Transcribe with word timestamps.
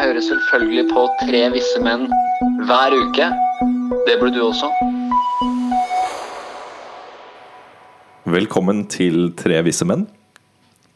Jeg 0.00 0.08
hører 0.08 0.24
selvfølgelig 0.24 0.82
på 0.88 1.00
Tre 1.20 1.40
visse 1.52 1.80
menn 1.84 2.06
hver 2.64 2.94
uke. 2.96 3.26
Det 4.06 4.14
burde 4.16 4.32
du 4.32 4.46
også. 4.46 4.70
Velkommen 8.32 8.80
til 8.88 9.34
Tre 9.36 9.58
visse 9.66 9.84
menn. 9.84 10.06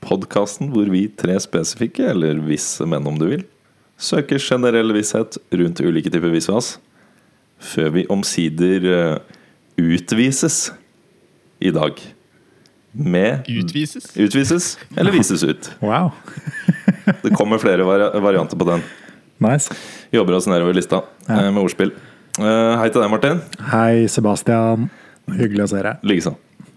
Podkasten 0.01 0.73
hvor 0.73 0.89
vi 0.89 1.03
tre 1.21 1.37
spesifikke, 1.37 2.07
eller 2.15 2.41
visse 2.49 2.89
menn 2.89 3.05
om 3.05 3.21
du 3.21 3.27
vil, 3.29 3.45
søker 4.01 4.41
generell 4.41 4.97
visshet 4.97 5.37
rundt 5.53 5.85
ulike 5.85 6.09
typer 6.09 6.33
visvas, 6.33 6.79
før 7.61 7.93
vi 7.99 8.09
omsider 8.09 8.89
eh, 8.89 9.39
utvises 9.85 10.71
i 11.61 11.77
dag. 11.77 12.01
Med 12.95 13.45
Utvises? 13.51 14.15
Utvises, 14.17 14.79
eller 14.97 15.13
vises 15.13 15.45
ut. 15.45 15.75
Wow. 15.83 16.15
Det 17.23 17.33
kommer 17.37 17.59
flere 17.63 17.85
varianter 17.87 18.57
på 18.61 18.67
den. 18.69 18.83
Nice. 19.45 19.75
Jobber 20.15 20.37
oss 20.39 20.47
nedover 20.47 20.75
lista 20.77 21.03
Ja. 21.29 21.35
eh, 21.47 21.51
med 21.51 21.63
ordspill. 21.65 21.91
Eh, 22.39 22.77
Hei 22.81 22.89
til 22.91 23.01
deg, 23.03 23.11
Martin. 23.11 23.41
Hei, 23.71 24.07
Sebastian. 24.11 24.89
Hyggelig 25.31 25.65
å 25.65 25.69
se 25.73 25.83
deg. 25.83 26.03
Likeså. 26.07 26.35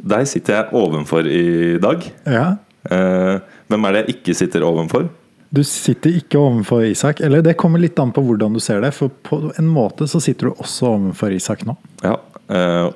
Deg 0.08 0.28
sitter 0.30 0.54
jeg 0.60 0.74
ovenfor 0.78 1.26
i 1.28 1.78
dag. 1.82 2.04
Ja. 2.26 2.48
Eh, 2.90 3.40
Hvem 3.70 3.86
er 3.90 3.92
det 3.98 4.04
jeg 4.06 4.16
ikke 4.22 4.36
sitter 4.38 4.62
ovenfor? 4.64 5.10
Du 5.54 5.62
sitter 5.64 6.12
ikke 6.20 6.40
ovenfor 6.40 6.84
Isak. 6.90 7.22
Eller 7.24 7.42
det 7.42 7.56
kommer 7.58 7.80
litt 7.80 7.98
an 8.00 8.12
på 8.16 8.22
hvordan 8.24 8.54
du 8.54 8.60
ser 8.64 8.82
det. 8.84 8.94
For 8.94 9.10
på 9.10 9.40
en 9.60 9.68
måte 9.72 10.08
så 10.08 10.20
sitter 10.24 10.50
du 10.50 10.54
også 10.56 10.90
ovenfor 10.94 11.34
Isak 11.36 11.66
nå. 11.68 11.76
Ja, 12.04 12.18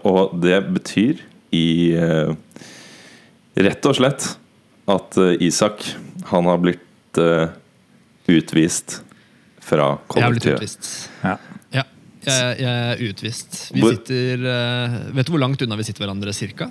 og 0.07 0.37
det 0.41 0.59
betyr 0.73 1.20
i 1.55 1.65
Rett 3.57 3.85
og 3.89 3.95
slett 3.98 4.29
at 4.91 5.17
Isak, 5.43 5.84
han 6.32 6.48
har 6.48 6.57
blitt 6.63 6.79
eh, 7.20 7.48
utvist 8.31 8.99
fra 9.62 9.98
Jeg 10.15 10.23
er 10.23 10.35
blitt 10.35 10.48
utvist. 10.54 10.90
Ja. 11.23 11.37
Ja, 11.71 11.84
jeg, 12.26 12.59
jeg 12.62 12.71
er 12.91 13.01
utvist. 13.09 13.59
Vi 13.73 13.81
Hvor- 13.81 13.95
sitter 13.98 14.43
uh, 14.45 14.98
Vet 15.15 15.26
du 15.27 15.32
hvor 15.34 15.41
langt 15.41 15.62
unna 15.65 15.77
vi 15.79 15.85
sitter 15.87 16.05
hverandre, 16.05 16.34
cirka? 16.37 16.67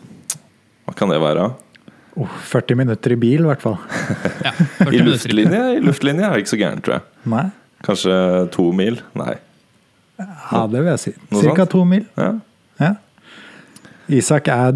Hva 0.87 0.95
kan 0.97 1.11
det 1.11 1.21
være? 1.23 1.49
Oh, 2.21 2.29
40 2.51 2.77
minutter 2.77 3.15
i 3.15 3.17
bil, 3.21 3.45
i 3.45 3.49
hvert 3.49 3.63
fall. 3.63 3.79
Ja, 4.47 4.53
40 4.83 4.95
I 4.97 5.03
luftlinje, 5.07 5.63
I 5.77 5.81
luftlinje 5.85 6.27
er 6.27 6.35
det 6.37 6.45
ikke 6.45 6.55
så 6.55 6.61
gærent, 6.61 6.85
tror 6.87 6.99
jeg. 6.99 7.07
Nei? 7.35 7.45
Kanskje 7.87 8.17
to 8.53 8.67
mil? 8.77 8.99
Nei. 9.17 9.35
Ja, 10.21 10.67
det 10.69 10.83
vil 10.83 10.91
jeg 10.91 11.01
si. 11.01 11.13
Cirka 11.33 11.65
to 11.71 11.85
mil. 11.89 12.05
Ja. 12.21 12.33
Ja. 12.81 12.91
Isak 14.13 14.51
er 14.53 14.75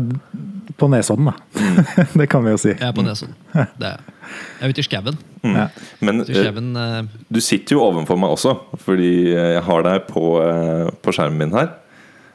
på 0.80 0.88
Nesodden, 0.90 1.30
da. 1.30 1.34
det 2.18 2.26
kan 2.32 2.44
vi 2.44 2.54
jo 2.54 2.60
si. 2.60 2.72
Jeg 2.72 2.88
er 2.88 2.94
på 2.96 3.04
Nesodden. 3.06 3.36
Det 3.52 3.88
er 3.88 3.94
jeg. 3.94 4.14
Jeg 4.58 4.66
er 4.66 4.72
ute 4.72 4.82
i 4.82 4.86
skauen. 4.86 5.18
Ja. 5.44 5.66
Men 6.04 6.24
eh, 6.24 6.30
skauen, 6.32 6.70
eh, 6.80 7.00
du 7.28 7.40
sitter 7.44 7.76
jo 7.76 7.84
ovenfor 7.84 8.18
meg 8.20 8.34
også, 8.34 8.56
fordi 8.82 9.12
jeg 9.30 9.64
har 9.68 9.84
deg 9.86 10.06
på, 10.08 10.24
uh, 10.40 10.88
på 11.04 11.14
skjermen 11.14 11.44
min 11.44 11.56
her. 11.56 11.74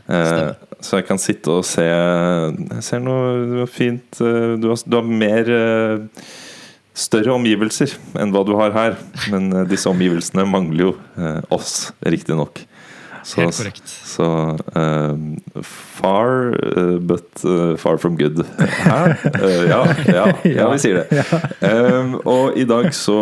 Uh, 0.10 0.56
Så 0.82 1.02
jeg 1.02 1.06
kan 1.06 1.20
sitte 1.22 1.52
og 1.60 1.66
se 1.68 1.84
Jeg 1.84 2.82
ser 2.82 3.02
noe 3.04 3.66
fint 3.70 4.16
Du 4.18 4.64
har, 4.72 4.80
du 4.82 4.96
har 4.96 5.06
mer 5.06 5.52
større 6.98 7.36
omgivelser 7.36 7.94
enn 8.20 8.32
hva 8.34 8.44
du 8.48 8.54
har 8.60 8.74
her. 8.76 8.98
Men 9.32 9.52
disse 9.70 9.90
omgivelsene 9.92 10.46
mangler 10.50 10.88
jo 10.88 10.92
eh, 11.20 11.42
oss, 11.54 11.92
riktignok. 12.02 12.64
Så, 13.30 13.42
Helt 13.44 13.58
korrekt. 13.60 13.90
så 14.10 14.28
eh, 14.80 15.62
far, 15.62 16.30
uh, 16.78 16.98
but 16.98 17.28
uh, 17.46 17.76
far 17.78 17.98
from 18.02 18.16
good. 18.18 18.40
Hæ? 18.58 19.16
Eh, 19.30 19.68
ja, 19.70 19.82
ja, 20.18 20.24
ja, 20.44 20.70
vi 20.72 20.80
sier 20.82 21.04
det. 21.04 21.26
Um, 21.62 22.16
og 22.26 22.58
i 22.58 22.66
dag 22.66 22.88
så 22.98 23.18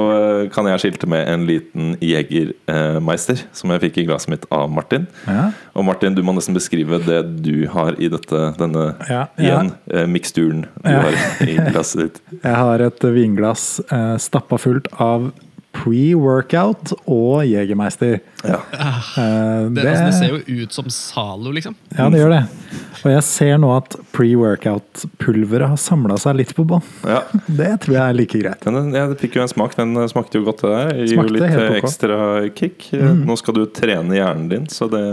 kan 0.53 0.69
jeg 0.71 0.79
skilte 0.85 1.09
med 1.11 1.27
en 1.27 1.43
liten 1.49 1.89
Jegermeister 2.03 3.41
som 3.51 3.73
jeg 3.75 3.83
fikk 3.87 3.99
i 3.99 4.05
glasset 4.07 4.31
mitt 4.31 4.47
av 4.53 4.69
Martin. 4.71 5.09
Ja. 5.27 5.49
Og 5.75 5.83
Martin, 5.89 6.15
du 6.15 6.23
må 6.23 6.35
nesten 6.37 6.55
beskrive 6.55 7.01
det 7.03 7.19
du 7.43 7.67
har 7.73 7.97
i 7.99 8.07
dette, 8.13 8.43
denne 8.61 8.85
Ja, 9.09 9.25
ja. 9.35 9.43
igjen, 9.43 9.73
miksturen 10.13 10.63
du 10.85 10.93
har 10.93 11.19
i 11.43 11.57
glasset 11.67 12.05
ditt. 12.05 12.21
Jeg 12.47 12.55
har 12.55 12.85
et 12.85 13.03
vinglass 13.17 13.67
stappa 14.23 14.59
fullt 14.61 14.87
av 15.03 15.31
pre-workout 15.77 16.93
og 17.05 17.45
Jegermeister. 17.47 18.19
Ja. 18.43 18.59
Uh, 18.63 19.69
det, 19.73 19.83
altså, 19.83 20.05
det 20.05 20.15
ser 20.17 20.33
jo 20.33 20.63
ut 20.63 20.73
som 20.75 20.89
Zalo, 20.93 21.53
liksom. 21.55 21.77
Ja, 21.97 22.09
det 22.13 22.21
gjør 22.21 22.33
det. 22.33 22.43
Og 23.03 23.11
jeg 23.13 23.25
ser 23.27 23.59
nå 23.61 23.69
at 23.75 23.97
pre-workout-pulveret 24.15 25.73
har 25.73 25.81
samla 25.81 26.17
seg 26.21 26.39
litt 26.41 26.55
på 26.57 26.65
bånn. 26.67 26.85
ja. 27.05 27.21
Det 27.59 27.69
tror 27.83 27.95
jeg 27.95 28.03
er 28.03 28.17
like 28.17 28.41
greit. 28.41 28.65
Men 28.67 28.77
den, 28.79 28.97
jeg 28.97 29.19
fikk 29.21 29.37
jo 29.37 29.45
en 29.45 29.51
smak. 29.51 29.77
Den 29.77 29.95
eh, 29.97 30.09
smakte 30.11 30.39
jo 30.39 30.47
godt, 30.47 30.65
det 30.65 30.73
der. 30.73 31.03
Gir 31.03 31.21
jo 31.21 31.29
litt 31.37 31.47
eh, 31.47 31.77
ekstra 31.79 32.19
kick. 32.57 32.89
Mm. 32.91 33.23
Nå 33.29 33.37
skal 33.39 33.57
du 33.57 33.63
trene 33.71 34.17
hjernen 34.17 34.49
din, 34.51 34.67
så 34.71 34.89
det 34.91 35.03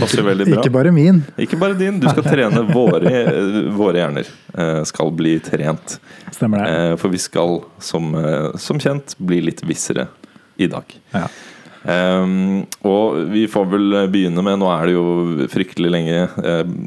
passer 0.00 0.22
veldig 0.26 0.46
bra. 0.50 0.60
Ikke 0.62 0.72
bare 0.74 0.92
min. 0.94 1.22
Ikke 1.40 1.58
bare 1.60 1.76
din, 1.78 1.98
du 2.02 2.06
skal 2.10 2.24
trene 2.26 2.62
våre, 2.76 3.12
våre 3.76 4.02
hjerner. 4.02 4.30
eh, 4.56 4.82
Skal 4.88 5.10
bli 5.16 5.36
trent. 5.44 5.98
Stemmer 6.36 6.62
det. 6.64 6.70
Eh, 6.92 6.94
For 7.00 7.12
vi 7.12 7.20
skal, 7.22 7.60
som, 7.82 8.14
eh, 8.20 8.50
som 8.60 8.80
kjent, 8.82 9.16
bli 9.18 9.40
litt 9.48 9.62
vissere 9.66 10.08
i 10.58 10.68
dag. 10.72 10.96
Ja. 11.16 11.26
Um, 11.86 12.64
og 12.82 13.28
vi 13.30 13.44
får 13.46 13.66
vel 13.70 13.92
begynne 14.10 14.42
med 14.42 14.58
Nå 14.58 14.66
er 14.72 14.88
det 14.88 14.94
jo 14.96 15.04
fryktelig 15.52 15.92
lenge, 15.94 16.24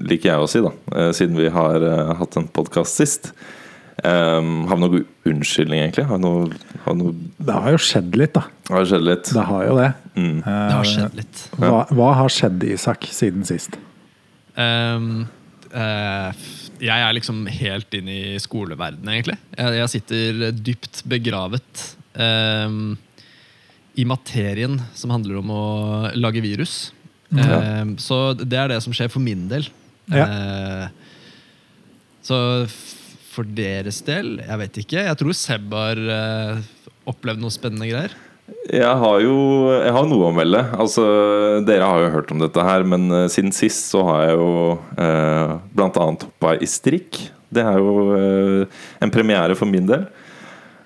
liker 0.03 0.33
jeg 0.33 0.43
å 0.43 0.49
si, 0.51 0.59
da, 0.65 0.73
siden 1.15 1.37
vi 1.39 1.47
har 1.55 1.85
hatt 2.19 2.35
en 2.35 2.49
podkast 2.51 2.99
sist. 2.99 3.29
Um, 4.03 4.67
har 4.69 4.77
vi 4.77 4.83
noen 4.85 5.05
unnskyldning, 5.31 5.81
egentlig? 5.83 6.05
Har 6.09 6.19
vi 6.19 6.23
noe, 6.23 6.77
har 6.85 6.95
vi 6.95 7.01
noe 7.01 7.15
Det 7.37 7.57
har 7.65 7.75
jo 7.75 7.81
skjedd 7.83 8.15
litt, 8.19 8.33
da. 8.37 8.45
Har 8.69 8.83
det 8.83 8.91
skjedd 8.91 9.07
litt? 9.07 9.33
Det 9.35 9.45
har 9.49 9.65
jo 9.65 9.75
det. 9.79 9.89
Mm. 10.15 10.37
Det 10.45 10.75
har 10.75 10.89
skjedd 10.93 11.19
litt. 11.19 11.43
Hva, 11.57 11.83
hva 11.97 12.13
har 12.21 12.33
skjedd, 12.33 12.65
Isak, 12.69 13.09
siden 13.15 13.47
sist? 13.49 13.79
Um, 14.59 15.27
uh, 15.73 16.29
jeg 16.79 17.05
er 17.05 17.15
liksom 17.15 17.43
helt 17.51 17.99
inn 17.99 18.09
i 18.11 18.21
skoleverdenen, 18.41 19.11
egentlig. 19.15 19.39
Jeg, 19.57 19.75
jeg 19.81 19.93
sitter 19.95 20.45
dypt 20.55 21.03
begravet 21.09 21.85
um, 22.15 22.95
i 23.99 24.05
materien 24.07 24.79
som 24.95 25.11
handler 25.11 25.41
om 25.41 25.51
å 25.51 25.65
lage 26.15 26.43
virus. 26.45 26.89
Ehm, 27.37 27.97
så 28.01 28.33
det 28.33 28.57
er 28.57 28.71
det 28.71 28.79
som 28.83 28.95
skjer 28.95 29.11
for 29.11 29.21
min 29.23 29.47
del. 29.51 29.67
Ja. 30.09 30.25
Uh, 30.25 30.85
så 32.25 32.37
for 33.39 33.47
deres 33.55 34.01
del, 34.07 34.35
jeg 34.43 34.59
vet 34.63 34.81
ikke. 34.83 35.03
Jeg 35.07 35.19
tror 35.21 35.37
Seb 35.37 35.71
har 35.75 35.99
eh, 36.15 36.59
opplevd 37.07 37.39
noe 37.43 37.53
spennende 37.55 37.87
greier. 37.87 38.15
Jeg 38.69 38.95
har 39.01 39.19
jo 39.21 39.35
jeg 39.77 39.93
har 39.95 40.07
noe 40.09 40.29
å 40.29 40.35
melde. 40.35 40.61
Altså, 40.77 41.03
dere 41.67 41.87
har 41.87 42.03
jo 42.03 42.13
hørt 42.17 42.31
om 42.33 42.41
dette 42.41 42.65
her, 42.65 42.85
men 42.87 43.07
eh, 43.15 43.27
siden 43.31 43.53
sist 43.55 43.91
så 43.93 44.03
har 44.09 44.25
jeg 44.27 44.39
jo 44.39 44.49
eh, 44.99 45.53
annet 45.79 46.25
hoppa 46.27 46.55
i 46.59 46.67
strikk. 46.69 47.21
Det 47.49 47.63
er 47.65 47.79
jo 47.81 47.93
eh, 48.17 48.81
en 49.01 49.13
premiere 49.13 49.55
for 49.57 49.69
min 49.69 49.87
del. 49.89 50.03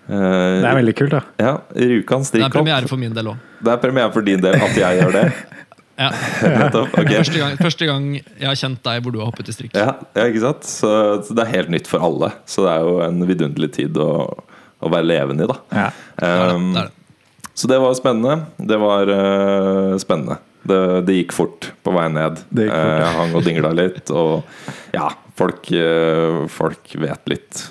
Eh, 0.07 0.59
Det 0.61 0.69
er 0.69 0.77
veldig 0.81 0.95
kult, 0.99 1.15
da. 1.15 1.23
Ja, 1.41 1.55
Rjukan 1.73 2.21
Det 2.21 2.27
er 2.27 2.29
strikkhopp. 2.29 2.59
premiere 2.59 2.91
for 2.91 3.01
min 3.01 3.15
del 3.15 3.33
òg. 3.33 3.49
Det 3.63 3.73
er 3.73 3.81
premiere 3.83 4.13
for 4.15 4.27
din 4.29 4.43
del 4.43 4.59
at 4.59 4.77
jeg 4.77 5.01
gjør 5.01 5.17
det. 5.21 5.25
Ja. 5.99 6.09
okay. 6.73 7.19
Første, 7.19 7.37
gang, 7.37 7.59
første 7.59 7.87
gang 7.89 8.07
jeg 8.17 8.47
har 8.47 8.57
kjent 8.57 8.81
deg 8.85 9.03
hvor 9.05 9.13
du 9.13 9.19
har 9.21 9.29
hoppet 9.29 9.51
i 9.51 9.55
strikk. 9.55 9.77
Ja, 9.77 9.93
ja, 10.17 10.25
ikke 10.25 10.41
sant? 10.41 10.65
Så, 10.67 10.89
så 11.27 11.37
det 11.37 11.45
er 11.45 11.53
helt 11.59 11.73
nytt 11.73 11.89
for 11.89 12.03
alle. 12.05 12.31
Så 12.49 12.65
det 12.65 12.73
er 12.73 12.87
jo 12.87 12.97
en 13.05 13.21
vidunderlig 13.29 13.73
tid 13.77 13.99
å, 14.01 14.09
å 14.33 14.93
være 14.93 15.09
levende 15.11 15.45
i, 15.45 15.51
da. 15.51 15.59
Ja. 15.69 15.87
Det 16.17 16.33
er 16.33 16.43
det, 16.43 16.57
Um, 16.57 16.73
det 16.73 16.85
er 16.85 16.89
det. 16.89 16.99
Så 17.53 17.69
det 17.69 17.77
var 17.77 17.93
spennende. 17.93 18.47
Det 18.57 18.77
var 18.81 19.09
uh, 19.13 19.93
spennende. 20.01 20.39
Det, 20.65 20.79
det 21.05 21.19
gikk 21.19 21.35
fort 21.35 21.69
på 21.85 21.93
vei 21.93 22.07
ned. 22.09 22.41
Det 22.49 22.65
gikk 22.65 22.73
fort, 22.73 22.89
Eh, 22.89 22.99
jeg 23.03 23.15
hang 23.19 23.33
og 23.35 23.45
dingla 23.45 23.71
litt, 23.75 24.11
og 24.15 24.95
ja, 24.95 25.09
folk, 25.37 25.67
eh, 25.75 26.37
folk 26.49 26.93
vet 27.03 27.27
litt. 27.33 27.63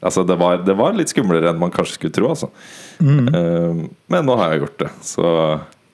Altså, 0.00 0.24
det 0.24 0.38
var, 0.40 0.62
det 0.64 0.74
var 0.78 0.96
litt 0.96 1.12
skumlere 1.12 1.52
enn 1.52 1.60
man 1.60 1.74
kanskje 1.74 1.98
skulle 1.98 2.16
tro, 2.16 2.30
altså. 2.32 2.48
Mm. 3.04 3.84
Men 4.08 4.24
nå 4.24 4.38
har 4.40 4.54
jeg 4.54 4.62
gjort 4.64 4.80
det, 4.80 4.88
så 5.04 5.26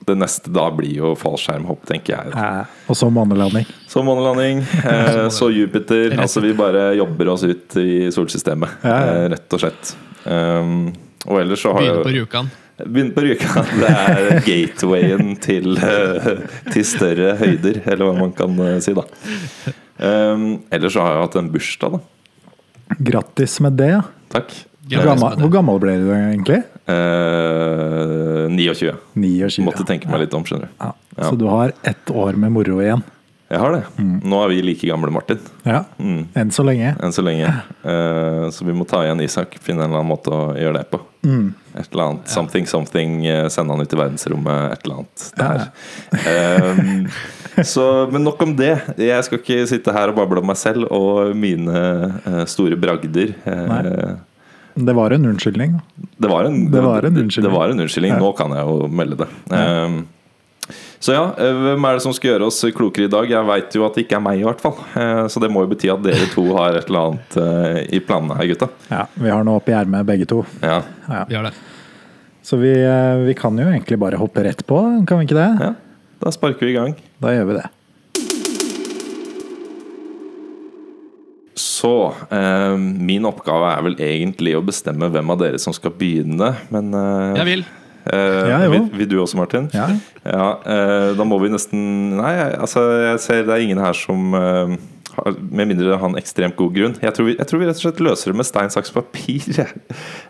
det 0.06 0.14
neste 0.20 0.50
da 0.54 0.66
blir 0.70 0.92
jo 1.00 1.14
fallskjermhopp, 1.18 1.86
tenker 1.88 2.14
jeg. 2.18 2.34
Eh, 2.36 2.74
Og 2.92 2.96
så 2.98 3.08
månelanding. 3.10 3.64
Så 3.90 4.02
månelanding, 4.06 4.60
eh, 4.92 5.28
så 5.34 5.48
Jupiter. 5.50 6.14
Altså 6.20 6.42
vi 6.44 6.52
bare 6.58 6.90
jobber 6.98 7.32
oss 7.32 7.42
ut 7.48 7.76
i 7.82 8.06
solsystemet, 8.14 8.76
Ja, 8.84 8.98
ja. 9.00 9.16
eh, 9.24 9.28
rett 9.34 9.56
og 9.56 9.62
slett. 9.64 9.94
Um, 10.26 10.92
og 11.26 11.40
ellers 11.40 11.62
så 11.62 11.72
har 11.74 11.82
Begynne 11.82 12.04
på 12.06 12.12
Rjukan. 12.14 12.50
Begynn 12.86 13.10
på 13.16 13.22
Rjukan. 13.24 13.72
Det 13.80 13.90
er 13.90 14.40
gatewayen 14.46 15.32
til, 15.42 15.76
eh, 15.78 16.30
til 16.74 16.84
større 16.86 17.32
høyder, 17.40 17.80
eller 17.86 18.04
hva 18.10 18.14
man 18.20 18.34
kan 18.36 18.58
si, 18.84 18.94
da. 18.94 19.06
Um, 19.96 20.46
ellers 20.70 20.92
så 20.94 21.02
har 21.06 21.14
jeg 21.16 21.22
hatt 21.24 21.38
en 21.40 21.50
bursdag, 21.54 21.96
da. 21.96 22.96
Grattis 23.10 23.58
med 23.64 23.78
det. 23.80 23.94
Takk. 24.30 24.52
Hvor 24.86 25.08
gammel, 25.10 25.40
hvor 25.42 25.50
gammel 25.50 25.82
ble 25.82 25.96
du 25.98 26.08
egentlig? 26.14 26.60
Eh, 26.86 28.46
29. 28.54 28.94
29. 29.18 29.64
Måtte 29.66 29.86
tenke 29.88 30.10
meg 30.10 30.26
litt 30.26 30.36
om, 30.38 30.46
skjønner 30.46 30.70
du. 30.70 30.78
Ja. 30.78 30.92
Ja. 31.16 31.28
Så 31.30 31.36
du 31.40 31.46
har 31.50 31.72
ett 31.82 32.10
år 32.12 32.36
med 32.38 32.52
moro 32.54 32.80
igjen. 32.84 33.02
Jeg 33.46 33.60
har 33.62 33.76
det. 33.76 33.82
Nå 34.02 34.38
er 34.42 34.50
vi 34.50 34.62
like 34.66 34.88
gamle, 34.90 35.10
Martin. 35.14 35.38
Ja. 35.62 35.84
Mm. 36.02 36.24
Enn 36.34 36.48
så 36.54 36.64
lenge. 36.66 36.96
Enn 36.98 37.14
så 37.14 37.22
lenge. 37.26 37.52
Eh, 37.86 38.48
så 38.50 38.64
vi 38.66 38.72
må 38.74 38.82
ta 38.90 39.04
igjen 39.04 39.20
Isak. 39.22 39.52
Finne 39.62 39.84
en 39.84 39.92
eller 39.92 40.00
annen 40.00 40.10
måte 40.10 40.32
å 40.34 40.48
gjøre 40.58 40.80
det 40.80 40.88
på. 40.90 40.98
Et 41.78 41.92
eller 41.92 42.02
annet 42.02 42.32
something 42.32 42.66
something, 42.66 43.12
eh, 43.30 43.46
sende 43.54 43.76
han 43.76 43.82
ut 43.86 43.94
i 43.94 43.98
verdensrommet, 44.00 44.72
et 44.74 44.82
eller 44.86 44.96
annet 44.96 45.26
der. 45.38 45.62
Ehm, 46.32 47.06
så, 47.62 47.86
men 48.10 48.26
nok 48.26 48.42
om 48.42 48.56
det. 48.58 48.72
Jeg 48.98 49.22
skal 49.28 49.38
ikke 49.38 49.60
sitte 49.70 49.94
her 49.94 50.10
og 50.10 50.18
bable 50.18 50.42
om 50.42 50.50
meg 50.50 50.58
selv 50.58 50.90
og 50.90 51.30
mine 51.38 51.78
eh, 52.26 52.42
store 52.50 52.74
bragder. 52.82 53.36
Eh, 53.46 53.62
Nei. 53.70 54.16
Det 54.76 54.94
var 54.94 55.10
en 55.16 55.24
unnskyldning. 55.32 55.80
det 56.20 56.28
var 56.28 56.44
en, 56.44 56.70
Det 56.70 56.82
var 56.84 57.02
en 57.08 57.16
unnskyldning. 57.16 57.50
Det 57.52 57.58
var 57.58 57.70
en 57.72 57.80
unnskyldning. 57.80 58.12
Ja. 58.12 58.18
Nå 58.20 58.32
kan 58.36 58.50
jeg 58.52 58.66
jo 58.68 58.88
melde 58.88 59.16
det. 59.22 59.28
Ehm, 59.56 59.96
så 61.00 61.12
ja, 61.14 61.22
eh, 61.38 61.52
hvem 61.62 61.84
er 61.88 61.92
det 61.98 62.02
som 62.02 62.12
skal 62.16 62.32
gjøre 62.32 62.46
oss 62.48 62.58
klokere 62.74 63.04
i 63.06 63.12
dag? 63.12 63.28
Jeg 63.30 63.46
veit 63.46 63.76
jo 63.78 63.84
at 63.86 63.94
det 63.94 64.04
ikke 64.06 64.16
er 64.18 64.24
meg, 64.24 64.40
i 64.40 64.44
hvert 64.44 64.60
fall. 64.60 64.76
Eh, 64.96 65.26
Så 65.28 65.40
det 65.40 65.50
må 65.52 65.62
jo 65.64 65.70
bety 65.72 65.88
at 65.92 66.02
dere 66.02 66.26
to 66.32 66.44
har 66.56 66.74
et 66.76 66.88
eller 66.90 67.12
annet 67.12 67.36
eh, 67.42 67.80
i 67.96 68.00
planene 68.00 68.36
her, 68.36 68.46
gutta. 68.52 68.68
Ja, 68.90 69.06
vi 69.14 69.30
har 69.30 69.44
noe 69.44 69.56
opp 69.60 69.68
i 69.68 69.76
ermet 69.76 70.04
begge 70.08 70.26
to. 70.26 70.44
Ja. 70.62 70.82
Ja. 71.08 71.24
Vi 71.28 71.34
har 71.38 71.44
det. 71.48 71.54
Så 72.42 72.56
vi, 72.60 72.72
vi 73.26 73.34
kan 73.34 73.56
jo 73.58 73.64
egentlig 73.66 73.98
bare 73.98 74.16
hoppe 74.20 74.44
rett 74.44 74.60
på, 74.66 74.78
kan 75.06 75.18
vi 75.18 75.26
ikke 75.28 75.38
det? 75.40 75.50
ja. 75.60 75.72
Da 76.16 76.30
sparker 76.32 76.64
vi 76.64 76.72
i 76.72 76.76
gang. 76.78 76.94
Da 77.20 77.28
gjør 77.34 77.44
vi 77.50 77.54
det. 77.58 77.66
Så 81.56 81.90
eh, 82.30 82.76
min 82.76 83.24
oppgave 83.28 83.70
er 83.72 83.82
vel 83.86 83.94
egentlig 84.04 84.52
å 84.58 84.64
bestemme 84.66 85.08
hvem 85.12 85.30
av 85.32 85.38
dere 85.40 85.60
som 85.62 85.72
skal 85.76 85.94
begynne, 85.96 86.50
men 86.74 86.90
eh, 86.92 87.38
Jeg 87.40 87.46
vil. 87.48 87.62
eh, 88.12 88.48
Ja, 88.50 88.58
jo. 88.66 88.74
vil, 88.74 88.90
vil 89.00 89.08
du 89.08 89.16
også, 89.22 89.38
Martin? 89.40 89.70
Ja. 89.72 89.86
Ja, 90.26 90.50
eh, 90.68 91.14
da 91.16 91.24
må 91.24 91.38
vi 91.40 91.48
nesten 91.54 91.80
Nei, 92.18 92.34
altså, 92.58 92.82
jeg 93.12 93.22
ser 93.24 93.46
det 93.48 93.54
er 93.56 93.64
ingen 93.64 93.80
her 93.80 93.96
som 93.96 94.34
eh, 94.36 94.76
Med 95.24 95.68
mindre 95.70 95.88
det 95.90 95.98
har 95.98 96.08
en 96.10 96.18
ekstremt 96.20 96.56
god 96.58 96.74
grunn. 96.76 96.94
Jeg 97.02 97.14
tror, 97.16 97.26
vi, 97.30 97.34
jeg 97.38 97.46
tror 97.48 97.60
vi 97.62 97.66
rett 97.70 97.78
og 97.80 97.84
slett 97.86 98.00
løser 98.04 98.32
det 98.32 98.36
med 98.40 98.46
stein, 98.48 98.70
saks, 98.74 98.92
papir. 98.94 99.46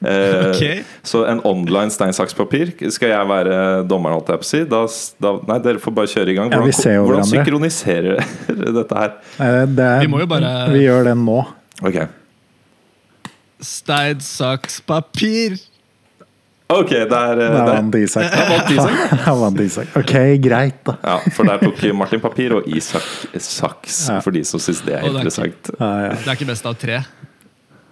Eh, 0.07 0.51
okay. 0.51 0.83
Så 1.07 1.23
en 1.27 1.41
online 1.49 1.91
stein, 1.91 2.13
saks, 2.15 2.35
papir. 2.37 2.71
Skal 2.93 3.11
jeg 3.11 3.29
være 3.31 3.57
dommeren, 3.89 4.19
holdt 4.19 4.29
jeg 4.35 4.43
på 4.43 4.47
å 4.47 4.51
si? 4.51 4.61
Da, 4.71 4.83
da, 5.25 5.33
nei, 5.49 5.57
dere 5.65 5.81
får 5.83 5.95
bare 5.97 6.11
kjøre 6.13 6.31
i 6.35 6.37
gang. 6.37 6.53
Hvordan, 6.53 6.93
ja, 6.95 7.01
hvordan 7.07 7.31
synkroniserer 7.31 8.21
dere 8.51 8.75
dette 8.81 9.01
her? 9.01 9.17
Eh, 9.41 9.63
Det 9.73 9.87
er, 9.89 10.05
Vi 10.05 10.11
må 10.13 10.21
jo 10.23 10.29
bare- 10.31 10.53
Vi 10.75 10.85
gjør 10.85 11.09
den 11.11 11.25
nå. 11.27 11.41
Ok, 11.83 11.99
Stein, 13.67 14.21
saks, 14.21 14.81
papir! 14.85 15.57
Ok, 16.67 16.91
det 16.91 17.15
er, 17.15 17.39
eh, 17.39 17.53
Da 17.53 17.61
det 17.61 17.61
er 17.61 17.69
vant 17.71 17.95
Isak. 17.95 18.25
Jeg 18.27 18.47
vant 18.51 18.71
Isak, 18.75 19.21
Han 19.27 19.39
vant 19.39 19.61
Isak. 19.69 19.93
Ok, 20.01 20.15
greit, 20.43 20.81
da. 20.89 20.97
Ja, 21.05 21.19
for 21.37 21.47
der 21.47 21.63
tok 21.63 21.85
Martin 21.95 22.23
papir 22.25 22.57
og 22.59 22.67
Isak 22.67 23.07
saks, 23.39 24.01
Ja. 24.11 24.19
for 24.25 24.35
de 24.35 24.43
som 24.45 24.59
syns 24.63 24.83
det 24.87 24.97
er 24.97 25.05
Og 25.07 25.15
det 25.15 25.21
er 25.21 25.23
interessant. 25.23 25.71
Ja, 25.79 25.91
ja. 26.03 26.09
Det 26.19 26.27
er 26.27 26.39
ikke 26.41 26.49
best 26.51 26.67
av 26.67 26.75
tre. 26.81 26.99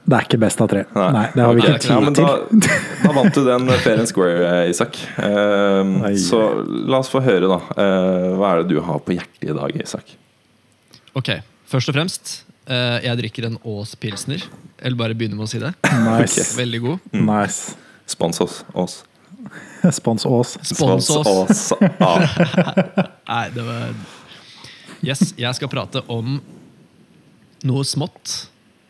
Det 0.05 0.17
er 0.19 0.27
ikke 0.27 0.41
best 0.43 0.61
av 0.61 0.69
tre. 0.69 0.83
Nei, 0.93 1.29
det 1.33 1.45
har 1.47 1.55
vi 1.55 1.63
ikke 1.63 1.89
ja, 1.89 2.01
men 2.03 2.17
tid 2.19 2.27
da, 2.27 2.35
til. 2.51 2.75
da 3.05 3.13
vant 3.17 3.39
du 3.39 3.45
den 3.47 3.71
fair 3.81 4.03
and 4.03 4.11
square, 4.11 4.43
eh, 4.51 4.71
Isak. 4.75 4.99
Um, 5.17 5.95
så 6.21 6.43
la 6.67 6.99
oss 6.99 7.09
få 7.13 7.23
høre, 7.25 7.47
da. 7.49 7.61
Uh, 7.79 8.35
hva 8.37 8.51
er 8.51 8.65
det 8.65 8.75
du 8.75 8.83
har 8.85 8.99
på 9.07 9.15
hjertet 9.17 9.49
i 9.49 9.55
dag, 9.57 9.79
Isak? 9.81 10.17
Ok, 11.15 11.37
Først 11.71 11.89
og 11.91 11.97
fremst, 11.97 12.41
Uh, 12.65 12.97
jeg 13.05 13.19
drikker 13.21 13.45
en 13.45 13.59
Aas 13.69 13.91
pilsner. 14.01 14.41
Eller 14.81 14.97
bare 14.97 15.13
begynner 15.13 15.37
med 15.37 15.45
å 15.45 15.51
si 15.51 15.59
det. 15.61 15.75
Nice. 15.85 16.47
Veldig 16.57 16.79
god. 16.81 17.11
nice. 17.13 17.75
Spons 18.07 18.41
oss. 18.45 18.65
oss. 18.75 19.05
Spons 19.93 20.25
oss. 20.27 20.57
Spons 20.63 21.11
oss. 21.11 21.73
Ah, 22.01 22.25
Nei, 23.31 23.45
det 23.55 23.65
var 23.67 23.95
Yes, 25.05 25.35
jeg 25.37 25.53
skal 25.59 25.69
prate 25.69 26.01
om 26.09 26.39
noe 27.69 27.85
smått, 27.85 28.47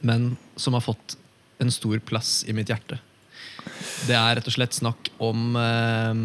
men 0.07 0.37
som 0.59 0.77
har 0.77 0.83
fått 0.85 1.17
en 1.63 1.71
stor 1.75 1.99
plass 2.07 2.45
i 2.47 2.55
mitt 2.55 2.71
hjerte. 2.71 3.01
Det 4.07 4.15
er 4.15 4.37
rett 4.39 4.47
og 4.51 4.55
slett 4.55 4.77
snakk 4.77 5.09
om 5.23 5.57
eh, 5.59 6.21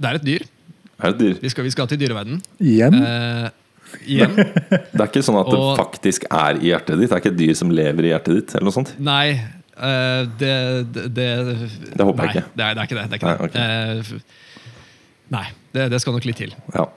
Det 0.00 0.08
er 0.12 0.18
et 0.20 0.24
dyr. 0.28 0.44
er 1.02 1.12
det 1.12 1.18
dyr? 1.20 1.36
Vi 1.42 1.50
skal, 1.52 1.66
vi 1.68 1.72
skal 1.74 1.88
til 1.90 2.00
dyreverden. 2.00 2.40
Igjen? 2.62 2.96
Eh, 2.96 3.48
igjen. 4.06 4.36
Det 4.38 5.00
er 5.00 5.08
ikke 5.10 5.24
sånn 5.26 5.40
at 5.42 5.50
det 5.52 5.58
Og- 5.60 5.76
faktisk 5.80 6.24
er 6.30 6.60
i 6.62 6.70
hjertet 6.72 6.96
ditt? 7.00 7.10
Det 7.10 7.16
er 7.18 7.22
ikke 7.24 7.34
et 7.34 7.40
dyr 7.42 7.54
som 7.58 7.72
lever 7.74 8.08
i 8.08 8.12
hjertet 8.14 8.38
ditt? 8.40 8.54
Eller 8.56 8.70
noe 8.70 8.76
sånt? 8.78 8.94
Nei, 9.02 9.36
eh, 9.76 10.22
det, 10.38 10.54
det, 10.92 11.06
det 11.16 11.28
Det 11.96 12.06
håper 12.06 12.24
jeg 12.24 12.36
ikke. 12.36 12.44
Det 12.54 12.64
er, 12.64 12.74
det 12.74 12.80
er 12.80 12.88
ikke 12.88 12.98
det. 12.98 13.04
er 13.04 13.14
ikke 13.20 13.32
Nei, 13.32 13.52
det. 13.52 14.16
uh, 14.16 14.50
nei 15.36 15.46
det, 15.72 16.00
skal 16.02 16.16
nok 16.16 16.26
litt 16.28 16.40
til. 16.42 16.52
Ja. 16.74 16.88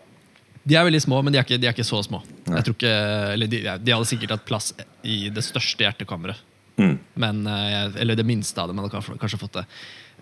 De 0.65 0.75
er 0.75 0.87
veldig 0.87 1.01
små, 1.03 1.21
men 1.21 1.33
de 1.33 1.39
er 1.39 1.45
ikke, 1.45 1.59
de 1.61 1.69
er 1.69 1.75
ikke 1.75 1.85
så 1.87 2.01
små. 2.03 2.23
Nei. 2.47 2.57
Jeg 2.57 2.67
tror 2.67 2.75
ikke, 2.79 2.95
eller 3.35 3.51
de, 3.51 3.61
de 3.85 3.93
hadde 3.93 4.09
sikkert 4.09 4.33
hatt 4.33 4.45
plass 4.47 4.71
i 5.05 5.27
det 5.33 5.43
største 5.45 5.85
hjertekammeret. 5.85 6.41
Mm. 6.75 6.97
Men, 7.13 7.47
eh, 7.47 7.95
eller 8.01 8.15
det 8.15 8.25
minste 8.27 8.59
av 8.61 8.67
dem 8.71 8.81
hadde 8.81 9.03
kanskje, 9.21 9.39
fått 9.39 9.59
det. 9.61 9.65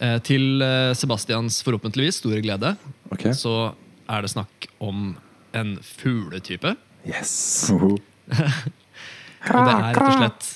Uh, 0.02 0.18
Til 0.26 0.62
eh, 0.66 0.92
Sebastians 0.98 1.62
forhåpentligvis 1.66 2.18
store 2.22 2.42
glede 2.42 2.74
okay. 3.14 3.34
så 3.38 3.74
er 4.10 4.26
det 4.26 4.32
snakk 4.34 4.68
om 4.84 5.14
en 5.54 5.78
fugletype. 5.82 6.76
Yes. 7.06 7.70
-huh. 7.70 7.98
Og 9.54 9.60
det 9.68 9.74
er 9.74 9.84
rett 9.84 10.02
og 10.02 10.18
slett 10.18 10.50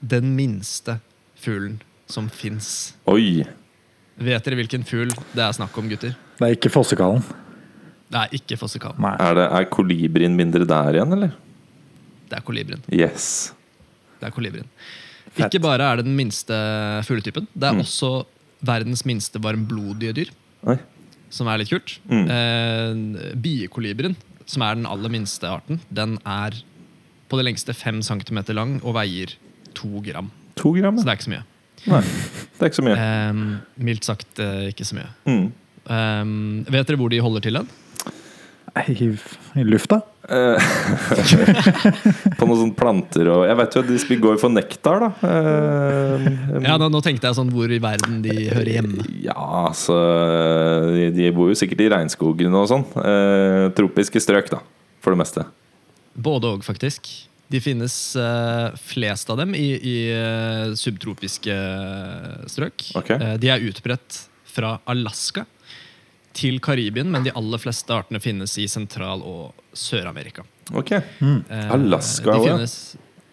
den 0.00 0.34
minste 0.36 0.98
fuglen 1.48 1.80
som 2.08 2.28
fins. 2.32 2.94
Oi. 3.10 3.42
Vet 4.18 4.44
dere 4.46 4.58
hvilken 4.62 4.84
fugl 4.88 5.12
det 5.34 5.44
er 5.44 5.52
snakk 5.56 5.76
om, 5.78 5.88
gutter? 5.90 6.14
Det 6.38 6.46
er 6.48 6.56
ikke 6.56 6.70
fossekallen. 6.72 7.22
Det 8.08 8.22
er 8.22 8.32
ikke 8.38 8.56
fossekallen. 8.58 9.00
Nei. 9.04 9.12
Er, 9.20 9.34
det, 9.36 9.44
er 9.58 9.66
kolibrien 9.72 10.34
mindre 10.38 10.64
der 10.68 10.96
igjen, 10.96 11.12
eller? 11.18 11.34
Det 12.28 12.38
er 12.38 12.44
kolibrien. 12.46 12.82
Yes. 12.92 13.28
Det 14.20 14.28
er 14.30 14.34
kolibrien. 14.34 14.66
Fett. 15.28 15.44
Ikke 15.52 15.60
bare 15.62 15.84
er 15.92 16.00
det 16.00 16.06
den 16.08 16.16
minste 16.18 16.56
fugletypen, 17.06 17.46
det 17.54 17.68
er 17.68 17.76
Mm. 17.76 17.82
også 17.84 18.08
verdens 18.64 19.04
minste 19.06 19.38
varmblodige 19.44 20.14
dyr, 20.16 20.30
Oi. 20.66 20.78
som 21.30 21.46
er 21.52 21.60
litt 21.60 21.70
kult. 21.70 21.98
Mm. 22.10 22.24
Eh, 22.32 23.34
biekolibrien, 23.38 24.16
som 24.48 24.64
er 24.66 24.74
den 24.80 24.88
aller 24.88 25.12
minste 25.12 25.46
arten, 25.46 25.78
den 25.92 26.16
er 26.26 26.56
på 27.28 27.36
det 27.38 27.44
lengste 27.44 27.74
fem 27.76 28.00
centimeter 28.02 28.56
lang 28.56 28.78
og 28.82 28.96
veier 28.96 29.36
to 29.78 30.00
gram. 30.02 30.30
To 30.60 30.74
gram? 30.76 30.98
Så 30.98 31.06
det 31.06 31.14
er 31.14 31.20
ikke 31.20 31.28
så 31.28 31.34
mye. 31.36 31.46
Nei, 31.88 32.02
det 32.02 32.64
er 32.64 32.70
ikke 32.72 32.80
så 32.80 32.86
mye. 32.86 33.08
Um, 33.30 33.42
mildt 33.88 34.08
sagt 34.08 34.42
uh, 34.42 34.64
ikke 34.68 34.86
så 34.88 34.98
mye. 34.98 35.10
Mm. 35.28 35.44
Um, 35.88 36.32
vet 36.68 36.88
dere 36.90 37.00
hvor 37.00 37.12
de 37.12 37.20
holder 37.24 37.46
til 37.46 37.60
hen? 37.60 37.70
I, 38.86 39.08
I 39.58 39.64
lufta? 39.66 40.00
Eh, 40.28 40.60
på 42.38 42.46
noen 42.46 42.58
sånne 42.60 42.76
planter 42.76 43.30
og 43.32 43.46
Jeg 43.48 43.56
vet 43.56 43.74
jo 43.74 43.80
at 43.80 43.88
de 43.88 44.18
går 44.20 44.36
for 44.42 44.52
nektar, 44.52 45.00
da. 45.00 45.08
Eh, 45.24 46.26
Ja, 46.66 46.76
nå, 46.80 46.90
nå 46.92 47.00
tenkte 47.04 47.30
jeg 47.30 47.38
sånn 47.38 47.52
hvor 47.54 47.72
i 47.72 47.80
verden 47.82 48.20
de 48.24 48.34
hører 48.52 48.70
hjemme. 48.76 49.06
Ja, 49.24 49.38
altså 49.70 49.96
de, 50.92 51.08
de 51.16 51.30
bor 51.34 51.48
jo 51.50 51.56
sikkert 51.58 51.82
i 51.86 51.88
regnskogen 51.94 52.58
og 52.60 52.68
sånn. 52.70 52.84
Uh, 52.94 53.70
tropiske 53.78 54.20
strøk, 54.22 54.52
da. 54.52 54.60
For 55.02 55.14
det 55.14 55.22
meste. 55.22 55.46
Både 56.18 56.52
og, 56.52 56.66
faktisk. 56.66 57.08
De 57.48 57.60
finnes 57.64 57.94
uh, 58.20 58.74
flest 58.76 59.30
av 59.32 59.38
dem 59.40 59.54
i, 59.56 59.68
i 59.76 59.96
uh, 60.12 60.74
subtropiske 60.76 61.54
strøk. 62.52 62.90
Okay. 63.00 63.16
Uh, 63.16 63.36
de 63.40 63.52
er 63.54 63.64
utbredt 63.70 64.24
fra 64.48 64.76
Alaska 64.90 65.46
til 66.38 66.60
Karibien, 66.62 67.10
men 67.10 67.26
de 67.26 67.34
aller 67.36 67.60
fleste 67.62 67.94
artene 67.94 68.20
finnes 68.22 68.54
i 68.60 68.68
Sentral- 68.70 69.24
og 69.26 69.56
Sør-Amerika. 69.76 70.44
Ok. 70.76 70.92
Eh, 70.92 71.70
Alaska 71.72 72.34
òg? 72.34 72.46
ja. 72.46 72.56
finnes, 72.56 72.74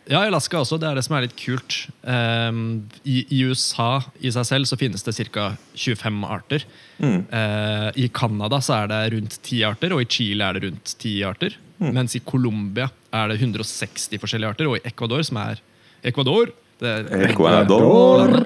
ja, 0.06 0.22
Alaska 0.22 0.62
også. 0.62 0.78
Det 0.80 0.88
er 0.88 0.98
det 0.98 1.04
som 1.08 1.16
er 1.18 1.26
litt 1.26 1.38
kult. 1.40 1.78
Um, 2.06 2.86
i, 3.04 3.24
I 3.34 3.42
USA 3.50 4.04
i 4.22 4.32
seg 4.34 4.46
selv 4.48 4.70
så 4.70 4.78
finnes 4.78 5.06
det 5.06 5.16
ca. 5.34 5.48
25 5.74 6.26
arter. 6.30 6.66
Mm. 7.02 7.24
Eh, 7.26 7.88
I 8.06 8.10
Canada 8.14 8.62
så 8.62 8.84
er 8.84 8.92
det 8.94 9.02
rundt 9.16 9.40
10 9.42 9.64
arter, 9.72 9.96
og 9.96 10.04
i 10.04 10.10
Chile 10.10 10.46
er 10.46 10.58
det 10.58 10.70
rundt 10.70 10.94
10 11.00 11.16
arter. 11.26 11.58
Mm. 11.82 11.90
Mens 11.98 12.16
i 12.16 12.22
Colombia 12.24 12.88
er 13.16 13.32
det 13.32 13.40
160 13.42 14.20
forskjellige 14.22 14.54
arter, 14.56 14.70
og 14.70 14.78
i 14.80 14.86
Ecuador, 14.90 15.24
som 15.28 15.40
er 15.42 15.62
Ecuador, 16.06 16.52
det 16.82 16.92
er, 16.92 17.30
Ecuador. 17.30 18.42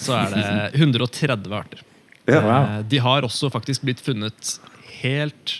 så 0.00 0.14
er 0.16 0.32
det 0.32 0.80
130 0.80 1.52
arter. 1.56 1.82
Ja. 2.30 2.40
Wow. 2.40 2.82
De 2.88 3.00
har 3.02 3.26
også 3.26 3.50
faktisk 3.52 3.84
blitt 3.84 4.00
funnet 4.00 4.54
helt 5.02 5.58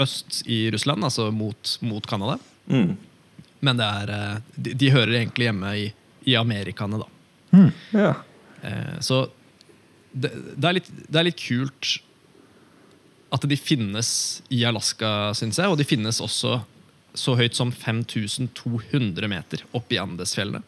øst 0.00 0.42
i 0.50 0.66
Russland, 0.74 1.04
altså 1.06 1.30
mot, 1.34 1.76
mot 1.82 2.06
Canada. 2.06 2.38
Mm. 2.70 2.94
Men 3.64 3.80
det 3.80 3.86
er, 3.88 4.12
eh, 4.14 4.38
de, 4.56 4.74
de 4.78 4.90
hører 4.92 5.16
egentlig 5.20 5.48
hjemme 5.48 5.72
i, 5.80 5.86
i 6.28 6.36
Amerikane, 6.38 7.00
da. 7.00 7.66
ja. 7.94 8.12
Eh, 8.62 8.98
Så 9.00 9.24
det, 10.12 10.30
det, 10.54 10.68
er 10.68 10.76
litt, 10.78 10.90
det 11.08 11.20
er 11.20 11.26
litt 11.30 11.40
kult 11.42 11.96
at 13.34 13.46
de 13.50 13.56
finnes 13.58 14.08
i 14.54 14.60
Alaska, 14.68 15.32
syns 15.34 15.58
jeg. 15.58 15.70
Og 15.72 15.78
de 15.80 15.86
finnes 15.88 16.20
også 16.22 16.60
så 17.14 17.36
høyt 17.38 17.54
som 17.54 17.70
5200 17.72 19.28
meter 19.30 19.62
opp 19.72 19.92
i 19.94 19.98
Andesfjellene. 20.02 20.62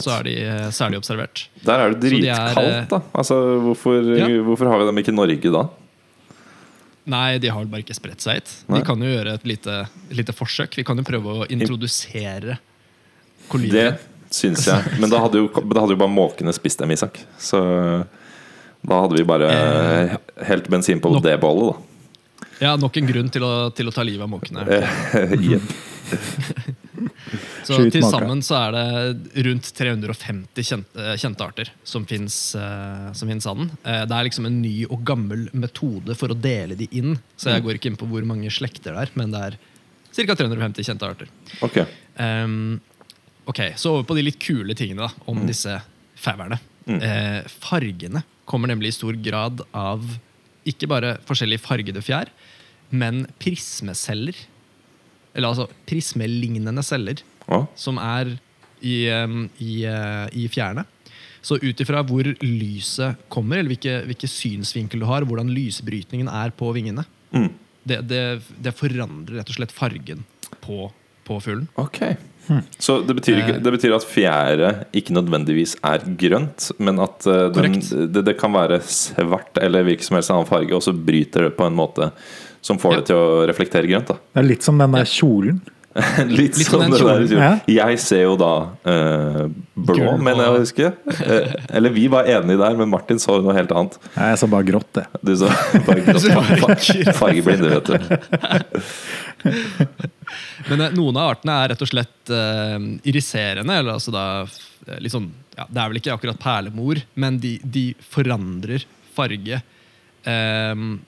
Så 0.00 0.10
er 0.14 0.22
de, 0.24 0.34
særlig 0.34 0.72
så 0.72 0.84
er 0.86 0.90
de 0.94 0.96
observert. 0.98 1.42
Der 1.66 1.78
er 1.84 1.92
det 1.92 2.00
dritkaldt, 2.06 2.88
da. 2.88 3.00
Altså, 3.12 3.36
hvorfor, 3.60 3.98
Ja. 4.16 4.26
hvorfor 4.46 4.66
har 4.70 4.78
vi 4.80 4.86
dem 4.88 4.96
ikke 5.02 5.12
i 5.12 5.16
Norge 5.18 5.52
da? 5.52 5.64
Nei, 7.06 7.36
de 7.38 7.50
har 7.52 7.66
bare 7.68 7.82
ikke 7.84 7.94
spredt 7.98 8.22
seg 8.24 8.38
hit. 8.40 8.52
Vi 8.72 8.80
kan 8.86 8.98
jo 9.04 9.10
gjøre 9.12 9.34
et 9.36 9.44
lite, 9.44 9.74
et 10.10 10.16
lite 10.16 10.32
forsøk. 10.32 10.74
Vi 10.80 10.84
kan 10.88 10.96
jo 10.96 11.04
prøve 11.04 11.34
å 11.44 11.46
introdusere 11.52 12.54
Det 12.56 13.48
kolibri. 13.52 13.90
syns 14.32 14.64
jeg. 14.66 14.96
Men 14.98 15.10
da 15.12 15.20
hadde 15.20 15.34
jo, 15.42 15.48
da 15.52 15.80
hadde 15.84 15.92
jo 15.92 16.00
bare 16.00 16.14
måkene 16.16 16.54
spist 16.56 16.78
dem, 16.80 16.90
Isak. 16.96 17.20
Så 17.38 17.60
da 18.84 19.02
hadde 19.02 19.18
vi 19.20 19.24
bare 19.28 19.50
Eh, 19.52 20.16
helt 20.48 20.66
bensin 20.72 20.98
på 21.00 21.12
det 21.22 21.36
bålet, 21.40 21.74
da. 21.74 21.82
Ja, 22.62 22.76
Nok 22.76 22.96
en 23.00 23.06
grunn 23.08 23.30
til 23.34 23.42
å, 23.46 23.70
til 23.74 23.88
å 23.90 23.94
ta 23.94 24.04
livet 24.06 24.22
av 24.26 24.30
munkene. 24.30 24.64
Jepp. 25.50 25.74
Så 27.64 27.78
til 27.90 28.04
sammen 28.04 28.42
så 28.44 28.56
er 28.58 28.74
det 28.76 29.44
rundt 29.46 29.70
350 29.76 30.66
kjente, 30.68 31.14
kjente 31.20 31.46
arter 31.46 31.70
som 31.86 32.04
fins 32.06 32.36
uh, 32.58 33.08
av. 33.50 33.62
Eh, 33.82 34.02
det 34.04 34.16
er 34.18 34.26
liksom 34.28 34.46
en 34.50 34.58
ny 34.62 34.74
og 34.86 35.00
gammel 35.08 35.46
metode 35.56 36.14
for 36.18 36.34
å 36.34 36.36
dele 36.38 36.76
de 36.78 36.88
inn. 36.92 37.16
Så 37.36 37.48
Mm. 37.48 37.54
jeg 37.56 37.64
går 37.64 37.78
ikke 37.78 37.90
inn 37.92 37.96
på 38.00 38.08
hvor 38.10 38.26
mange 38.28 38.50
slekter 38.52 38.92
det 38.94 39.06
er, 39.06 39.14
men 39.18 39.32
det 39.32 39.40
er 39.48 39.56
ca. 40.14 40.36
350 40.36 40.84
kjente 40.86 41.08
arter. 41.08 41.32
Ok. 41.64 41.80
Um, 42.20 42.80
ok, 43.48 43.72
Så 43.80 43.90
over 43.96 44.04
på 44.04 44.14
de 44.20 44.22
litt 44.28 44.38
kule 44.38 44.74
tingene 44.76 45.08
da, 45.08 45.10
om 45.26 45.40
Mm. 45.40 45.46
disse 45.48 45.80
fauerne. 46.16 46.60
Eh, 46.86 47.42
fargene 47.64 48.22
kommer 48.44 48.68
nemlig 48.68 48.88
i 48.92 48.98
stor 48.98 49.16
grad 49.16 49.62
av 49.72 50.04
ikke 50.68 50.88
bare 50.90 51.16
forskjellige 51.28 51.62
fargede 51.64 52.02
fjær, 52.04 52.30
men 52.94 53.24
prismeceller. 53.42 54.36
Eller 55.34 55.50
altså 55.50 55.66
prismelignende 55.88 56.82
celler 56.86 57.22
ja. 57.48 57.64
som 57.76 57.98
er 57.98 58.36
i, 58.84 58.98
i, 59.08 59.72
eh, 59.88 60.26
i 60.38 60.46
fjærene. 60.52 60.84
Så 61.44 61.58
ut 61.60 61.80
ifra 61.82 62.00
hvor 62.06 62.24
lyset 62.40 63.18
kommer, 63.32 63.58
eller 63.60 63.74
hvilke, 63.74 63.98
hvilke 64.08 64.28
synsvinkel 64.30 65.02
du 65.02 65.08
har, 65.10 65.26
hvordan 65.28 65.50
lysbrytningen 65.52 66.30
er 66.32 66.54
på 66.56 66.72
vingene, 66.76 67.04
Mm. 67.34 67.48
det, 67.82 67.96
det, 68.06 68.18
det 68.62 68.70
forandrer 68.78 69.40
rett 69.40 69.48
og 69.50 69.56
slett 69.56 69.72
fargen 69.74 70.20
på, 70.62 70.84
på 71.26 71.38
fuglen. 71.42 71.64
Ok. 71.82 71.98
Så 72.78 72.98
det 73.06 73.14
betyr, 73.18 73.38
ikke, 73.42 73.54
Eh. 73.56 73.60
det 73.64 73.72
betyr 73.76 73.94
at 73.96 74.04
fjære 74.06 74.70
ikke 74.92 75.14
nødvendigvis 75.16 75.76
er 75.82 75.98
grønt, 76.20 76.70
men 76.78 76.98
at 77.00 77.26
eh, 77.26 77.48
den, 77.56 77.78
det, 78.12 78.24
det 78.28 78.36
kan 78.40 78.52
være 78.52 78.80
svart 78.84 79.56
eller 79.62 79.82
hvilken 79.86 80.04
som 80.10 80.16
helst 80.18 80.30
annen 80.34 80.46
farge, 80.50 80.72
og 80.76 80.82
så 80.84 80.92
bryter 80.92 81.48
det 81.48 81.54
på 81.56 81.64
en 81.66 81.74
måte 81.78 82.10
som 82.64 82.78
får 82.80 82.92
Ja. 82.92 82.96
det 83.00 83.06
til 83.12 83.16
å 83.16 83.46
reflektere 83.48 83.88
grønt. 83.90 84.08
da 84.08 84.14
Det 84.34 84.42
er 84.44 84.48
litt 84.54 84.62
som 84.62 84.78
den 84.78 84.92
der 84.92 85.04
kjolen. 85.04 85.62
Litt, 86.26 86.56
Litt 86.58 86.66
som 86.66 86.80
den 86.82 86.90
der 86.90 86.98
kjolen. 86.98 87.28
der, 87.30 87.60
Jeg 87.70 87.98
ser 88.02 88.22
jo 88.24 88.32
da 88.34 88.48
uh, 88.82 89.44
blå, 89.78 89.94
Gul 89.94 90.18
mener 90.18 90.40
jeg 90.42 90.50
å 90.50 90.56
huske. 90.58 90.88
Eh, 91.22 91.52
eller 91.70 91.90
vi 91.94 92.08
var 92.10 92.24
enige 92.26 92.58
der, 92.58 92.74
men 92.80 92.90
Martin 92.90 93.20
så 93.22 93.36
noe 93.40 93.54
helt 93.54 93.70
annet. 93.70 93.94
Nei, 94.16 94.32
Jeg 94.32 94.40
sa 94.42 94.48
bare 94.50 94.66
grått, 94.66 94.88
det. 94.98 95.04
Du 95.22 95.30
så 95.38 95.46
bare 95.86 96.02
grått. 96.02 96.90
fargeblinde, 97.20 97.78
vet 97.78 97.86
du. 97.86 97.94
Men 100.74 100.84
eh, 100.88 100.98
noen 100.98 101.20
av 101.20 101.32
artene 101.36 101.56
er 101.62 101.72
rett 101.72 101.86
og 101.86 101.90
slett 101.90 102.34
uh, 102.34 102.76
iriserende. 103.06 103.78
Eller 103.80 103.94
altså 103.96 104.14
da 104.14 104.26
liksom, 105.00 105.30
ja, 105.56 105.64
Det 105.70 105.80
er 105.80 105.90
vel 105.90 106.02
ikke 106.02 106.14
akkurat 106.14 106.42
perlemor, 106.42 107.00
men 107.14 107.40
de, 107.42 107.56
de 107.62 107.88
forandrer 108.12 108.84
farge. 109.14 109.62
Um, 110.26 110.98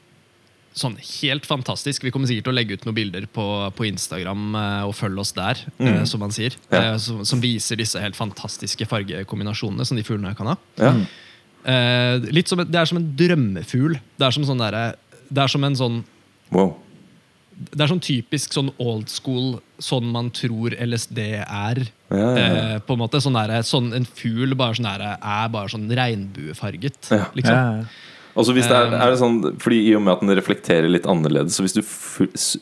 sånn 0.77 0.97
helt 1.01 1.47
fantastisk. 1.49 2.05
Vi 2.05 2.13
kommer 2.13 2.29
sikkert 2.29 2.49
til 2.49 2.53
å 2.53 2.57
legge 2.57 2.77
ut 2.77 2.85
noen 2.87 2.97
bilder 2.99 3.27
på, 3.33 3.45
på 3.77 3.87
Instagram 3.89 4.51
eh, 4.61 4.83
og 4.85 4.93
følge 4.97 5.23
oss 5.23 5.33
der, 5.37 5.63
eh, 5.81 6.03
som 6.09 6.21
man 6.21 6.35
sier. 6.37 6.57
Ja. 6.69 6.83
eh, 6.83 6.97
som, 7.03 7.23
som 7.29 7.41
viser 7.41 7.81
disse 7.81 8.01
helt 8.03 8.19
fantastiske 8.19 8.89
fargekombinasjonene 8.91 9.87
som 9.89 9.97
de 9.97 10.05
fuglene 10.07 10.35
kan 10.37 10.53
ha. 10.53 10.57
Ja. 10.81 10.93
Eh, 11.67 12.29
litt 12.29 12.53
som, 12.53 12.61
det 12.61 12.81
er 12.81 12.91
som 12.91 13.01
en 13.01 13.09
drømmefugl. 13.19 13.97
Det 14.21 14.29
er 14.29 14.37
som, 14.37 14.45
sånn 14.49 14.61
der, 14.61 14.99
det 15.31 15.47
er 15.47 15.53
som 15.53 15.65
en 15.67 15.81
sånn 15.81 16.05
Wow. 16.55 16.77
Det 17.57 17.81
er 17.81 17.89
sånn 17.89 18.01
typisk 18.05 18.53
sånn 18.53 18.71
old 18.79 19.09
school, 19.09 19.61
sånn 19.81 20.11
man 20.13 20.31
tror 20.31 20.75
LSD 20.77 21.19
er. 21.41 21.81
Ja, 22.11 22.17
ja, 22.17 22.35
ja. 22.37 22.75
Eh, 22.77 22.79
på 22.87 22.93
En 22.93 23.01
måte 23.01 23.19
sånn 23.23 23.35
der, 23.35 23.63
sånn 23.67 23.89
En 23.97 24.05
fugl 24.05 24.53
bare 24.55 24.75
sånn 24.79 24.85
der, 24.87 25.17
er 25.19 25.49
bare 25.49 25.69
sånn 25.73 25.89
regnbuefarget. 25.91 27.11
Ja. 27.11 27.25
Liksom. 27.35 27.55
Ja, 27.55 27.85
Og 28.37 28.45
så 28.47 28.53
hvis 28.53 28.69
det 28.69 28.77
er, 28.77 28.87
Um, 28.87 28.95
er 29.01 29.11
det 29.11 29.19
sånn 29.19 29.39
Fordi 29.59 29.79
I 29.89 29.95
og 29.97 30.03
med 30.03 30.13
at 30.13 30.21
den 30.21 30.37
reflekterer 30.37 30.89
litt 30.93 31.07
annerledes, 31.09 31.57
så 31.57 31.65
hvis 31.65 31.75
du 31.75 31.83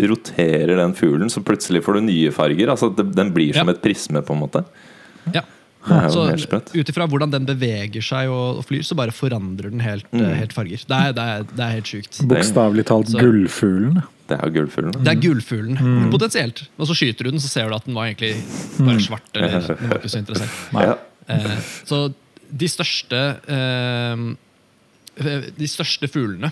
roterer 0.09 0.77
den 0.79 0.95
fuglen, 0.95 1.29
så 1.31 1.43
plutselig 1.43 1.83
får 1.85 1.95
du 1.99 2.01
nye 2.07 2.31
farger. 2.35 2.71
Altså 2.71 2.95
det, 2.95 3.11
Den 3.15 3.33
blir 3.35 3.53
som 3.55 3.67
Ja. 3.69 3.75
et 3.75 3.83
prisme, 3.83 4.23
på 4.23 4.33
en 4.35 4.41
måte. 4.41 4.65
Ja. 5.35 5.43
Så. 6.09 6.31
Ut 6.33 6.89
ifra 6.89 7.07
hvordan 7.07 7.31
den 7.31 7.45
beveger 7.45 8.01
seg 8.01 8.31
og, 8.33 8.59
og 8.59 8.65
flyr, 8.65 8.81
så 8.87 8.97
bare 8.97 9.13
forandrer 9.13 9.69
den 9.71 9.81
helt, 9.81 10.07
Mm. 10.13 10.23
eh, 10.25 10.35
helt 10.39 10.53
farger. 10.55 10.81
Det 10.89 10.97
er, 10.97 11.13
det 11.13 11.23
er, 11.23 11.43
det 11.45 11.61
er 11.61 11.73
helt 11.75 11.85
sjukt. 11.85 12.23
Bokstavelig 12.27 12.87
talt 12.87 13.09
Så- 13.09 13.19
gullfuglen. 13.21 14.03
Det 14.25 14.37
er 14.41 14.53
gullfuglen. 14.55 14.95
Det 15.05 15.11
er 15.13 15.21
gullfuglen, 15.21 16.09
potensielt. 16.13 16.63
Og 16.81 16.89
så 16.89 16.97
skyter 16.97 17.27
du 17.27 17.35
den, 17.35 17.43
så 17.45 17.51
ser 17.51 17.69
du 17.69 17.77
at 17.77 17.85
den 17.85 17.97
var 17.97 18.09
egentlig 18.09 18.33
bare 18.79 19.03
svart. 19.05 19.27
Eller 19.37 19.67
den 19.69 19.89
var 19.91 19.99
ikke 20.01 20.13
så 20.15 20.23
interessert. 20.23 20.55
Ja. 20.73 20.95
Eh, 21.29 21.59
så 21.89 21.99
de 22.55 22.69
største 22.69 23.21
eh, 23.49 24.25
De 25.61 25.69
største 25.71 26.09
fuglene 26.13 26.51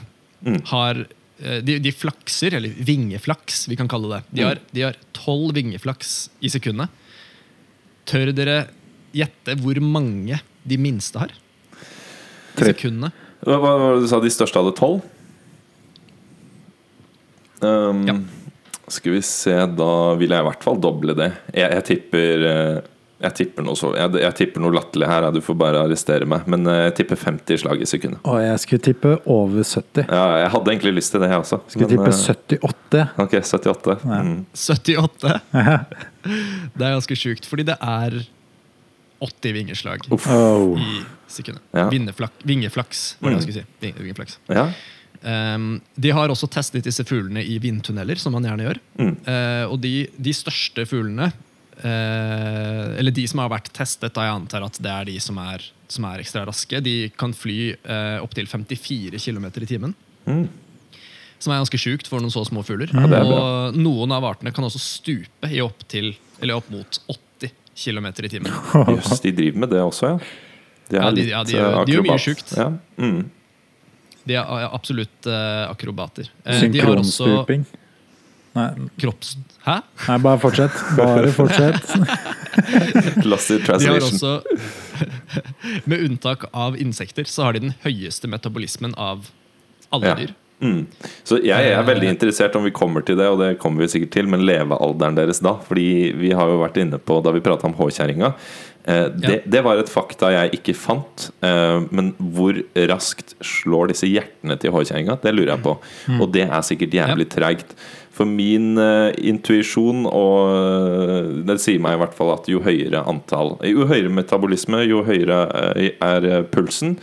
har 0.70 1.00
eh, 1.04 1.60
de, 1.64 1.78
de 1.82 1.92
flakser, 1.96 2.58
eller 2.58 2.76
vingeflaks, 2.76 3.64
vi 3.72 3.78
kan 3.80 3.88
kalle 3.90 4.18
det. 4.18 4.22
De 4.36 4.46
har, 4.46 4.60
de 4.74 4.84
har 4.90 5.00
tolv 5.16 5.54
vingeflaks 5.56 6.28
i 6.44 6.52
sekundet. 6.52 6.92
Tør 8.10 8.34
dere 8.36 8.66
gjette 9.16 9.56
hvor 9.62 9.80
mange 9.84 10.40
de 10.68 10.78
minste 10.80 11.20
har? 11.24 11.32
I 12.52 12.68
sekundet. 12.68 13.16
hva 13.48 13.58
var 13.58 13.96
det 13.96 14.04
du 14.04 14.08
sa 14.10 14.20
de 14.20 14.30
største 14.32 14.60
hadde 14.60 14.76
tolv? 14.76 15.00
Um, 17.64 18.06
Ja. 18.08 18.14
Skal 18.92 19.12
vi 19.14 19.20
se, 19.24 19.52
da 19.78 19.90
vil 20.18 20.32
jeg 20.34 20.42
i 20.42 20.46
hvert 20.48 20.64
fall 20.64 20.80
doble 20.82 21.14
det. 21.16 21.28
Jeg, 21.54 21.70
jeg 21.78 21.84
tipper 21.86 22.42
eh, 22.50 22.80
Jeg 23.22 23.34
tipper 23.38 23.62
noe 23.64 23.78
så 23.78 23.92
jeg, 23.94 24.10
jeg 24.18 24.34
tipper 24.34 24.60
noe 24.64 24.74
latterlig 24.74 25.06
her, 25.06 25.28
du 25.32 25.38
får 25.40 25.54
bare 25.60 25.84
arrestere 25.86 26.26
meg. 26.28 26.42
Men 26.50 26.66
eh, 26.66 26.80
jeg 26.88 26.96
tipper 26.98 27.20
50 27.22 27.62
slag 27.62 27.80
i 27.80 27.86
sekundet. 27.88 28.18
Og 28.26 28.40
jeg 28.42 28.58
skulle 28.64 28.82
tippe 28.82 29.12
over 29.30 29.62
70. 29.62 30.08
Ja, 30.10 30.24
jeg 30.42 30.50
hadde 30.56 30.72
egentlig 30.74 30.92
lyst 30.98 31.14
til 31.14 31.22
det, 31.22 31.30
jeg 31.30 31.44
også. 31.44 31.60
Skulle 31.70 31.88
Men, 31.88 31.94
tippe 31.94 32.10
eh, 32.10 32.58
78. 32.58 33.04
Ok, 33.24 33.36
78. 33.40 33.96
Ja. 34.02 34.20
Mm. 34.26 34.40
78. 34.52 35.36
Det 36.76 36.86
er 36.86 36.96
ganske 36.98 37.16
sjukt, 37.18 37.46
fordi 37.50 37.64
det 37.70 37.78
er 37.82 38.18
80 39.22 39.54
vingeslag 39.54 40.04
Uff. 40.12 40.26
I 40.26 41.04
sekundet. 41.30 41.62
Ja. 41.74 41.86
Vingeflaks, 41.90 43.16
var 43.22 43.30
det 43.30 43.38
Mm. 43.38 43.38
jeg 43.38 43.46
skulle 43.46 43.62
si. 43.62 43.94
Vingeflaks. 44.02 44.38
Ja. 44.50 44.66
Um, 45.22 45.80
de 45.94 46.10
har 46.10 46.32
også 46.32 46.48
testet 46.50 46.82
disse 46.86 47.04
fuglene 47.06 47.44
i 47.46 47.58
vindtunneler, 47.62 48.18
som 48.18 48.34
man 48.34 48.46
gjerne 48.46 48.64
gjør. 48.66 48.80
Mm. 48.98 49.12
Uh, 49.26 49.64
og 49.70 49.76
de, 49.84 49.92
de 50.18 50.32
største 50.34 50.84
fuglene, 50.90 51.28
uh, 51.82 52.98
eller 52.98 53.14
de 53.14 53.26
som 53.30 53.42
har 53.42 53.52
vært 53.52 53.70
testet, 53.76 54.14
da 54.16 54.26
jeg 54.26 54.36
antar 54.40 54.66
at 54.66 54.80
det 54.82 54.90
er 54.92 55.08
de 55.12 55.16
som 55.22 55.38
er, 55.42 55.64
som 55.92 56.08
er 56.10 56.22
ekstra 56.24 56.44
raske, 56.48 56.80
de 56.84 56.96
kan 57.18 57.34
fly 57.36 57.74
uh, 57.86 58.18
opptil 58.24 58.50
54 58.50 59.20
km 59.22 59.46
i 59.52 59.68
timen. 59.70 59.94
Mm. 60.26 60.46
Som 61.42 61.52
er 61.54 61.62
ganske 61.62 61.80
sjukt 61.82 62.06
for 62.10 62.22
noen 62.22 62.30
så 62.34 62.44
små 62.46 62.62
fugler. 62.66 62.90
er 62.94 63.26
og 63.26 63.78
noen 63.78 64.14
av 64.14 64.26
artene 64.28 64.52
kan 64.54 64.66
også 64.66 64.78
stupe 64.82 65.50
i 65.50 65.62
opp, 65.64 65.82
til, 65.90 66.12
eller 66.40 66.60
opp 66.60 66.70
mot 66.70 66.98
80 67.10 67.54
km 67.74 68.10
i 68.12 68.30
timen. 68.30 68.50
Jøss, 68.96 69.22
de 69.24 69.32
driver 69.34 69.64
med 69.64 69.72
det 69.74 69.82
også, 69.82 70.14
ja. 70.14 70.18
De 70.92 70.98
er 70.98 71.04
Ja, 71.06 71.10
de- 71.14 71.22
litt 71.22 71.30
ja, 71.30 71.40
de 71.46 71.54
de, 71.54 71.84
de 71.86 71.94
gjør 71.94 72.04
mye 72.04 72.20
sjukt. 72.20 72.50
Ja. 72.58 72.66
Mm. 73.00 73.22
De 74.28 74.34
er 74.38 74.66
absolutt 74.68 75.26
eh, 75.26 75.62
akrobater. 75.70 76.28
Eh, 76.44 76.60
de 76.70 76.80
har 76.82 76.96
også 76.96 77.24
Synkronstuping. 77.24 77.64
Nei, 78.52 78.66
kropps... 79.00 79.36
Hæ? 79.64 79.78
nei, 80.08 80.18
bare 80.20 80.38
fortsett. 80.42 80.74
Bare 80.98 81.30
fortsett. 81.32 81.94
Lost 83.30 83.50
in 83.54 83.62
De 83.62 83.62
har 83.62 83.78
translation. 83.78 84.12
også, 84.12 84.42
med 85.88 86.04
unntak 86.04 86.44
av 86.52 86.76
insekter, 86.76 87.24
så 87.24 87.46
har 87.48 87.56
de 87.56 87.64
den 87.68 87.74
høyeste 87.86 88.28
metabolismen 88.28 88.94
av 89.00 89.30
alle 89.92 90.06
Ja. 90.12 90.14
dyr. 90.20 90.34
Mm. 90.62 90.84
Så 91.26 91.40
jeg 91.42 91.72
er 91.74 91.82
veldig 91.82 92.06
interessert 92.12 92.54
om 92.54 92.62
vi 92.62 92.70
kommer 92.70 93.02
til 93.02 93.16
det, 93.18 93.26
og 93.26 93.40
det 93.40 93.56
kommer 93.58 93.82
vi 93.82 93.88
sikkert 93.96 94.12
til, 94.14 94.28
men 94.30 94.44
levealderen 94.46 95.16
deres 95.18 95.40
da. 95.42 95.56
Fordi 95.66 96.12
vi 96.14 96.30
har 96.38 96.46
jo 96.52 96.60
vært 96.60 96.76
inne 96.78 97.00
på, 97.02 97.16
da 97.24 97.32
vi 97.34 97.40
prata 97.42 97.66
om 97.66 97.74
håkjerringa 97.74 98.30
det, 98.84 99.30
Ja. 99.30 99.38
det 99.46 99.60
var 99.64 99.78
et 99.78 99.90
fakta 99.92 100.32
jeg 100.34 100.56
ikke 100.58 100.74
fant. 100.74 101.30
Eh, 101.42 101.80
men 101.94 102.12
hvor 102.18 102.56
raskt 102.90 103.36
slår 103.38 103.92
disse 103.92 104.08
hjertene 104.10 104.56
til 104.58 104.72
hårkjerringa? 104.74 105.20
Det 105.22 105.32
lurer 105.34 105.54
jeg 105.54 105.62
på. 105.62 105.76
Og 106.18 106.32
det 106.34 106.48
er 106.48 106.62
sikkert 106.66 106.96
jævlig 106.98 107.28
treigt. 107.30 107.76
For 108.12 108.28
min 108.28 108.74
uh, 108.76 109.08
intuisjon 109.16 110.02
og 110.04 110.50
eh, 110.52 111.28
Det 111.48 111.54
sier 111.62 111.80
meg 111.80 111.94
i 111.96 112.00
hvert 112.02 112.12
fall 112.12 112.34
at 112.34 112.44
jo 112.50 112.58
høyere 112.60 113.00
antall 113.08 113.54
Jo 113.64 113.86
høyere 113.88 114.12
metabolisme, 114.12 114.82
jo 114.84 115.00
høyere 115.06 115.38
eh, 115.78 115.94
er 115.96 116.26
eh, 116.28 116.42
pulsen. 116.44 116.98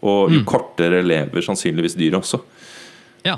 Og 0.00 0.32
jo 0.32 0.40
kortere 0.48 1.02
lever 1.04 1.44
sannsynligvis 1.44 1.98
dyret 1.98 2.22
også. 2.22 2.40
Ja. 3.26 3.36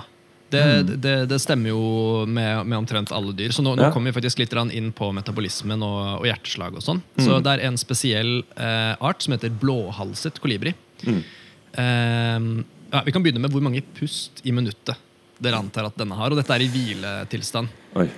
Det, 0.51 0.63
Mm. 0.65 1.01
det, 1.05 1.15
det 1.29 1.39
stemmer 1.45 1.69
jo 1.75 2.25
med, 2.27 2.65
med 2.67 2.79
omtrent 2.79 3.11
alle 3.13 3.35
dyr. 3.37 3.51
Så 3.53 3.61
nå, 3.63 3.75
nå 3.77 3.83
Ja. 3.83 3.91
kommer 3.93 4.09
vi 4.13 4.17
faktisk 4.21 4.39
litt 4.41 4.55
inn 4.73 4.93
på 4.97 5.11
metabolismen 5.13 5.83
og, 5.83 6.21
og 6.23 6.25
hjerteslag. 6.25 6.75
og 6.75 6.83
sånn. 6.83 7.03
Mm. 7.19 7.25
Så 7.27 7.43
det 7.45 7.53
er 7.59 7.67
en 7.69 7.77
spesiell 7.77 8.43
eh, 8.57 8.95
art 9.01 9.21
som 9.23 9.33
heter 9.37 9.51
blåhalset 9.51 10.41
kolibri. 10.41 10.73
Mm. 11.05 11.21
Eh, 11.75 12.65
ja, 12.93 13.03
vi 13.05 13.13
kan 13.13 13.23
begynne 13.23 13.41
med 13.45 13.53
hvor 13.53 13.61
mange 13.63 13.83
pust 13.99 14.41
i 14.45 14.53
minuttet 14.57 14.97
dere 15.39 15.59
antar 15.61 15.87
at 15.87 15.97
denne 16.01 16.17
har. 16.19 16.33
Og 16.33 16.41
dette 16.41 16.51
er 16.57 16.65
i 16.65 16.71
hviletilstand. 16.73 17.69
Oi. 18.01 18.09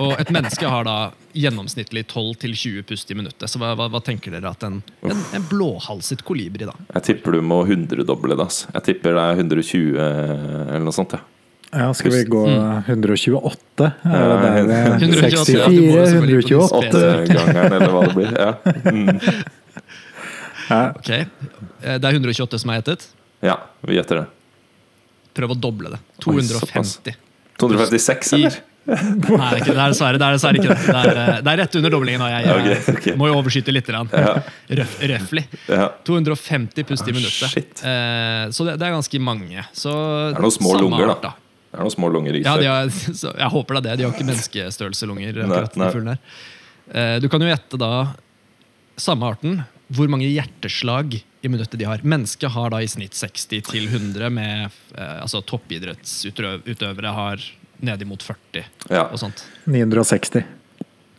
Og 0.00 0.14
et 0.18 0.30
menneske 0.32 0.64
har 0.66 0.86
da 0.88 0.94
gjennomsnittlig 1.36 2.06
12-20 2.08 2.82
pust 2.88 3.10
i 3.12 3.14
minuttet. 3.18 3.44
Så 3.52 3.60
hva, 3.60 3.74
hva, 3.76 3.90
hva 3.92 4.00
tenker 4.02 4.32
dere 4.32 4.50
at 4.50 4.64
en, 4.66 4.80
en, 5.04 5.20
en 5.36 5.44
blåhalset 5.50 6.24
kolibri, 6.26 6.64
da? 6.66 6.72
Jeg 6.96 7.04
tipper 7.10 7.36
du 7.36 7.42
må 7.44 7.60
hundredoble 7.68 8.34
det. 8.40 8.48
Jeg 8.72 8.82
tipper 8.88 9.14
det 9.20 9.26
er 9.28 9.44
120 9.44 10.00
eller 10.00 10.82
noe 10.88 10.96
sånt. 10.96 11.12
Ja. 11.18 11.20
Ja, 11.72 11.88
skal 11.96 12.12
vi 12.12 12.24
gå 12.28 12.42
128? 12.86 13.86
Er 14.04 14.12
Ja, 14.12 14.26
det 14.28 14.68
der 14.68 14.98
vi- 14.98 15.06
128, 15.06 15.52
ja, 15.56 15.64
64, 15.64 16.08
selvfølgelig 16.08 16.42
på 16.42 16.48
de 16.48 16.54
128 16.54 17.00
Åttegangeren, 17.00 17.72
eller 17.72 17.88
hva 17.88 18.02
det 18.06 18.14
blir. 18.18 18.32
Ja. 18.36 18.52
Mm. 18.92 19.20
Ok, 20.96 21.10
eh, 21.10 21.98
Det 21.98 22.04
er 22.04 22.12
128 22.12 22.58
som 22.60 22.70
er 22.70 22.80
gjettet. 22.80 23.06
ja, 23.42 23.56
vi 23.82 23.96
gjetter 23.96 24.16
det. 24.22 24.26
Prøv 25.34 25.50
å 25.50 25.60
doble 25.60 25.90
det. 25.90 26.00
250. 26.20 27.16
256, 27.58 28.32
eller? 28.36 28.60
Nei, 28.82 28.96
det 28.98 29.36
er, 29.38 29.58
ikke, 29.60 29.74
det 29.76 29.78
er 29.78 29.92
dessverre 29.92 30.18
det 30.18 30.26
er 30.26 30.32
dessverre 30.34 30.58
ikke 30.58 30.72
det. 30.74 30.86
Det 30.86 30.94
er, 30.98 31.18
eh, 31.22 31.36
det 31.40 31.50
er 31.52 31.58
rett 31.62 31.76
under 31.78 31.92
doblingen. 31.94 32.24
Jeg, 32.26 32.44
jeg, 32.44 32.62
okay, 32.62 32.94
okay. 32.96 33.14
må 33.20 33.28
jo 33.30 33.36
overskyte 33.38 33.72
litt. 33.74 33.88
Ja. 33.88 34.32
Røf, 34.80 34.96
røfflig. 35.12 35.44
Ja. 35.68 35.88
250 36.04 36.84
pust 36.88 37.08
i 37.08 37.14
minuttet. 37.14 37.84
Eh, 37.86 38.50
så 38.50 38.66
det, 38.66 38.78
det 38.80 38.88
er 38.88 38.96
ganske 38.96 39.20
mange. 39.22 39.62
Så 39.72 39.92
Det 40.32 40.36
er 40.36 40.42
noen 40.42 40.56
små 40.58 40.74
lunger, 40.80 41.14
da. 41.22 41.32
Det 41.72 41.78
er 41.80 41.86
noen 41.86 41.94
små 41.94 42.10
lunger 42.12 42.36
i 42.36 42.42
Ja, 42.44 42.56
de 42.60 42.68
har, 42.68 42.90
så 43.22 43.32
jeg 43.32 43.52
håper 43.54 43.78
det 43.78 43.80
er 43.80 43.86
det. 43.88 44.02
De 44.02 44.04
har 44.08 44.12
ikke 44.14 44.26
fuglene 45.96 46.16
her. 46.18 46.42
Eh, 46.92 47.14
Du 47.24 47.28
kan 47.32 47.40
jo 47.40 47.48
gjette 47.48 47.80
da 47.80 47.92
samme 49.00 49.24
arten 49.32 49.62
hvor 49.92 50.08
mange 50.08 50.28
hjerteslag 50.28 51.18
i 51.42 51.48
minuttet 51.50 51.78
de 51.80 51.84
har. 51.88 52.00
Mennesket 52.04 52.52
har 52.54 52.70
da 52.72 52.78
i 52.84 52.88
snitt 52.88 53.16
60 53.18 53.64
til 53.66 53.88
100, 53.88 54.28
med 54.32 54.68
eh, 54.96 55.16
altså 55.24 55.40
toppidrettsutøvere 55.48 57.12
har 57.16 57.42
nedimot 57.82 58.22
40 58.22 58.62
Ja. 58.92 59.08
og 59.10 59.18
sånt. 59.20 59.42
960. 59.66 60.44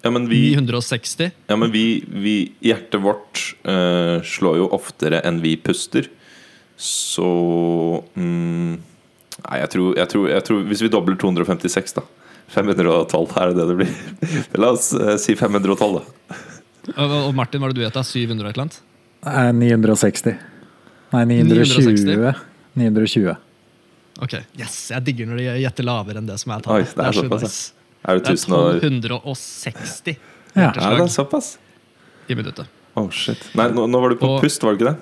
Ja, 0.03 0.11
men 0.11 0.27
vi, 0.27 0.53
960. 0.55 1.31
ja, 1.47 1.55
men 1.55 1.71
vi, 1.71 2.03
vi 2.07 2.35
Hjertet 2.63 2.99
vårt 3.03 3.39
uh, 3.63 4.19
slår 4.23 4.57
jo 4.59 4.65
oftere 4.75 5.21
enn 5.23 5.39
vi 5.43 5.55
puster. 5.57 6.09
Så 6.75 7.23
mm, 8.15 8.73
Nei, 9.49 9.59
jeg 9.59 9.69
tror, 9.73 9.95
jeg, 9.99 10.07
tror, 10.13 10.27
jeg 10.31 10.43
tror 10.47 10.61
Hvis 10.69 10.81
vi 10.85 10.89
dobler 10.93 11.17
256, 11.19 11.93
da. 11.97 12.03
512, 12.53 13.33
er 13.41 13.51
det 13.51 13.55
det 13.57 13.65
det 13.71 13.75
blir? 13.81 13.93
La 14.61 14.69
oss 14.75 14.91
eh, 14.93 15.15
si 15.21 15.35
512, 15.35 15.99
da. 15.99 16.39
Og 16.99 17.29
Martin, 17.35 17.61
hva 17.61 17.67
var 17.69 17.73
det 17.73 17.79
du 17.79 17.85
gjetta? 17.85 18.03
700 18.05 18.43
og 18.43 18.49
et 18.49 18.57
eller 18.57 18.65
annet? 18.67 18.79
Nei, 19.23 19.69
960. 19.77 20.33
Nei, 21.13 21.23
920. 21.29 22.33
920. 22.75 23.35
Ok, 24.23 24.33
yes, 24.59 24.75
Jeg 24.93 25.03
digger 25.07 25.29
når 25.31 25.39
de 25.41 25.45
gjetter 25.63 25.87
lavere 25.87 26.19
enn 26.21 26.27
det 26.29 26.35
som 26.41 26.51
er 26.53 26.59
Oi, 26.61 26.83
tallet. 26.83 26.91
det 26.99 27.05
er 27.07 27.17
såpass, 27.17 27.41
ja. 27.43 27.49
nice. 27.49 27.79
Er 28.03 28.19
det 28.19 28.23
Det 28.23 28.33
er 28.33 28.37
1000 28.37 28.99
1260 29.07 30.17
Ja. 30.53 30.67
Ja, 30.67 30.89
det 30.93 31.01
er 31.07 31.13
såpass? 31.13 31.53
i 32.29 32.35
minuttet. 32.39 32.67
Oh, 32.95 33.09
shit. 33.11 33.39
Nei, 33.57 33.65
nå, 33.75 33.83
nå 33.89 33.99
var 33.99 34.13
du 34.13 34.15
på 34.21 34.27
Og- 34.35 34.41
pust, 34.43 34.61
var 34.63 34.75
det 34.75 34.79
ikke 34.79 34.91
det? 34.93 34.97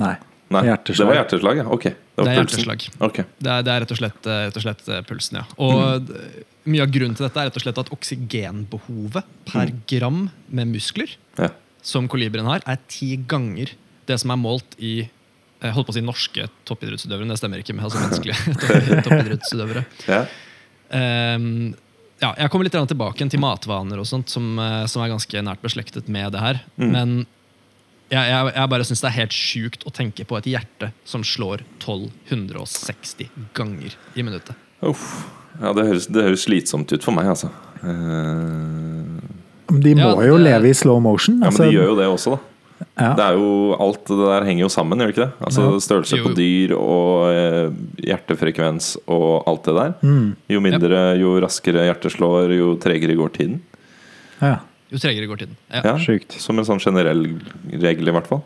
Nei. 0.00 0.16
Nei, 0.50 0.62
Hjerteslag. 0.66 0.98
Det 0.98 1.06
var 1.06 1.18
hjerteslag, 1.20 1.60
ja. 1.62 1.64
Ok. 1.70 1.86
Det, 2.20 2.26
Det 2.26 2.32
er 2.32 2.38
hjerteslag. 2.42 2.86
Okay. 3.08 3.24
Det 3.40 3.50
er, 3.52 3.62
det 3.64 3.72
er 3.72 3.82
rett, 3.84 3.92
og 3.94 3.98
slett, 4.00 4.26
eh, 4.28 4.40
rett 4.48 4.58
og 4.60 4.64
slett 4.66 4.88
eh, 4.92 5.00
pulsen, 5.08 5.38
ja. 5.40 5.44
Og 5.64 6.08
mm. 6.10 6.42
mye 6.74 6.84
av 6.84 6.92
grunnen 6.92 7.16
til 7.16 7.26
dette 7.26 7.40
er 7.40 7.48
rett 7.48 7.56
og 7.56 7.64
slett 7.64 7.80
at 7.80 7.92
oksygenbehovet 7.96 9.30
per 9.48 9.72
gram 9.88 10.26
med 10.52 10.74
muskler 10.74 11.16
Ja. 11.40 11.48
som 11.82 12.08
kolibrien 12.12 12.48
har, 12.50 12.60
er 12.68 12.82
ti 12.92 13.14
ganger 13.16 13.72
det 14.10 14.20
som 14.20 14.34
er 14.34 14.40
målt 14.40 14.76
i 14.78 15.08
jeg 15.60 15.74
holdt 15.76 15.90
på 15.90 15.92
å 15.92 15.96
si 15.98 16.00
norske 16.00 16.44
toppidrettsutøvere, 16.68 17.28
det 17.28 17.36
stemmer 17.36 17.60
ikke 17.60 17.74
med 17.76 17.84
altså 17.84 18.00
menneskelige 18.00 18.54
topp- 18.62 19.02
toppidrettsutøvere. 19.04 19.82
Ja. 20.08 20.22
Um, 21.36 21.74
ja, 22.20 22.30
jeg 22.32 22.48
kommer 22.52 22.64
litt 22.64 22.76
tilbake 22.88 23.26
til 23.28 23.42
matvaner 23.44 24.00
og 24.00 24.08
sånt, 24.08 24.32
som, 24.32 24.56
som 24.88 25.04
er 25.04 25.12
ganske 25.12 25.42
nært 25.44 25.60
beslektet 25.60 26.08
med 26.08 26.32
det 26.32 26.40
her. 26.40 26.62
Mm. 26.80 26.88
Men 26.96 27.12
jeg, 28.10 28.30
jeg, 28.30 28.52
jeg 28.56 28.70
bare 28.72 28.86
syns 28.88 29.02
det 29.04 29.08
er 29.10 29.16
helt 29.20 29.36
sjukt 29.36 29.84
å 29.86 29.92
tenke 29.94 30.24
på 30.26 30.38
et 30.40 30.48
hjerte 30.50 30.90
som 31.08 31.22
slår 31.26 31.62
1260 31.78 33.30
ganger 33.56 33.94
i 34.18 34.24
minuttet. 34.26 34.58
Uff. 34.86 35.06
Ja, 35.60 35.72
det 35.76 35.84
høres, 35.88 36.06
det 36.10 36.24
høres 36.24 36.44
slitsomt 36.46 36.92
ut 36.94 37.04
for 37.04 37.14
meg, 37.16 37.28
altså. 37.32 37.50
Uh... 37.82 39.18
De 39.70 39.92
må 39.94 40.08
Ja, 40.18 40.30
jo 40.32 40.38
leve 40.40 40.70
i 40.70 40.74
slow 40.74 40.98
motion. 41.02 41.36
ja, 41.38 41.46
men 41.46 41.52
altså. 41.52 41.68
de 41.68 41.76
gjør 41.76 41.92
jo 41.92 41.98
det 42.00 42.06
også, 42.10 42.32
da. 42.34 42.40
Ja. 42.96 43.10
Det 43.14 43.24
er 43.26 43.36
jo, 43.36 43.50
alt 43.76 44.00
det 44.08 44.16
der 44.18 44.46
henger 44.48 44.64
jo 44.64 44.70
sammen, 44.72 44.98
gjør 45.02 45.10
det 45.10 45.14
ikke 45.14 45.26
det? 45.26 45.46
Altså 45.46 45.66
Ja. 45.66 45.80
Størrelse 45.84 46.18
på 46.24 46.30
dyr 46.36 46.72
og 46.78 47.28
eh, 47.28 47.74
hjertefrekvens 48.08 48.88
og 49.04 49.44
alt 49.50 49.68
det 49.68 49.74
der. 49.76 49.92
Mm. 50.00 50.30
Jo 50.54 50.62
mindre, 50.64 51.02
jo 51.20 51.34
raskere 51.44 51.84
hjertet 51.86 52.16
slår, 52.16 52.54
jo 52.56 52.72
tregere 52.80 53.18
går 53.20 53.34
tiden. 53.36 53.60
ja. 54.40 54.56
Jo 54.90 54.98
tregere 54.98 55.28
går 55.30 55.44
tiden. 55.44 55.56
Ja. 55.70 55.82
Ja, 55.84 55.98
Sjukt. 56.02 56.34
Som 56.42 56.58
en 56.58 56.66
sånn 56.66 56.80
generell 56.82 57.26
regel, 57.70 58.10
i 58.10 58.14
hvert 58.14 58.26
fall. 58.30 58.42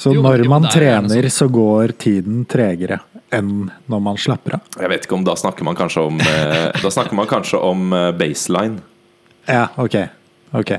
Så 0.00 0.14
Jo, 0.14 0.22
når 0.24 0.46
man 0.48 0.64
er 0.64 0.72
trener, 0.72 1.26
så 1.28 1.48
går 1.52 1.92
tiden 2.00 2.44
tregere 2.48 3.02
enn 3.36 3.68
når 3.90 4.00
man 4.00 4.16
slapper 4.20 4.56
av. 4.56 4.68
Jeg 4.80 4.88
vet 4.92 5.04
ikke 5.04 5.18
om 5.18 5.26
Da 5.28 5.34
snakker 5.36 5.66
man 5.68 5.76
kanskje 5.76 6.06
om 6.08 6.20
eh, 6.24 6.70
Da 6.80 6.90
snakker 6.90 7.14
man 7.18 7.28
kanskje 7.28 7.60
om 7.60 7.92
eh, 7.92 8.08
baseline. 8.16 8.80
Ja, 9.44 9.66
ok. 9.76 9.96
ok. 10.56 10.72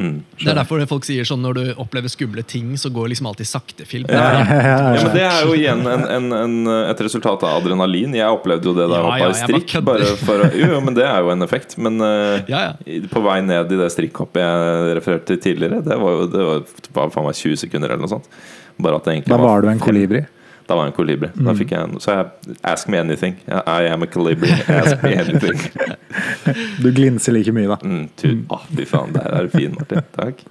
Mm, 0.00 0.14
Det 0.40 0.48
er 0.48 0.56
derfor 0.56 0.80
folk 0.88 1.04
sier 1.04 1.26
sånn 1.28 1.42
når 1.44 1.54
du 1.58 1.62
opplever 1.82 2.08
skumle 2.08 2.40
ting, 2.48 2.70
så 2.80 2.88
går 2.94 3.10
liksom 3.12 3.26
alltid 3.28 3.46
saktefilm. 3.50 4.06
Ja. 4.08 4.22
Ja, 4.40 4.44
ja, 4.48 4.78
Ja, 4.96 5.02
men 5.04 5.12
Det 5.14 5.24
er 5.26 5.42
jo 5.44 5.52
igjen 5.58 5.82
en, 5.92 6.04
en, 6.16 6.32
en, 6.38 6.54
et 6.88 7.02
resultat 7.04 7.44
av 7.44 7.58
adrenalin. 7.60 8.14
Jeg 8.16 8.24
opplevde 8.32 8.64
jo 8.70 8.74
det 8.78 8.86
da 8.88 9.02
jeg 9.02 9.04
hoppa 9.04 9.18
ja, 9.18 9.20
i 9.20 9.28
bare 9.28 9.40
strikk. 9.44 9.74
Bare 9.90 10.10
for, 10.24 10.46
å- 10.46 10.50
jo, 10.56 10.80
men 10.88 10.96
det 10.96 11.04
er 11.04 11.20
jo 11.20 11.30
en 11.36 11.44
effekt. 11.46 11.76
Men 11.78 12.00
uh, 12.00 12.40
Ja, 12.48 12.62
ja. 12.70 13.00
på 13.12 13.22
vei 13.28 13.38
ned 13.44 13.70
i 13.76 13.80
det 13.84 13.90
strikkhoppet 13.92 14.40
jeg 14.40 14.96
refererte 15.02 15.34
til 15.34 15.42
tidligere, 15.50 15.82
det 15.84 16.00
var 16.00 16.16
jo 16.16 16.26
det 16.32 16.48
var, 16.48 16.64
det 16.88 16.94
var 16.96 17.12
faen 17.14 17.28
meg 17.28 17.36
20 17.44 17.60
sekunder 17.66 17.92
eller 17.92 18.06
noe 18.06 18.14
sånt. 18.16 18.28
Bare 18.80 18.96
at 18.96 19.04
det 19.04 19.18
egentlig 19.18 19.34
Da 19.36 19.42
var 19.44 19.60
du 19.60 19.68
en 19.68 19.78
kolibri. 19.84 20.24
Da 20.70 20.76
var 20.78 20.86
jeg 20.86 20.92
en 20.92 20.96
kolibri. 20.96 21.30
Mm. 21.34 21.46
Da 21.48 21.54
fikk 21.58 21.72
jeg 21.74 21.88
en, 21.88 21.96
så 22.02 22.14
jeg 22.14 22.56
Ask 22.70 22.90
me 22.92 23.00
anything. 23.02 23.34
I 23.50 23.88
am 23.90 24.04
a 24.06 24.08
kolibri. 24.10 24.52
Ask 24.70 25.02
me 25.02 25.16
anything. 25.22 25.58
Du 26.78 26.92
glinser 26.94 27.34
like 27.34 27.50
mye, 27.54 27.66
da. 27.72 27.80
Mm, 27.82 28.04
Fy 28.20 28.36
oh, 28.46 28.68
faen, 28.92 29.16
der 29.16 29.26
er 29.34 29.48
du 29.48 29.56
fin, 29.56 29.74
Martin. 29.74 30.06
Takk. 30.14 30.44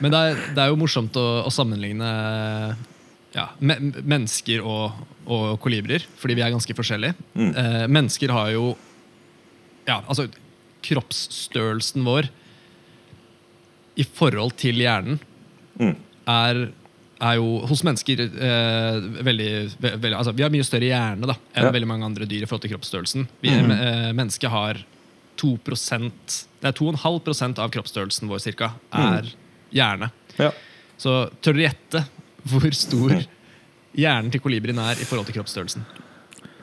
Men 0.00 0.14
det 0.14 0.20
er, 0.20 0.38
det 0.54 0.62
er 0.62 0.70
jo 0.70 0.78
morsomt 0.80 1.18
å, 1.18 1.26
å 1.44 1.50
sammenligne 1.52 2.10
ja, 3.34 3.48
men, 3.58 3.90
mennesker 4.00 4.62
og, 4.66 5.02
og 5.30 5.58
kolibrier, 5.62 6.06
fordi 6.18 6.38
vi 6.38 6.44
er 6.46 6.54
ganske 6.54 6.76
forskjellige. 6.78 7.18
Mm. 7.34 7.50
Eh, 7.50 7.82
mennesker 7.90 8.32
har 8.34 8.52
jo 8.54 8.70
ja, 9.88 10.00
altså 10.06 10.28
kroppsstørrelsen 10.86 12.06
vår 12.06 12.30
i 14.00 14.06
forhold 14.06 14.54
til 14.60 14.80
hjernen 14.80 15.20
Mm. 15.80 15.94
er, 16.28 16.58
er 17.20 17.36
jo 17.36 17.60
hos 17.68 17.82
mennesker 17.84 18.22
eh, 18.26 19.00
veldig, 19.26 19.50
ve 19.80 19.92
veldig 19.96 20.16
altså, 20.16 20.32
Vi 20.36 20.44
har 20.44 20.52
mye 20.52 20.66
større 20.66 20.88
hjerne 20.88 21.28
da, 21.28 21.36
enn 21.54 21.66
Ja. 21.68 21.72
veldig 21.74 21.88
mange 21.90 22.08
andre 22.08 22.28
dyr 22.28 22.42
i 22.44 22.48
forhold 22.48 22.64
til 22.64 22.72
kroppsstørrelsen. 22.74 23.26
Vi, 23.44 23.50
mm. 23.50 23.70
eh, 23.76 24.12
mennesket 24.16 24.50
har 24.50 24.80
2 25.40 25.56
Det 25.64 26.68
er 26.68 26.76
2,5 26.76 27.58
av 27.58 27.70
kroppsstørrelsen 27.70 28.28
vår 28.28 28.40
cirka, 28.40 28.72
Mm. 28.92 29.14
er 29.16 29.32
hjerne. 29.72 30.10
Ja. 30.38 30.50
Så 30.98 31.30
tør 31.42 31.54
du 31.54 31.60
gjette 31.60 32.04
hvor 32.48 32.72
stor 32.72 33.14
hjernen 33.96 34.30
til 34.32 34.40
kolibrien 34.40 34.78
er 34.78 35.00
i 35.00 35.04
forhold 35.04 35.26
til 35.26 35.40
kroppsstørrelsen? 35.40 35.84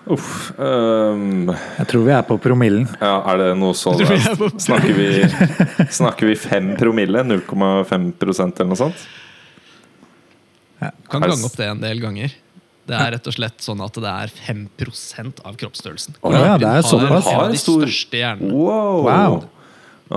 Uff. 0.08 0.54
Um, 0.58 1.50
Jeg 1.52 1.88
tror 1.90 2.06
vi 2.06 2.14
er 2.16 2.24
på 2.24 2.38
promillen. 2.40 2.88
ja, 3.02 3.22
er 3.28 3.38
det 3.38 3.48
noe 3.60 3.74
sånn 3.76 3.98
vi 4.00 4.06
er 4.06 4.60
Snakker 4.60 4.94
vi, 4.96 5.88
snakker 5.92 6.30
vi 6.30 6.36
5 6.36 6.78
promille? 6.80 7.24
0,5% 7.28 8.62
eller 8.62 8.72
noe 8.72 8.80
sånt? 8.80 9.08
Du 10.80 11.10
kan 11.10 11.22
gange 11.26 11.46
opp 11.46 11.58
det 11.58 11.68
en 11.68 11.82
del 11.82 12.02
ganger. 12.04 12.34
Det 12.88 12.96
er 12.96 13.12
rett 13.18 13.28
og 13.28 13.36
slett 13.36 13.64
sånn 13.64 13.82
at 13.84 13.98
det 14.00 14.12
er 14.12 14.32
5% 14.32 15.42
av 15.44 15.58
kroppsstørrelsen. 15.60 16.16
Oh, 16.24 16.32
ja, 16.32 16.56
det 16.62 16.70
er 16.70 16.86
såpass. 16.88 17.26
Har 17.28 17.42
Har 17.44 17.52
de 17.52 17.60
største 17.60 18.22
hjernene. 18.22 18.54
Wow. 18.56 19.02
Wow. 19.04 19.42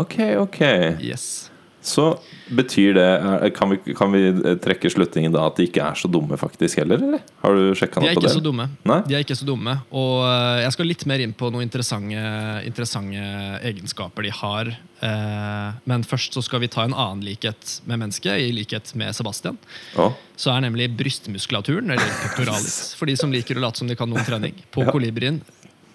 Ok, 0.04 0.20
ok. 0.38 0.60
Yes. 1.02 1.49
Så 1.82 2.18
betyr 2.52 2.92
det 2.92 3.52
Kan 3.56 3.70
vi, 3.72 3.94
kan 3.96 4.12
vi 4.12 4.20
trekke 4.60 4.90
slutningen 4.92 5.32
da 5.32 5.46
at 5.48 5.56
de 5.56 5.64
ikke 5.64 5.80
er 5.80 5.94
så 5.96 6.10
dumme 6.12 6.36
faktisk 6.36 6.76
heller, 6.82 7.00
eller? 7.00 7.22
Har 7.40 7.54
du 7.56 7.70
sjekka 7.78 8.02
noe 8.02 8.12
på 8.18 8.20
det? 8.20 8.32
så 8.34 8.42
dumme. 8.44 8.66
Nei? 8.84 8.98
De 9.08 9.14
er 9.16 9.24
ikke 9.24 9.36
så 9.38 9.46
dumme 9.48 9.78
Og 9.96 10.26
eh, 10.28 10.60
jeg 10.66 10.74
skal 10.76 10.90
litt 10.90 11.04
mer 11.08 11.22
inn 11.24 11.32
på 11.32 11.48
noen 11.48 11.64
interessante, 11.64 12.24
interessante 12.68 13.22
egenskaper 13.70 14.28
de 14.28 14.34
har. 14.42 14.72
Eh, 15.00 15.70
Men 15.88 16.04
først 16.04 16.36
så 16.36 16.42
skal 16.44 16.60
vi 16.60 16.68
ta 16.68 16.84
en 16.84 16.92
annen 16.92 17.24
likhet 17.24 17.78
med 17.88 18.02
mennesket, 18.04 18.36
i 18.44 18.52
likhet 18.52 18.92
med 19.00 19.16
Sebastian. 19.16 19.56
Oh. 19.96 20.12
Så 20.36 20.52
er 20.52 20.60
nemlig 20.66 20.90
brystmuskulaturen, 21.00 21.90
eller 21.96 22.12
pectoralis, 22.26 22.92
for 22.98 23.08
de 23.08 23.16
som 23.16 23.32
liker 23.32 23.56
å 23.56 23.64
late 23.64 23.80
som 23.80 23.88
de 23.88 23.96
kan 23.96 24.10
noen 24.10 24.26
trening, 24.28 24.60
på 24.74 24.84
Ja. 24.84 24.92
kolibrien 24.92 25.40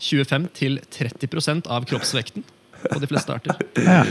25-30% 0.01 1.67
av 1.71 1.85
kroppsvekten 1.87 2.43
på 2.91 2.99
de 3.01 3.09
fleste 3.09 3.35
arter. 3.35 3.61
Ja. 3.85 4.01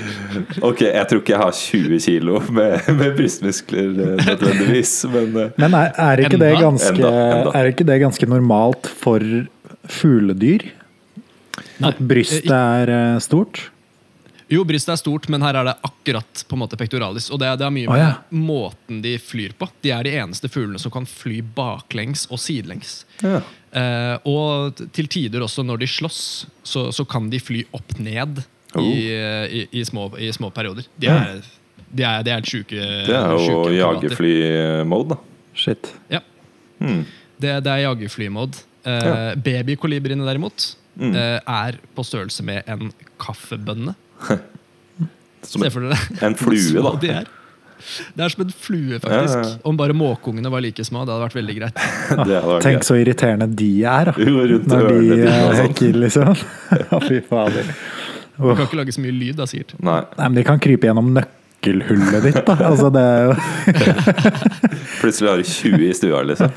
Ok, 0.65 0.85
jeg 0.87 1.09
tror 1.11 1.23
ikke 1.23 1.35
jeg 1.35 1.43
har 1.43 1.59
20 1.59 2.01
kilo 2.07 2.41
med, 2.55 2.89
med 3.01 3.19
brystmuskler 3.19 3.91
eh, 3.91 4.15
nødvendigvis, 4.29 4.95
men 5.13 5.37
eh, 5.43 5.53
Men 5.61 5.77
er, 5.81 5.93
er, 6.07 6.25
ikke 6.27 6.41
det 6.41 6.55
ganske, 6.61 6.95
Enda, 6.95 7.13
enda. 7.39 7.55
er 7.59 7.71
ikke 7.73 7.87
det 7.89 8.01
ganske 8.03 8.31
normalt 8.31 8.91
for 9.03 9.23
fugledyr? 10.01 10.67
At 11.85 12.01
brystet 12.03 12.51
er 12.55 12.93
eh, 12.93 13.23
stort? 13.23 13.69
Jo, 14.53 14.63
brystet 14.69 14.93
er 14.93 15.01
stort, 15.01 15.27
men 15.33 15.43
her 15.43 15.57
er 15.57 15.71
det 15.71 15.75
akkurat 15.87 16.45
på 16.49 16.57
en 16.57 16.63
måte 16.63 16.79
pectoralis. 16.79 17.31
Og 17.33 17.41
det, 17.41 17.49
det 17.61 17.67
er 17.67 17.75
mye 17.75 17.89
med 17.89 17.95
med 17.95 18.03
ja. 18.05 18.15
måten 18.37 19.01
de 19.05 19.17
flyr 19.19 19.55
på. 19.59 19.69
De 19.83 19.93
er 19.95 20.05
de 20.07 20.15
eneste 20.21 20.51
fuglene 20.53 20.81
som 20.83 20.93
kan 20.95 21.07
fly 21.09 21.41
baklengs 21.57 22.27
og 22.31 22.43
sidelengs. 22.43 23.03
Ja. 23.25 23.41
Eh, 23.75 24.17
og 24.31 24.83
til 24.95 25.09
tider 25.11 25.43
også 25.43 25.65
når 25.67 25.83
de 25.83 25.89
slåss, 25.91 26.21
så, 26.63 26.91
så 26.95 27.07
kan 27.09 27.31
de 27.33 27.41
fly 27.43 27.65
opp 27.75 27.97
ned 27.99 28.45
Oh. 28.77 28.83
i, 28.83 29.09
eh, 29.15 29.45
i, 29.61 29.67
i, 29.81 29.85
små, 29.85 30.09
i 30.19 30.31
små 30.35 30.51
perioder. 30.55 30.87
De 30.99 31.07
Ja. 31.07 31.17
er, 31.21 31.43
de 31.95 32.03
er, 32.03 32.23
de 32.27 32.31
er 32.31 32.35
helt 32.41 32.51
sjuke. 32.51 32.75
Det 33.07 33.15
er 33.15 33.35
jo 33.39 33.69
jagerfly-mode, 33.71 35.09
da. 35.15 35.17
Shit. 35.55 35.93
Ja. 36.11 36.21
Mm. 36.81 37.05
Det, 37.39 37.53
det 37.65 37.71
er 37.71 37.85
jagerflymode. 37.87 38.65
Eh, 38.85 39.05
Ja. 39.05 39.35
Babykolibriene 39.37 40.25
derimot 40.27 40.75
Mm. 40.97 41.15
eh, 41.17 41.41
er 41.47 41.79
på 41.97 42.05
størrelse 42.07 42.43
med 42.47 42.63
en 42.71 42.93
kaffebønne. 43.19 43.95
Som 45.43 45.63
Se 45.63 45.71
for 45.71 45.81
dere 45.81 45.99
en 46.23 46.35
flue, 46.39 46.83
da. 46.87 46.93
de 47.03 47.09
er. 47.11 47.27
Det 48.17 48.23
er 48.25 48.31
som 48.33 48.45
en 48.47 48.53
flue, 48.55 48.99
faktisk. 49.03 49.35
Ja, 49.35 49.41
ja, 49.43 49.49
ja. 49.51 49.57
Om 49.69 49.77
bare 49.77 49.93
måkeungene 49.93 50.49
var 50.51 50.63
like 50.65 50.85
små. 50.87 51.03
Det 51.05 51.13
hadde 51.13 51.25
vært 51.27 51.35
veldig 51.37 51.57
greit. 51.59 51.83
Vært 52.31 52.63
Tenk 52.65 52.87
så 52.87 52.95
irriterende 52.97 53.49
de 53.59 53.69
er, 53.85 54.09
da. 54.09 54.15
Rundt 54.15 54.71
Når 54.71 54.87
de 54.89 55.19
eh, 55.19 55.35
sånn. 55.35 55.59
hekker, 55.59 55.99
liksom. 56.01 56.31
Fy 57.09 57.19
fader. 57.29 57.75
Du 58.39 58.51
kan 58.57 58.67
ikke 58.67 58.77
lage 58.81 58.93
så 58.97 59.01
mye 59.05 59.15
lyd, 59.15 59.37
da, 59.39 59.47
sikkert. 59.47 59.75
Nei. 59.81 60.01
Nei, 60.19 60.29
men 60.29 60.35
de 60.41 60.45
kan 60.47 60.59
krype 60.63 60.89
gjennom 60.89 61.13
nøkkelhullet 61.15 62.25
ditt, 62.27 62.41
da. 62.49 62.57
Altså, 62.71 62.89
det 62.95 63.03
er 63.05 63.29
jo 63.29 63.37
Plutselig 65.01 65.31
har 65.31 65.37
du 65.43 65.45
20 65.49 65.85
i 65.89 65.93
stua, 65.97 66.23
liksom. 66.27 66.51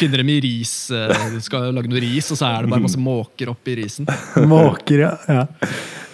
Finner 0.00 0.22
dem 0.22 0.28
i 0.34 0.40
ris. 0.44 0.74
eh, 0.90 1.14
Du 1.34 1.40
skal 1.44 1.70
lage 1.76 1.90
noe 1.90 2.02
ris, 2.02 2.28
og 2.34 2.38
så 2.40 2.50
er 2.50 2.66
det 2.66 2.72
bare 2.74 2.84
masse 2.84 3.00
måker 3.00 3.52
oppi 3.54 3.76
risen. 3.80 4.08
måker, 4.50 5.04
ja. 5.06 5.12
ja. 5.28 5.46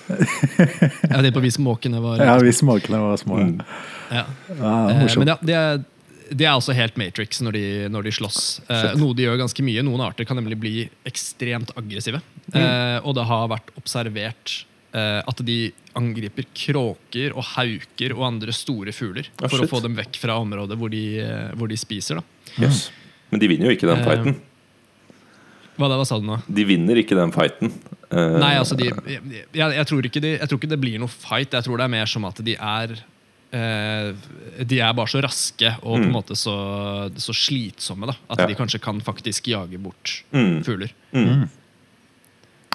Jeg 0.06 1.10
vet 1.10 1.28
ikke 1.30 1.36
på 1.40 1.44
hvis 1.48 1.58
måkene 1.58 1.98
var 2.02 2.20
Ja, 2.22 2.36
hvis 2.42 2.62
måkene 2.66 3.00
var 3.02 3.18
små. 3.20 3.40
Mm. 3.42 3.60
Ja. 4.14 4.24
Ja, 4.60 4.74
Eh. 4.86 5.16
Men 5.18 5.32
ja, 5.32 5.38
det 5.42 5.54
er, 5.58 5.80
det 6.30 6.46
er 6.46 6.54
også 6.54 6.74
helt 6.74 6.96
Matrix 6.98 7.40
når 7.42 7.52
de, 7.58 7.64
når 7.90 8.06
de 8.06 8.12
slåss. 8.14 8.40
Eh, 8.70 8.92
noe 9.00 9.14
de 9.18 9.26
gjør 9.26 9.40
ganske 9.42 9.64
mye. 9.66 9.82
Noen 9.86 10.04
arter 10.06 10.26
kan 10.28 10.38
nemlig 10.38 10.58
bli 10.62 10.74
ekstremt 11.06 11.72
aggressive. 11.78 12.20
Mm. 12.52 12.60
Eh, 12.62 12.98
og 13.02 13.14
det 13.18 13.24
har 13.26 13.48
vært 13.50 13.70
observert 13.80 14.52
eh, 14.94 15.22
at 15.26 15.40
de 15.44 15.72
angriper 15.98 16.44
kråker 16.54 17.32
og 17.34 17.42
hauker 17.56 18.12
og 18.14 18.26
andre 18.28 18.52
store 18.54 18.92
fugler. 18.94 19.26
ja, 19.40 19.48
for 19.48 19.58
shit. 19.58 19.66
å 19.66 19.72
få 19.72 19.80
dem 19.82 19.96
vekk 19.98 20.16
fra 20.22 20.36
området 20.38 20.76
hvor 20.78 20.90
de, 20.92 21.04
eh, 21.24 21.48
hvor 21.58 21.68
de 21.72 21.76
spiser. 21.80 22.20
Da. 22.20 22.66
Yes. 22.68 22.90
Men 23.32 23.40
de 23.42 23.48
vinner 23.50 23.66
jo 23.70 23.74
ikke 23.76 23.88
den 23.90 23.98
Eh, 23.98 24.06
fighten. 24.06 24.36
Hva, 25.76 25.88
da, 25.90 25.96
hva 26.00 26.06
sa 26.08 26.16
du 26.20 26.24
nå? 26.24 26.38
De 26.48 26.64
vinner 26.64 26.96
ikke 27.02 27.16
den 27.18 27.32
fighten. 27.34 27.72
Uh, 28.08 28.38
Nei, 28.40 28.54
altså 28.56 28.76
de, 28.78 28.86
jeg, 28.86 29.20
jeg, 29.52 29.74
jeg, 29.74 29.86
tror 29.90 30.06
ikke 30.08 30.22
de, 30.22 30.30
jeg 30.38 30.48
tror 30.48 30.60
ikke 30.62 30.70
det 30.70 30.78
blir 30.80 30.96
noe 31.02 31.10
fight. 31.12 31.52
Jeg 31.52 31.66
tror 31.66 31.76
det 31.82 31.84
er 31.84 31.92
mer 31.92 32.06
som 32.08 32.24
at 32.24 32.38
de 32.46 32.54
er 32.54 32.94
uh, 33.52 34.14
De 34.64 34.78
er 34.80 34.94
bare 34.96 35.10
så 35.10 35.20
raske 35.26 35.72
og 35.82 35.98
på 35.98 36.06
en 36.06 36.14
måte 36.14 36.36
så, 36.38 36.54
så 37.20 37.34
slitsomme 37.36 38.08
da, 38.08 38.14
at 38.30 38.38
Mm. 38.38 38.44
Ja. 38.44 38.46
de 38.52 38.56
kanskje 38.62 38.80
kan 38.86 39.00
faktisk 39.04 39.48
jage 39.52 39.76
bort 39.82 40.22
Mm. 40.32 40.62
fugler. 40.64 40.94
Mm. 41.12 41.48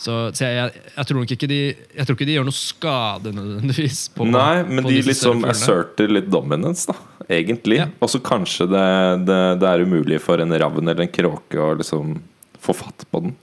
Så, 0.01 0.13
så 0.33 0.47
jeg, 0.47 0.71
jeg, 0.95 1.05
tror 1.05 1.19
nok 1.19 1.31
ikke 1.35 1.47
de 1.51 1.57
Jeg 1.69 2.05
tror 2.07 2.15
ikke 2.17 2.25
de 2.25 2.35
gjør 2.39 2.47
noe 2.47 2.57
skade 2.57 3.33
nødvendigvis. 3.37 3.99
På, 4.15 4.25
Nei, 4.25 4.63
men 4.65 4.81
på 4.87 4.89
de 4.95 5.01
liksom 5.05 5.43
asserter 5.51 6.09
litt 6.09 6.31
dominance, 6.33 6.87
da. 6.89 6.95
Egentlig. 7.31 7.77
Ja. 7.83 7.85
Og 8.01 8.09
så 8.11 8.19
kanskje 8.25 8.65
det, 8.71 8.85
det, 9.29 9.37
det 9.61 9.69
er 9.69 9.83
umulig 9.85 10.17
for 10.23 10.41
en 10.41 10.51
ravn 10.57 10.89
eller 10.89 11.05
en 11.05 11.13
kråke 11.13 11.61
å 11.61 11.75
liksom 11.77 12.15
få 12.61 12.73
fatt 12.81 13.05
på 13.13 13.21
den. 13.27 13.35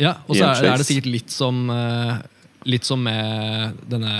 Ja, 0.00 0.16
og 0.26 0.36
så 0.36 0.48
er, 0.48 0.64
er 0.72 0.80
det 0.80 0.88
sikkert 0.88 1.06
litt 1.12 1.30
som 1.32 1.68
eh, 1.72 2.16
Litt 2.66 2.84
som 2.84 2.98
med 3.06 3.76
denne 3.88 4.14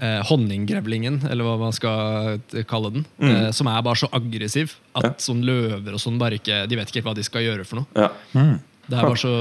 eh, 0.00 0.22
honninggrevlingen, 0.30 1.20
eller 1.30 1.44
hva 1.46 1.58
man 1.60 1.74
skal 1.76 2.40
kalle 2.70 2.90
den. 2.94 3.04
eh, 3.20 3.50
som 3.54 3.68
er 3.70 3.82
bare 3.84 4.00
så 4.00 4.08
aggressiv 4.16 4.78
at 4.94 5.02
Mm. 5.02 5.10
Ja. 5.10 5.14
sånn 5.26 5.42
løver 5.44 5.92
og 5.94 6.00
sånn 6.00 6.18
bare 6.20 6.38
ikke 6.38 6.66
De 6.70 6.76
vet 6.78 6.88
ikke 6.88 7.02
helt 7.02 7.10
hva 7.10 7.14
de 7.18 7.24
skal 7.26 7.42
gjøre 7.46 7.66
for 7.68 7.82
noe. 7.82 7.86
Ja. 7.98 8.10
Det 8.88 8.98
er 8.98 9.02
bare 9.06 9.16
så, 9.16 9.32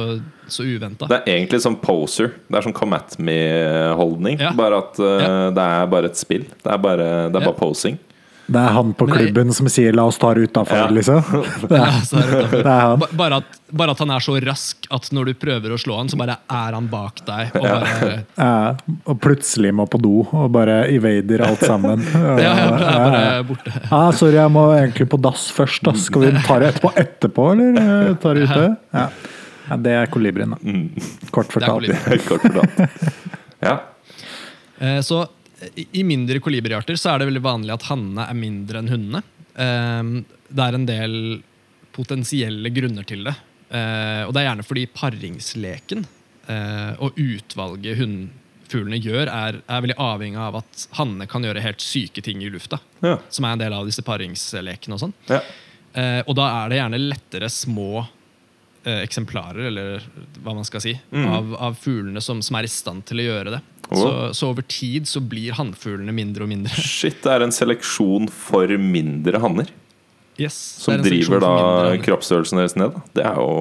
så 0.48 0.64
uventa. 0.64 1.08
Det 1.10 1.18
er 1.26 1.32
egentlig 1.34 1.62
som 1.64 1.76
poser. 1.82 2.36
Det 2.48 2.60
er 2.60 2.62
som 2.68 2.74
come 2.78 2.96
at 2.96 3.16
me-holdning. 3.20 4.40
Ja. 4.40 4.52
Bare 4.58 4.78
at 4.84 5.00
uh, 5.02 5.06
Ja. 5.22 5.50
det 5.56 5.66
er 5.66 5.90
bare 5.92 6.06
et 6.12 6.18
spill. 6.20 6.46
Det 6.64 6.72
er 6.72 6.78
bare, 6.78 6.98
det 7.32 7.36
er 7.36 7.42
Ja. 7.42 7.50
bare 7.50 7.58
posing. 7.60 7.98
Det 8.52 8.60
er 8.60 8.74
han 8.76 8.90
på 8.98 9.06
Men 9.08 9.18
jeg- 9.18 9.28
klubben 9.34 9.54
som 9.54 9.68
sier 9.70 9.94
'la 9.94 10.04
oss 10.08 10.18
ta 10.18 10.34
det 10.34 10.50
utafor', 10.52 10.76
Ja. 10.76 10.88
liksom. 10.90 11.22
Det 11.70 11.78
er, 11.78 11.88
er 11.88 12.32
det, 12.32 12.52
det 12.64 12.66
er 12.66 12.82
han. 12.82 13.04
Bare, 13.16 13.36
at, 13.38 13.44
bare 13.72 13.92
at 13.92 14.00
han 14.00 14.10
er 14.12 14.20
så 14.20 14.36
rask 14.46 14.88
at 14.92 15.10
når 15.14 15.26
du 15.26 15.34
prøver 15.36 15.72
å 15.72 15.78
slå 15.80 15.98
han, 15.98 16.10
så 16.10 16.18
bare 16.18 16.36
er 16.50 16.74
han 16.74 16.88
bak 16.92 17.22
deg. 17.26 17.52
Og 17.56 17.62
bare, 17.64 18.24
Ja, 18.38 18.76
og 19.06 19.20
plutselig 19.22 19.72
må 19.74 19.86
på 19.88 20.02
do 20.02 20.28
og 20.34 20.52
bare 20.52 20.88
evader 20.92 21.46
alt 21.48 21.60
sammen. 21.64 22.02
ja, 22.12 22.36
ja, 22.38 22.54
er 22.76 23.12
bare 23.12 23.44
borte. 23.44 23.72
Ja, 23.92 24.12
sorry, 24.12 24.34
jeg 24.36 24.52
må 24.52 24.66
egentlig 24.76 25.08
på 25.10 25.22
dass 25.22 25.50
først. 25.52 25.84
Da. 25.84 25.94
Skal 25.94 26.22
vi 26.22 26.32
ta 26.44 26.60
det 26.60 26.74
etterpå, 26.76 26.94
etterpå 26.98 27.52
eller 27.54 28.10
eh, 28.10 28.14
ta 28.16 28.34
det 28.34 28.50
ute? 28.50 28.78
Ja. 28.94 29.08
ja, 29.70 29.78
Det 29.78 29.92
er 29.92 30.06
kolibrien, 30.08 30.50
da. 30.50 30.58
Kort 31.32 31.48
Det 31.48 31.62
er 31.64 31.68
fortalt. 31.68 31.88
kolibri. 31.88 32.20
Kort 32.28 32.42
fortalt. 32.42 32.90
Ja. 33.64 33.78
Eh, 34.82 35.00
Så 35.02 35.28
i- 35.94 36.04
mindre 36.04 36.40
kolibriarter 36.40 36.96
så 37.00 37.14
er 37.14 37.20
det 37.20 37.28
veldig 37.32 37.42
vanlig 37.46 37.74
at 37.74 37.84
hannene 37.90 38.28
er 38.30 38.34
mindre 38.38 38.80
enn 38.82 38.90
hundene. 38.92 39.24
Eh, 39.56 40.24
Det 40.52 40.64
er 40.68 40.74
en 40.76 40.86
del 40.86 41.16
potensielle 41.96 42.70
grunner 42.74 43.04
til 43.08 43.24
det. 43.24 43.36
Eh, 43.72 44.24
Og 44.28 44.34
det 44.34 44.42
er 44.42 44.48
gjerne 44.50 44.66
fordi 44.68 44.86
paringsleken 44.88 46.06
eh, 46.50 46.94
og 47.00 47.16
utvalget 47.16 47.98
hunnfuglene 48.02 49.00
gjør, 49.02 49.28
er, 49.32 49.62
er 49.68 49.82
veldig 49.86 49.96
avhengig 49.98 50.38
av 50.40 50.56
at 50.62 50.88
hannene 50.98 51.28
kan 51.30 51.44
gjøre 51.44 51.62
helt 51.64 51.80
syke 51.84 52.22
ting 52.24 52.42
i 52.44 52.50
lufta. 52.50 52.80
Ja. 53.04 53.18
Som 53.30 53.46
er 53.46 53.54
en 53.54 53.60
del 53.64 53.74
av 53.74 53.86
disse 53.86 54.02
paringslekene 54.04 54.94
og 54.98 55.00
sånn. 55.06 55.14
ja. 55.30 55.42
Eh, 55.94 56.22
og 56.26 56.36
da 56.40 56.46
er 56.64 56.70
det 56.72 56.78
gjerne 56.80 57.00
lettere 57.10 57.50
små 57.52 58.08
eksemplarer, 58.84 59.68
eller 59.68 60.02
hva 60.42 60.56
man 60.58 60.66
skal 60.66 60.82
si, 60.82 60.94
av, 61.14 61.52
av 61.62 61.76
fuglene 61.78 62.22
som, 62.24 62.40
som 62.42 62.56
er 62.58 62.64
i 62.66 62.72
stand 62.72 63.04
til 63.06 63.20
å 63.22 63.26
gjøre 63.28 63.52
det. 63.54 63.60
Så, 63.92 64.34
så 64.38 64.50
over 64.54 64.64
tid 64.72 65.08
så 65.10 65.20
blir 65.20 65.56
hannfuglene 65.58 66.14
mindre 66.16 66.46
og 66.46 66.52
mindre. 66.54 66.72
Shit, 66.88 67.20
det 67.26 67.32
er 67.34 67.44
en 67.44 67.52
seleksjon 67.56 68.30
for 68.32 68.72
mindre 68.80 69.42
hanner. 69.44 69.72
Yes, 70.40 70.56
Som 70.80 70.96
det 70.96 70.96
er 70.96 71.02
en 71.02 71.10
driver 71.12 71.44
da 71.44 71.98
kroppsstørrelsen 72.06 72.62
deres 72.62 72.78
ned. 72.80 72.96
da. 72.96 73.02
Det 73.20 73.26
er 73.28 73.36
jo, 73.42 73.58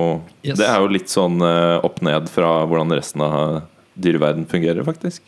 Yes. 0.46 0.56
det 0.60 0.68
er 0.70 0.78
jo 0.80 0.92
litt 0.94 1.10
sånn 1.12 1.42
eh, 1.44 1.82
opp 1.84 1.98
ned 2.06 2.30
fra 2.30 2.52
hvordan 2.70 2.94
resten 2.94 3.24
av 3.26 3.58
dyreverden 4.00 4.46
fungerer, 4.48 4.86
faktisk. 4.86 5.26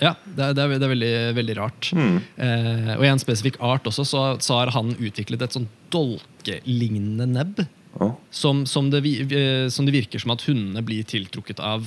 Ja, 0.00 0.14
det 0.24 0.44
er, 0.50 0.54
det 0.56 0.64
er, 0.64 0.74
det 0.80 0.86
er 0.88 0.92
veldig, 0.94 1.14
veldig 1.38 1.56
rart. 1.60 1.90
Mm. 1.96 2.18
Eh, 2.40 2.92
og 2.98 3.04
i 3.06 3.10
en 3.12 3.20
spesifikk 3.22 3.60
art 3.64 3.86
også, 3.88 4.04
så, 4.08 4.22
så 4.42 4.58
har 4.58 4.72
han 4.74 4.94
utviklet 4.98 5.42
et 5.46 5.56
sånn 5.56 5.68
dolkelignende 5.94 7.26
nebb. 7.28 7.62
Oh. 8.00 8.14
Som, 8.34 8.64
som, 8.70 8.90
det, 8.92 9.02
eh, 9.30 9.68
som 9.72 9.86
det 9.88 9.94
virker 9.94 10.22
som 10.22 10.32
at 10.34 10.44
hundene 10.46 10.82
blir 10.86 11.06
tiltrukket 11.08 11.60
av 11.64 11.86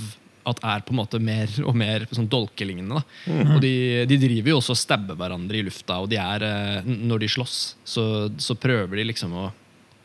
at 0.49 0.61
er 0.63 0.83
på 0.83 0.93
en 0.93 0.99
måte 0.99 1.19
mer 1.23 1.51
og 1.63 1.75
mer 1.77 2.05
sånn 2.11 2.29
dolkelignende. 2.31 3.03
Mm. 3.25 3.55
Og 3.55 3.59
de, 3.63 3.73
de 4.09 4.19
driver 4.21 4.53
jo 4.53 4.59
også 4.59 4.75
og 4.75 4.79
stabber 4.79 5.19
hverandre 5.19 5.59
i 5.59 5.65
lufta, 5.65 5.99
og 6.03 6.09
de 6.11 6.19
er, 6.19 6.45
eh, 6.47 6.93
når 7.11 7.23
de 7.23 7.33
slåss, 7.35 7.59
så, 7.87 8.05
så 8.41 8.57
prøver 8.59 8.99
de 8.99 9.07
liksom 9.11 9.35
å, 9.39 9.49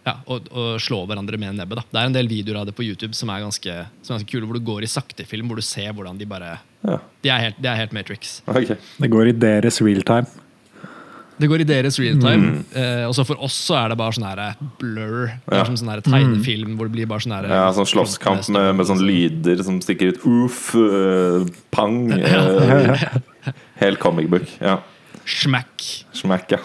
ja, 0.06 0.16
å, 0.24 0.38
å 0.38 0.66
slå 0.82 1.02
hverandre 1.08 1.40
med 1.40 1.58
nebbet. 1.58 1.80
Da. 1.80 1.86
Det 1.90 2.00
er 2.00 2.10
en 2.10 2.18
del 2.18 2.30
videoer 2.30 2.62
av 2.62 2.68
det 2.68 2.76
på 2.78 2.86
YouTube 2.86 3.16
som 3.18 3.32
er 3.34 3.44
ganske, 3.44 3.78
som 4.02 4.14
er 4.14 4.18
ganske 4.18 4.32
kule, 4.32 4.48
hvor 4.48 4.58
du 4.58 4.66
går 4.70 4.86
i 4.86 4.92
saktefilm, 4.92 5.50
hvor 5.50 5.60
du 5.60 5.66
ser 5.66 5.94
hvordan 5.94 6.20
de 6.20 6.28
bare 6.28 6.58
Ja. 6.86 7.00
De 7.24 7.30
er 7.34 7.48
helt, 7.48 7.56
de 7.58 7.66
er 7.66 7.80
helt 7.80 7.94
Matrix. 7.96 8.38
Okay. 8.46 8.78
Det 9.02 9.10
går 9.10 9.32
i 9.32 9.38
deres 9.46 9.80
realtime. 9.82 10.30
Det 11.38 11.48
går 11.50 11.62
i 11.62 11.66
deres 11.68 11.98
real 12.02 12.18
time. 12.18 12.50
Mm. 12.50 12.64
Eh, 12.82 13.04
og 13.06 13.14
så 13.16 13.24
for 13.26 13.40
oss 13.46 13.56
så 13.68 13.76
er 13.78 13.92
det 13.92 13.98
bare 14.00 14.16
sånn 14.16 14.26
her 14.26 14.42
blur. 14.80 15.30
Ja. 15.46 15.64
som 15.68 15.78
sånn 15.78 15.92
her 15.92 16.02
tegnefilm 16.04 16.76
hvor 16.78 16.90
det 16.90 16.96
blir 16.96 17.08
bare 17.10 17.24
sånn 17.24 17.36
her 17.36 17.48
Ja, 17.50 17.68
sånn 17.76 17.88
slåsskamp 17.88 18.48
med, 18.54 18.72
med 18.80 18.90
sånne 18.90 19.06
lyder 19.06 19.62
som 19.66 19.80
stikker 19.84 20.12
ut. 20.14 20.26
Uff, 20.26 20.72
uh, 20.74 21.46
pang. 21.74 22.00
eh, 22.18 23.06
helt 23.82 24.02
comic 24.02 24.30
book. 24.32 24.50
Ja. 24.58 24.80
Smack. 25.28 25.86
Smack, 26.16 26.52
ja. 26.56 26.62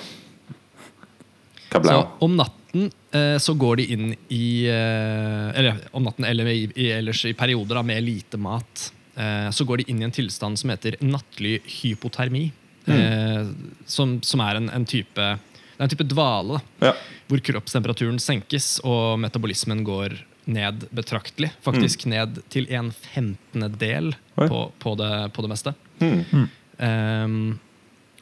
Så 1.74 1.80
Kablau. 1.80 2.04
om 2.22 2.36
natten 2.38 2.92
eh, 3.12 3.38
så 3.42 3.56
går 3.58 3.80
de 3.82 3.86
inn 3.96 4.12
i 4.30 4.66
eh, 4.70 5.48
Eller 5.58 5.80
om 5.92 6.06
natten 6.06 6.26
eller 6.30 6.50
i, 6.52 6.68
i, 6.76 6.92
ellers 6.94 7.24
i 7.26 7.34
perioder 7.34 7.80
da, 7.80 7.86
med 7.86 8.04
lite 8.06 8.38
mat. 8.38 8.92
Eh, 9.16 9.50
så 9.50 9.66
går 9.66 9.82
de 9.82 9.88
inn 9.90 10.04
i 10.04 10.08
en 10.08 10.14
tilstand 10.14 10.60
som 10.60 10.70
heter 10.74 11.00
nattlig 11.02 11.60
hypotermi. 11.82 12.52
Eh, 12.86 13.48
som, 13.86 14.18
som 14.22 14.44
er 14.44 14.60
en, 14.60 14.70
en 14.76 14.86
type 14.86 15.16
Det 15.16 15.80
er 15.80 15.86
en 15.86 15.92
type 15.94 16.08
dvale. 16.12 16.60
Ja. 16.84 16.94
hvor 17.32 17.40
kroppstemperaturen 17.40 18.20
senkes 18.22 18.78
og 18.86 19.18
metabolismen 19.24 19.84
går 19.88 20.20
ned 20.46 20.88
betraktelig. 20.92 21.54
Faktisk 21.64 22.06
ned 22.12 22.42
til 22.54 22.68
en 22.74 22.92
femtendedel 22.92 24.12
på, 24.36 24.66
på, 24.80 24.96
det, 25.00 25.14
på 25.34 25.46
det 25.46 25.52
meste. 25.54 25.74
Mm. 26.04 26.50
Um, 26.78 27.38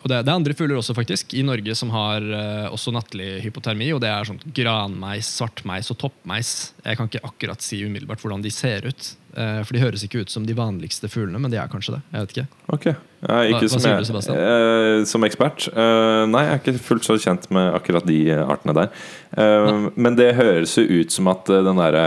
og 0.01 0.09
det, 0.09 0.21
det 0.25 0.31
er 0.31 0.37
andre 0.37 0.55
fugler 0.57 0.79
også 0.79 0.95
faktisk 0.97 1.33
i 1.37 1.43
Norge 1.45 1.75
som 1.77 1.91
har 1.93 2.25
uh, 2.25 2.67
også 2.73 2.93
nattlig 2.93 3.41
hypotermi. 3.45 3.91
og 3.93 4.01
Det 4.03 4.09
er 4.09 4.29
sånn 4.29 4.41
granmeis, 4.57 5.29
svartmeis 5.37 5.91
og 5.93 5.99
toppmeis. 6.01 6.71
Jeg 6.85 6.97
kan 6.97 7.09
ikke 7.09 7.25
akkurat 7.27 7.65
si 7.65 7.83
umiddelbart 7.85 8.23
hvordan 8.23 8.45
de 8.45 8.53
ser 8.53 8.87
ut. 8.89 9.11
Eh, 9.35 9.61
for 9.63 9.73
de 9.77 9.79
høres 9.83 10.03
ikke 10.05 10.21
ut 10.25 10.29
som 10.33 10.45
de 10.45 10.53
vanligste 10.57 11.07
fuglene, 11.11 11.39
men 11.39 11.51
de 11.51 11.57
er 11.57 11.67
kanskje 11.71 11.95
det. 11.97 12.01
jeg 12.11 12.21
vet 12.25 12.33
ikke. 12.35 12.47
Ok. 12.75 12.85
Jeg 13.21 13.51
ikke 13.53 13.59
Hva- 13.67 13.69
hva 13.75 13.79
sier 13.83 13.97
du, 14.01 14.05
Sebastian? 14.09 14.37
eh, 14.37 15.03
som 15.05 15.21
ekspert? 15.27 15.67
Eh, 15.69 16.25
nei, 16.31 16.41
jeg 16.47 16.53
er 16.53 16.61
ikke 16.63 16.79
fullt 16.81 17.05
så 17.05 17.17
kjent 17.21 17.49
med 17.53 17.73
akkurat 17.77 18.05
de 18.09 18.17
eh, 18.33 18.41
artene 18.49 18.73
der. 18.73 18.89
Eh, 19.37 19.89
men 19.95 20.15
det 20.17 20.31
høres 20.35 20.73
jo 20.77 20.83
ut 21.01 21.11
som 21.13 21.27
at 21.31 21.49
eh, 21.49 21.61
den 21.63 21.77
derre 21.77 22.05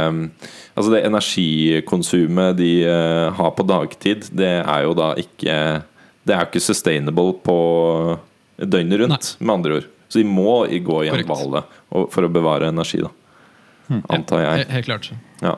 Altså 0.74 0.90
det 0.90 1.04
energikonsumet 1.06 2.56
de 2.58 2.70
har 3.36 3.50
på 3.54 3.62
dagtid, 3.62 4.24
det 4.34 4.48
er 4.66 4.82
jo 4.88 4.94
da 4.98 5.12
ikke 5.14 5.54
Det 6.26 6.34
er 6.34 6.40
jo 6.40 6.48
ikke 6.48 6.62
sustainable 6.64 7.34
på 7.44 8.18
døgnet 8.58 8.98
rundt, 9.04 9.36
med 9.40 9.54
andre 9.54 9.76
ord. 9.78 9.86
Så 10.08 10.18
de 10.18 10.24
må 10.24 10.64
gå 10.66 10.96
i 11.04 11.10
en 11.12 11.22
hvale 11.26 11.62
for 12.10 12.22
å 12.26 12.30
bevare 12.32 12.68
energi, 12.72 13.00
da. 13.02 13.10
Antar 14.14 14.40
jeg. 14.42 14.58
jeg. 14.64 14.68
Helt 14.72 14.86
klart. 14.88 15.08
Ja. 15.42 15.54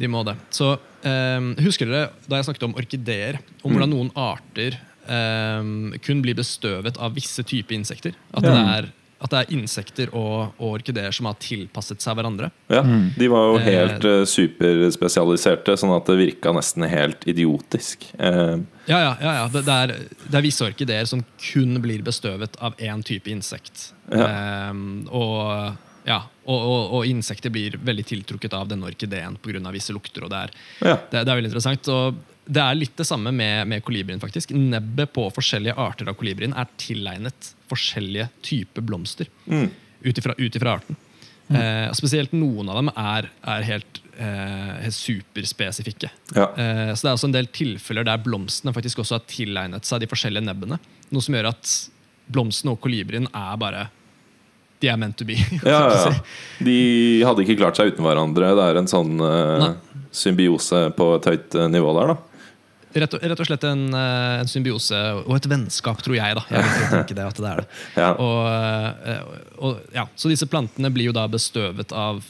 De 0.00 0.08
må 0.12 0.20
det. 0.26 0.36
Så 0.52 0.74
um, 0.76 1.48
Husker 1.64 1.88
dere 1.88 2.10
da 2.28 2.40
jeg 2.40 2.48
snakket 2.50 2.68
om 2.68 2.76
orkideer? 2.76 3.40
Om 3.62 3.72
hvordan 3.76 3.92
noen 3.94 4.12
arter 4.18 4.76
um, 5.08 5.94
kun 6.04 6.22
blir 6.24 6.36
bestøvet 6.38 6.98
av 7.00 7.16
visse 7.16 7.44
typer 7.46 7.76
insekter? 7.78 8.16
At, 8.36 8.44
det, 8.44 8.52
er, 8.52 8.88
at 9.24 9.32
det 9.32 9.40
er 9.40 9.54
insekter 9.56 10.12
og, 10.12 10.52
og 10.60 10.76
orkideer 10.80 11.14
som 11.16 11.30
har 11.30 11.38
tilpasset 11.40 12.04
seg 12.04 12.18
hverandre? 12.18 12.50
ja. 12.72 12.82
De 13.16 13.30
var 13.32 13.48
jo 13.48 13.56
Eh, 13.62 13.68
helt 13.70 14.04
eh, 14.04 14.24
superspesialiserte, 14.28 15.76
sånn 15.80 15.94
at 15.96 16.06
det 16.10 16.18
virka 16.20 16.52
nesten 16.56 16.84
helt 16.90 17.24
idiotisk. 17.28 18.08
Eh, 18.18 18.56
Ja, 18.86 18.98
ja, 19.02 19.14
ja, 19.18 19.32
ja. 19.40 19.46
Det, 19.50 19.64
det, 19.66 19.74
er, 19.82 19.94
det 20.28 20.36
er 20.38 20.44
visse 20.44 20.62
orkideer 20.68 21.08
som 21.10 21.24
kun 21.42 21.80
blir 21.82 22.04
bestøvet 22.06 22.54
av 22.62 22.76
én 22.78 23.02
type 23.02 23.32
insekt. 23.32 23.88
Ja. 24.12 24.28
Ehm, 24.28 25.08
og, 25.08 25.74
ja, 26.06 26.20
og, 26.46 26.60
og, 26.60 26.94
og 26.98 27.08
insekter 27.10 27.50
blir 27.50 27.76
veldig 27.82 28.04
tiltrukket 28.06 28.54
av 28.54 28.68
denne 28.70 28.86
orkideen 28.86 29.38
pga. 29.42 29.72
visse 29.74 29.94
lukter. 29.94 30.24
og 30.24 30.30
det 30.30 30.42
er, 30.44 30.52
ja. 30.80 30.96
det, 31.10 31.24
det 31.24 31.32
er 31.32 31.38
veldig 31.40 31.50
interessant. 31.50 31.90
Og 31.90 32.20
det 32.46 32.62
er 32.62 32.78
litt 32.78 32.94
det 32.96 33.08
samme 33.08 33.32
med, 33.34 33.66
med 33.66 33.82
kolibrien. 33.84 34.22
faktisk. 34.22 34.54
Nebbet 34.54 35.12
på 35.12 35.26
forskjellige 35.34 35.74
arter 35.74 36.10
av 36.10 36.18
kolibrien 36.20 36.54
er 36.54 36.70
tilegnet 36.78 37.50
forskjellige 37.70 38.28
typer 38.46 38.86
blomster. 38.86 39.30
Mm. 39.50 39.66
Ut 40.06 40.22
ifra, 40.22 40.76
arten. 40.76 40.98
Mm. 41.48 41.58
Eh, 41.58 41.90
spesielt 41.98 42.32
noen 42.34 42.70
av 42.70 42.78
dem 42.78 42.92
er, 42.94 43.30
er 43.42 43.66
helt, 43.66 44.00
eh, 44.18 44.72
helt 44.84 44.94
superspesifikke. 44.94 46.10
ja. 46.34 46.48
Eh, 46.54 46.94
så 46.94 47.02
det 47.02 47.10
er 47.10 47.18
også 47.18 47.30
en 47.30 47.36
del 47.36 47.50
tilfeller 47.50 48.06
der 48.06 48.22
blomstene 48.22 48.74
faktisk 48.74 49.02
også 49.02 49.18
har 49.18 49.26
tilegnet 49.30 49.86
seg 49.86 50.02
de 50.02 50.10
forskjellige 50.10 50.46
nebbene. 50.46 50.78
Noe 51.10 51.22
som 51.22 51.34
gjør 51.34 51.50
at 51.50 51.76
blomsten 52.30 52.70
og 52.70 52.80
kolibrien 52.82 53.26
er 53.30 53.58
bare 53.58 53.88
De 54.82 54.90
er 54.92 54.98
meant 55.00 55.16
to 55.16 55.26
be. 55.28 55.38
Ja, 55.64 55.80
ja. 55.90 56.14
De 56.64 56.78
hadde 57.24 57.44
ikke 57.44 57.58
klart 57.62 57.78
seg 57.78 57.92
uten 57.92 58.04
hverandre. 58.04 58.52
Det 58.58 58.70
er 58.70 58.80
en 58.80 58.90
sånn 58.90 59.20
uh, 59.22 59.70
symbiose 60.14 60.88
på 60.96 61.10
et 61.16 61.28
høyt 61.30 61.56
eh, 61.56 61.68
nivå 61.72 61.92
der, 61.96 62.12
da. 62.14 62.18
Rett, 62.96 63.12
og, 63.12 63.24
rett 63.28 63.40
og 63.42 63.48
slett 63.48 63.64
en, 63.68 63.82
eh, 63.92 64.34
en 64.40 64.48
symbiose 64.48 65.00
og 65.22 65.34
et 65.36 65.48
vennskap, 65.52 66.00
tror 66.04 66.16
jeg. 66.16 66.36
da 66.38 66.44
Jeg 66.48 66.64
vil 66.64 66.70
ikke 66.72 66.92
tenke 66.94 67.16
det 67.18 67.26
at 67.26 67.40
det 67.40 67.50
er 67.50 67.62
det. 67.62 67.66
Ja. 68.02 68.10
Og, 68.20 69.58
og, 69.58 69.82
ja, 69.96 70.06
så 70.16 70.32
disse 70.32 70.48
plantene 70.48 70.92
blir 70.92 71.10
jo 71.10 71.16
da 71.16 71.26
bestøvet 71.28 71.92
av, 71.92 72.22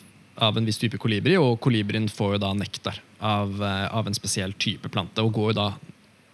av 0.42 0.58
en 0.58 0.66
viss 0.66 0.80
type 0.82 0.98
kolibri, 1.02 1.36
og 1.38 1.60
kolibrien 1.62 2.08
får 2.10 2.36
jo 2.36 2.42
da 2.46 2.54
nektar 2.58 3.02
av, 3.22 3.62
av 3.62 4.10
en 4.10 4.18
spesiell 4.18 4.54
type 4.58 4.90
plante, 4.92 5.22
og 5.22 5.34
går 5.38 5.54
jo 5.54 5.58
da 5.60 5.68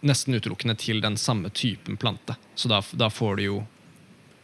nesten 0.02 0.34
utelukkende 0.34 0.74
til 0.80 1.00
den 1.04 1.16
samme 1.20 1.52
typen 1.54 1.96
plante. 2.00 2.34
Så 2.54 2.68
da, 2.72 2.80
da 2.98 3.08
får 3.12 3.36
du 3.38 3.44
jo 3.44 3.60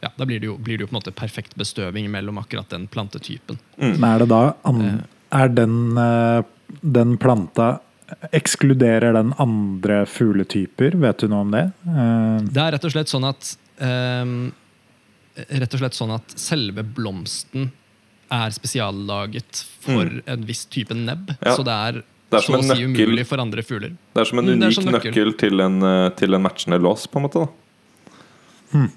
ja, 0.03 0.09
Da 0.17 0.25
blir 0.27 0.41
det, 0.41 0.47
jo, 0.47 0.57
blir 0.59 0.79
det 0.79 0.85
jo 0.87 0.89
på 0.91 0.97
en 0.97 1.01
måte 1.01 1.13
perfekt 1.15 1.57
bestøving 1.59 2.09
mellom 2.11 2.39
akkurat 2.39 2.69
den 2.71 2.87
plantetypen. 2.87 3.59
Men 3.79 4.05
er 4.05 4.19
det 4.25 4.29
da 4.29 4.43
Er 5.33 5.49
den, 5.49 5.99
eh, 5.99 6.43
den 6.83 7.17
planta 7.19 7.81
Ekskluderer 8.33 9.13
den 9.13 9.35
andre 9.39 10.07
fugletyper? 10.09 10.95
Vet 10.97 11.19
du 11.21 11.29
noe 11.29 11.41
om 11.45 11.51
det? 11.53 11.67
Eh, 11.87 12.39
Det 12.49 12.63
er 12.63 12.73
rett 12.73 12.85
og 12.85 12.93
slett 12.95 13.09
sånn 13.13 13.27
at 13.29 13.57
um, 13.81 14.53
Rett 15.37 15.75
og 15.75 15.79
slett 15.83 15.95
sånn 15.95 16.15
at 16.15 16.33
selve 16.41 16.83
blomsten 16.83 17.69
er 18.33 18.51
spesiallaget 18.51 19.61
for 19.81 20.09
en 20.27 20.43
viss 20.49 20.65
type 20.67 20.93
nebb. 20.97 21.31
Ja. 21.45 21.55
Så 21.57 21.63
det 21.65 21.73
er, 21.73 22.01
Det 22.31 22.41
er 22.41 22.43
så 22.45 22.57
å 22.59 22.63
si 22.63 22.83
umulig 22.85 23.25
for 23.27 23.39
andre 23.41 23.63
fugler. 23.63 23.95
Det 24.15 24.21
er 24.21 24.25
som 24.29 24.39
en 24.39 24.45
Mm, 24.45 24.51
er 24.63 24.67
unik 24.67 24.75
som 24.75 24.85
nøkkel. 24.85 25.13
nøkkel, 25.15 25.31
til, 25.39 25.61
en, 25.61 25.83
eh, 25.83 26.09
til 26.11 26.35
en 26.35 26.43
matchende 26.43 26.81
lås, 26.83 27.07
på 27.07 27.17
en 27.17 27.23
måte. 27.29 27.49
da 28.73 28.89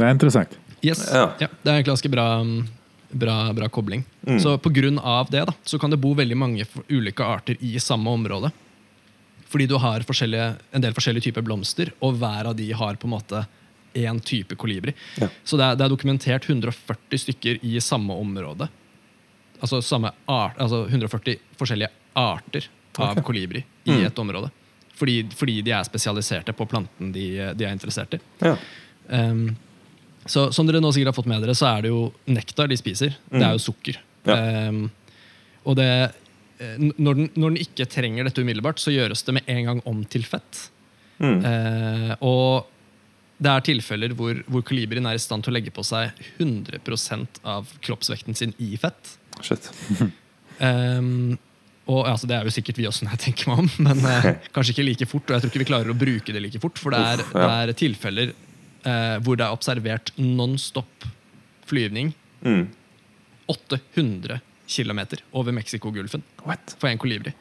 det 0.00 0.08
er 0.08 0.16
interessant. 0.16 0.58
Yes. 0.80 1.04
Ja. 1.12 1.26
Ja. 1.42 1.48
det 1.62 1.72
er 1.72 1.82
en 1.82 1.86
ganske 1.90 2.08
bra, 2.12 2.26
bra, 3.12 3.36
bra 3.56 3.68
kobling. 3.68 4.04
Mm. 4.26 4.40
Så 4.40 4.56
på 4.58 4.72
grunn 4.72 4.98
av 4.98 5.30
det 5.30 5.44
da, 5.50 5.54
så 5.68 5.78
kan 5.78 5.92
det 5.92 6.00
bo 6.00 6.14
veldig 6.16 6.38
mange 6.40 6.66
ulike 6.88 7.24
arter 7.24 7.60
i 7.60 7.76
samme 7.80 8.10
område. 8.10 8.52
Fordi 9.50 9.66
du 9.66 9.76
har 9.82 10.04
en 10.06 10.82
del 10.84 10.94
forskjellige 10.94 11.28
typer 11.28 11.42
blomster, 11.42 11.90
og 12.00 12.20
hver 12.20 12.52
av 12.52 12.56
de 12.56 12.70
har 12.72 12.94
på 12.96 13.08
en 13.08 13.16
måte 13.16 13.44
én 13.98 14.20
type 14.22 14.54
kolibri. 14.54 14.94
Ja. 15.18 15.28
Så 15.44 15.58
det 15.58 15.66
er, 15.66 15.76
det 15.76 15.84
er 15.84 15.90
dokumentert 15.90 16.46
140 16.48 17.18
stykker 17.18 17.58
i 17.66 17.80
samme 17.82 18.14
område. 18.14 18.68
Altså, 19.60 19.82
samme 19.82 20.12
art, 20.30 20.56
altså 20.62 20.84
140 20.86 21.40
forskjellige 21.58 21.90
arter 22.16 22.68
av 22.96 23.12
okay. 23.12 23.24
kolibri 23.26 23.64
i 23.84 23.90
Mm. 23.90 24.06
et 24.06 24.18
område. 24.18 24.50
Fordi, 24.94 25.24
fordi 25.34 25.62
de 25.62 25.72
er 25.72 25.84
spesialiserte 25.84 26.52
på 26.52 26.66
planten 26.68 27.12
de, 27.12 27.26
de 27.56 27.64
er 27.64 27.72
interessert 27.72 28.14
i. 28.14 28.20
Ja. 28.44 28.56
Um, 29.08 29.56
så 30.28 30.50
Som 30.52 30.68
dere 30.68 30.82
nå 30.82 30.90
sikkert 30.92 31.14
har 31.14 31.16
fått 31.16 31.30
med 31.30 31.40
dere, 31.44 31.56
så 31.56 31.70
er 31.70 31.86
det 31.86 31.92
jo 31.92 32.10
nektar 32.28 32.68
de 32.68 32.76
spiser. 32.78 33.14
Det 33.32 33.40
er 33.40 33.54
jo 33.56 33.62
sukker. 33.62 34.00
Mm. 34.26 34.28
Ja. 34.28 34.68
Um, 34.68 34.82
og 35.68 35.76
det, 35.78 35.88
eh, 36.60 36.76
når, 36.80 37.16
den, 37.16 37.30
når 37.36 37.54
den 37.54 37.62
ikke 37.64 37.88
trenger 37.90 38.28
dette 38.28 38.44
umiddelbart, 38.44 38.80
så 38.82 38.92
gjøres 38.92 39.24
det 39.26 39.36
med 39.38 39.48
en 39.52 39.70
gang 39.70 39.82
om 39.88 40.04
til 40.12 40.24
fett. 40.28 40.66
Mm. 41.20 41.40
Uh, 41.44 42.12
og 42.24 42.70
det 43.40 43.52
er 43.52 43.64
tilfeller 43.64 44.14
hvor, 44.16 44.40
hvor 44.48 44.64
kolibrien 44.66 45.08
er 45.08 45.16
i 45.16 45.20
stand 45.20 45.44
til 45.44 45.52
å 45.52 45.56
legge 45.56 45.72
på 45.72 45.84
seg 45.84 46.16
100% 46.40 47.40
av 47.48 47.68
kroppsvekten 47.84 48.36
sin 48.36 48.52
i 48.60 48.74
fett. 48.80 49.16
Shit. 49.44 49.70
Um, 50.60 51.38
og 51.90 52.04
altså, 52.06 52.28
Det 52.28 52.36
er 52.36 52.44
jo 52.48 52.52
sikkert 52.54 52.80
vi 52.80 52.88
også, 52.88 53.06
når 53.06 53.16
jeg 53.16 53.24
tenker 53.24 53.52
meg 53.52 53.64
om, 53.64 53.72
men 53.88 54.04
uh, 54.04 54.30
kanskje 54.54 54.76
ikke 54.76 54.88
like 54.88 55.08
fort. 55.08 55.26
Og 55.28 55.36
jeg 55.36 55.44
tror 55.44 55.52
ikke 55.54 55.64
vi 55.64 55.70
klarer 55.72 55.92
å 55.92 55.98
bruke 55.98 56.36
det 56.36 56.44
like 56.44 56.60
fort, 56.62 56.80
for 56.80 56.92
det 56.92 57.00
er, 57.00 57.24
Uff, 57.24 57.34
ja. 57.34 57.48
det 57.48 57.74
er 57.74 57.82
tilfeller 57.86 58.36
eh, 58.84 59.16
hvor 59.24 59.36
det 59.38 59.46
er 59.46 59.56
observert 59.56 60.12
non-stop 60.18 61.08
flyvning 61.70 62.14
Mm. 62.40 62.70
800 63.52 64.38
km 64.64 65.00
over 65.36 65.52
Mexicogolfen 65.52 66.22
for 66.78 66.88
en 66.88 66.98
kolibri. 66.98 67.34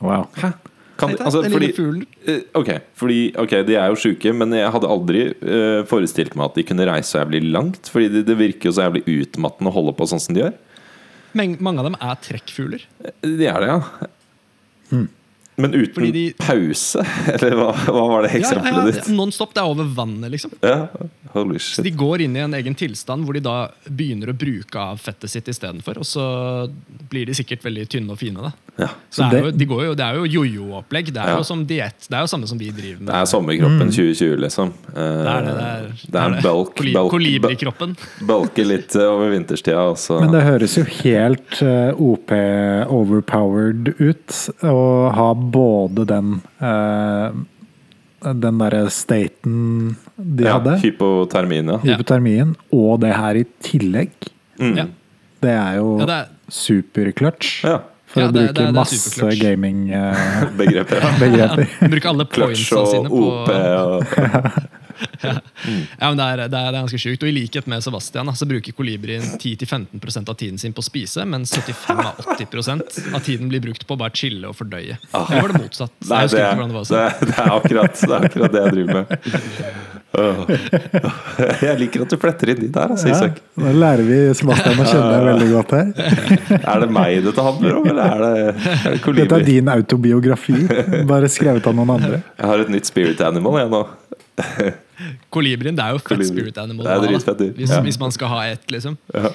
Wow. 0.00 0.26
Hæ? 0.34 0.50
Kan, 0.98 1.12
altså, 1.20 1.42
den 1.44 1.52
fordi, 1.52 1.66
lille 1.66 1.76
fuglen. 1.76 2.06
eh, 2.26 2.40
ok, 2.56 2.70
fordi 2.96 3.18
ok, 3.36 3.50
de 3.68 3.76
er 3.76 3.90
jo 3.92 3.98
sjuke, 4.00 4.32
men 4.32 4.54
jeg 4.56 4.70
hadde 4.72 4.88
aldri 4.88 5.22
uh, 5.44 5.84
forestilt 5.86 6.32
meg 6.34 6.46
at 6.48 6.56
de 6.56 6.64
kunne 6.64 6.86
reise 6.88 7.12
så 7.12 7.20
jævlig 7.20 7.42
langt. 7.52 7.90
Fordi 7.92 8.08
det, 8.14 8.22
det 8.26 8.36
virker 8.40 8.70
jo 8.70 8.72
så 8.78 8.86
jævlig 8.88 9.04
utmattende 9.04 9.70
å 9.70 9.76
holde 9.76 9.92
på 9.98 10.08
sånn 10.08 10.22
som 10.24 10.34
de 10.34 10.42
gjør. 10.46 10.56
Men 11.36 11.58
mange 11.60 11.84
av 11.84 11.90
dem 11.90 11.98
er 12.00 12.16
trekkfugler. 12.24 12.86
De 13.20 13.46
er 13.46 13.60
det, 13.60 13.68
ja. 13.68 15.04
Men 15.56 15.72
uten 15.74 16.10
de- 16.12 16.32
pause? 16.38 17.00
Eller 17.32 17.54
hva, 17.56 17.70
hva 17.88 18.02
var 18.10 18.26
det 18.26 18.32
Ja, 18.34 18.40
eksempelet 18.42 18.72
ja, 18.74 18.82
ja, 18.84 18.96
ditt? 19.00 19.08
Non-stop. 19.16 19.54
Det 19.56 19.62
er 19.62 19.70
over 19.72 19.84
vannet, 19.96 20.30
liksom. 20.34 20.52
Ja, 20.60 20.88
holy 21.32 21.58
Så 21.60 21.82
de 21.84 21.90
går 21.96 22.20
inn 22.26 22.36
i 22.36 22.42
en 22.44 22.54
egen 22.58 22.74
tilstand 22.76 23.24
hvor 23.24 23.36
de 23.36 23.40
da 23.44 23.56
begynner 23.88 24.32
å 24.32 24.36
bruke 24.36 24.76
av 24.80 25.00
fettet 25.00 25.32
sitt 25.32 25.48
istedenfor. 25.48 25.98
Og 26.02 26.06
så 26.08 26.26
blir 27.10 27.26
de 27.28 27.34
sikkert 27.36 27.64
veldig 27.64 27.86
tynne 27.92 28.12
og 28.12 28.18
fine. 28.20 28.36
da 28.44 28.52
Ja. 28.78 28.88
Så 29.08 29.22
Så 29.24 29.30
det 29.32 29.38
er 29.40 29.44
jo, 29.46 29.50
de 29.56 29.64
går 29.70 29.84
jo, 29.86 29.94
det 29.96 30.04
er 30.04 30.14
jo 30.20 30.24
jojo-opplegg. 30.36 31.06
Det 31.12 31.22
er 31.22 31.28
Ja. 31.32 31.36
jo 31.38 31.42
som 31.48 31.64
diett. 31.66 32.04
Det 32.08 32.16
er 32.18 32.20
jo 32.26 32.26
samme 32.34 32.46
som 32.46 32.58
vi 32.60 32.68
driver 32.70 33.00
med. 33.00 33.06
Det 33.08 33.14
er 33.16 33.24
sommerkroppen 33.32 33.88
2020, 33.90 34.36
liksom. 34.44 34.72
Uh, 34.92 35.00
Det 35.24 35.32
er 35.32 35.40
det. 35.46 35.54
Det 35.56 35.64
er, 35.64 36.10
det 36.12 36.20
er 36.20 36.26
en 36.36 36.42
bulk, 36.42 36.74
Koli- 36.76 36.92
bulk, 36.92 37.10
Kolibrikroppen. 37.16 37.96
Bulke 38.28 38.64
litt 38.68 38.94
eh, 38.96 39.08
over 39.08 39.30
vinterstida. 39.32 39.80
og 39.88 40.20
Men 40.20 40.32
det 40.36 40.42
høres 40.44 40.76
jo 40.76 40.84
helt 40.84 41.62
uh, 41.62 41.96
OP 41.96 42.30
overpowered 42.90 43.94
ut 44.00 44.36
å 44.66 44.76
ha 45.14 45.28
både 45.52 46.06
den 46.08 46.38
eh, 46.60 47.44
den 48.26 48.58
derre 48.58 48.86
staten 48.90 49.96
de 50.16 50.46
ja, 50.46 50.56
hadde, 50.56 50.78
Hypotermien, 50.82 51.68
ja. 51.74 51.80
Hypotermien, 51.84 52.54
og 52.74 53.02
det 53.04 53.12
her 53.14 53.42
i 53.42 53.44
tillegg. 53.62 54.14
Mm. 54.58 54.72
Ja. 54.80 54.86
Det 55.44 55.52
er 55.52 55.76
jo 55.78 55.90
Ja, 56.00 56.08
er, 56.22 56.32
superclutch. 56.48 57.60
Ja. 57.66 57.82
For 58.06 58.22
Ja, 58.22 58.28
å 58.30 58.32
bruke 58.32 58.54
det 58.54 58.64
det 58.64 58.72
masse 58.74 59.28
gaming-begreper. 59.42 61.06
Begrepet. 61.22 61.76
bruke 61.92 62.12
alle 62.12 62.26
pointsa 62.30 62.84
sine 62.88 63.10
på 63.10 63.22
OP 63.28 63.50
og 63.50 64.04
Ja, 65.22 66.08
men 66.08 66.18
det 66.18 66.24
er, 66.24 66.36
det 66.36 66.44
er, 66.46 66.48
det 66.50 66.60
er 66.60 66.76
ganske 66.78 67.00
sjukt. 67.00 67.22
Og 67.24 67.30
i 67.30 67.34
likhet 67.34 67.68
med 67.70 67.84
Sebastian 67.84 68.30
så 68.36 68.48
bruker 68.48 68.76
kolibrien 68.76 69.24
10-15% 69.36 70.30
av 70.32 70.38
tiden 70.38 70.58
sin 70.60 70.74
på 70.76 70.84
å 70.84 70.86
spise, 70.86 71.24
mens 71.28 71.54
75-80% 71.56 73.14
av 73.16 73.20
tiden 73.26 73.50
blir 73.52 73.64
brukt 73.64 73.86
på 73.86 73.96
å 73.96 74.00
bare 74.00 74.14
chille 74.16 74.48
og 74.50 74.56
fordøye. 74.58 74.98
Eller 75.12 75.42
var 75.42 75.54
det 75.54 75.62
motsatt? 75.64 75.92
Nei, 76.06 76.22
det 76.30 76.42
er, 76.42 76.62
det 76.62 76.76
var 76.76 76.88
det, 76.90 77.02
er, 77.02 77.12
det, 77.20 77.36
er 77.36 77.54
akkurat, 77.56 78.00
det 78.00 78.14
er 78.18 78.28
akkurat 78.30 78.56
det 78.56 78.64
jeg 78.64 78.76
driver 78.76 78.94
med. 79.00 79.06
Jeg 81.66 81.76
liker 81.80 82.06
at 82.06 82.12
du 82.12 82.16
fletter 82.20 82.52
inn 82.52 82.60
de 82.62 82.68
der, 82.72 82.94
altså, 82.94 83.10
Ja, 83.10 83.28
nå 83.60 83.72
lærer 83.76 84.06
vi 84.06 84.20
Sebastian 84.38 84.80
å 84.80 84.86
kjenne 84.86 85.10
deg 85.12 85.26
veldig 85.30 85.48
godt 85.50 85.74
her. 85.76 85.86
Er 86.72 86.82
det 86.82 86.88
meg 86.94 87.20
dette 87.26 87.44
handler 87.44 87.78
om, 87.80 87.86
eller 87.90 88.04
er 88.06 88.22
det, 88.22 88.30
er 88.46 88.96
det 88.96 89.14
Dette 89.20 89.36
er 89.38 89.44
din 89.46 89.68
autobiografi, 89.70 90.56
bare 91.08 91.28
skrevet 91.32 91.66
av 91.68 91.76
noen 91.76 91.94
andre. 91.98 92.22
Jeg 92.38 92.50
har 92.52 92.64
et 92.64 92.72
nytt 92.72 92.88
spirit 92.88 93.22
animal, 93.26 93.60
jeg 93.60 93.72
nå. 93.74 93.82
Kolibrien 95.30 95.76
det 95.76 95.84
er 95.84 95.92
jo 95.96 95.98
Kolibri. 96.04 96.26
spirit 96.30 96.58
animal. 96.58 96.86
Det 96.86 96.94
er 96.96 97.12
dritfett 97.12 97.38
dyr. 97.38 97.52
Hvis, 97.58 97.70
Ja. 97.70 97.80
hvis 97.82 97.98
man 98.00 98.12
skal 98.12 98.28
ha 98.28 98.40
ett, 98.46 98.66
liksom. 98.70 98.96
Ja. 99.14 99.30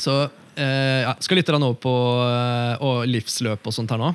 Så 0.00 0.14
eh, 0.56 1.02
ja, 1.04 1.14
skal 1.20 1.36
litt 1.40 1.48
over 1.50 1.74
på 1.74 1.94
eh, 2.24 2.82
og 2.84 3.06
livsløp 3.10 3.66
og 3.66 3.74
sånt 3.74 3.90
her 3.90 3.98
nå. 4.00 4.12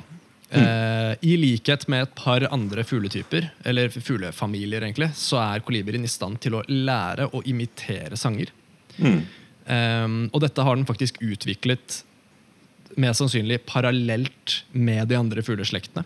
Eh, 0.56 1.12
I 1.26 1.36
likhet 1.36 1.88
med 1.90 2.02
et 2.06 2.14
par 2.14 2.46
andre 2.54 2.84
fugletyper, 2.86 3.50
eller 3.66 3.88
fuglefamilier, 3.90 4.82
egentlig, 4.86 5.10
så 5.18 5.40
er 5.42 5.60
kolibrien 5.66 6.04
i 6.06 6.10
stand 6.10 6.40
til 6.40 6.54
å 6.58 6.62
lære 6.68 7.28
å 7.34 7.42
imitere 7.44 8.16
sanger. 8.16 8.52
Mm. 8.98 9.20
Eh, 9.66 10.08
og 10.32 10.40
dette 10.40 10.62
har 10.62 10.76
den 10.78 10.86
faktisk 10.88 11.18
utviklet 11.20 12.02
mest 12.96 13.20
sannsynlig 13.20 13.58
parallelt 13.68 14.62
med 14.72 15.08
de 15.10 15.18
andre 15.18 15.42
fugleslektene. 15.44 16.04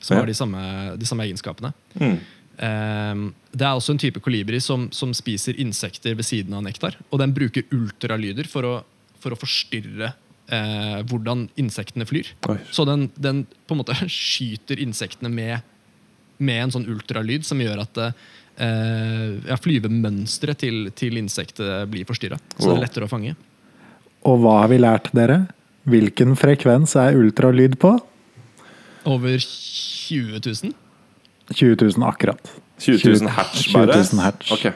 Som 0.00 0.14
Ja. 0.16 0.20
har 0.22 0.26
de 0.30 0.34
samme, 0.34 0.96
de 0.96 1.06
samme 1.08 1.24
egenskapene. 1.26 1.72
Mm. 1.98 2.20
Eh, 2.58 3.20
det 3.54 3.66
er 3.66 3.74
også 3.74 3.94
en 3.94 4.00
type 4.02 4.22
kolibri 4.22 4.60
som, 4.62 4.88
som 4.94 5.12
spiser 5.16 5.58
insekter 5.62 6.16
ved 6.18 6.26
siden 6.26 6.56
av 6.58 6.64
nektar. 6.66 6.98
Og 7.12 7.22
den 7.22 7.34
bruker 7.36 7.68
ultralyder 7.74 8.48
for 8.50 8.66
å, 8.66 8.74
for 9.22 9.34
å 9.34 9.38
forstyrre 9.38 10.12
eh, 10.50 10.98
hvordan 11.08 11.46
insektene 11.60 12.08
flyr. 12.08 12.32
Oi. 12.50 12.58
Så 12.74 12.86
den, 12.88 13.08
den 13.16 13.44
på 13.66 13.76
en 13.76 13.82
måte 13.84 13.96
skyter 14.10 14.82
insektene 14.82 15.30
med, 15.32 15.76
med 16.42 16.64
en 16.66 16.74
sånn 16.78 16.88
ultralyd 16.90 17.46
som 17.46 17.62
gjør 17.62 17.84
at 17.84 18.02
eh, 18.08 19.38
ja, 19.46 19.60
flyvemønsteret 19.60 20.64
til, 20.64 20.90
til 20.98 21.20
insektet 21.20 21.86
blir 21.92 22.08
forstyrra. 22.08 22.40
Så 22.56 22.72
det 22.72 22.74
er 22.80 22.84
lettere 22.88 23.06
å 23.08 23.12
fange. 23.12 23.36
Og 24.26 24.42
hva 24.42 24.58
har 24.64 24.72
vi 24.72 24.80
lært 24.82 25.12
dere? 25.14 25.44
Hvilken 25.88 26.34
frekvens 26.36 26.96
er 27.00 27.16
ultralyd 27.16 27.78
på? 27.80 27.94
Over 29.08 29.38
20 29.40 30.42
000. 30.42 30.74
20 31.54 31.76
000 31.96 32.08
akkurat. 32.08 32.52
20 32.78 33.00
000 33.22 33.32
hertz, 33.34 33.64
20 33.66 33.74
bare? 33.74 34.02
000 34.12 34.22
hertz. 34.24 34.52
Ok. 34.54 34.68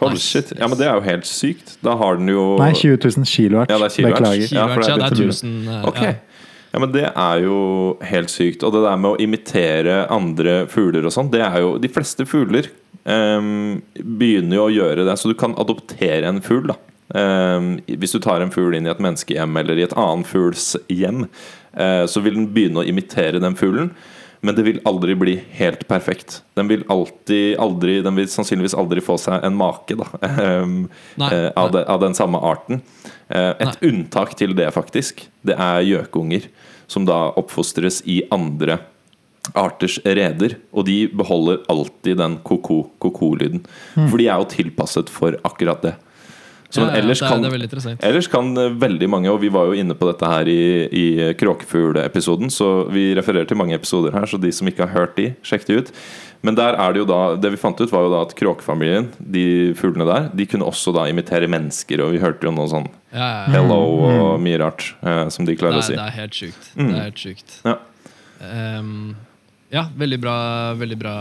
Holy 0.00 0.18
shit. 0.22 0.52
Ja, 0.56 0.68
men 0.70 0.78
det 0.78 0.86
er 0.86 0.96
jo 0.98 1.04
helt 1.04 1.26
sykt. 1.26 1.76
Da 1.84 1.96
har 1.98 2.18
den 2.20 2.30
jo 2.30 2.54
Nei, 2.60 2.72
20 2.76 2.98
000 3.02 3.26
kilohertz. 3.26 3.72
Ja, 3.72 3.78
det 3.78 3.88
er 3.88 3.94
kilohertz. 3.96 4.20
Beklager. 4.20 4.52
Ja, 4.54 4.66
for 4.70 4.82
Kilohertz, 4.82 4.88
ja, 4.88 4.96
det 4.96 5.06
er 5.06 5.16
begynte 5.16 5.38
1000. 5.40 5.56
Okay. 5.68 5.88
Ok. 5.90 6.02
ja. 6.06 6.18
Ja, 6.70 6.78
men 6.78 6.92
det 6.94 7.06
er 7.08 7.40
jo 7.42 7.56
helt 8.06 8.30
sykt. 8.30 8.62
Og 8.66 8.74
det 8.74 8.84
der 8.84 9.00
med 9.00 9.14
å 9.16 9.22
imitere 9.22 10.04
andre 10.12 10.60
fugler 10.70 11.08
og 11.08 11.14
sånn, 11.14 11.32
det 11.32 11.42
er 11.42 11.58
jo 11.64 11.72
De 11.82 11.90
fleste 11.90 12.26
fugler 12.30 12.70
um, 13.02 13.80
begynner 13.98 14.60
jo 14.60 14.68
å 14.68 14.74
gjøre 14.74 15.06
det, 15.08 15.16
så 15.18 15.30
du 15.30 15.34
kan 15.38 15.56
adoptere 15.58 16.30
en 16.30 16.38
fugl, 16.44 16.70
da. 16.70 16.78
Um, 17.10 17.72
hvis 17.98 18.14
du 18.14 18.20
tar 18.22 18.38
en 18.44 18.52
fugl 18.54 18.76
inn 18.78 18.86
i 18.86 18.92
et 18.92 19.02
menneskehjem 19.02 19.56
eller 19.58 19.80
i 19.80 19.82
et 19.88 19.96
annet 19.98 20.28
fugls 20.30 20.76
hjem, 20.86 21.24
uh, 21.74 22.06
så 22.06 22.22
vil 22.22 22.38
den 22.38 22.50
begynne 22.54 22.84
å 22.84 22.86
imitere 22.86 23.42
den 23.42 23.58
fuglen. 23.58 23.90
Men 24.40 24.56
det 24.56 24.62
vil 24.64 24.78
aldri 24.88 25.14
bli 25.20 25.34
helt 25.58 25.82
perfekt. 25.88 26.38
Den 26.56 26.68
vil 26.70 26.84
alltid 26.88 27.58
aldri 27.60 27.98
Den 28.04 28.16
vil 28.16 28.28
sannsynligvis 28.32 28.72
aldri 28.78 29.02
få 29.04 29.18
seg 29.20 29.44
en 29.44 29.56
make 29.58 29.96
da 30.00 30.06
um, 30.62 30.86
Nei, 31.20 31.28
eh, 31.28 31.50
av, 31.52 31.68
nei. 31.68 31.74
det, 31.76 31.82
av 31.92 32.00
den 32.00 32.16
samme 32.16 32.40
arten. 32.40 32.80
Uh, 33.28 33.52
Et 33.60 33.84
unntak 33.90 34.32
til 34.40 34.54
det, 34.56 34.70
faktisk, 34.72 35.26
det 35.44 35.58
er 35.60 35.84
gjøkunger. 35.84 36.48
Som 36.90 37.04
da 37.06 37.26
oppfostres 37.38 38.00
i 38.08 38.22
andre 38.34 38.80
arters 39.56 39.98
reder. 40.04 40.56
Og 40.72 40.86
de 40.88 41.02
beholder 41.16 41.60
alltid 41.70 42.16
den 42.20 42.38
koko- 42.46 42.88
koko-lyden. 43.02 43.62
For 43.94 44.16
de 44.20 44.26
er 44.28 44.40
jo 44.40 44.48
tilpasset 44.56 45.12
for 45.12 45.36
akkurat 45.46 45.84
det. 45.84 45.94
Så, 46.70 46.80
Ja, 46.84 46.86
ja, 46.92 47.00
ellers, 47.00 47.18
det 47.18 47.26
kan, 47.28 47.42
det 47.42 47.50
er 47.50 48.08
ellers 48.08 48.28
kan 48.30 48.50
eh, 48.56 48.70
veldig 48.78 49.08
mange, 49.10 49.30
og 49.32 49.40
vi 49.42 49.48
var 49.50 49.66
jo 49.66 49.74
inne 49.74 49.94
på 49.98 50.06
dette 50.06 50.28
her 50.30 50.46
i, 50.46 50.86
i 50.94 51.06
kråkefuglepisoden, 51.34 52.50
så 52.54 52.86
vi 52.94 53.08
refererer 53.18 53.48
til 53.50 53.58
mange 53.58 53.74
episoder 53.74 54.14
her, 54.14 54.26
så 54.30 54.38
de 54.38 54.52
som 54.54 54.68
ikke 54.70 54.86
har 54.86 54.94
hørt 54.94 55.16
de, 55.18 55.32
sjekk 55.42 55.66
de 55.66 55.80
ut. 55.82 55.90
Men 56.46 56.56
der 56.56 56.72
er 56.80 56.94
det 56.94 57.02
jo 57.02 57.04
da 57.04 57.34
Det 57.36 57.50
vi 57.52 57.58
fant 57.60 57.76
ut, 57.82 57.90
var 57.92 58.06
jo 58.06 58.12
da 58.14 58.22
at 58.24 58.30
kråkefamilien, 58.38 59.10
de 59.20 59.74
fuglene 59.76 60.06
der, 60.08 60.30
de 60.32 60.46
kunne 60.48 60.64
også 60.70 60.94
da 60.96 61.04
imitere 61.10 61.50
mennesker, 61.52 62.00
og 62.06 62.14
vi 62.14 62.22
hørte 62.22 62.46
jo 62.48 62.54
noe 62.54 62.70
sånn 62.70 62.86
Ja, 63.12 63.18
ja, 63.18 63.26
ja. 63.26 63.48
hello 63.58 63.80
og 64.06 64.40
mye 64.40 64.60
rart 64.62 64.92
eh, 65.02 65.26
som 65.34 65.44
de 65.44 65.52
Det, 65.52 65.58
klarer 65.60 65.80
å 65.80 65.82
er, 65.82 65.88
si. 65.90 65.98
det 65.98 66.06
er 66.06 66.16
helt 66.16 66.38
sjukt. 66.38 66.70
Mm. 66.78 66.86
Det 66.86 66.96
er 66.96 67.04
helt 67.10 67.24
sjukt. 67.26 67.58
Ja. 67.66 67.76
Ehm, 68.46 68.94
ja, 69.70 69.84
veldig 69.96 70.18
bra, 70.22 70.34
veldig 70.74 70.96
bra 70.98 71.14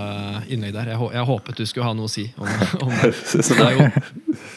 innlegg 0.49 0.73
der. 0.73 0.91
Jeg, 0.95 1.09
jeg 1.13 1.25
håpet 1.29 1.59
du 1.59 1.65
skulle 1.69 1.85
ha 1.85 1.93
noe 1.97 2.09
å 2.09 2.11
si 2.11 2.25
om, 2.37 2.47
om 2.81 2.93
det. 3.01 3.11
Det 3.45 3.57
er, 3.61 3.75
jo, 3.77 3.87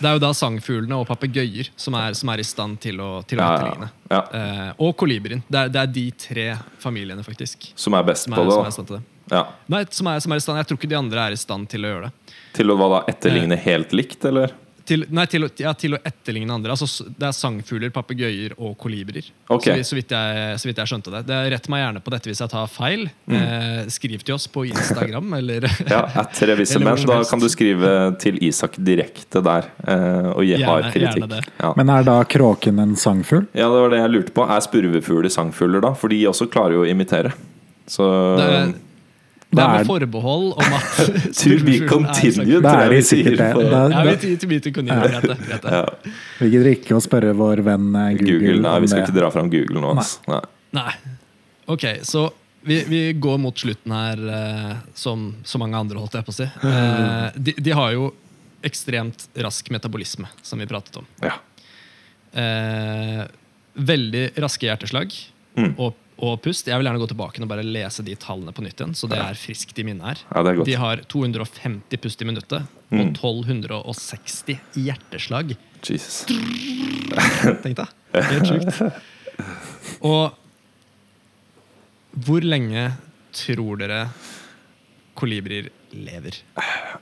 det 0.01 0.09
er 0.09 0.17
jo 0.17 0.23
da 0.23 0.31
sangfuglene 0.37 0.97
og 1.03 1.07
papegøyer 1.11 1.69
som, 1.77 1.99
som 2.17 2.33
er 2.33 2.41
i 2.41 2.47
stand 2.49 2.81
til 2.85 3.03
å, 3.05 3.11
til 3.29 3.43
å 3.43 3.45
Ja, 3.45 3.49
ja, 3.51 3.59
etterligne. 3.59 3.91
ja. 4.15 4.23
Eh, 4.41 4.71
og 4.87 4.97
kolibrien. 5.03 5.45
Det 5.49 5.67
det 5.75 5.83
er 5.85 5.93
de 5.93 6.07
tre 6.25 6.47
familiene, 6.83 7.25
faktisk. 7.27 7.71
Som 7.77 7.97
er 7.99 8.07
best 8.09 8.25
Som 8.29 8.37
på 8.37 8.41
er, 8.41 8.49
det, 8.49 8.57
som 8.57 8.65
er 8.65 8.73
i 8.73 8.77
stand 8.79 8.89
til 8.93 8.97
det. 8.99 9.05
Ja. 9.33 9.45
Nei, 9.71 9.85
som 9.95 10.09
er, 10.11 10.19
som 10.21 10.33
er 10.35 10.41
i 10.41 10.43
stand 10.45 10.59
Jeg 10.59 10.67
tror 10.69 10.79
ikke 10.81 10.89
de 10.91 10.97
andre 10.99 11.23
er 11.29 11.37
i 11.37 11.39
stand 11.41 11.69
til 11.73 11.87
å 11.87 11.93
gjøre 11.93 12.09
det. 12.09 12.35
Til 12.57 12.73
å 12.73 12.77
hva 12.81 12.89
da, 12.97 13.03
etterligne 13.13 13.57
helt 13.69 13.93
likt, 13.97 14.25
eller? 14.29 14.53
Til, 14.93 15.07
nei, 15.15 15.25
til, 15.33 15.47
ja, 15.63 15.73
til 15.79 15.97
å 15.97 16.01
etterligne 16.05 16.53
andre. 16.53 16.75
Altså, 16.75 17.07
det 17.09 17.25
er 17.31 17.33
sangfugler, 17.37 17.93
papegøyer 17.95 18.55
og 18.59 18.75
kolibrier. 18.83 19.31
Okay. 19.49 19.81
Så, 19.81 19.93
så, 19.93 19.97
vidt 19.99 20.13
jeg, 20.13 20.59
så 20.61 20.69
vidt 20.69 20.81
jeg 20.83 20.91
skjønte 20.91 21.13
det. 21.15 21.23
det. 21.31 21.39
Rett 21.55 21.69
meg 21.73 21.81
gjerne 21.85 22.03
på 22.05 22.13
dette 22.13 22.29
hvis 22.31 22.43
jeg 22.45 22.53
tar 22.53 22.69
feil. 22.71 23.07
Eh, 23.33 23.79
skriv 23.95 24.25
til 24.27 24.37
oss 24.37 24.49
på 24.53 24.67
Instagram 24.69 25.33
eller 25.41 25.65
Mm. 25.73 25.89
Ja, 25.89 26.01
at 26.23 26.35
tre 26.37 26.55
visse 26.59 26.79
menn. 26.83 27.01
Da 27.09 27.21
kan 27.29 27.41
du 27.41 27.47
skrive 27.51 27.91
til 28.21 28.37
Isak 28.45 28.75
direkte 28.83 29.41
der 29.45 29.69
eh, 29.89 30.29
og 30.33 30.43
gi 30.45 30.59
hard 30.63 30.89
kritikk. 30.93 31.49
Ja. 31.63 31.73
Men 31.79 31.93
er 31.95 32.07
da 32.07 32.19
kråken 32.29 32.83
en 32.83 32.95
sangfugl? 32.99 33.47
ja, 33.57 33.69
det 33.71 33.83
var 33.85 33.93
det 33.95 34.01
jeg 34.03 34.13
lurte 34.13 34.35
på. 34.37 34.45
Er 34.51 34.63
spurvefugler 34.65 35.33
sangfugler, 35.33 35.83
da? 35.85 35.95
For 35.99 36.13
de 36.13 36.21
også 36.29 36.49
klarer 36.53 36.77
jo 36.77 36.85
å 36.85 36.89
imitere. 36.91 37.33
Så 37.91 38.05
Det, 38.39 38.51
det 39.53 39.63
er 39.63 39.73
med 39.77 39.87
forbehold 39.87 40.47
om 40.57 40.75
at 40.79 41.01
To 41.43 41.57
be 41.67 41.75
continued, 41.89 42.63
tror 42.65 42.83
er 42.87 42.95
sier. 43.03 43.03
sikkert 43.09 43.39
det. 43.43 43.49
på- 43.55 43.65
Da- 43.71 43.83
Ja, 43.93 44.03
vi 44.09 44.37
to 44.41 44.47
be 44.49 44.59
continued, 44.61 44.75
continue, 44.75 45.09
greit 45.13 45.27
det, 45.29 45.39
greit 45.49 45.63
det. 45.63 45.73
Ja. 45.73 46.13
Vi 46.41 46.51
gidder 46.55 46.71
ikke 46.73 46.97
å 46.97 47.03
spørre 47.05 47.35
vår 47.37 47.63
venn 47.67 47.91
eh, 47.95 48.13
Google, 48.21 48.39
Google, 48.39 48.63
nei, 48.65 48.77
vi 48.87 48.89
skal 48.93 49.05
ikke 49.07 49.17
dra 49.21 49.31
fram 49.35 49.51
Google 49.53 49.83
nå. 49.85 49.93
Nei. 50.01 50.41
Nei. 50.79 50.93
Ok, 51.77 51.85
så 52.09 52.25
vi, 52.65 52.81
vi 52.89 53.03
går 53.19 53.39
mot 53.43 53.59
slutten 53.59 53.93
her, 53.93 54.25
eh, 54.39 54.75
som 54.95 55.29
så 55.45 55.59
mange 55.61 55.77
andre, 55.79 55.99
holdt 56.01 56.15
jeg 56.21 56.27
på 56.29 56.33
å 56.35 56.39
si. 56.41 56.49
Eh, 56.73 57.29
de, 57.37 57.55
de 57.59 57.77
har 57.77 57.93
jo 57.97 58.11
ekstremt 58.63 59.25
rask 59.43 59.69
metabolisme, 59.75 60.29
som 60.47 60.61
vi 60.63 60.69
pratet 60.71 60.97
om. 61.01 61.07
Ja. 61.21 61.35
Eh, 62.33 63.25
veldig 63.75 64.31
raske 64.41 64.69
hjerteslag 64.71 65.13
Mm. 65.53 65.75
og, 65.77 65.93
og 66.23 66.37
pust. 66.45 66.69
Jeg 66.71 66.79
vil 66.79 66.87
gjerne 66.87 67.01
gå 67.03 67.09
tilbake 67.11 67.43
og 67.43 67.49
bare 67.51 67.65
lese 67.67 68.05
de 68.07 68.15
tallene 68.21 68.53
på 68.55 68.63
nytt 68.63 68.79
igjen. 68.79 68.93
Så 68.95 69.09
det 69.11 69.19
er 69.19 69.35
friskt 69.39 69.79
i 69.83 69.85
minnet 69.89 70.07
her. 70.07 70.21
Ja. 70.31 70.65
De 70.69 70.77
har 70.79 71.03
250 71.11 71.99
pust 72.03 72.23
i 72.23 72.29
minuttet 72.29 72.69
Mm. 72.93 73.01
og 73.01 73.15
1260 73.17 74.59
hjerteslag. 74.77 75.55
Jesus. 75.89 76.19
Tenk 77.65 77.79
deg. 77.79 77.89
Helt 78.13 78.51
sjukt. 78.51 79.01
Og 80.05 80.35
hvor 82.27 82.45
lenge 82.45 82.91
tror 83.33 83.81
dere 83.81 84.03
kolibrier 85.17 85.71
lever? 85.97 86.37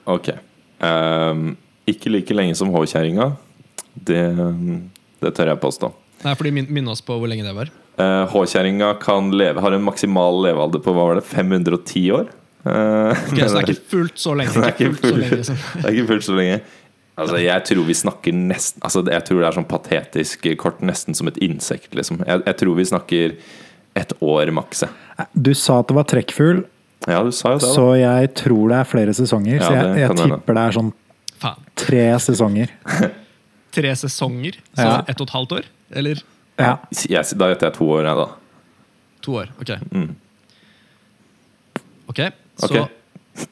Ok. 0.06 0.30
Um, 0.80 1.56
ikke 1.90 2.12
like 2.14 2.34
lenge 2.38 2.54
som 2.58 2.70
H-kjerringa. 2.70 3.32
Det, 3.98 4.22
det 5.20 5.34
tør 5.36 5.50
jeg 5.52 5.60
påstå. 5.66 5.90
Nei, 6.22 6.34
fordi 6.38 6.52
min, 6.54 6.70
Minn 6.70 6.88
oss 6.92 7.02
på 7.02 7.16
hvor 7.18 7.26
lenge 7.30 7.42
det 7.46 7.56
var. 7.56 7.70
Eh, 7.98 8.26
H-kjerringa 8.32 8.94
kan 9.02 9.30
leve, 9.36 9.60
har 9.60 9.72
en 9.72 9.82
maksimal 9.84 10.42
levealder 10.46 10.80
på 10.84 10.92
hva 10.94 11.08
var 11.10 11.18
det, 11.20 11.24
510 11.28 12.10
år. 12.16 12.28
Uh, 12.60 13.16
okay, 13.32 13.46
så 13.48 13.56
det 13.56 13.60
er 13.62 13.70
ikke 13.72 13.88
fullt 13.94 14.18
så 14.20 14.34
lenge. 14.36 14.52
Det 14.52 14.66
er 14.68 14.74
Ikke 14.76 14.90
fullt 15.00 15.06
så 15.08 15.16
lenge 15.16 15.36
Liksom. 15.40 15.56
Det 15.80 15.84
er 15.88 15.94
ikke 15.96 16.08
fullt 16.10 16.24
så 16.26 16.34
lenge. 16.36 16.58
Altså, 17.20 17.36
jeg 17.40 17.64
tror 17.68 17.86
vi 17.88 17.94
snakker 17.96 18.32
nesten 18.36 18.82
altså, 18.84 19.00
Jeg 19.12 19.24
tror 19.24 19.38
det 19.40 19.46
er 19.48 19.56
sånn 19.56 19.66
patetisk 19.68 20.44
kort, 20.60 20.82
nesten 20.84 21.16
som 21.16 21.28
et 21.28 21.38
insekt. 21.44 21.94
Liksom. 21.96 22.20
Jeg, 22.28 22.42
jeg 22.46 22.58
tror 22.60 22.76
vi 22.76 22.84
snakker 22.88 23.34
et 24.00 24.12
år 24.24 24.52
maks. 24.56 24.84
Du 25.32 25.50
sa 25.56 25.78
at 25.80 25.88
det 25.88 25.96
var 25.96 26.06
trekkfugl, 26.12 26.60
Ja, 27.08 27.22
du 27.24 27.32
sa 27.32 27.54
jo 27.56 27.62
det. 27.64 27.72
så 27.74 27.86
jeg 27.96 28.30
tror 28.38 28.68
det 28.74 28.78
er 28.82 28.88
flere 28.92 29.14
sesonger. 29.16 29.56
Ja, 29.56 29.64
så 29.64 29.72
jeg, 29.80 29.96
jeg 30.04 30.18
tipper 30.20 30.58
det 30.60 30.66
er 30.68 30.76
sånn 30.76 30.92
Faen. 31.40 31.64
tre 31.80 32.04
sesonger. 32.28 32.76
Tre 33.70 33.92
sesonger? 33.96 34.56
Så 34.76 34.82
Ja. 34.84 34.94
ett 35.08 35.20
og 35.20 35.28
et 35.28 35.34
halvt 35.36 35.52
år? 35.60 35.66
Eller 35.96 36.20
Ja. 36.60 36.76
Yes, 37.08 37.32
da 37.38 37.50
gjetter 37.50 37.70
jeg 37.70 37.78
to 37.78 37.88
år, 37.96 38.06
jeg, 38.08 38.16
da. 38.20 38.28
to 39.24 39.36
år? 39.42 39.52
Ok. 39.62 39.72
Mm. 39.90 40.10
Ok, 42.10 42.20
så 42.58 42.70
okay. 42.70 43.46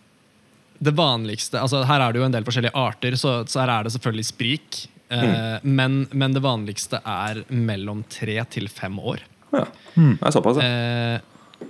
Det 0.78 0.92
vanligste 0.94 1.58
altså 1.58 1.80
Her 1.86 2.02
er 2.04 2.14
det 2.14 2.20
jo 2.20 2.26
en 2.26 2.34
del 2.34 2.46
forskjellige 2.46 2.74
arter, 2.78 3.16
så, 3.18 3.40
så 3.50 3.62
her 3.64 3.72
er 3.74 3.86
det 3.86 3.92
selvfølgelig 3.94 4.26
sprik. 4.28 4.78
Eh, 5.10 5.56
men, 5.62 6.02
men 6.12 6.36
det 6.36 6.42
vanligste 6.44 7.00
er 7.02 7.42
mellom 7.48 8.04
tre 8.12 8.36
til 8.52 8.68
fem 8.70 8.98
år. 9.00 9.24
Ja. 9.54 9.64
Det 9.94 10.18
er 10.20 10.34
såpass, 10.34 10.60
ja. 10.60 10.68
Eh, 10.68 11.64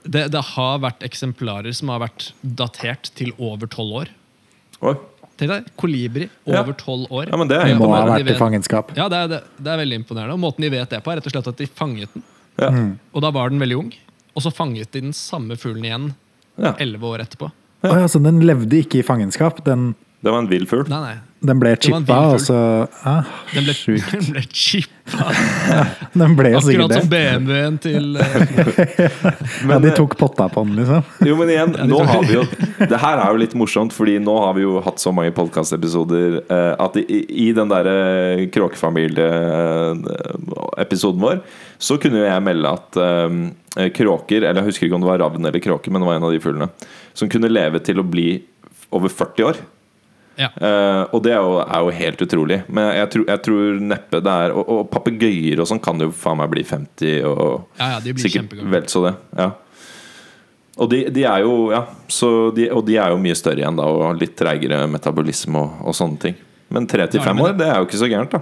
det, 0.00 0.26
det 0.32 0.42
har 0.54 0.80
vært 0.80 1.04
eksemplarer 1.04 1.74
som 1.76 1.92
har 1.92 2.00
vært 2.02 2.30
datert 2.40 3.12
til 3.18 3.34
over 3.36 3.68
tolv 3.70 4.02
år. 4.02 4.12
Oi. 4.80 4.94
Tenk 5.40 5.50
deg, 5.54 5.68
kolibri 5.80 6.26
over 6.50 6.74
tolv 6.76 7.08
år. 7.08 7.30
Ja, 7.32 7.38
men 7.40 7.48
det 7.48 7.56
er 7.56 7.70
Må 7.80 7.88
ha 7.94 8.02
vært 8.10 8.28
i 8.28 8.36
fangenskap. 8.36 8.90
Ja, 8.98 9.06
det 9.08 9.16
er, 9.24 9.30
det, 9.32 9.38
det 9.56 9.72
er 9.72 9.80
veldig 9.80 9.98
imponerende. 10.02 10.36
Og 10.36 10.42
måten 10.42 10.66
de 10.66 10.70
vet 10.74 10.90
det 10.92 11.00
på, 11.06 11.12
er 11.14 11.16
rett 11.20 11.28
og 11.30 11.32
slett 11.32 11.48
at 11.48 11.62
de 11.62 11.68
fanget 11.80 12.12
den. 12.12 12.26
Ja. 12.60 12.68
Og 13.16 13.24
da 13.24 13.30
var 13.32 13.48
den 13.52 13.62
veldig 13.62 13.78
ung. 13.80 13.90
Og 14.36 14.44
så 14.44 14.52
fanget 14.52 14.92
de 14.92 15.00
den 15.08 15.16
samme 15.16 15.56
fuglen 15.58 15.86
igjen 15.88 16.10
Ja. 16.60 16.74
elleve 16.82 17.08
år 17.08 17.22
etterpå. 17.24 17.48
Å 17.88 17.94
ja, 18.02 18.08
så 18.12 18.20
den 18.20 18.42
levde 18.44 18.82
ikke 18.82 19.00
i 19.00 19.06
fangenskap? 19.06 19.62
Den, 19.64 19.94
Det 20.20 20.28
var 20.34 20.42
en 20.44 20.50
vill 20.50 20.66
fugl. 20.68 20.84
Nei, 20.92 21.00
nei. 21.00 21.16
Den 21.40 21.56
ble 21.56 21.70
chippa, 21.80 22.18
og 22.34 22.40
så 22.44 22.54
ah, 23.08 23.24
Den 23.54 23.64
ble, 23.64 23.72
Sjukt. 23.72 24.10
den 24.12 24.26
ble 24.34 24.42
chippa. 24.52 25.30
Den 26.20 26.34
ble 26.38 26.50
jo 26.52 26.58
Akkurat 26.60 26.92
som 26.92 27.08
sikkert. 27.08 27.10
BMW-en 27.10 27.78
til 27.82 28.04
men, 28.12 28.20
Ja, 29.72 29.78
de 29.82 29.90
tok 29.96 30.12
potta 30.20 30.46
på 30.52 30.60
den, 30.66 30.74
liksom. 30.78 31.00
Jo, 31.26 31.34
men 31.40 31.48
igjen, 31.50 31.72
nå 31.90 31.98
har 32.06 32.22
vi 32.28 32.34
jo 32.36 32.44
Det 32.78 32.98
her 33.00 33.16
er 33.24 33.28
jo 33.32 33.38
litt 33.40 33.54
morsomt, 33.58 33.92
fordi 33.96 34.14
nå 34.22 34.34
har 34.44 34.52
vi 34.58 34.62
jo 34.66 34.72
hatt 34.84 34.98
så 35.02 35.10
mange 35.16 35.32
podkastepisoder 35.34 36.30
eh, 36.44 36.74
at 36.76 36.94
i, 37.00 37.02
i 37.46 37.48
den 37.56 37.68
derre 37.72 37.96
kråkefamilie-episoden 38.54 41.20
vår, 41.24 41.36
så 41.80 41.96
kunne 42.02 42.18
jo 42.20 42.26
jeg 42.28 42.46
melde 42.46 42.68
at 42.76 42.88
eh, 43.00 43.30
kråker, 43.96 44.40
eller 44.44 44.60
jeg 44.60 44.68
husker 44.70 44.84
ikke 44.86 44.96
om 45.00 45.04
det 45.06 45.12
var 45.14 45.22
ravn 45.24 45.44
eller 45.48 45.62
kråke, 45.64 45.88
men 45.90 46.00
det 46.04 46.08
var 46.12 46.16
en 46.20 46.28
av 46.28 46.34
de 46.36 46.44
fuglene, 46.44 46.68
som 47.16 47.26
kunne 47.32 47.50
leve 47.50 47.78
til 47.82 47.96
å 47.98 48.06
bli 48.06 48.28
over 48.94 49.08
40 49.10 49.42
år. 49.48 49.56
Ja. 50.40 50.48
Uh, 50.56 51.02
og 51.14 51.22
det 51.26 51.34
er 51.36 51.40
jo, 51.44 51.56
er 51.60 51.84
jo 51.84 51.94
helt 52.00 52.22
utrolig. 52.24 52.60
Men 52.72 52.90
jeg, 52.96 53.10
tror, 53.12 53.24
jeg 53.28 53.42
tror 53.44 53.80
neppe 53.90 54.20
det 54.24 54.36
er 54.44 54.54
Og, 54.56 54.70
og 54.72 54.86
papegøyer 54.92 55.60
og 55.60 55.68
sånn 55.68 55.82
kan 55.84 56.00
jo 56.00 56.08
faen 56.16 56.40
meg 56.40 56.52
bli 56.54 56.64
50 56.64 57.26
og 57.28 57.42
Ja, 57.78 57.90
ja, 57.96 57.98
de 58.04 58.14
blir 58.16 58.24
sikkert 58.24 58.54
vel 58.72 58.86
så 58.88 59.04
det. 59.08 59.12
Ja. 59.36 59.50
Og 60.80 60.88
de, 60.92 61.02
de 61.12 61.26
er 61.28 61.44
jo 61.44 61.56
Ja, 61.74 61.82
så 62.08 62.30
de, 62.56 62.70
og 62.72 62.86
de 62.88 62.96
er 62.96 63.12
jo 63.12 63.20
mye 63.20 63.36
større 63.36 63.60
igjen, 63.60 63.76
da, 63.76 63.84
og 63.90 64.16
litt 64.20 64.32
treigere 64.38 64.86
metabolisme 64.90 65.60
og, 65.60 65.84
og 65.90 65.98
sånne 65.98 66.24
ting. 66.24 66.40
Men 66.70 66.86
tre 66.88 67.04
til 67.10 67.22
fem 67.24 67.38
år, 67.42 67.52
det 67.58 67.66
er 67.68 67.80
jo 67.82 67.88
ikke 67.88 68.00
så 68.00 68.08
gærent, 68.10 68.32
da. 68.32 68.40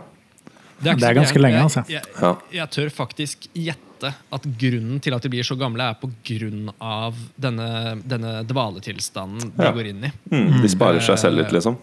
Det 0.78 0.92
er, 0.92 0.99
Det 1.01 1.09
er 1.09 1.14
ganske 1.16 1.34
gærent. 1.34 1.42
lenge, 1.42 1.62
altså. 1.66 1.82
Jeg, 1.90 2.05
jeg, 2.14 2.34
jeg 2.55 2.70
tør 2.76 2.90
faktisk 2.94 3.49
gjette 3.57 3.88
at 4.07 4.42
grunnen 4.59 5.01
til 5.01 5.14
at 5.14 5.22
de 5.22 5.28
blir 5.32 5.42
så 5.46 5.57
gamle, 5.59 5.82
er 5.90 5.94
på 6.01 6.11
grunn 6.24 6.70
av 6.80 7.14
denne, 7.40 7.99
denne 8.07 8.44
dvaletilstanden 8.49 9.53
de 9.57 9.64
Ja. 9.64 9.72
går 9.72 9.86
inn 9.90 10.05
i. 10.05 10.12
Mm, 10.30 10.61
de 10.62 10.68
sparer 10.68 11.01
seg 11.01 11.18
selv 11.18 11.36
litt, 11.38 11.51
liksom. 11.53 11.76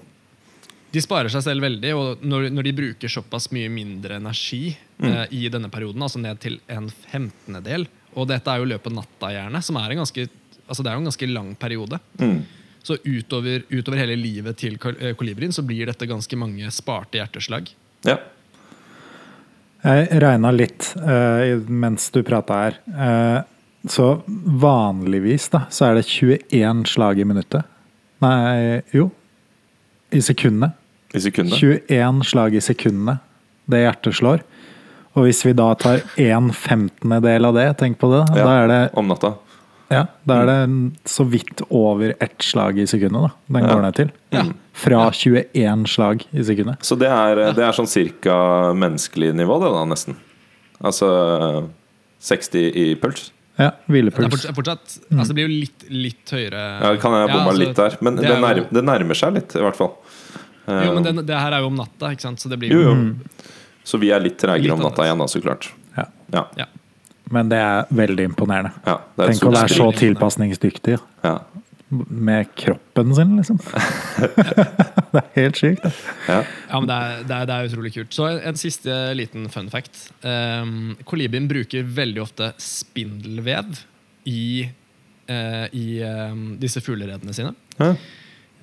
De 0.91 1.01
sparer 1.01 1.27
seg 1.29 1.43
selv 1.43 1.61
veldig, 1.61 1.91
og 1.95 2.21
når, 2.23 2.49
når 2.55 2.63
de 2.63 2.71
bruker 2.73 3.07
såpass 3.11 3.49
mye 3.51 3.69
mindre 3.69 4.15
energi 4.21 4.77
Mm. 4.97 5.09
eh, 5.11 5.27
i 5.31 5.49
denne 5.49 5.67
perioden, 5.69 5.99
altså 6.01 6.21
ned 6.21 6.39
til 6.39 6.59
en 6.69 6.87
femtendedel 6.89 7.85
Og 8.15 8.29
dette 8.29 8.47
er 8.47 8.59
jo 8.61 8.65
løpet 8.69 8.93
natta, 8.95 9.27
gjerne, 9.27 9.61
som 9.61 9.75
er 9.75 9.91
en 9.91 9.97
ganske, 9.97 10.29
altså 10.69 10.81
det 10.83 10.87
er 10.87 10.93
jo 10.95 11.01
en 11.01 11.09
ganske 11.11 11.27
lang 11.33 11.49
periode. 11.59 11.99
Mm. 12.17 12.45
Så 12.81 12.95
utover, 13.03 13.63
utover 13.69 13.97
hele 13.97 14.15
livet 14.15 14.55
til 14.55 14.77
eh, 15.01 15.13
kolibrien 15.19 15.51
så 15.51 15.61
blir 15.67 15.85
dette 15.85 16.07
ganske 16.07 16.37
mange 16.37 16.71
sparte 16.71 17.19
hjerteslag. 17.19 17.67
Ja. 18.05 18.15
Jeg 19.85 20.21
regna 20.23 20.49
litt 20.55 20.87
uh, 20.97 21.61
mens 21.69 22.09
du 22.13 22.23
prata 22.25 22.57
her. 22.63 22.79
Uh, 22.89 23.43
så 23.89 24.07
vanligvis 24.25 25.49
da, 25.53 25.67
så 25.69 25.91
er 25.91 25.99
det 25.99 26.07
21 26.09 26.85
slag 26.89 27.21
i 27.21 27.27
minuttet. 27.27 27.67
Nei, 28.25 28.81
jo. 28.95 29.11
I 30.09 30.23
sekundene. 30.25 30.71
I 31.13 31.21
sekundet. 31.21 31.59
21 31.61 32.23
slag 32.25 32.57
i 32.57 32.63
sekundene 32.63 33.19
det 33.71 33.81
hjertet 33.85 34.17
slår. 34.19 34.43
Og 35.15 35.27
hvis 35.27 35.41
vi 35.47 35.53
da 35.55 35.69
tar 35.79 36.03
en 36.21 36.51
femtendedel 36.53 37.47
av 37.49 37.55
det, 37.55 37.67
tenk 37.79 37.99
på 38.01 38.09
det, 38.11 38.23
Ja. 38.35 38.43
da 38.43 38.55
er 38.63 38.67
det, 38.67 38.81
Om 38.93 39.07
natta. 39.07 39.35
Ja, 39.91 40.05
da 40.25 40.37
er 40.41 40.45
det 40.49 41.09
så 41.09 41.25
vidt 41.29 41.61
over 41.69 42.15
ett 42.19 42.41
slag 42.41 42.79
i 42.79 42.85
sekundet 42.89 43.27
da, 43.27 43.31
den 43.53 43.63
Ja. 43.67 43.73
går 43.75 43.81
ned 43.85 43.95
til. 43.95 44.11
Ja. 44.33 44.43
Fra 44.73 45.11
21 45.11 45.85
slag 45.87 46.25
i 46.33 46.43
sekundet. 46.43 46.79
Så 46.81 46.97
det 46.99 47.07
er, 47.11 47.35
det 47.53 47.63
er 47.63 47.71
sånn 47.77 47.87
cirka 47.87 48.73
menneskelig 48.73 49.33
nivå, 49.35 49.59
det 49.61 49.71
da, 49.71 49.85
nesten. 49.85 50.15
Altså 50.83 51.69
60 52.19 52.71
i 52.75 52.95
puls. 52.99 53.31
Ja, 53.57 53.69
Det, 53.71 53.87
er 53.87 53.93
hvilepuls. 53.93 54.29
fortsatt, 54.33 54.55
fortsatt, 54.57 54.95
altså 55.15 55.27
det 55.31 55.35
blir 55.37 55.45
jo 55.47 55.59
litt, 55.61 55.85
litt 55.89 56.31
høyere 56.35 56.63
Ja, 56.81 56.89
det 56.91 56.99
kan 56.99 57.13
jeg 57.15 57.29
bomma 57.31 57.51
altså, 57.53 57.61
litt 57.61 57.75
der, 57.77 57.93
men 58.03 58.15
det 58.17 58.23
det, 58.25 58.31
er 58.31 58.35
jo- 58.35 58.41
nærmer, 58.43 58.67
det 58.73 58.83
nærmer 58.83 59.15
seg 59.15 59.33
litt, 59.37 59.55
i 59.55 59.59
hvert 59.63 59.77
fall. 59.77 59.93
Jo, 60.67 60.93
men 60.95 61.05
Eh, 61.05 61.11
det, 61.13 61.25
det 61.27 61.37
her 61.39 61.53
er 61.53 61.59
jo 61.61 61.67
om 61.67 61.75
natta, 61.77 62.09
ikke 62.11 62.21
sant? 62.25 62.39
Så 62.41 62.49
det 62.49 62.57
blir 62.59 62.71
jo, 62.73 62.81
jo 62.81 62.89
jo. 62.95 63.15
Så 63.85 63.99
vi 64.01 64.09
er 64.11 64.19
litt 64.19 64.37
tregere 64.41 64.73
om 64.73 64.79
natta 64.81 65.03
igjen, 65.05 65.17
da, 65.21 65.25
så 65.29 65.39
klart. 65.41 65.69
Ja. 65.95 66.05
Ja. 66.33 66.65
Men 67.33 67.49
det 67.49 67.57
er 67.57 67.87
veldig 67.89 68.25
imponerende. 68.31 68.71
ja 68.85 68.99
det 69.17 69.23
er 69.25 69.31
Tenk 69.33 69.45
å 69.49 69.53
være 69.55 69.73
så 69.73 69.87
tilpasningsdyktig 69.97 70.97
Ja. 71.25 71.39
med 72.09 72.49
kroppen 72.57 73.13
sin, 73.15 73.35
liksom. 73.37 73.57
det 75.13 75.21
er 75.21 75.27
helt 75.35 75.57
sykt. 75.59 75.83
Det. 75.85 75.91
Ja. 76.27 76.39
Ja, 76.69 76.79
men 76.81 76.87
det 76.89 76.95
er, 76.97 77.23
det, 77.23 77.35
er, 77.37 77.45
det 77.49 77.55
er 77.55 77.69
utrolig 77.69 77.91
kult. 77.95 78.13
Så 78.13 78.25
en, 78.29 78.39
en 78.51 78.57
siste 78.59 78.95
liten 79.17 79.47
fun 79.53 79.69
fact. 79.73 79.99
Um, 80.25 80.95
kolibien 81.07 81.47
bruker 81.49 81.85
veldig 81.97 82.21
ofte 82.25 82.51
spindelvev 82.61 83.79
i, 84.29 84.65
uh, 85.29 85.65
i 85.77 85.87
um, 86.03 86.45
disse 86.61 86.81
fugleredene 86.83 87.33
sine. 87.37 87.53
Ja. 87.79 87.93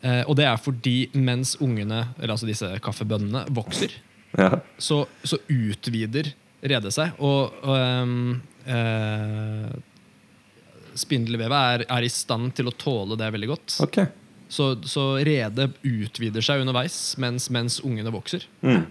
Uh, 0.02 0.22
og 0.26 0.36
det 0.38 0.46
er 0.50 0.58
fordi 0.58 0.96
mens 1.14 1.54
ungene, 1.62 2.08
eller 2.18 2.34
altså 2.34 2.48
disse 2.50 2.70
kaffebønnene, 2.84 3.46
vokser, 3.54 3.94
Ja. 4.38 4.58
så, 4.80 5.02
så 5.28 5.36
utvider 5.52 6.30
redet 6.62 6.92
seg. 6.94 7.14
Og, 7.22 7.52
og 7.62 8.02
um, 8.02 8.40
eh, 8.66 9.68
spindelvevet 10.98 11.58
er, 11.58 11.86
er 11.88 12.06
i 12.06 12.10
stand 12.12 12.52
til 12.58 12.68
å 12.68 12.74
tåle 12.76 13.16
det 13.20 13.30
veldig 13.34 13.52
godt. 13.52 13.78
Okay. 13.86 14.10
Så, 14.52 14.74
så 14.84 15.14
redet 15.24 15.70
utvider 15.80 16.44
seg 16.44 16.60
underveis 16.60 17.14
mens, 17.22 17.48
mens 17.52 17.78
ungene 17.80 18.12
vokser. 18.12 18.44
Mm. 18.60 18.84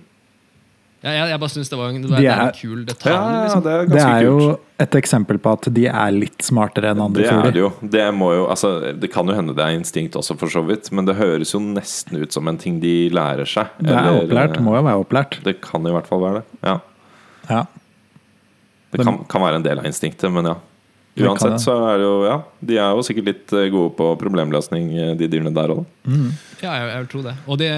Jeg, 1.02 1.16
jeg, 1.18 1.30
jeg 1.32 1.42
bare 1.42 1.50
syns 1.50 1.70
det 1.72 1.78
var 1.80 1.90
en, 1.90 2.02
det 2.04 2.10
De 2.14 2.28
er 2.30 2.40
en 2.44 2.52
kul 2.54 2.82
detalj. 2.86 3.14
Ja, 3.14 3.30
liksom. 3.44 3.62
det 3.66 3.72
er 3.74 3.88
det 3.90 4.02
er 4.06 4.26
jo 4.26 4.34
kult. 4.38 4.66
et 4.86 4.98
eksempel 5.00 5.40
på 5.42 5.54
at 5.58 5.70
de 5.74 5.86
er 5.90 6.12
litt 6.14 6.46
smartere 6.46 6.92
enn 6.94 7.02
andre 7.02 7.24
Det 7.24 7.30
er 7.30 7.40
fugler. 7.40 7.56
det 7.56 7.64
jo. 7.64 7.70
Det, 7.96 8.04
må 8.14 8.30
jo 8.36 8.44
altså, 8.54 8.72
det 9.02 9.10
kan 9.14 9.30
jo 9.30 9.38
hende 9.38 9.56
det 9.58 9.66
er 9.66 9.78
instinkt 9.80 10.18
også, 10.20 10.38
for 10.38 10.54
så 10.54 10.62
vidt. 10.66 10.92
Men 10.94 11.10
det 11.10 11.18
høres 11.18 11.56
jo 11.56 11.62
nesten 11.64 12.22
ut 12.22 12.38
som 12.38 12.50
en 12.50 12.60
ting 12.62 12.78
de 12.84 12.96
lærer 13.14 13.50
seg. 13.50 13.74
Det 13.82 13.90
er 13.94 14.12
Eller, 14.12 14.28
opplært, 14.28 14.62
må 14.62 14.78
jo 14.78 14.84
være 14.90 15.06
opplært. 15.06 15.40
Det 15.46 15.58
kan 15.66 15.90
i 15.90 15.96
hvert 15.96 16.10
fall 16.10 16.22
være 16.26 16.44
det. 16.44 16.60
Ja. 16.70 17.64
Det 18.92 19.06
kan, 19.06 19.24
kan 19.30 19.44
være 19.44 19.62
en 19.62 19.66
del 19.66 19.82
av 19.82 19.88
instinktet, 19.88 20.32
men 20.34 20.52
ja. 20.52 20.58
Uansett 21.20 21.60
så 21.60 21.74
er 21.90 21.98
det 22.00 22.06
jo 22.06 22.20
Ja, 22.24 22.36
de 22.64 22.78
er 22.80 22.94
jo 22.96 23.04
sikkert 23.04 23.26
litt 23.28 23.54
eh, 23.58 23.66
gode 23.74 23.92
på 23.98 24.06
problemløsning, 24.20 24.86
eh, 24.96 25.10
de 25.20 25.28
dyrene 25.28 25.52
der 25.52 25.74
òg. 25.74 25.82
Ja, 26.62 26.72
jeg, 26.78 26.86
jeg 26.88 27.02
vil 27.02 27.10
tro 27.12 27.24
det. 27.26 27.34
Og 27.52 27.60
det, 27.60 27.72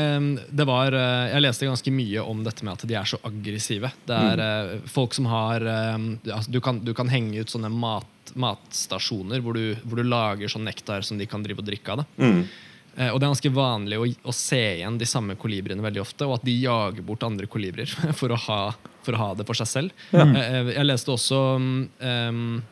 det 0.53 0.67
var 0.69 0.93
eh, 0.93 1.31
Jeg 1.31 1.45
leste 1.47 1.69
ganske 1.69 1.93
mye 1.95 2.25
om 2.29 2.43
dette 2.45 2.65
med 2.67 2.75
at 2.75 2.85
de 2.89 2.97
er 2.99 3.09
så 3.09 3.17
aggressive. 3.25 3.89
Det 4.05 4.19
er 4.33 4.43
mm. 4.43 4.83
folk 4.93 5.17
som 5.17 5.31
har 5.31 5.65
altså, 5.65 6.45
du, 6.53 6.59
kan, 6.61 6.83
du 6.85 6.93
kan 6.93 7.09
henge 7.09 7.41
ut 7.41 7.49
sånne 7.49 7.73
mat, 7.73 8.35
matstasjoner 8.37 9.41
hvor 9.41 9.57
du, 9.57 9.73
hvor 9.81 9.97
du 9.97 10.05
lager 10.05 10.51
sånn 10.53 10.69
nektar 10.69 11.01
som 11.01 11.17
de 11.17 11.25
kan 11.29 11.41
drive 11.45 11.65
og 11.65 11.71
drikke 11.71 11.97
av. 11.97 12.03
det 12.03 12.29
Mm. 12.29 12.45
Eh, 12.95 13.09
Og 13.09 13.19
det 13.19 13.25
er 13.25 13.33
ganske 13.33 13.53
vanlig 13.53 13.99
å, 13.99 14.07
å 14.29 14.33
se 14.35 14.61
igjen 14.77 14.99
de 15.01 15.07
samme 15.09 15.35
kolibriene 15.39 15.83
veldig 15.83 16.03
ofte, 16.03 16.27
og 16.27 16.37
at 16.37 16.45
de 16.45 16.55
jager 16.61 17.05
bort 17.05 17.25
andre 17.25 17.49
kolibrier 17.49 17.89
for, 18.19 18.33
å 18.33 18.39
ha- 18.47 18.75
for 19.05 19.13
å 19.17 19.21
ha 19.21 19.33
det 19.35 19.45
for 19.45 19.53
seg 19.59 19.67
selv. 19.67 19.91
Eh, 20.13 20.35
eh, 20.39 20.71
Jeg 20.77 20.85
leste 20.87 21.11
også 21.13 21.39
um, 21.57 22.63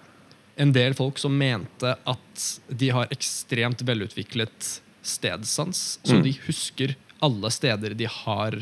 en 0.57 0.71
del 0.75 0.93
folk 0.97 1.17
som 1.21 1.35
mente 1.37 1.95
at 2.05 2.47
de 2.69 2.89
har 2.93 3.07
ekstremt 3.13 3.81
velutviklet 3.87 4.79
stedsans, 5.01 5.99
så 6.03 6.13
Mm. 6.19 6.23
de 6.23 6.31
husker 6.47 6.95
alle 7.21 7.49
steder 7.51 7.95
de 7.97 8.05
har 8.05 8.59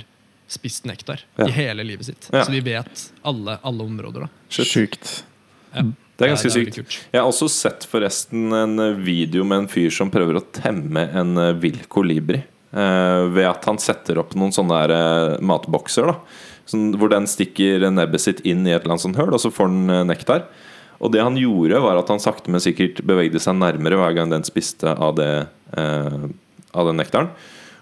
spist 0.48 0.86
nektar 0.86 1.22
Ja. 1.38 1.46
i 1.48 1.52
hele 1.52 1.84
livet 1.84 2.06
sitt. 2.06 2.30
Ja. 2.34 2.44
Så 2.44 2.52
de 2.52 2.60
vet 2.62 3.12
alle, 3.24 3.60
alle 3.64 3.84
områder. 3.84 4.22
da. 4.22 4.30
Sjukt. 4.50 5.24
Ja. 5.76 5.84
Det 6.18 6.26
er 6.28 6.34
ganske 6.36 6.50
veldig 6.52 6.74
sykt. 6.74 6.98
Jeg 7.14 7.22
har 7.22 7.30
også 7.30 7.48
sett 7.50 7.86
forresten 7.88 8.52
en 8.52 8.80
eh, 8.80 8.94
video 8.98 9.44
med 9.46 9.58
en 9.60 9.68
fyr 9.68 9.90
som 9.92 10.10
prøver 10.12 10.36
å 10.40 10.44
temme 10.52 11.06
en 11.16 11.60
vill 11.60 11.78
kolibri. 11.88 12.44
eh, 12.72 13.24
ved 13.34 13.46
at 13.50 13.64
han 13.66 13.78
setter 13.80 14.20
opp 14.20 14.36
noen 14.36 14.52
sånne 14.54 14.88
der, 14.88 14.92
eh, 14.94 15.40
matbokser. 15.42 16.06
da 16.06 16.20
sånn, 16.70 16.90
Hvor 17.00 17.12
den 17.12 17.28
stikker 17.30 17.88
nebbet 17.92 18.24
sitt 18.24 18.42
inn 18.46 18.66
i 18.68 18.74
et 18.74 18.84
eller 18.84 18.96
annet 18.96 19.08
sånt 19.08 19.20
høl, 19.20 19.34
og 19.34 19.42
så 19.42 19.52
får 19.54 19.72
den 19.72 19.94
eh, 19.94 20.08
nektar. 20.14 20.48
Og 21.00 21.14
det 21.14 21.24
han 21.24 21.38
gjorde, 21.40 21.80
var 21.84 22.00
at 22.00 22.10
han 22.12 22.20
sakte, 22.20 22.52
men 22.52 22.64
sikkert 22.64 23.04
bevegde 23.08 23.40
seg 23.40 23.56
nærmere 23.60 24.00
hver 24.00 24.18
gang 24.18 24.34
den 24.34 24.44
spiste 24.48 24.92
av, 24.92 25.16
det, 25.20 25.48
eh, 25.80 26.28
av 26.76 26.92
den 26.92 27.00
nektaren. 27.00 27.32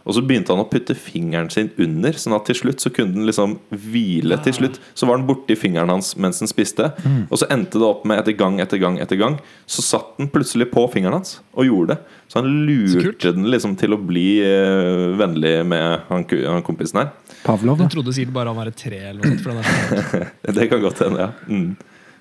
Og 0.08 0.16
så 0.16 0.22
begynte 0.24 0.54
han 0.56 0.64
å 0.64 0.70
putte 0.72 0.96
fingeren 0.96 1.50
sin 1.52 1.68
under, 1.84 2.16
sånn 2.16 2.36
at 2.38 2.46
til 2.48 2.56
slutt 2.62 2.84
så 2.84 2.92
kunne 2.96 3.18
den 3.18 3.28
liksom 3.28 3.58
hvile. 3.70 4.38
til 4.44 4.56
slutt 4.56 4.80
Så 4.96 5.06
var 5.06 5.20
den 5.20 5.28
borti 5.28 5.58
fingeren 5.60 5.92
hans 5.92 6.14
mens 6.16 6.40
den 6.40 6.48
spiste. 6.48 6.94
Og 7.28 7.42
så 7.42 7.50
endte 7.52 7.76
det 7.76 7.84
opp 7.84 8.06
med 8.08 8.22
etter 8.22 8.38
gang 8.40 8.62
etter 8.64 8.80
gang 8.80 9.02
etter 9.04 9.20
gang 9.20 9.36
så 9.68 9.84
satt 9.84 10.16
den 10.18 10.30
plutselig 10.32 10.72
på 10.72 10.86
fingeren 10.94 11.20
hans 11.20 11.42
og 11.54 11.68
gjorde 11.68 11.96
det. 11.96 12.00
Så 12.32 12.40
han 12.40 12.48
Så 12.88 13.04
lurte 13.04 13.34
den 13.36 13.52
liksom 13.52 13.76
til 13.76 13.92
å 13.92 14.00
bli 14.00 14.40
eh, 14.40 15.12
vennlig 15.20 15.66
med 15.68 16.08
han, 16.08 16.24
han 16.24 16.64
kompisen 16.64 17.04
her. 17.04 17.12
Pavlov, 17.48 17.78
da. 17.80 17.88
Du 17.88 17.96
trodde 17.98 18.14
sikkert 18.18 18.34
bare 18.36 18.52
han 18.54 18.58
var 18.60 18.68
et 18.72 18.78
tre. 18.80 19.00
eller 19.10 19.24
noe 19.24 19.38
sånt. 19.40 20.16
Er 20.44 20.52
Det 20.60 20.68
kan 20.72 20.82
godt 20.84 21.00
hende, 21.06 21.20
ja. 21.26 21.32
Mm. 21.48 21.70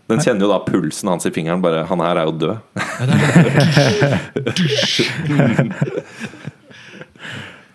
Den 0.06 0.20
kjenner 0.22 0.46
jo 0.46 0.50
da 0.52 0.60
pulsen 0.62 1.08
hans 1.10 1.26
i 1.26 1.32
fingeren. 1.34 1.58
Bare 1.64 1.82
'Han 1.88 1.98
her 2.00 2.16
er 2.22 2.28
jo 2.28 2.34
død'. 2.38 2.58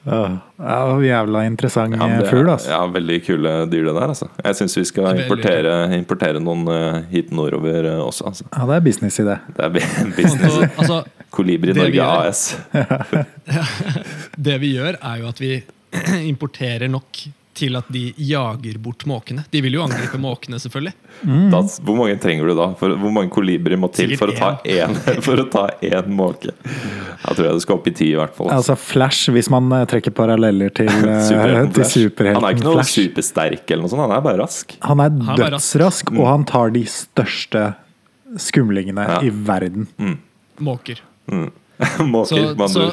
Åh, 0.05 0.31
Ja, 0.57 1.01
jævla 1.11 1.43
interessant 1.45 1.93
Ja, 1.95 2.07
det 2.07 2.25
er- 2.25 2.29
fugl, 2.31 2.49
altså. 2.49 2.69
Ja, 2.71 2.79
veldig 2.89 3.17
kule 3.25 3.51
dyr, 3.69 3.83
det 3.85 3.93
der. 3.99 4.07
Altså. 4.13 4.27
Jeg 4.45 4.55
syns 4.55 4.77
vi 4.77 4.83
skal 4.89 5.19
importere, 5.19 5.73
importere 5.97 6.39
noen 6.41 6.63
eh, 6.73 7.01
hit 7.11 7.31
nordover 7.31 7.85
eh, 7.91 7.99
også. 8.01 8.25
Altså. 8.31 8.47
Ja, 8.55 8.65
det 8.71 8.75
er 8.79 8.85
business 8.87 9.19
i 9.19 9.23
det. 9.27 9.37
Det 9.57 9.65
er 9.65 9.69
business. 10.17 10.57
Altså, 10.77 11.03
Kolibri 11.31 11.73
Norge 11.77 11.93
gjør- 11.93 12.25
AS. 12.27 12.57
det 14.37 14.57
vi 14.63 14.73
gjør, 14.77 14.97
er 15.01 15.21
jo 15.21 15.27
at 15.29 15.39
vi 15.43 15.51
importerer 16.33 16.87
nok 16.89 17.21
til 17.61 17.77
at 17.79 17.87
de 17.93 18.01
jager 18.17 18.79
bort 18.81 19.05
måkene. 19.09 19.43
De 19.53 19.61
vil 19.63 19.75
jo 19.77 19.83
angripe 19.85 20.17
måkene, 20.21 20.57
selvfølgelig. 20.61 20.93
Da, 21.53 21.59
hvor 21.85 21.97
mange 21.99 22.15
trenger 22.23 22.49
du 22.49 22.55
da? 22.57 22.67
For, 22.79 22.95
hvor 22.97 23.13
mange 23.13 23.29
kolibri 23.33 23.77
må 23.79 23.89
til 23.93 24.15
for 24.19 24.33
å 24.33 24.37
ta 24.37 24.49
én 24.65 24.95
for 25.27 25.43
å 25.43 25.45
ta 25.53 25.67
én 25.85 26.09
måke? 26.17 26.55
Jeg 26.65 27.37
tror 27.37 27.45
jeg 27.47 27.59
det 27.59 27.63
skal 27.67 27.77
opp 27.77 27.89
i 27.91 27.93
ti, 28.01 28.07
i 28.11 28.17
hvert 28.17 28.33
fall. 28.37 28.49
Altså 28.55 28.75
Flash, 28.81 29.29
hvis 29.35 29.51
man 29.53 29.69
eh, 29.77 29.85
trekker 29.91 30.15
paralleller 30.17 30.73
til, 30.81 30.89
eh, 31.11 31.21
Superhelten 31.29 31.75
til 31.77 32.09
Flash. 32.17 32.33
Han 32.39 32.47
er 32.49 32.57
ikke 32.57 32.65
noe 32.67 32.79
Flash. 32.81 32.95
supersterk, 32.97 33.63
eller 33.69 33.85
noe 33.85 33.93
sånt, 33.93 34.05
han 34.07 34.15
er 34.17 34.25
bare 34.25 34.41
rask. 34.41 34.75
Han 34.89 35.05
er 35.05 35.15
dødsrask, 35.43 36.11
og 36.17 36.25
han 36.31 36.47
tar 36.49 36.73
de 36.75 36.83
største 36.89 37.67
skumlingene 38.41 39.05
Ja. 39.09 39.21
i 39.21 39.29
verden. 39.29 39.87
Måker. 40.61 41.01
Måker, 41.31 42.25
Så, 42.29 42.55
med 42.57 42.69
så 42.69 42.87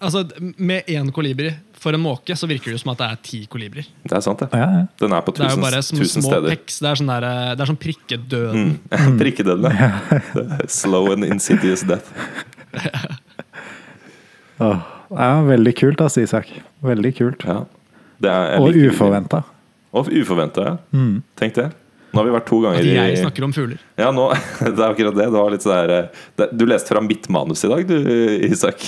altså, 0.00 0.24
med 0.56 0.86
én 0.86 1.08
kolibri 1.14 1.50
for 1.78 1.94
en 1.94 2.02
måke, 2.02 2.34
så 2.36 2.48
virker 2.50 2.72
det 2.72 2.78
jo 2.78 2.82
som 2.82 2.92
at 2.94 3.00
det 3.02 3.08
er 3.08 3.18
ti 3.28 3.40
kolibrier. 3.50 3.86
Det 4.02 4.16
er 4.18 4.22
sant, 4.24 4.42
det. 4.42 4.48
Ja, 4.52 4.66
ja. 4.80 4.84
Den 5.00 5.14
er 5.14 5.24
på 5.24 5.34
Det 5.36 5.46
er 5.46 5.54
jo 5.54 5.62
bare 5.62 5.82
små, 5.86 6.04
små 6.10 6.26
steder. 6.26 6.50
peks. 6.56 6.80
Det 6.82 6.90
er 6.90 7.00
sånn, 7.00 7.12
der, 7.12 7.26
eh, 7.28 7.54
det 7.54 7.64
er 7.64 7.70
sånn 7.70 7.80
prikkedøden. 7.84 9.72
ja 9.82 10.66
Slow 10.80 11.12
and 11.14 11.28
insidious 11.28 11.86
death. 11.86 12.08
Det 14.58 14.66
ja, 15.14 15.42
veldig 15.46 15.72
kult, 15.78 16.00
altså, 16.02 16.20
Isak. 16.26 16.48
Veldig 16.84 17.12
kult. 17.16 17.44
Ja. 17.46 17.62
Det 18.18 18.28
er, 18.28 18.58
Og 18.58 18.74
uforventa. 18.74 19.44
Og 19.94 20.10
uforventa, 20.10 20.64
ja. 20.66 21.04
Tenk 21.38 21.54
det. 21.56 21.68
Nå 22.08 22.20
har 22.22 22.26
vi 22.26 22.32
vært 22.32 22.46
to 22.48 22.58
ganger 22.64 22.80
At 22.80 22.88
i 22.88 22.92
jeg 22.96 23.20
snakker 23.20 23.44
om 23.46 23.52
fugler. 23.54 23.80
Ja, 24.00 24.10
nå, 24.16 24.26
det 24.64 24.74
er 24.74 24.86
akkurat 24.88 25.16
det. 25.16 25.28
Det 25.28 25.38
var 25.38 25.54
litt 25.54 25.64
sånn 25.64 25.76
der, 25.78 26.10
eh, 26.42 26.52
Du 26.56 26.64
leste 26.68 26.92
fra 26.94 27.02
mitt 27.04 27.28
manus 27.32 27.64
i 27.68 27.72
dag, 27.72 27.86
du, 27.88 27.96
Isak. 28.48 28.84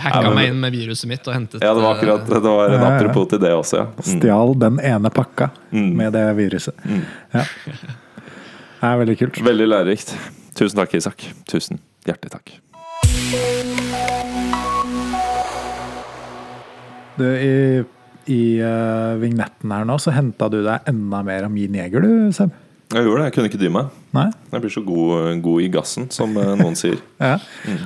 Hacka 0.00 0.22
Ja, 0.22 0.30
men- 0.30 0.34
meg 0.38 0.48
inn 0.50 0.60
med 0.62 0.72
viruset 0.72 1.08
mitt 1.10 1.26
og 1.28 1.34
hentet 1.36 1.60
Ja, 1.62 1.74
det 1.76 1.82
var 1.84 1.94
akkurat 1.98 2.26
Det 2.26 2.40
var 2.42 2.70
en 2.72 2.84
apropos 2.88 3.28
til 3.28 3.38
det 3.42 3.50
også, 3.52 3.76
ja. 3.82 3.86
Mm. 4.00 4.20
Stjal 4.20 4.54
den 4.58 4.80
ene 4.80 5.10
pakka 5.12 5.50
Mm. 5.72 5.90
med 5.96 6.12
det 6.16 6.24
viruset. 6.36 6.74
Ja. 7.34 7.44
Det 7.44 8.88
er 8.88 8.96
veldig 9.04 9.18
kult. 9.20 9.40
Veldig 9.44 9.66
lærerikt. 9.68 10.14
Tusen 10.56 10.76
takk, 10.80 10.94
Isak. 10.96 11.24
Tusen 11.46 11.78
hjertelig 12.08 12.32
takk. 12.32 12.50
Du, 17.18 17.24
I, 17.26 17.84
i 18.32 18.40
uh, 18.64 19.16
vignetten 19.20 19.72
her 19.74 19.84
nå 19.88 19.98
så 20.00 20.12
henta 20.16 20.48
du 20.52 20.62
deg 20.64 20.86
enda 20.88 21.22
mer 21.26 21.44
av 21.48 21.52
min 21.52 21.74
jeger, 21.76 22.00
du, 22.06 22.32
Seb. 22.32 22.54
Jeg 22.90 23.06
gjorde 23.06 23.20
det. 23.20 23.26
Jeg 23.28 23.34
kunne 23.36 23.48
ikke 23.50 23.60
dy 23.60 23.68
meg. 23.70 23.90
Nei? 24.16 24.26
Jeg 24.50 24.62
blir 24.64 24.72
så 24.74 24.82
god, 24.82 25.42
god 25.44 25.62
i 25.62 25.68
gassen, 25.70 26.08
som 26.10 26.32
eh, 26.40 26.52
noen 26.58 26.76
sier. 26.78 26.98
Ja. 27.20 27.36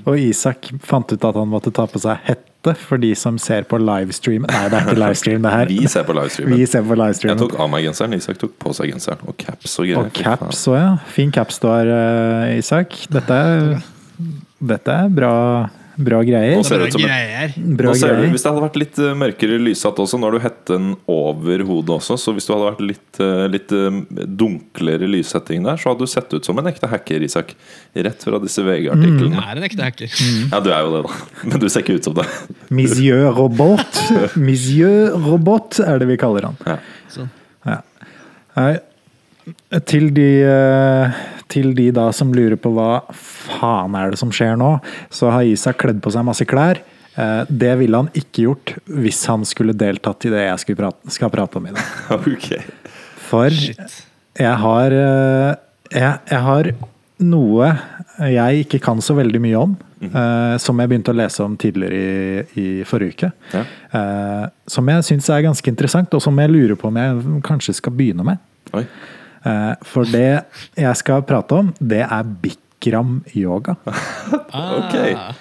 Og 0.06 0.16
Isak 0.20 0.68
fant 0.86 1.10
ut 1.10 1.24
at 1.26 1.36
han 1.36 1.50
måtte 1.50 1.72
ta 1.74 1.84
på 1.90 2.00
seg 2.00 2.20
hette 2.24 2.72
for 2.80 3.02
de 3.02 3.10
som 3.18 3.36
ser 3.42 3.66
på 3.68 3.76
livestream. 3.82 4.46
Nei, 4.48 4.62
det 4.72 4.78
er 4.78 4.86
ikke 4.86 5.00
livestream, 5.02 5.42
det 5.44 5.52
her. 5.52 5.72
Vi 5.74 5.90
ser 5.90 6.06
på 6.08 6.16
livestreamen. 6.16 6.56
Vi 6.56 6.68
ser 6.70 6.86
på 6.86 6.96
Jeg 7.28 7.40
tok 7.42 7.56
av 7.60 7.68
meg 7.72 7.84
genseren, 7.88 8.16
Isak 8.16 8.40
tok 8.40 8.54
på 8.62 8.72
seg 8.78 8.94
genseren. 8.94 9.20
Og 9.28 9.36
caps 9.42 9.76
og 9.82 9.90
greier. 9.90 10.08
Og 10.08 10.14
caps 10.16 10.64
òg, 10.70 10.78
ja. 10.78 10.90
Fin 11.12 11.34
caps 11.34 11.60
du 11.60 11.68
har, 11.68 11.90
eh, 11.98 12.54
Isak. 12.62 12.96
Dette 13.12 13.40
er, 13.50 13.84
dette 14.72 14.96
er 15.04 15.12
bra, 15.12 15.34
bra 15.96 16.18
greier. 16.26 16.56
Nå 16.58 16.64
ser 16.66 16.78
det 16.82 16.86
ut 16.88 16.92
som 16.96 17.04
en- 17.04 17.76
Bra 17.76 17.94
ser 17.94 18.08
greier. 18.14 18.30
hvis 18.32 18.42
det 18.42 18.50
hadde 18.50 18.62
vært 18.64 18.76
litt 18.80 18.98
eh, 18.98 19.14
mørkere 19.14 19.58
lyssatt 19.62 19.96
også, 20.02 20.18
nå 20.18 20.26
har 20.26 20.32
du 20.32 20.38
hetten 20.42 20.88
over 21.06 21.62
hodet 21.68 21.94
også, 21.98 22.16
så 22.18 22.34
hvis 22.34 22.46
du 22.48 22.52
hadde 22.54 22.70
vært 22.72 22.82
litt, 22.88 23.20
eh, 23.20 23.44
litt 23.52 23.72
eh, 23.72 24.26
dunklere 24.26 25.06
lyssetting 25.10 25.62
der, 25.64 25.76
så 25.76 25.92
hadde 25.92 26.00
du 26.00 26.10
sett 26.10 26.32
ut 26.34 26.44
som 26.44 26.58
en 26.58 26.66
ekte 26.66 26.88
hacker, 26.90 27.22
Isak. 27.22 27.54
Rett 27.94 28.22
fra 28.26 28.38
disse 28.42 28.64
VG-artiklene. 28.66 29.38
Jeg 29.38 29.52
er 29.52 29.60
en 29.62 29.68
ekte 29.68 29.84
hacker. 29.86 30.16
Ja, 30.50 30.60
du 30.60 30.70
er 30.74 30.80
jo 30.82 30.96
det, 30.96 31.02
da. 31.06 31.12
Men 31.52 31.60
du 31.60 31.68
ser 31.68 31.80
ikke 31.86 31.98
ut 32.00 32.04
som 32.10 32.14
det. 32.18 32.26
Monsieur 32.70 33.30
Robot. 33.36 34.02
Monsieur 34.36 35.14
Robot 35.28 35.78
er 35.84 35.98
det 36.02 36.08
vi 36.10 36.16
kaller 36.20 36.50
han. 36.50 36.58
Ja. 36.66 36.78
Sånn. 37.14 37.30
Ja. 37.64 37.80
Til 39.84 40.08
de, 40.14 40.28
til 41.52 41.74
de 41.76 41.90
da 41.94 42.08
som 42.16 42.32
lurer 42.34 42.56
på 42.60 42.72
hva 42.74 43.04
faen 43.14 43.96
er 43.98 44.14
det 44.14 44.20
som 44.20 44.32
skjer 44.34 44.56
nå, 44.60 44.76
så 45.12 45.32
har 45.34 45.48
Isak 45.48 45.80
kledd 45.82 46.02
på 46.04 46.12
seg 46.14 46.26
masse 46.26 46.46
klær. 46.48 46.80
Eh, 47.16 47.44
Det 47.48 47.74
ville 47.78 47.96
han 47.96 48.10
ikke 48.14 48.46
gjort 48.48 48.74
hvis 48.86 49.24
han 49.30 49.44
skulle 49.48 49.76
deltatt 49.76 50.26
i 50.26 50.32
det 50.34 50.46
jeg 50.48 50.76
prate, 50.78 51.14
skal 51.14 51.30
prate 51.30 51.60
om 51.60 51.70
i 51.70 51.74
dag. 51.76 51.92
Okay. 52.34 52.62
For 53.24 53.50
Shit. 53.50 54.02
jeg 54.38 54.56
har 54.60 54.92
eh, 54.92 55.54
jeg, 55.94 56.18
jeg 56.30 56.42
har 56.48 56.72
noe 57.24 57.70
jeg 58.18 58.64
ikke 58.64 58.80
kan 58.82 59.00
så 59.02 59.14
veldig 59.16 59.40
mye 59.42 59.58
om, 59.58 59.74
eh, 60.04 60.56
som 60.62 60.78
jeg 60.78 60.90
begynte 60.90 61.10
å 61.10 61.18
lese 61.18 61.42
om 61.44 61.56
tidligere 61.58 61.98
i, 61.98 62.60
i 62.60 62.66
forrige 62.86 63.14
uke. 63.14 63.30
Ja. 63.54 63.62
Uh, 63.94 64.44
som 64.70 64.88
jeg 64.90 65.06
syns 65.06 65.28
er 65.30 65.42
ganske 65.46 65.70
interessant, 65.70 66.14
og 66.14 66.22
som 66.22 66.38
jeg 66.38 66.50
lurer 66.52 66.78
på 66.78 66.90
om 66.90 66.98
jeg 67.00 67.40
kanskje 67.46 67.76
skal 67.78 67.94
begynne 67.96 68.26
med. 68.26 68.42
Oi. 68.74 68.84
Eh, 69.44 69.72
for 69.84 70.08
det 70.08 70.44
jeg 70.80 70.96
skal 71.00 71.24
prate 71.28 71.58
om, 71.60 71.72
det 71.80 72.02
er 72.04 72.30
Bikram-yoga. 72.44 73.76
Ok. 74.54 74.94
Ah, 75.14 75.32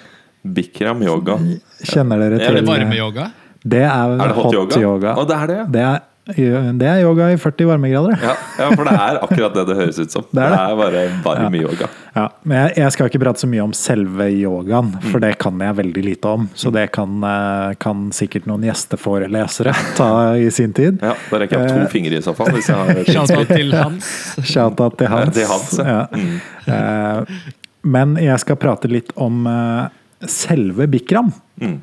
Bikram 0.44 1.00
yoga. 1.06 1.38
Kjenner 1.84 2.20
dere 2.20 2.36
Er 2.36 2.42
er 2.42 2.50
til 2.50 2.58
det 2.60 2.66
varmeyoga? 2.68 3.30
Det 3.64 3.80
er, 3.80 4.16
Er 4.20 4.28
det 4.28 4.36
hot 4.36 4.76
yoga? 4.76 5.14
Å, 5.16 5.24
det 5.24 5.36
er 5.38 5.46
det, 5.48 5.56
ja. 5.56 5.64
Det 5.76 5.84
er, 5.88 6.02
det 6.24 6.86
er 6.88 7.02
yoga 7.04 7.26
i 7.34 7.36
40 7.36 7.66
varmegrader. 7.68 8.14
Ja, 8.24 8.32
ja, 8.58 8.68
for 8.72 8.84
det 8.88 8.94
er 8.96 9.18
akkurat 9.20 9.52
det 9.58 9.64
det 9.68 9.74
høres 9.76 9.98
ut 10.00 10.10
som. 10.14 10.22
Det 10.30 10.40
Det 10.40 10.46
er 10.46 10.70
er, 10.70 10.76
bare 10.78 11.02
varm 11.24 11.54
yoga. 11.58 11.88
Ja, 12.16 12.28
men 12.48 12.56
jeg, 12.62 12.76
jeg 12.80 12.92
skal 12.94 13.10
ikke 13.10 13.20
prate 13.20 13.42
så 13.42 13.48
mye 13.50 13.60
om 13.66 13.74
selve 13.76 14.28
yogaen, 14.32 14.88
for 15.10 15.20
det 15.20 15.34
kan 15.42 15.60
jeg 15.60 15.76
veldig 15.82 16.04
lite 16.06 16.30
om. 16.32 16.46
Så 16.56 16.72
det 16.72 16.86
kan, 16.96 17.18
eh, 17.28 17.74
kan 17.82 18.06
sikkert 18.16 18.46
noen 18.48 18.64
gjesteforelesere 18.64 19.74
ta 19.98 20.08
i 20.40 20.48
sin 20.54 20.72
tid. 20.72 21.02
Ja, 21.04 21.12
Da 21.30 21.42
rekker 21.42 21.58
jeg 21.60 21.66
opp 21.66 21.76
Eh. 21.76 21.84
to 21.84 21.92
fingre 21.92 22.16
i 22.16 22.24
så 22.24 22.32
fall. 22.38 22.52
Hvis 22.56 22.70
jeg 22.72 22.76
har 22.80 23.04
Shout-out 23.18 23.52
til 23.58 23.74
Hans. 23.76 24.10
Shout-out 24.48 24.96
til 25.02 25.12
Hans. 25.12 25.34
Til 25.36 25.46
Hans, 25.52 25.76
ja. 25.84 26.00
Mm. 26.08 26.40
Eh, 26.72 27.38
Men 27.84 28.16
jeg 28.16 28.40
skal 28.40 28.56
prate 28.56 28.88
litt 28.88 29.12
om 29.20 29.44
eh, 29.46 29.88
selve 30.24 30.86
Bikram. 30.88 31.34
Mm. 31.60 31.82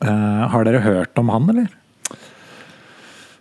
Eh, 0.00 0.44
Har 0.48 0.64
dere 0.64 0.80
hørt 0.80 1.18
om 1.20 1.28
han, 1.28 1.50
eller? 1.52 1.68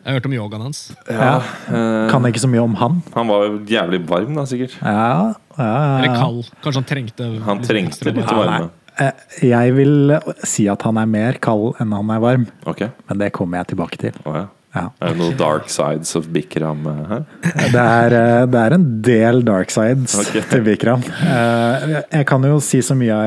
Jeg 0.03 0.11
har 0.11 0.17
hørt 0.19 0.25
om 0.27 0.33
yogaen 0.35 0.61
hans. 0.65 0.79
Ja, 1.07 1.37
eh, 1.71 2.09
Kan 2.11 2.25
ikke 2.27 2.41
så 2.43 2.49
mye 2.51 2.63
om 2.65 2.73
han. 2.75 3.01
han 3.13 3.27
var 3.31 3.45
jo 3.47 3.59
jævlig 3.71 4.01
varm, 4.09 4.33
da, 4.35 4.43
sikkert. 4.49 4.75
Ja, 4.81 5.33
ja, 5.57 5.97
Eller 5.99 6.09
ja. 6.11 6.17
kald. 6.19 6.49
Kanskje 6.61 6.81
han 6.81 6.87
trengte 6.89 7.27
Han 7.45 7.57
litt 7.61 7.69
trengte 7.69 7.93
ekstra 8.03 8.11
litt 8.13 8.25
varme. 8.25 8.51
varme. 8.51 8.69
Eh, 8.99 9.11
Jeg 9.47 9.73
vil 9.77 10.19
si 10.43 10.67
at 10.67 10.81
han 10.83 10.97
er 10.97 11.05
mer 11.07 11.33
kald 11.41 11.79
enn 11.79 11.91
han 11.95 12.09
er 12.11 12.19
varm, 12.19 12.47
Ok. 12.67 12.83
men 13.09 13.17
det 13.17 13.31
kommer 13.33 13.57
jeg 13.63 13.67
tilbake 13.75 13.97
til. 13.97 14.11
Å, 14.25 14.35
ja. 14.35 14.45
Ja. 14.73 14.87
Er 15.05 15.11
det 15.13 15.19
noen 15.19 15.35
dark 15.37 15.67
sides 15.69 16.15
of 16.17 16.25
Bikram 16.33 16.81
eh, 16.89 17.01
her? 17.11 17.25
Det 17.73 17.81
er, 17.83 18.15
eh, 18.17 18.45
det 18.49 18.61
er 18.61 18.73
en 18.73 18.85
del 19.05 19.43
dark 19.45 19.69
sides 19.73 20.15
okay. 20.17 20.41
til 20.49 20.63
Bikram. 20.65 21.03
Eh, 21.21 21.85
Jeg 22.09 22.25
kan 22.29 22.45
jo 22.47 22.57
si 22.63 22.81
så 22.85 22.97
mye 22.97 23.17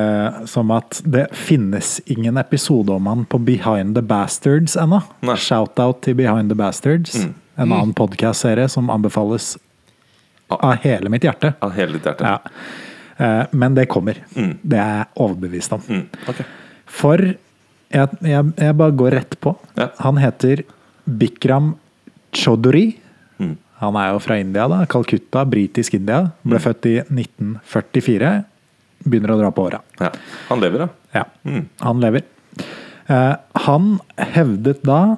som 0.50 0.72
at 0.74 0.98
det 1.06 1.28
finnes 1.38 2.00
ingen 2.10 2.36
episode 2.42 2.90
om 2.96 3.06
han 3.10 3.22
på 3.30 3.38
Behind 3.46 3.94
the 3.94 4.02
Bastards 4.02 4.74
ennå. 4.80 4.98
Shout-out 5.36 6.02
til 6.06 6.18
Behind 6.18 6.50
the 6.50 6.58
Bastards. 6.58 7.14
En 7.56 7.70
annen 7.70 7.94
podcast-serie 7.96 8.66
som 8.68 8.90
anbefales 8.92 9.54
av 10.50 10.76
hele 10.82 11.10
mitt 11.14 11.24
hjerte. 11.26 11.54
Av 11.62 11.72
hele 11.78 11.96
ditt 11.96 12.10
hjerte? 12.10 12.26
Ja. 12.26 12.40
Eh, 13.16 13.42
Men 13.52 13.74
det 13.78 13.86
kommer. 13.86 14.18
Det 14.34 14.78
er 14.82 15.04
jeg 15.04 15.12
overbevist 15.14 15.72
om. 15.78 15.82
Mm, 15.88 16.06
ok. 16.28 16.42
For 16.86 17.22
jeg, 17.22 18.18
jeg, 18.26 18.50
jeg 18.58 18.76
bare 18.82 18.94
går 18.98 19.14
rett 19.20 19.38
på. 19.42 19.54
Ja. 19.78 19.92
Han 20.02 20.18
heter 20.20 20.66
Bikram 21.06 21.74
Chaudhry. 22.36 22.96
Mm. 23.38 23.56
Han 23.80 23.96
er 24.00 24.12
jo 24.14 24.20
fra 24.24 24.38
India, 24.40 24.66
da. 24.68 24.84
Calcutta, 24.88 25.44
britisk 25.48 25.94
India. 25.98 26.30
Ble 26.42 26.58
født 26.62 26.86
i 26.90 26.94
1944. 27.04 28.32
Begynner 29.06 29.34
å 29.34 29.38
dra 29.40 29.50
på 29.54 29.66
åra. 29.68 29.82
Ja. 30.00 30.10
Han 30.48 30.60
lever, 30.64 30.86
da. 30.86 30.88
Ja, 31.20 31.24
Mm. 31.44 31.68
han 31.80 32.00
lever. 32.00 32.22
Eh, 33.08 33.34
han 33.66 34.00
hevdet 34.18 34.82
da 34.82 35.16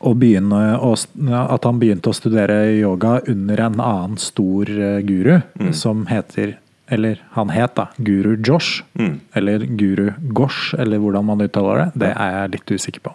å 0.00 0.14
at 0.14 1.64
han 1.64 1.78
begynte 1.80 2.10
å 2.10 2.14
studere 2.14 2.58
yoga 2.78 3.20
under 3.28 3.60
en 3.60 3.80
annen 3.80 4.16
stor 4.18 4.68
eh, 4.68 5.00
guru, 5.02 5.40
som 5.72 6.06
heter 6.06 6.58
Eller 6.90 7.20
han 7.32 7.50
het 7.50 7.74
da 7.76 7.88
Guru 7.98 8.36
Josh. 8.42 8.82
Mm. 8.96 9.20
Eller 9.36 9.58
Guru 9.58 10.10
Gosh, 10.32 10.74
eller 10.78 10.98
hvordan 10.98 11.24
man 11.24 11.38
uttaler 11.44 11.84
det. 11.84 11.92
Det 12.00 12.12
er 12.16 12.30
jeg 12.32 12.50
litt 12.54 12.70
usikker 12.80 13.00
på. 13.04 13.12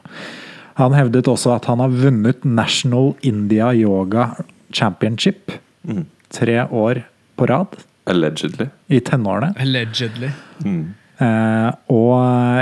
Han 0.80 0.93
hevdet 0.97 1.28
også 1.30 1.53
at 1.55 1.65
han 1.69 1.80
har 1.84 1.89
vunnet 1.93 2.43
National 2.45 3.13
India 3.21 3.71
Yoga 3.74 4.32
Championship 4.74 5.51
Mm. 5.84 6.05
tre 6.32 6.61
år 6.71 7.01
på 7.36 7.45
rad 7.49 7.67
Allegedly. 8.07 8.69
i 8.88 8.99
tenårene. 9.03 9.49
Allegedly. 9.59 10.30
Mm. 10.63 10.93
Eh, 11.19 11.71
og 11.91 12.13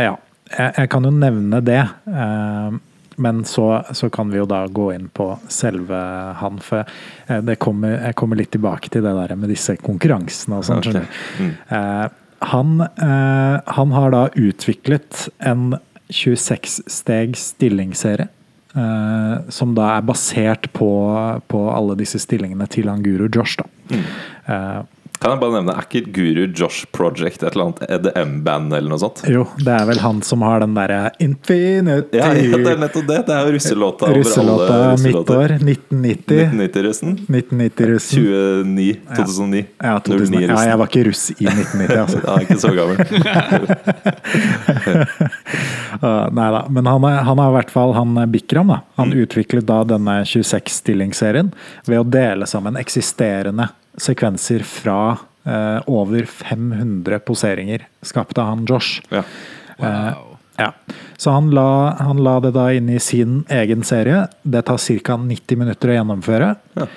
ja. 0.02 0.16
jeg, 0.58 0.74
jeg 0.80 0.90
kan 0.90 1.06
jo 1.06 1.12
nevne 1.14 1.60
det. 1.62 1.84
eh, 2.10 2.80
men 3.22 3.44
så, 3.46 3.84
så 3.94 4.10
kan 4.10 4.32
vi 4.34 4.40
jo 4.40 4.48
da 4.50 4.64
gå 4.66 4.88
inn 4.96 5.06
på 5.14 5.28
selve 5.54 6.00
han, 6.42 6.58
for 6.66 6.82
eh, 7.28 7.42
det 7.46 7.60
kommer, 7.62 8.00
jeg 8.08 8.16
kommer 8.18 8.40
litt 8.42 8.50
tilbake 8.56 8.90
til 8.90 9.06
det 9.06 9.14
der 9.14 9.36
med 9.38 9.54
disse 9.54 9.76
konkurransene 9.78 10.58
og 10.58 10.66
sånn. 10.66 10.82
Okay. 10.82 11.06
Mm. 11.38 11.54
Eh, 11.78 12.08
han, 12.50 12.74
eh, 12.82 13.58
han 13.78 13.92
har 13.94 14.10
da 14.18 14.24
utviklet 14.34 15.28
en 15.46 15.76
26-stegs 16.12 17.52
stillingsserie. 17.56 18.30
Uh, 18.72 19.50
som 19.52 19.74
da 19.76 19.90
er 19.98 20.06
basert 20.08 20.70
på, 20.72 20.88
på 21.52 21.62
alle 21.74 21.98
disse 22.00 22.22
stillingene 22.24 22.68
til 22.72 22.88
han 22.88 23.04
guru 23.04 23.28
Josh. 23.28 23.60
da. 23.60 23.98
Eh, 24.52 24.78
Kan 25.22 25.36
jeg 25.36 25.40
bare 25.44 25.54
nevne, 25.60 25.74
Er 25.78 25.86
ikke 25.86 26.02
Guru 26.16 26.48
Josh 26.58 26.88
Project 26.96 27.44
et 27.44 27.52
eller 27.54 27.68
annet 27.68 27.82
EDM-band 27.94 28.74
eller 28.74 28.90
noe 28.90 29.02
sånt? 29.02 29.22
jo, 29.30 29.44
det 29.62 29.70
er 29.76 29.86
vel 29.86 30.00
han 30.02 30.22
som 30.26 30.42
har 30.42 30.64
den 30.64 30.74
derre 30.74 31.12
Infinity 31.22 32.18
Ja, 32.18 32.32
ja, 32.34 32.58
det 32.58 32.72
er 32.72 32.80
nettopp 32.82 33.06
det! 33.06 33.20
Det 33.28 33.36
er 33.36 33.46
jo 33.46 33.54
russelåta 33.56 34.08
over 34.10 34.18
Russelåta 34.18 34.74
alle 34.74 34.96
1990. 34.96 36.42
1990-russen. 36.58 37.12
1990-russen. 37.28 38.24
29. 38.66 38.96
2009. 39.12 39.66
Ja, 39.78 40.00
2000. 40.00 40.40
ja, 40.42 40.58
jeg 40.72 40.80
var 40.82 40.90
ikke 40.90 41.04
russ 41.06 41.24
i 41.36 41.46
1990, 41.52 42.02
altså. 42.02 42.18
Ja, 42.32 42.34
ikke 42.42 42.58
så 42.62 42.72
gammel. 42.78 42.98
Uh, 46.02 46.26
nei 46.38 46.48
da. 46.56 46.64
Men 46.70 46.90
han, 46.90 47.06
er, 47.12 47.22
han 47.28 47.42
har 47.44 47.52
i 47.52 47.56
hvert 47.60 47.74
fall 47.74 47.94
han 47.98 48.18
Bikram. 48.32 48.74
da. 48.74 48.80
Han 48.98 49.14
utviklet 49.14 49.68
da 49.70 49.84
denne 49.88 50.22
26-stillingsserien 50.26 51.54
ved 51.86 52.02
å 52.02 52.08
dele 52.08 52.50
sammen 52.50 52.80
eksisterende 52.82 53.70
sekvenser 53.98 54.64
fra 54.68 55.18
eh, 55.44 55.80
over 55.90 56.26
500 56.26 57.20
poseringer 57.28 57.88
skapt 58.06 58.38
av 58.38 58.52
han 58.54 58.66
Josh. 58.70 59.02
Ja. 59.10 59.24
Wow. 59.78 60.38
Ja. 60.58 60.74
Så 61.18 61.32
han 61.32 61.50
la, 61.56 61.96
han 62.00 62.22
la 62.24 62.40
det 62.44 62.54
da 62.56 62.68
inn 62.74 62.90
i 62.90 63.00
sin 63.02 63.42
egen 63.50 63.84
serie. 63.88 64.28
Det 64.44 64.64
tar 64.68 64.78
ca. 64.78 65.18
90 65.18 65.58
minutter 65.58 65.92
å 65.92 65.98
gjennomføre. 65.98 66.54
Ja. 66.78 66.88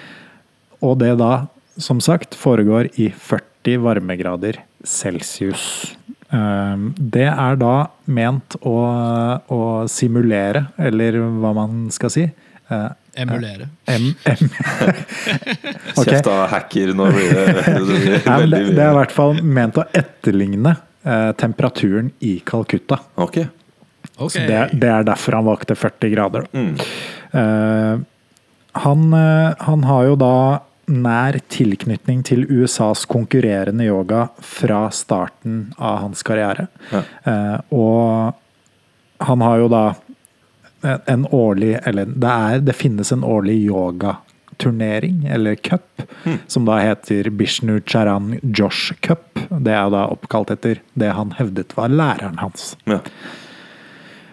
Og 0.84 0.98
det 1.00 1.14
da, 1.20 1.46
som 1.80 2.00
sagt, 2.04 2.36
foregår 2.36 2.90
i 3.00 3.10
40 3.10 3.80
varmegrader 3.84 4.60
celsius. 4.84 5.94
Um, 6.28 6.92
Det 6.98 7.28
er 7.30 7.56
da 7.60 7.74
ment 8.04 8.56
å, 8.60 8.76
å 9.48 9.60
simulere, 9.88 10.66
eller 10.76 11.20
hva 11.40 11.54
man 11.56 11.86
skal 11.94 12.12
si. 12.12 12.26
Eh, 12.68 12.86
Emulere. 13.22 13.68
M, 13.86 14.14
M. 14.24 14.36
okay. 15.96 16.04
Kjeft 16.04 16.30
av 16.30 16.46
hacker, 16.50 16.94
nå 16.96 17.10
blir 17.14 17.34
det, 17.34 17.44
det 17.66 17.82
blir 17.84 18.16
veldig 18.26 18.62
mye. 18.64 18.72
det 18.74 18.86
er 18.86 18.94
i 18.94 18.98
hvert 19.00 19.14
fall 19.14 19.36
ment 19.42 19.78
å 19.78 19.84
etterligne 19.94 20.72
eh, 21.02 21.30
temperaturen 21.40 22.10
i 22.26 22.38
Calcutta. 22.46 22.98
Ok. 23.14 23.44
Okay. 24.16 24.46
Det, 24.46 24.58
det 24.78 24.90
er 24.90 25.06
derfor 25.06 25.38
han 25.38 25.46
valgte 25.48 25.76
40 25.78 26.12
grader. 26.14 26.46
Mm. 26.54 26.74
Uh, 27.34 28.02
han, 28.74 29.12
eh, 29.14 29.54
han 29.58 29.84
har 29.86 30.06
jo 30.08 30.14
da 30.18 30.36
nær 30.90 31.38
tilknytning 31.48 32.22
til 32.26 32.44
USAs 32.50 33.04
konkurrerende 33.08 33.86
yoga 33.86 34.26
fra 34.44 34.88
starten 34.92 35.68
av 35.78 36.02
hans 36.02 36.24
karriere. 36.26 36.66
Ja. 36.90 37.02
Uh, 37.26 37.58
og 37.74 39.24
han 39.24 39.44
har 39.46 39.62
jo 39.62 39.70
da 39.72 39.84
en- 40.84 41.26
årlig 41.30 41.78
Eller 41.86 42.04
det, 42.06 42.30
er, 42.30 42.60
det 42.60 42.74
finnes 42.76 43.12
en 43.12 43.24
årlig 43.24 43.56
yogaturnering, 43.68 45.24
eller 45.26 45.54
cup, 45.56 46.02
som 46.46 46.64
da 46.68 46.78
heter 46.78 47.30
Bishnu 47.30 47.80
Charan 47.86 48.38
Josh 48.42 48.92
Cup. 49.00 49.38
Det 49.50 49.72
er 49.72 49.90
da 49.90 50.06
oppkalt 50.12 50.50
etter 50.54 50.80
det 50.94 51.10
han 51.16 51.32
hevdet 51.38 51.74
var 51.76 51.88
læreren 51.88 52.38
hans. 52.38 52.76
Ja. 52.86 53.00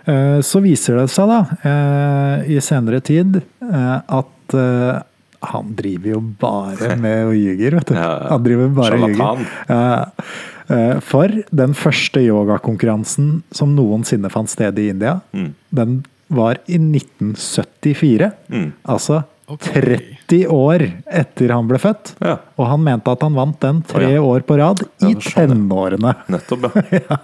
Eh, 0.06 0.40
Så 0.42 0.62
viser 0.64 0.98
det 0.98 1.10
seg 1.14 1.28
da, 1.30 1.40
eh, 1.64 2.52
i 2.56 2.60
senere 2.62 3.02
tid, 3.06 3.42
eh, 3.62 3.98
at 4.08 4.56
han 5.42 5.74
driver 5.78 6.10
jo 6.16 6.20
bare 6.42 6.96
med 7.02 7.26
og 7.30 7.36
ljuger, 7.38 7.72
vet 7.80 7.88
du. 7.88 7.96
Han 7.96 8.44
driver 8.46 8.68
bare 8.78 8.98
og 9.00 9.10
ljuger. 9.10 11.02
For 11.02 11.28
den 11.52 11.74
første 11.76 12.22
yogakonkurransen 12.24 13.42
som 13.52 13.74
noensinne 13.76 14.30
fant 14.32 14.50
sted 14.52 14.78
i 14.80 14.90
India, 14.94 15.20
Mm. 15.34 15.54
den 15.76 16.04
var 16.32 16.62
i 16.66 16.80
1974. 16.80 18.32
Mm. 18.52 18.68
Altså 18.90 19.22
okay. 19.52 20.00
30 20.32 20.46
år 20.56 20.86
etter 21.12 21.54
han 21.54 21.70
ble 21.70 21.80
født. 21.82 22.16
Ja. 22.24 22.38
Og 22.58 22.70
han 22.72 22.84
mente 22.86 23.14
at 23.14 23.26
han 23.26 23.38
vant 23.38 23.60
den 23.64 23.82
tre 23.88 24.08
oh, 24.08 24.18
ja. 24.18 24.28
år 24.34 24.46
på 24.48 24.60
rad 24.62 24.86
i 25.08 25.16
tenårene. 25.20 26.16
Nettopp, 26.32 26.70
ja. 27.00 27.20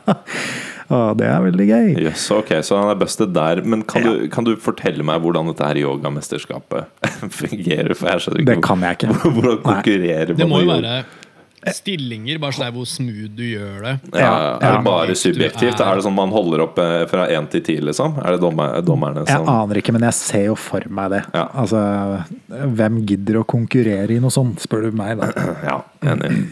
Å, 0.87 0.97
det 1.19 1.27
er 1.27 1.41
veldig 1.43 1.65
gøy. 1.67 1.87
Yes, 1.99 2.29
ok, 2.31 2.53
så 2.63 2.77
han 2.79 2.93
er 2.93 2.99
busted 2.99 3.33
der. 3.35 3.59
Men 3.67 3.83
kan, 3.87 4.05
du, 4.07 4.27
kan 4.31 4.47
du 4.47 4.53
fortelle 4.61 5.03
meg 5.07 5.19
hvordan 5.23 5.51
dette 5.51 5.67
her 5.67 5.81
yogamesterskapet 5.81 7.07
fungerer? 7.41 7.91
For 7.97 8.13
jeg 8.13 8.23
skjønner 8.23 8.43
ikke 8.43 8.53
Det 8.53 8.67
kan 8.69 8.85
jeg 8.87 8.99
ikke. 8.99 9.15
Hvordan 9.37 9.63
konkurrerer 9.65 10.37
Det 10.37 10.47
må 10.47 10.61
man 10.61 10.63
jo 10.63 10.69
yoga? 10.69 10.81
være 10.87 11.25
stillinger, 11.73 12.37
bare 12.39 12.53
så 12.53 12.61
det 12.63 12.67
er 12.69 12.75
hvor 12.77 12.85
smooth 12.87 13.31
du 13.35 13.43
gjør 13.43 13.81
det. 13.83 13.93
ja, 14.13 14.19
Ja, 14.21 14.57
Er 14.61 14.75
det 14.77 14.83
bare 14.85 15.15
subjektivt? 15.15 15.79
er- 15.81 15.95
det 15.95 16.03
sånn 16.05 16.13
man 16.15 16.29
holder 16.29 16.61
opp 16.67 16.77
eh, 16.79 17.05
fra 17.09 17.27
én 17.27 17.49
til 17.49 17.61
ti, 17.61 17.77
liksom? 17.81 18.17
Er 18.23 18.31
det 18.37 18.41
dommerne 18.41 18.81
dommerne 18.85 19.25
Jeg 19.27 19.41
aner 19.47 19.75
ikke, 19.81 19.91
men 19.91 20.01
jeg 20.03 20.13
ser 20.13 20.45
jo 20.45 20.55
for 20.55 20.81
meg 20.89 21.09
det. 21.11 21.23
Ja. 21.33 21.47
Altså, 21.53 22.23
hvem 22.49 23.01
gidder 23.05 23.41
å 23.41 23.45
konkurrere 23.45 24.11
i 24.15 24.19
noe 24.19 24.29
sånt, 24.31 24.59
spør 24.63 24.89
du 24.91 24.91
meg, 24.91 25.17
da. 25.19 25.31
Ja, 25.69 25.81
enig. 26.03 26.47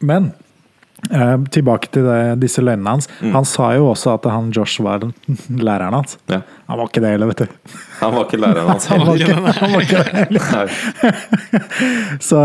Men 0.00 0.32
eh, 1.10 1.36
tilbake 1.54 1.90
til 1.94 2.06
det, 2.08 2.18
disse 2.44 2.64
løgnene 2.64 2.96
hans. 2.96 3.08
Mm. 3.20 3.32
Han 3.36 3.48
sa 3.48 3.72
jo 3.76 3.90
også 3.92 4.16
at 4.16 4.28
han 4.30 4.50
Josh 4.54 4.82
var 4.84 5.04
læreren 5.68 5.98
hans. 6.00 6.18
Ja. 6.30 6.42
Han 6.66 6.80
var 6.80 6.88
ikke 6.88 7.02
det 7.04 7.12
heller, 7.12 7.28
vet 7.32 7.44
du. 7.44 7.72
Han 8.00 8.14
var 8.14 8.26
ikke 8.26 8.40
læreren 8.40 8.70
hans 8.72 8.86
Han 8.92 9.04
var 9.04 9.20
ikke 9.20 9.34
Han 9.58 9.74
var 9.74 9.84
ikke 9.84 10.02
det 10.02 10.14
heller. 10.22 10.76
Så 12.28 12.40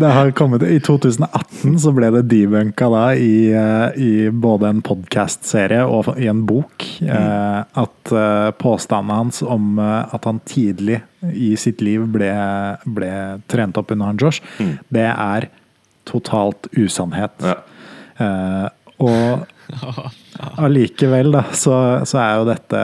det 0.00 0.12
har 0.14 0.30
kommet 0.36 0.62
I 0.64 0.78
2018 0.80 1.78
så 1.82 1.92
ble 1.94 2.08
det 2.14 2.24
debunka 2.30 2.88
da 2.92 3.04
i, 3.18 3.50
eh, 3.52 3.98
i 4.00 4.12
både 4.32 4.70
en 4.72 4.80
podcast-serie 4.84 5.84
og 5.84 6.12
i 6.16 6.28
en 6.30 6.44
bok 6.48 6.86
eh, 7.04 7.60
at 7.82 8.12
påstandene 8.58 8.88
påstanden 8.88 9.16
hans 9.16 9.42
om 9.42 9.78
eh, 9.78 10.14
at 10.14 10.24
han 10.24 10.40
tidlig 10.44 11.00
i 11.32 11.56
sitt 11.56 11.80
liv 11.80 12.06
ble, 12.06 12.30
ble 12.84 13.40
trent 13.50 13.76
opp 13.76 13.90
under 13.90 14.06
han 14.06 14.18
Josh, 14.20 14.42
det 14.88 15.08
er 15.10 15.48
totalt 16.08 16.68
usannhet. 16.78 17.34
Ja. 17.42 17.56
Eh, 18.18 18.68
og 18.98 19.46
allikevel, 20.58 21.32
da, 21.34 21.44
så, 21.54 21.74
så 22.08 22.18
er 22.22 22.32
jo 22.40 22.46
dette 22.48 22.80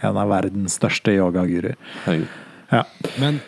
en 0.00 0.16
av 0.20 0.28
verdens 0.32 0.76
største 0.80 1.14
yogaguruer. 1.16 1.76
Ja. 2.70 2.84
Men, 3.20 3.40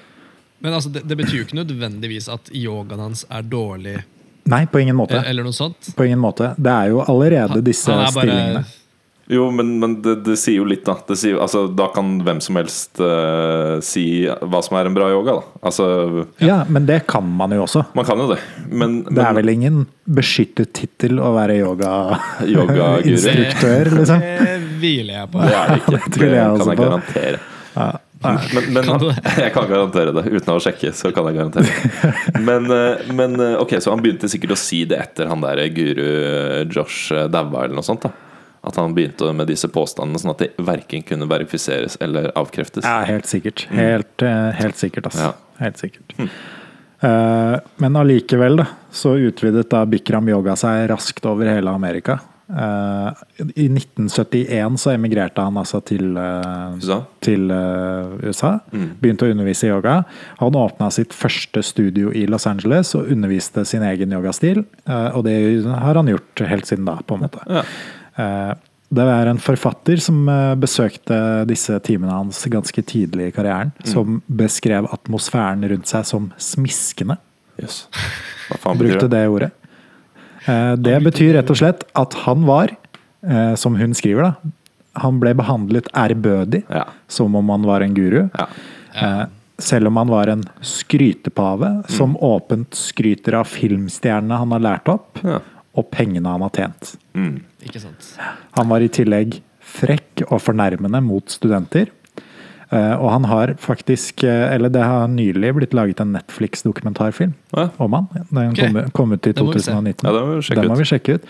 men 0.61 0.73
altså, 0.77 0.93
det, 0.93 1.05
det 1.09 1.17
betyr 1.21 1.39
jo 1.41 1.47
ikke 1.47 1.61
nødvendigvis 1.63 2.29
at 2.33 2.51
yogaen 2.57 3.01
hans 3.03 3.27
er 3.31 3.45
dårlig, 3.47 3.99
Nei, 4.51 4.65
på 4.67 4.81
ingen 4.83 4.97
måte. 4.99 5.21
e- 5.21 5.29
eller 5.31 5.47
noe 5.47 5.55
sånt. 5.55 5.93
På 5.95 6.03
ingen 6.05 6.19
måte. 6.19 6.49
Det 6.59 6.73
er 6.73 6.89
jo 6.91 7.03
allerede 7.07 7.61
disse 7.63 7.93
Han 7.93 8.01
er 8.03 8.15
bare 8.17 8.25
stillingene. 8.27 8.65
Jo, 9.33 9.47
men, 9.55 9.79
men 9.81 9.95
det, 10.05 10.19
det 10.27 10.35
sier 10.37 10.59
jo 10.61 10.65
litt, 10.69 10.83
da. 10.85 10.93
Det 11.09 11.17
sier, 11.17 11.39
altså, 11.41 11.63
da 11.73 11.87
kan 11.95 12.19
hvem 12.27 12.41
som 12.45 12.57
helst 12.61 13.01
uh, 13.01 13.79
si 13.85 14.27
hva 14.29 14.61
som 14.65 14.77
er 14.77 14.87
en 14.91 14.95
bra 14.97 15.09
yoga, 15.13 15.33
da. 15.39 15.43
Altså 15.71 15.85
Ja, 16.43 16.59
men 16.69 16.87
det 16.89 17.01
kan 17.09 17.25
man 17.39 17.51
jo 17.57 17.63
også. 17.65 17.85
Man 17.97 18.05
kan 18.09 18.19
jo 18.21 18.27
det. 18.35 18.41
Men, 18.69 19.03
Det 19.09 19.23
er 19.25 19.33
vel 19.39 19.49
ingen 19.55 19.77
beskyttet 20.05 20.73
tittel 20.77 21.19
å 21.23 21.33
være 21.37 21.55
yogainstruktør, 21.63 23.87
yoga 23.89 23.95
liksom. 24.03 24.19
Det 24.21 24.59
hviler 24.83 25.15
jeg 25.23 25.29
på. 25.33 25.39
det 25.47 25.55
er 25.61 25.67
det 25.73 25.79
ikke. 25.81 25.99
Det 26.19 26.27
jeg 26.29 26.33
Det 26.33 26.39
også 26.49 26.59
kan 26.59 26.69
jeg 26.73 26.79
på. 26.83 26.87
garantere. 26.89 27.39
Ja. 27.73 27.89
Men, 28.23 28.37
men 28.77 28.85
Kan 28.87 29.01
jeg 29.43 29.51
kan 29.55 29.67
garantere 29.71 30.11
det. 30.15 30.23
Uten 30.29 30.51
å 30.53 30.61
sjekke, 30.63 30.89
så 30.95 31.07
kan 31.15 31.25
jeg 31.31 31.37
garantere. 31.41 31.69
Men, 32.45 32.63
eh, 32.71 32.95
men 33.17 33.31
eh, 33.41 33.57
ok, 33.63 33.73
så 33.83 33.91
han 33.95 34.03
begynte 34.05 34.29
sikkert 34.31 34.53
å 34.55 34.61
si 34.61 34.81
det 34.87 34.99
etter 35.09 35.25
han 35.33 35.41
der 35.43 35.57
guru 35.75 36.11
Josh 36.69 37.01
daua, 37.33 37.65
eller 37.65 37.77
noe 37.81 37.89
sånt. 37.89 38.03
da 38.05 38.11
At 38.63 38.77
han 38.79 38.95
begynte 38.95 39.33
med 39.35 39.49
disse 39.51 39.67
påstandene, 39.73 40.21
sånn 40.23 40.35
at 40.37 40.43
de 40.45 40.51
verken 40.63 41.03
kunne 41.07 41.27
verifiseres 41.31 41.97
eller 42.05 42.31
avkreftes. 42.39 42.87
Ja, 42.87 43.03
helt 43.09 43.27
sikkert. 43.27 43.67
Helt, 43.75 44.23
mm. 44.23 44.53
helt 44.61 44.79
sikkert, 44.79 45.09
altså. 45.11 45.33
Ja. 45.33 45.63
Helt 45.63 45.79
sikkert. 45.83 46.15
Eh, 47.03 47.57
Men 47.77 47.97
allikevel, 47.97 48.61
da, 48.63 48.67
så 48.91 49.17
utvidet 49.19 49.71
da 49.71 49.83
Bikram 49.87 50.31
yoga 50.31 50.55
seg 50.59 50.87
raskt 50.93 51.27
over 51.27 51.51
hele 51.51 51.75
Amerika. 51.75 52.21
Uh, 52.53 53.15
I 53.57 53.65
1971 53.71 54.75
så 54.83 54.91
emigrerte 54.93 55.41
han 55.41 55.57
altså 55.57 55.79
til 55.89 56.19
uh, 56.19 56.75
USA? 56.77 56.99
til 57.25 57.47
USA. 57.49 58.51
Begynte 59.01 59.25
å 59.25 59.33
undervise 59.33 59.67
i 59.67 59.71
yoga. 59.71 60.03
Han 60.43 60.59
åpna 60.61 60.91
sitt 60.93 61.17
første 61.17 61.63
studio 61.65 62.13
i 62.13 62.27
Los 62.29 62.45
Angeles 62.51 62.93
og 62.99 63.09
underviste 63.15 63.65
sin 63.65 63.87
egen 63.89 64.13
yogastil. 64.13 64.67
Og 64.85 65.25
det 65.25 65.37
har 65.65 65.97
han 65.97 66.13
gjort 66.13 66.45
helt 66.51 66.69
siden 66.69 66.85
da, 66.91 66.99
på 67.07 67.17
en 67.17 67.25
måte. 67.25 67.47
Ja. 67.49 67.65
Eh, 68.19 68.53
Det 68.93 69.05
er 69.09 69.27
en 69.31 69.39
forfatter 69.41 69.97
som 70.05 70.29
eh, 70.29 70.55
besøkte 70.61 71.47
disse 71.49 71.79
timene 71.81 72.13
hans 72.13 72.43
ganske 72.53 72.83
tidlig 72.85 73.31
i 73.31 73.33
karrieren, 73.33 73.71
som 73.89 74.19
beskrev 74.29 74.85
atmosfæren 74.93 75.65
rundt 75.71 75.87
seg 75.89 76.05
som 76.05 76.27
smiskende. 76.37 77.17
Yes. 77.61 77.87
Hva 78.51 78.59
faen 78.61 78.77
betyr 78.79 78.99
Brukte 78.99 79.09
det? 79.09 79.23
det 79.23 79.29
ordet. 79.33 79.51
Eh, 80.47 80.75
Det 80.77 80.99
betyr 81.05 81.33
rett 81.39 81.51
og 81.51 81.57
slett 81.57 81.85
at 81.97 82.13
han 82.27 82.45
var, 82.45 82.69
eh, 83.25 83.55
som 83.55 83.77
hun 83.77 83.95
skriver, 83.95 84.23
da, 84.23 84.53
han 85.01 85.19
ble 85.21 85.33
behandlet 85.35 85.89
ærbødig, 85.97 86.65
Ja. 86.69 86.85
som 87.09 87.35
om 87.35 87.49
han 87.49 87.63
var 87.63 87.81
en 87.81 87.95
guru. 87.95 88.29
Ja. 88.39 88.47
Ja. 88.95 89.27
selv 89.59 89.87
om 89.87 89.97
han 89.97 90.09
var 90.09 90.27
en 90.29 90.43
skrytepave 90.61 91.85
som 91.89 92.17
åpent 92.17 92.75
skryter 92.75 93.35
av 93.39 93.47
filmstjernene 93.47 94.37
han 94.37 94.51
har 94.51 94.61
lært 94.61 94.89
opp, 94.89 95.19
Ja. 95.23 95.39
Og 95.73 95.89
pengene 95.95 96.29
han 96.29 96.45
har 96.45 96.53
tjent. 96.57 96.95
Ikke 97.65 97.81
sant? 97.81 98.13
Han 98.59 98.69
var 98.73 98.85
i 98.85 98.91
tillegg 98.93 99.41
frekk 99.73 100.27
og 100.29 100.41
fornærmende 100.43 101.01
mot 101.05 101.33
studenter. 101.33 101.91
Eh, 102.73 102.95
og 102.97 103.11
han 103.13 103.27
har 103.29 103.51
faktisk 103.61 104.23
eh, 104.25 104.47
Eller 104.55 104.73
det 104.73 104.81
har 104.81 105.11
nylig 105.13 105.51
blitt 105.59 105.75
laget 105.77 105.99
en 106.01 106.15
Netflix-dokumentarfilm 106.17 107.35
Ja. 107.53 107.67
om 107.77 107.93
han. 107.93 108.07
Den 108.31 108.55
okay. 108.55 108.71
kom, 108.73 108.91
kom 108.97 109.13
ut 109.13 109.27
i 109.27 109.33
Den 109.33 109.45
må 109.45 109.53
vi 109.53 109.61
se. 109.61 109.75
2019. 109.75 110.07
Ja, 110.09 110.13
den 110.17 110.29
må 110.31 110.39
vi 110.39 110.47
sjekke 110.47 110.63
Den 110.63 110.71
ut. 110.71 110.73
Mm. 110.73 110.79
vi 110.79 110.89
sjekke 110.89 111.17
ut. 111.19 111.27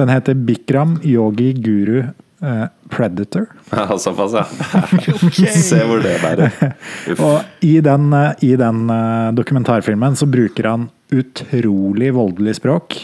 Den 0.00 0.08
heter 0.14 0.38
Bikram 0.48 0.94
Yogi 1.04 1.50
Guru 1.52 1.98
eh, 2.00 2.64
Predator. 2.88 3.46
Ja, 3.72 3.98
såpass, 3.98 4.32
ja. 4.32 4.44
Se 5.68 5.82
hvor 5.84 6.00
det 6.00 6.16
bærer. 6.24 6.56
Og 7.28 7.44
i 7.60 7.74
den, 7.84 8.08
eh, 8.16 8.32
i 8.48 8.54
den 8.56 8.88
dokumentarfilmen 9.36 10.16
så 10.16 10.28
bruker 10.28 10.70
han 10.72 10.88
utrolig 11.12 12.14
voldelig 12.16 12.56
språk. 12.56 12.96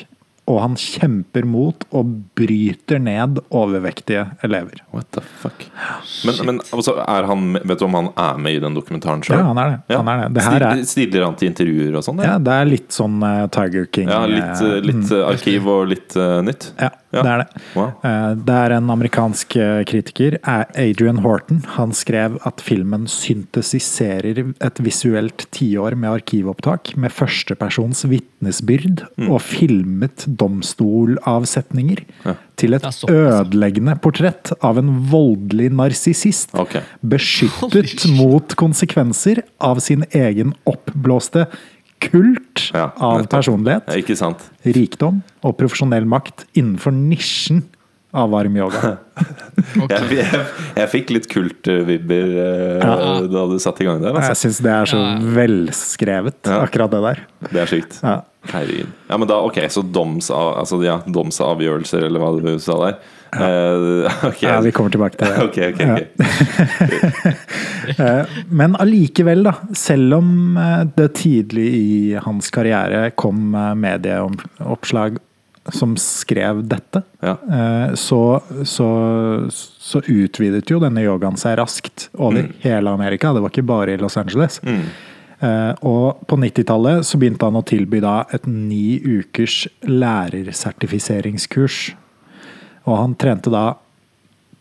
Og 0.52 0.58
han 0.60 0.74
kjemper 0.76 1.46
mot 1.48 1.86
og 1.96 2.10
bryter 2.36 3.00
ned 3.00 3.38
overvektige 3.48 4.26
elever. 4.44 4.82
What 4.92 5.08
the 5.16 5.22
fuck? 5.40 5.64
Men, 6.28 6.40
men 6.50 6.60
altså, 6.76 6.98
er 7.00 7.28
han, 7.30 7.54
vet 7.62 7.80
du 7.80 7.86
om 7.86 7.96
han 7.96 8.10
er 8.20 8.40
med 8.42 8.58
i 8.58 8.62
den 8.62 8.76
dokumentaren 8.76 9.22
sjøl? 9.24 9.38
Ja, 9.40 9.46
han 9.48 9.60
er 9.62 9.70
det. 9.72 9.96
Han 9.96 10.10
er 10.12 10.22
det. 10.26 10.30
Det 10.36 10.44
her 10.48 10.66
er- 10.68 10.84
Stiller 10.92 11.24
han 11.24 11.38
til 11.40 11.48
intervjuer 11.48 11.96
og 11.96 12.04
sånn? 12.04 12.20
Ja, 12.26 12.36
det 12.42 12.52
er 12.60 12.68
litt 12.68 12.90
sånn 12.92 13.16
uh, 13.24 13.46
Tiger 13.54 13.86
King. 13.94 14.10
Ja, 14.12 14.26
litt, 14.28 14.60
uh, 14.60 14.76
litt 14.84 15.12
eh, 15.14 15.24
arkiv 15.30 15.70
og 15.72 15.86
litt 15.94 16.16
uh, 16.20 16.42
nytt? 16.44 16.68
Ja, 16.82 16.90
Ja. 17.12 17.22
det 17.22 17.30
er 17.32 17.40
det. 17.42 17.62
Wow. 17.76 17.88
Eh, 18.08 18.28
Det 18.48 18.54
er 18.66 18.72
en 18.78 18.90
amerikansk 18.92 19.56
kritiker, 19.88 20.38
Adrian 20.48 21.18
Horton. 21.24 21.58
Han 21.78 21.92
skrev 21.96 22.38
at 22.48 22.60
filmen 22.64 23.04
syntesiserer 23.10 24.40
et 24.64 24.80
visuelt 24.82 25.44
tiår 25.54 25.94
med 25.96 26.10
arkivopptak 26.10 26.94
med 26.96 27.12
førstepersons 27.12 28.04
vitnesbyrd 28.10 29.04
Mm. 29.18 29.28
og 29.30 29.40
filmet 29.44 30.24
domstolavsetninger 30.42 32.02
til 32.60 32.76
et 32.76 32.86
ødeleggende 33.08 33.96
portrett 34.02 34.52
av 34.62 34.78
en 34.82 34.90
voldelig 35.10 35.70
narsissist. 35.74 36.52
okay. 36.58 36.82
Beskyttet 37.02 38.06
mot 38.18 38.54
konsekvenser 38.58 39.42
av 39.62 39.80
sin 39.84 40.04
egen 40.10 40.54
oppblåste 40.68 41.46
kult 42.02 42.70
Ja, 42.74 42.88
av 42.98 43.26
personlighet 43.30 43.86
Ja, 43.86 43.98
ikke 44.00 44.16
sant? 44.18 44.42
rikdom 44.66 45.20
og 45.46 45.54
profesjonell 45.60 46.06
makt 46.08 46.46
innenfor 46.58 46.94
nisjen 46.94 47.62
av 48.12 48.28
varm 48.30 48.56
yoga. 48.60 48.96
okay. 49.82 49.96
Jeg, 50.12 50.18
jeg, 50.20 50.42
jeg 50.76 50.88
fikk 50.92 51.12
litt 51.16 51.28
kultvibber 51.32 52.34
uh, 52.82 53.22
da 53.32 53.46
du 53.48 53.56
satte 53.62 53.84
i 53.84 53.88
gang 53.88 54.02
der. 54.02 54.12
Jeg 54.18 54.20
Altså. 54.32 54.48
syns 54.48 54.58
det 54.66 54.72
er 54.74 54.90
så 54.92 55.00
Ja. 55.00 55.14
velskrevet, 55.38 56.40
Ja. 56.44 56.58
akkurat 56.66 56.90
det 56.92 57.00
der. 57.06 57.22
Det 57.48 57.62
er 57.64 57.66
sykt. 57.72 57.98
Ja. 58.04 58.18
Herregud. 58.52 58.88
Ja, 59.08 59.16
men 59.22 59.28
da, 59.30 59.36
ok, 59.46 59.58
så 59.70 59.84
doms, 59.86 60.28
altså, 60.34 60.80
ja, 60.82 60.96
domsavgjørelser, 61.06 62.02
eller 62.08 62.18
hva 62.20 62.32
du 62.42 62.58
sa 62.58 62.74
der. 62.84 62.96
Uh, 63.32 64.10
okay. 64.28 64.48
Ja, 64.48 64.58
vi 64.60 64.72
kommer 64.76 64.90
tilbake 64.92 65.16
til 65.16 65.30
det. 65.30 65.38
okay, 65.46 65.72
okay, 65.72 65.86
okay. 65.88 67.32
Eh, 67.96 68.24
Men 68.50 68.76
allikevel, 68.76 69.42
da. 69.46 69.54
Selv 69.78 70.18
om 70.18 70.58
det 70.96 71.08
tidlig 71.22 71.68
i 71.78 72.18
hans 72.20 72.50
karriere 72.54 73.10
kom 73.16 73.54
medieoppslag 73.80 75.16
som 75.70 75.92
skrev 76.00 76.64
dette, 76.66 77.02
Ja. 77.22 77.36
eh, 77.46 77.92
så, 77.94 78.40
så, 78.66 78.88
så 79.52 80.00
utvidet 80.10 80.66
jo 80.72 80.80
denne 80.82 81.00
yogaen 81.04 81.36
seg 81.38 81.54
raskt 81.60 82.08
over 82.18 82.48
hele 82.64 82.90
Amerika. 82.90 83.30
Det 83.32 83.42
var 83.44 83.50
ikke 83.54 83.62
bare 83.68 83.92
i 83.94 84.00
Los 84.02 84.16
Angeles. 84.18 84.58
Mm. 84.66 84.82
og 85.82 86.20
på 86.30 86.36
90-tallet 86.38 87.02
så 87.06 87.18
begynte 87.18 87.44
han 87.48 87.56
å 87.58 87.64
tilby 87.66 87.98
da 88.02 88.20
et 88.34 88.44
ni 88.46 88.98
ukers 89.02 89.64
lærersertifiseringskurs. 89.90 91.94
Og 92.86 92.96
han 92.98 93.14
trente 93.18 93.50
da 93.52 93.72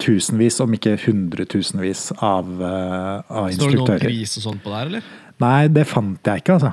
tusenvis, 0.01 0.57
om 0.63 0.73
ikke 0.73 0.95
hundretusenvis, 1.03 2.07
av, 2.25 2.47
av 2.61 3.49
instruktører. 3.51 3.53
Står 3.53 3.69
det 3.69 3.77
noen 3.77 3.99
pris 4.01 4.37
og 4.39 4.43
sånt 4.47 4.63
på 4.63 4.69
der, 4.73 4.85
eller? 4.89 5.01
Nei, 5.41 5.67
det 5.73 5.85
fant 5.89 6.21
jeg 6.31 6.37
ikke, 6.43 6.53
altså. 6.57 6.71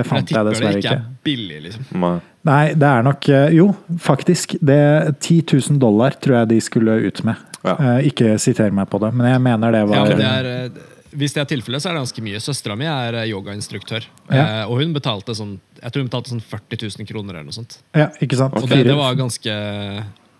Det 0.00 0.06
Jeg 0.06 0.10
fant 0.10 0.20
jeg, 0.24 0.28
tipper 0.32 0.44
det 0.48 0.54
dessverre 0.56 0.80
ikke 0.80 0.90
ikke. 0.90 0.98
er 0.98 1.24
billig, 1.30 1.60
liksom. 1.68 1.86
Ma- 2.02 2.18
Nei, 2.48 2.62
det 2.72 2.88
er 2.88 3.02
nok 3.04 3.28
eh, 3.28 3.50
Jo, 3.52 3.66
faktisk. 4.00 4.54
Det 4.64 4.80
10 5.20 5.42
000 5.70 5.78
dollar 5.82 6.14
tror 6.16 6.38
jeg 6.40 6.48
de 6.54 6.60
skulle 6.64 6.94
ut 7.06 7.20
med. 7.28 7.36
Ja. 7.64 7.74
Eh, 7.76 8.06
Ikke 8.08 8.38
siter 8.40 8.70
meg 8.72 8.88
på 8.88 8.98
det, 9.02 9.10
men 9.12 9.28
jeg 9.28 9.42
mener 9.44 9.74
det 9.76 9.82
var 9.90 10.06
ja, 10.08 10.16
det 10.16 10.24
er, 10.30 10.48
eh, 10.70 10.86
hvis 11.20 11.34
det 11.34 11.40
er 11.42 11.48
tilfellet, 11.50 11.82
så 11.82 11.90
er 11.90 11.96
det 11.98 12.04
ganske 12.04 12.22
mye. 12.22 12.38
Søstera 12.40 12.76
mi 12.78 12.86
er 12.86 13.18
yogainstruktør. 13.28 14.04
Ja. 14.30 14.44
Eh, 14.62 14.70
og 14.70 14.78
hun 14.80 14.92
betalte 14.94 15.34
sånn 15.36 15.56
Jeg 15.82 15.90
tror 15.92 16.04
hun 16.04 16.08
betalte 16.08 16.30
sånn 16.32 16.40
40 16.40 16.80
000 16.86 17.06
kroner 17.10 17.34
eller 17.34 17.48
noe 17.50 17.56
sånt. 17.60 17.76
Ja, 17.98 18.08
ikke 18.22 18.36
sant? 18.40 18.54
Og 18.56 18.68
det, 18.70 18.84
det 18.86 18.96
var 18.96 19.14
ganske 19.18 19.54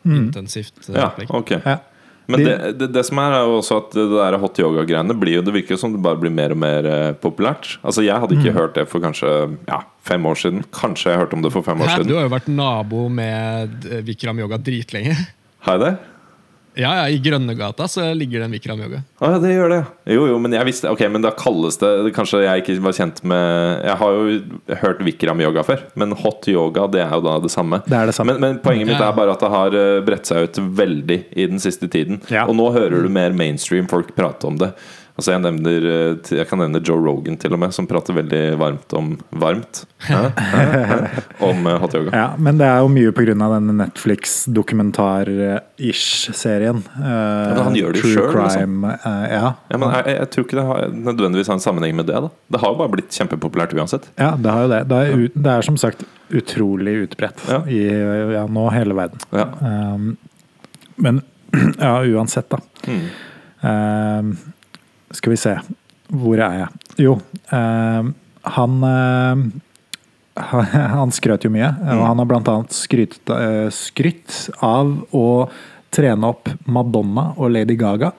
intensivt. 0.06 0.88
eh, 0.88 0.94
Ja, 0.96 1.08
okay. 1.12 1.26
ok. 1.28 1.50
ja. 1.64 1.76
Men 2.30 2.44
det, 2.46 2.54
det, 2.80 2.88
det 2.94 3.02
som 3.06 3.18
er, 3.22 3.36
er 3.38 3.46
jo 3.48 3.56
også 3.60 3.78
at 3.82 3.96
det 3.96 4.04
der 4.12 4.36
hot 4.42 4.58
yoga-greiene 4.62 5.16
blir 5.18 5.38
jo 5.38 5.42
Det 5.46 5.54
virker 5.54 5.78
som 5.80 5.92
det 5.94 6.02
bare 6.04 6.18
blir 6.20 6.32
mer 6.34 6.54
og 6.54 6.60
mer 6.62 6.86
eh, 6.90 7.12
populært. 7.20 7.76
Altså 7.82 8.04
Jeg 8.06 8.18
hadde 8.22 8.36
Mm. 8.36 8.42
ikke 8.44 8.54
hørt 8.56 8.74
det 8.78 8.86
for 8.88 9.00
kanskje 9.02 9.32
ja, 9.68 9.80
fem 10.06 10.26
år 10.26 10.34
siden. 10.38 10.62
Kanskje 10.72 11.10
jeg 11.12 11.18
hørte 11.24 11.34
om 11.38 11.42
det 11.42 11.52
for 11.52 11.62
fem 11.66 11.80
år 11.80 11.90
Hæ, 11.90 12.02
du 12.08 12.14
har 12.16 12.24
jo 12.28 12.32
vært 12.36 12.48
nabo 12.48 13.08
med 13.08 13.84
eh, 13.90 14.00
Vikram 14.06 14.38
Yoga 14.40 14.56
dritlenge. 14.58 15.16
Har 15.66 15.76
jeg 15.78 15.84
det? 15.86 15.94
Ja, 16.78 16.92
ja, 17.00 17.08
I 17.10 17.18
Grønnegata 17.18 17.88
så 17.90 18.04
ligger 18.14 18.38
det 18.40 18.44
en 18.46 18.52
Vikram 18.54 18.80
Yoga. 18.80 19.00
Ah, 19.18 19.32
ja, 19.34 19.38
det 19.42 19.50
gjør 19.56 19.72
det. 19.72 19.78
Jo, 20.14 20.26
jo, 20.30 20.36
men 20.38 20.54
jeg 20.54 20.68
visste 20.68 20.90
Ok, 20.92 21.02
men 21.10 21.24
da 21.24 21.32
kalles 21.34 21.76
det 21.82 21.90
Kanskje 22.14 22.44
jeg 22.44 22.62
ikke 22.62 22.76
var 22.84 22.94
kjent 22.96 23.18
med 23.26 23.82
Jeg 23.88 23.96
har 24.00 24.14
jo 24.16 24.36
hørt 24.84 25.02
Vikram-yoga 25.04 25.64
før, 25.66 25.82
men 25.98 26.14
hot 26.22 26.46
yoga 26.48 26.86
det 26.94 27.02
er 27.02 27.10
jo 27.18 27.24
da 27.26 27.34
det 27.42 27.50
samme. 27.52 27.82
Det 27.90 27.98
er 27.98 28.06
det 28.12 28.14
samme. 28.16 28.36
Men, 28.38 28.40
men 28.56 28.62
poenget 28.62 28.86
mitt 28.92 29.00
Ja. 29.02 29.10
er 29.10 29.18
bare 29.18 29.34
at 29.34 29.42
det 29.42 29.50
har 29.50 29.76
eh, 29.82 30.00
bredt 30.06 30.30
seg 30.30 30.46
ut 30.46 30.62
veldig 30.78 31.18
i 31.34 31.46
den 31.50 31.58
siste 31.62 31.90
tiden. 31.90 32.22
Ja. 32.30 32.46
Og 32.46 32.54
nå 32.58 32.70
hører 32.74 33.02
du 33.02 33.10
mer 33.12 33.34
mainstream 33.34 33.90
folk 33.90 34.14
prate 34.16 34.46
om 34.48 34.56
det. 34.62 34.70
Altså 35.20 35.34
jeg, 35.34 35.42
nevner, 35.44 35.84
eh, 35.84 36.16
jeg 36.38 36.46
kan 36.48 36.56
nevne 36.62 36.80
Joe 36.80 36.96
Rogan 37.04 37.34
til 37.40 37.52
og 37.52 37.58
med, 37.60 37.74
som 37.76 37.84
prater 37.90 38.14
veldig 38.16 38.38
varmt 38.60 38.88
om 38.96 39.06
Varmt? 39.42 39.82
Hæ? 40.06 40.20
Hæ? 40.32 40.60
Hæ? 40.88 40.96
Om 41.44 41.58
eh, 41.68 41.76
hot 41.82 41.92
yoga. 41.98 42.10
Ja, 42.16 42.28
men 42.40 42.56
det 42.56 42.64
er 42.70 42.78
jo 42.80 42.88
mye 42.88 43.10
av 43.12 43.52
denne 43.58 43.74
Netflix-dokumentar-ish-serien. 43.82 46.80
men 46.96 47.60
han 47.66 47.76
gjør 47.76 47.92
det 47.92 48.00
jo 48.00 48.08
sjøl. 48.14 48.32
liksom. 48.38 48.80
eh, 48.88 49.26
ja. 49.34 49.48
Ja, 49.68 49.76
men 49.76 49.92
jeg, 49.98 50.04
jeg 50.16 50.28
tror 50.32 50.42
ikke 50.46 50.56
det 50.60 50.64
har, 50.70 50.78
nødvendigvis 51.10 51.48
har 51.52 51.56
en 51.60 51.64
sammenheng 51.66 51.92
med 52.00 52.06
det. 52.08 52.16
da 52.24 52.28
Det 52.56 52.60
har 52.64 52.68
jo 52.72 52.80
bare 52.80 52.92
blitt 52.96 53.12
kjempepopulært 53.20 53.76
uansett. 53.76 54.04
ja, 54.16 54.32
det 54.40 54.48
har 54.56 54.60
jo 54.64 54.70
det. 54.72 54.80
Det 54.88 54.96
er, 55.04 55.08
det 55.34 55.50
er 55.58 55.62
som 55.68 55.76
sagt 55.80 56.00
utrolig 56.30 56.94
utbredt 57.04 57.36
Ja. 57.50 57.58
i 57.68 57.82
ja, 58.38 58.44
nå 58.48 58.64
hele 58.72 58.94
verden. 58.96 59.18
Ja. 59.36 59.46
Um, 59.60 60.16
men 60.96 61.20
ja, 61.84 62.00
uansett, 62.08 62.48
da. 62.48 62.56
Mm. 62.88 63.04
Um, 63.60 64.32
skal 65.14 65.34
vi 65.34 65.40
se. 65.40 65.56
Hvor 66.10 66.40
er 66.42 66.62
jeg? 66.64 66.84
Jo, 67.06 67.16
eh, 67.54 68.10
han 68.56 68.86
eh, 68.86 69.44
han, 70.96 71.12
skrøt 71.14 71.44
jo 71.44 71.50
mye, 71.52 71.68
og 71.68 72.04
han 72.06 72.22
har 72.22 72.36
annet 72.38 72.74
skrytt, 72.74 73.20
eh, 73.34 73.68
skrytt 73.74 74.48
av 74.64 74.92
å 75.16 75.26
trene 75.94 76.30
opp 76.30 76.50
Madonna 76.70 77.32
og 77.36 77.52
Lady 77.56 77.76
Gaga, 77.78 78.12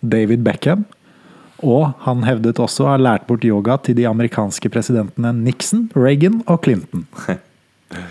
David 0.00 0.44
Beckham, 0.46 0.86
og 1.66 1.90
han 2.06 2.24
hevdet 2.24 2.60
også 2.62 2.86
å 2.86 2.92
ha 2.94 3.00
lært 3.00 3.26
bort 3.28 3.44
yoga 3.44 3.76
til 3.84 3.98
de 3.98 4.06
amerikanske 4.08 4.70
presidentene 4.72 5.34
Nixon, 5.36 5.88
Reagan 5.96 6.40
og 6.46 6.62
Clinton. 6.64 7.04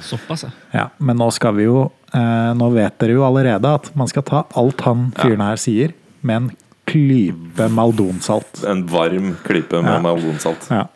Såpass, 0.04 0.44
ja. 0.44 0.52
Ja, 0.76 0.86
men 1.00 1.18
nå 1.22 1.30
skal 1.32 1.54
vi 1.56 1.64
jo 1.64 1.86
eh, 2.12 2.50
Nå 2.60 2.66
vet 2.74 2.98
dere 3.00 3.14
jo 3.16 3.22
allerede 3.24 3.70
at 3.78 3.86
man 3.96 4.10
skal 4.12 4.26
ta 4.28 4.42
alt 4.60 4.84
han 4.84 5.06
fyren 5.16 5.44
her 5.46 5.62
sier, 5.62 5.94
med 6.20 6.36
en 6.36 6.50
klype 6.90 7.70
maldonsalt. 7.72 8.64
En 8.68 8.86
varm 8.90 9.36
klype 9.46 9.82
med 9.82 9.94
Ja. 9.94 10.02
maldonsalt. 10.04 10.68
Ja. 10.70 10.88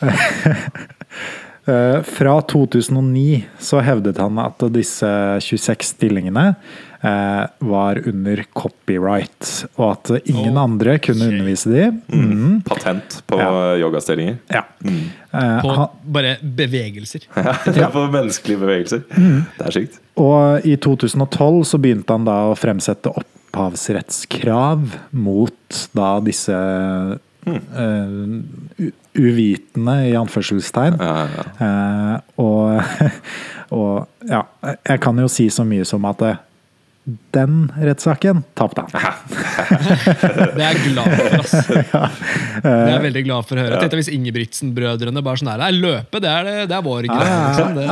Eh, 1.68 2.02
Fra 2.02 2.40
2009 2.48 3.42
så 3.60 3.80
hevdet 3.84 4.16
han 4.22 4.38
at 4.40 4.62
disse 4.72 5.08
26 5.44 5.84
stillingene 5.84 6.54
eh, 7.04 7.42
var 7.68 8.00
under 8.08 8.40
copyright, 8.56 9.66
og 9.76 9.90
at 9.92 10.12
ingen 10.30 10.56
oh, 10.56 10.62
andre 10.62 10.94
kunne 11.04 11.28
undervise 11.28 11.68
de. 11.68 11.82
Mm. 12.08 12.62
Patent 12.64 13.18
på 13.28 13.36
Ja. 13.42 13.50
yogastillinger. 13.82 14.38
Ja. 14.48 14.62
Eh, 14.80 15.60
På 15.60 15.74
han, 15.76 15.92
bare 16.08 16.38
bevegelser. 16.40 17.28
ja, 17.36 17.90
på 17.92 18.06
menneskelige 18.16 18.62
bevegelser. 18.64 19.04
Det 19.12 19.66
er 19.68 19.76
sykt. 19.76 20.00
og 20.16 20.64
i 20.64 20.76
2012 20.80 21.64
så 21.68 21.76
begynte 21.84 22.16
han 22.16 22.24
da 22.24 22.46
å 22.48 22.56
fremsette 22.56 23.12
opphavsrettskrav 23.48 24.84
mot 25.10 25.88
da 25.96 26.08
disse 26.24 26.54
eh, 26.54 27.16
uh, 27.48 28.90
uvitende, 29.18 29.96
i 30.10 30.16
anførselstegn. 30.18 30.98
Ja, 31.00 31.14
ja, 31.16 31.46
ja. 31.58 32.20
Uh, 32.38 32.44
og, 32.44 32.82
og 33.78 34.28
ja, 34.28 34.44
jeg 34.84 35.00
kan 35.02 35.18
jo 35.18 35.30
si 35.32 35.48
så 35.50 35.66
mye 35.66 35.86
som 35.88 36.06
at 36.08 36.22
det, 36.22 36.34
den 37.32 37.70
rettssaken 37.80 38.42
tapte 38.58 38.82
han. 38.84 38.90
Det 40.58 40.60
er 40.60 40.74
jeg 40.76 40.92
glad 40.92 41.14
for, 41.16 41.36
ass. 41.38 41.54
Det 42.64 42.72
er 42.72 42.90
jeg 42.92 43.04
veldig 43.06 43.22
glad 43.24 43.46
for 43.48 43.56
å 43.60 43.64
høre. 43.64 43.78
Tenk 43.80 43.94
deg 43.94 44.00
hvis 44.02 44.10
Ingebrigtsen-brødrene 44.12 45.22
bare 45.24 45.40
sånn 45.40 45.50
her 45.52 45.62
Nei, 45.62 45.70
løpe, 45.78 46.20
det 46.20 46.28
er, 46.32 46.44
det, 46.48 46.54
det 46.68 46.76
er 46.76 46.84
vår 46.84 47.08
greie. 47.08 47.38
Liksom. 47.46 47.78
Det, 47.78 47.86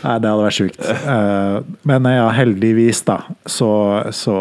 Nei, 0.00 0.14
det 0.24 0.30
hadde 0.32 0.46
vært 0.46 0.56
sjukt. 0.56 0.80
Eh, 0.88 1.56
Men 1.92 2.08
ja, 2.08 2.26
heldigvis, 2.38 3.02
da, 3.08 3.18
så, 3.44 3.70
så, 4.16 4.36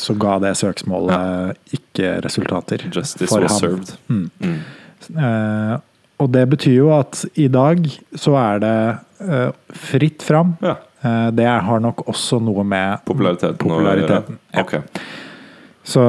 så 0.00 0.16
ga 0.20 0.38
det 0.46 0.54
søksmålet 0.60 1.76
ikke 1.76 2.16
resultater 2.24 2.86
Justice 2.88 3.28
for 3.28 3.44
was 3.44 3.58
ham. 3.58 3.60
served. 3.60 3.94
Mm. 4.08 4.30
Mm. 4.40 5.80
og 6.20 6.28
det 6.32 6.46
betyr 6.52 6.76
jo 6.78 6.90
at 6.96 7.24
i 7.40 7.48
dag 7.52 7.84
så 8.16 8.34
er 8.40 8.62
det 8.64 8.76
eh, 9.24 9.50
fritt 9.90 10.24
fram. 10.24 10.54
Ja. 10.64 10.78
Eh, 11.02 11.30
det 11.32 11.46
har 11.48 11.80
nok 11.80 12.04
også 12.08 12.40
noe 12.44 12.64
med 12.64 13.04
Populariteten. 13.08 13.70
å 13.70 13.80
gjøre. 13.80 14.22
ja. 14.54 14.60
Okay. 14.62 14.80
Så 15.82 16.02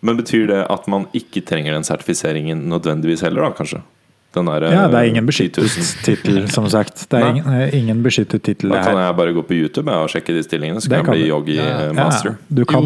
Men 0.00 0.16
betyr 0.16 0.46
det 0.46 0.60
at 0.70 0.86
man 0.88 1.06
ikke 1.12 1.42
trenger 1.44 1.74
den 1.74 1.84
sertifiseringen 1.84 2.68
nødvendigvis 2.70 3.24
heller, 3.26 3.48
da, 3.48 3.50
kanskje? 3.58 3.82
Den 4.30 4.46
der, 4.46 4.62
ja, 4.70 4.84
det 4.86 4.94
er 4.94 5.02
eh, 5.02 5.08
ingen 5.10 5.26
beskyttet 5.26 5.64
000. 5.66 5.86
tittel, 6.06 6.44
som 6.54 6.68
sagt. 6.70 7.02
Det 7.10 7.18
er 7.18 7.24
Nei. 7.24 7.30
ingen, 7.34 7.54
eh, 7.64 7.74
ingen 7.80 8.02
beskyttet 8.04 8.44
tittel. 8.46 8.70
Da 8.70 8.84
kan 8.86 8.96
jeg 9.00 9.16
bare 9.18 9.32
gå 9.34 9.42
på 9.42 9.56
YouTube 9.58 9.90
og 9.90 10.06
sjekke 10.12 10.36
de 10.36 10.44
stillingene, 10.46 10.78
så 10.80 10.88
kan 10.92 11.04
kan 11.04 11.16
jeg 11.18 11.24
bli 11.26 11.32
yogi-master. 11.32 11.74
Ja. 11.74 11.90
Ja, 11.90 12.04
master. 12.04 12.36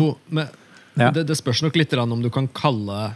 Jo, 0.01 0.17
men 0.31 0.49
Ja. 0.97 1.11
det, 1.11 1.27
det 1.27 1.37
spørs 1.37 1.61
nok 1.63 1.77
litt 1.77 1.93
om 1.99 2.23
du 2.23 2.31
kan 2.31 2.49
kalle 2.49 3.13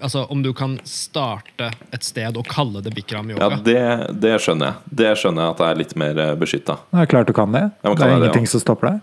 Altså 0.00 0.26
Om 0.30 0.42
du 0.44 0.50
kan 0.54 0.76
starte 0.84 1.70
et 1.92 2.04
sted 2.04 2.36
og 2.36 2.46
kalle 2.50 2.82
det 2.84 2.92
Bikram 2.94 3.30
Ja, 3.32 3.36
yoga. 3.38 3.56
det, 3.64 3.80
det 4.20 4.34
skjønner 4.44 4.66
jeg. 4.72 4.94
Det 5.00 5.12
skjønner 5.18 5.42
jeg 5.46 5.54
at 5.54 5.62
jeg 5.64 5.70
er 5.74 5.80
litt 5.80 5.94
mer 5.96 6.20
beskytta. 6.38 6.76
Det 6.92 7.00
er 7.06 7.10
klart 7.14 7.26
du 7.26 7.32
kan 7.36 7.52
det. 7.56 7.64
Ja, 7.82 7.94
det 7.94 8.04
er 8.04 8.12
det, 8.12 8.18
ingenting 8.20 8.44
ja. 8.48 8.52
som 8.52 8.60
stopper 8.64 8.90
deg. 8.92 9.00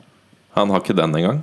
Han 0.56 0.70
har 0.72 0.84
ikke 0.86 0.96
den 0.96 1.16
engang. 1.20 1.42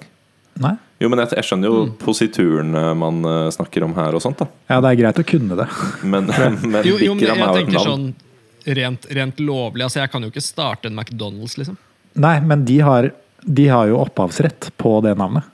Nei. 0.63 0.75
Jo, 1.03 1.09
men 1.11 1.19
jeg, 1.25 1.33
jeg 1.41 1.45
skjønner 1.49 1.69
jo 1.73 1.79
Mm. 1.87 1.93
posituren 1.99 2.75
eh, 2.79 2.91
man 2.95 3.25
eh, 3.25 3.49
snakker 3.51 3.83
om 3.85 3.95
her 3.97 4.15
og 4.15 4.23
sånt, 4.23 4.39
da. 4.45 4.47
Ja, 4.71 4.81
det 4.85 4.93
er 4.93 4.99
greit 5.03 5.19
å 5.19 5.25
kunne 5.27 5.57
det. 5.59 5.67
Men, 6.13 6.29
men 6.63 6.85
jo, 6.87 6.99
jo, 7.03 7.15
men 7.17 7.25
Bikram 7.25 7.41
jeg 7.43 7.49
er 7.49 7.57
jo 7.59 7.67
et 7.67 7.73
navn. 7.75 7.89
sånn 7.89 8.77
rent, 8.79 9.07
rent 9.11 9.41
lovlig. 9.43 9.83
Altså 9.89 9.99
Jeg 10.05 10.13
kan 10.13 10.23
jo 10.23 10.31
ikke 10.31 10.45
starte 10.45 10.87
en 10.93 10.95
McDonald's, 10.95 11.57
liksom. 11.59 11.77
Nei, 12.15 12.37
men 12.45 12.63
de 12.69 12.79
har, 12.85 13.11
de 13.43 13.67
har 13.73 13.89
jo 13.91 13.99
opphavsrett 14.05 14.71
på 14.79 15.01
det 15.03 15.17
navnet. 15.19 15.49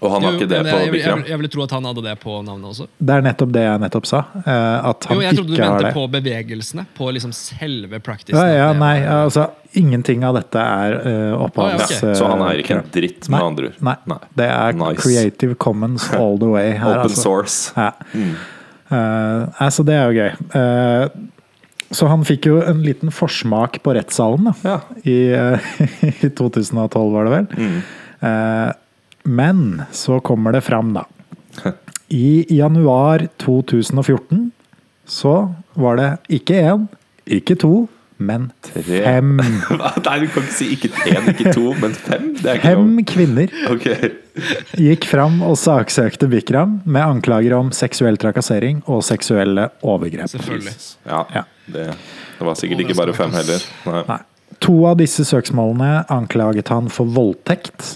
Og 0.00 0.12
han 0.14 0.24
har 0.24 0.36
ikke 0.38 0.46
det 0.48 0.60
på 0.64 0.70
jeg, 0.80 0.92
jeg, 0.94 1.00
jeg, 1.04 1.24
jeg 1.28 1.38
ville 1.40 1.50
tro 1.52 1.62
at 1.66 1.72
han 1.76 1.84
hadde 1.90 2.02
det 2.06 2.12
på 2.22 2.36
navnet 2.46 2.70
også. 2.70 2.86
Det 2.96 3.14
er 3.18 3.24
nettopp 3.26 3.50
det 3.52 3.64
jeg 3.66 3.80
nettopp 3.82 4.06
sa. 4.08 4.20
eh, 4.40 4.88
At 4.90 5.08
han 5.10 5.18
Jo, 5.18 5.24
jeg 5.26 5.36
trodde 5.36 5.56
du 5.56 5.60
mente 5.60 5.90
på 5.96 6.04
bevegelsene. 6.14 6.84
På 6.96 7.10
liksom 7.12 7.34
selve 7.36 8.00
practicen. 8.00 8.38
Ja, 8.40 8.54
ja, 8.62 8.70
nei, 8.76 8.94
altså 9.04 9.48
Ingenting 9.76 10.24
av 10.26 10.34
dette 10.34 10.58
er 10.58 10.94
uh, 11.04 11.42
opphavs... 11.44 11.74
Ah, 11.84 11.92
ja, 11.92 11.98
ok. 12.10 12.16
Så 12.18 12.26
han 12.26 12.40
er 12.42 12.58
ikke 12.62 12.72
en 12.74 12.80
eh, 12.80 12.88
dritt, 12.96 13.28
med 13.28 13.36
Nei, 13.36 13.42
andre 13.52 13.68
ord. 13.68 13.76
Nei, 13.86 13.94
Nei. 14.10 14.16
det 14.40 14.48
er 14.50 14.78
Nice. 14.80 15.02
Creative 15.04 15.54
Commons 15.62 16.08
all 16.18 16.40
the 16.42 16.48
way 16.50 16.72
her. 16.72 16.96
Open 16.96 17.10
altså. 17.12 17.22
source. 17.22 17.74
Ja. 17.76 17.92
Eh, 18.90 19.62
altså, 19.62 19.84
det 19.86 19.94
er 19.94 20.08
jo 20.10 20.24
gøy. 20.24 20.32
Uh, 20.56 21.28
så 21.94 22.08
han 22.10 22.26
fikk 22.26 22.48
jo 22.50 22.58
en 22.66 22.82
liten 22.86 23.10
forsmak 23.14 23.78
på 23.84 23.94
rettssalen 23.94 24.48
da, 24.50 24.56
Ja. 24.66 24.76
i, 25.04 25.18
uh, 25.34 25.70
i 26.26 26.30
2012, 26.34 27.06
var 27.14 27.28
det 27.28 27.36
vel. 27.36 27.50
Mm. 27.60 27.80
Men 29.24 29.82
så 29.92 30.20
kommer 30.24 30.52
det 30.56 30.60
fram, 30.66 30.92
da. 30.96 31.04
I 32.08 32.44
januar 32.56 33.28
2014 33.38 34.50
så 35.10 35.54
var 35.78 35.96
det 35.98 36.10
ikke 36.40 36.54
én, 36.62 36.86
ikke 37.26 37.54
to, 37.58 37.88
men 38.20 38.48
Tre. 38.66 38.82
fem. 38.82 39.30
Hva? 39.70 39.92
Nei, 40.04 40.16
du 40.20 40.26
kan 40.34 40.44
ikke 40.44 40.54
si 40.56 40.66
ikke 40.74 40.90
én, 41.08 41.28
ikke 41.32 41.52
to, 41.56 41.70
men 41.80 41.94
fem? 41.96 42.26
Det 42.36 42.50
er 42.50 42.58
ikke 42.58 42.72
Fem 42.74 42.90
noe. 42.96 43.04
kvinner 43.08 43.54
okay. 43.72 44.10
gikk 44.78 45.06
fram 45.08 45.38
og 45.46 45.54
saksøkte 45.60 46.28
Bikram 46.30 46.78
med 46.84 47.00
anklager 47.06 47.54
om 47.58 47.70
seksuell 47.74 48.18
trakassering 48.20 48.82
og 48.90 49.02
seksuelle 49.06 49.68
overgrep. 49.82 50.28
Selvfølgelig. 50.34 50.74
Ja, 51.08 51.22
Ja. 51.38 51.44
det, 51.70 51.86
det 52.40 52.46
var 52.50 52.58
sikkert 52.60 52.84
ikke 52.84 52.98
bare 52.98 53.14
fem 53.16 53.32
heller. 53.38 53.64
Nei. 53.88 54.02
Nei. 54.10 54.20
To 54.60 54.74
av 54.90 54.98
disse 55.00 55.24
søksmålene 55.24 56.02
anklaget 56.12 56.68
han 56.74 56.90
for 56.92 57.08
voldtekt. 57.16 57.94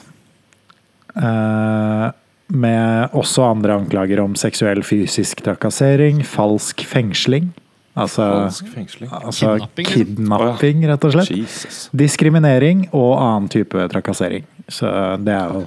Eh, 1.17 2.07
med 2.55 3.15
også 3.17 3.45
andre 3.49 3.79
anklager 3.81 4.21
om 4.21 4.35
seksuell 4.39 4.83
fysisk 4.85 5.41
trakassering, 5.47 6.23
falsk 6.29 6.85
fengsling. 6.87 7.53
Altså, 7.95 8.25
Falsk 8.27 8.67
fengsling. 8.75 9.11
altså 9.13 9.53
Kidnapping, 9.55 9.87
liksom. 9.87 10.17
kidnapping, 10.17 10.81
rett 10.91 11.05
og 11.07 11.13
slett. 11.15 11.31
Jesus. 11.31 11.77
Diskriminering 11.95 12.89
og 12.93 13.13
annen 13.23 13.49
type 13.49 13.87
trakassering. 13.93 14.45
Så 14.69 14.91
det 15.23 15.35
er 15.37 15.53
jo 15.55 15.63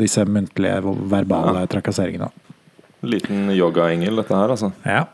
disse 0.00 0.24
muntlige, 0.28 0.82
verbale 1.08 1.62
trakasseringene. 1.72 2.28
Liten 3.02 3.48
yogaengel, 3.54 4.20
dette 4.20 4.36
her, 4.36 4.52
altså. 4.52 4.72
Ja. 4.84 5.06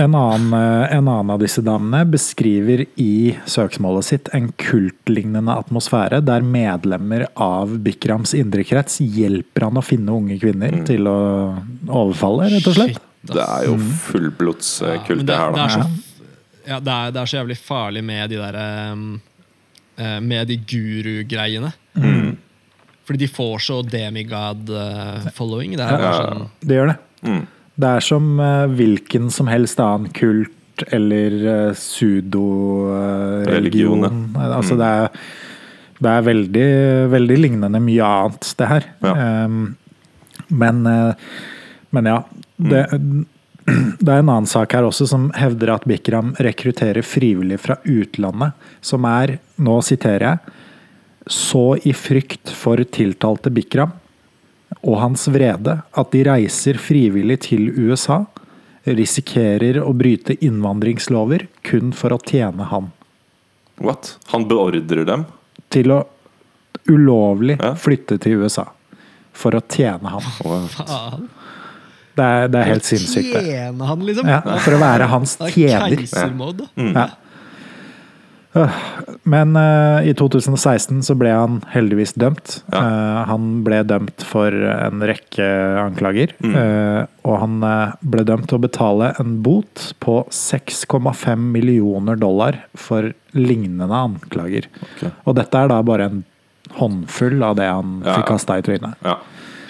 En 0.00 0.14
annen, 0.14 0.52
eh, 0.56 0.92
en 0.96 1.08
annen 1.08 1.30
av 1.34 1.40
disse 1.42 1.60
damene 1.60 2.04
beskriver 2.08 2.86
i 2.96 3.36
søksmålet 3.44 4.04
sitt 4.06 4.28
en 4.32 4.46
kultlignende 4.56 5.52
atmosfære 5.52 6.22
der 6.24 6.40
medlemmer 6.40 7.26
av 7.36 7.74
Bikrams 7.84 8.32
indre 8.38 8.64
krets 8.64 9.00
hjelper 9.04 9.66
han 9.68 9.76
å 9.76 9.84
finne 9.84 10.14
unge 10.16 10.38
kvinner 10.40 10.78
til 10.88 11.04
å 11.10 11.16
overfalle, 11.92 12.48
rett 12.54 12.66
og 12.72 12.78
slett. 12.78 12.94
Shit. 12.96 13.02
Det 13.34 13.44
er 13.44 13.66
jo 13.68 13.74
Mm. 13.76 13.90
fullblodskult, 14.08 15.20
ja, 15.20 15.24
det 15.28 15.36
her, 15.36 15.52
det, 15.52 15.60
er 15.60 15.68
så, 15.68 15.84
ja, 16.66 16.80
det, 16.80 16.92
er, 16.92 17.10
det 17.12 17.20
er 17.20 17.26
så 17.30 17.36
jævlig 17.44 17.58
farlig 17.60 18.02
med 18.04 18.30
de 18.30 18.36
der 18.40 18.56
um, 18.92 19.20
eh, 19.98 20.20
Med 20.20 20.48
de 20.48 20.56
guru-greiene. 20.56 21.72
Mm. 21.94 22.36
Fordi 23.04 23.18
de 23.18 23.28
får 23.28 23.58
så 23.60 23.82
demigod-following. 23.86 25.76
det 25.76 25.80
er 25.84 25.90
bare 25.90 26.02
Ja. 26.02 26.12
sånn 26.22 26.48
Det 26.64 26.76
gjør 26.78 26.86
det. 26.88 26.98
Mm. 27.28 27.46
Det 27.80 27.88
er 27.88 28.00
som 28.04 28.40
eh, 28.40 28.66
hvilken 28.76 29.30
som 29.32 29.48
helst 29.50 29.80
annen 29.80 30.12
kult 30.16 30.50
eller 30.92 31.32
uh, 31.44 31.72
pseudo-religion. 31.76 34.02
Religion, 34.02 34.36
altså 34.40 34.76
det 34.80 34.86
er, 34.88 35.08
det 36.02 36.10
er 36.10 36.22
veldig, 36.26 36.68
veldig 37.12 37.36
lignende 37.38 37.80
mye 37.84 38.04
annet, 38.08 38.54
det 38.58 38.66
her. 38.70 38.82
Ja. 39.04 39.12
Um, 39.44 39.76
men, 40.48 40.86
eh, 40.86 41.14
men 41.90 42.04
ja. 42.08 42.22
Det, 42.56 42.86
det 44.00 44.10
er 44.10 44.18
en 44.18 44.32
annen 44.32 44.46
sak 44.50 44.72
her 44.74 44.82
også 44.88 45.06
som 45.12 45.30
hevder 45.36 45.68
at 45.76 45.84
Bikram 45.88 46.34
rekrutterer 46.42 47.02
frivillige 47.06 47.58
fra 47.62 47.76
utlandet, 47.84 48.50
som 48.84 49.04
er, 49.08 49.28
nå 49.62 49.80
siterer 49.86 50.24
jeg, 50.26 50.38
så 51.30 51.76
i 51.86 51.92
frykt 51.94 52.50
for 52.58 52.82
tiltalte 52.90 53.50
Bikram 53.54 53.92
og 54.82 54.98
hans 55.00 55.26
vrede 55.28 55.78
at 55.92 56.10
de 56.14 56.22
reiser 56.26 56.78
frivillig 56.80 57.40
til 57.48 57.68
USA, 57.76 58.22
risikerer 58.86 59.78
å 59.82 59.92
bryte 59.94 60.34
innvandringslover 60.42 61.46
kun 61.66 61.92
for 61.94 62.14
å 62.16 62.18
tjene 62.26 62.66
han. 62.72 62.90
What? 63.82 64.16
Han 64.32 64.48
beordrer 64.50 65.04
dem? 65.06 65.24
Til 65.72 65.92
å 65.94 66.00
ulovlig 66.90 67.58
Ja. 67.62 67.74
flytte 67.78 68.18
til 68.20 68.42
USA 68.42 68.66
for 69.32 69.54
å 69.54 69.60
tjene. 69.62 70.10
Faen. 70.42 70.68
Mm. 71.22 71.28
Det 72.14 72.24
er, 72.24 72.48
det 72.52 72.58
er 72.60 72.66
helt 72.68 72.84
sinnssykt. 72.84 73.32
Tjene 73.40 73.86
han, 73.88 74.02
liksom. 74.04 74.28
Ja, 74.28 74.40
for 74.60 74.76
å 74.76 74.80
være 74.82 75.06
hans 75.08 75.36
er 75.40 75.54
tjener. 75.54 76.02
Ja. 76.92 77.06
Men 79.22 79.56
uh, 79.56 80.04
i 80.04 80.12
2016 80.18 81.00
så 81.06 81.16
ble 81.18 81.32
han 81.32 81.60
heldigvis 81.72 82.14
dømt. 82.20 82.58
Ja. 82.72 82.82
Uh, 82.82 83.20
han 83.30 83.48
ble 83.66 83.80
dømt 83.88 84.24
for 84.28 84.52
en 84.52 85.04
rekke 85.08 85.46
anklager. 85.82 86.34
Mm. 86.44 86.56
Uh, 86.56 87.00
og 87.28 87.38
han 87.44 87.56
ble 88.12 88.26
dømt 88.28 88.50
til 88.50 88.58
å 88.58 88.64
betale 88.66 89.12
en 89.22 89.38
bot 89.44 89.92
på 90.02 90.20
6,5 90.28 91.48
millioner 91.54 92.18
dollar 92.20 92.64
for 92.74 93.12
lignende 93.32 94.02
anklager. 94.04 94.68
Okay. 94.90 95.14
Og 95.24 95.38
dette 95.38 95.64
er 95.64 95.72
da 95.72 95.80
bare 95.86 96.10
en 96.10 96.24
håndfull 96.78 97.42
av 97.44 97.56
det 97.58 97.68
han 97.68 98.00
Ja, 98.04 98.18
fikk 98.18 98.32
kasta 98.32 98.58
i 98.58 98.66
trynet. 98.66 99.00
Ja. 99.04 99.18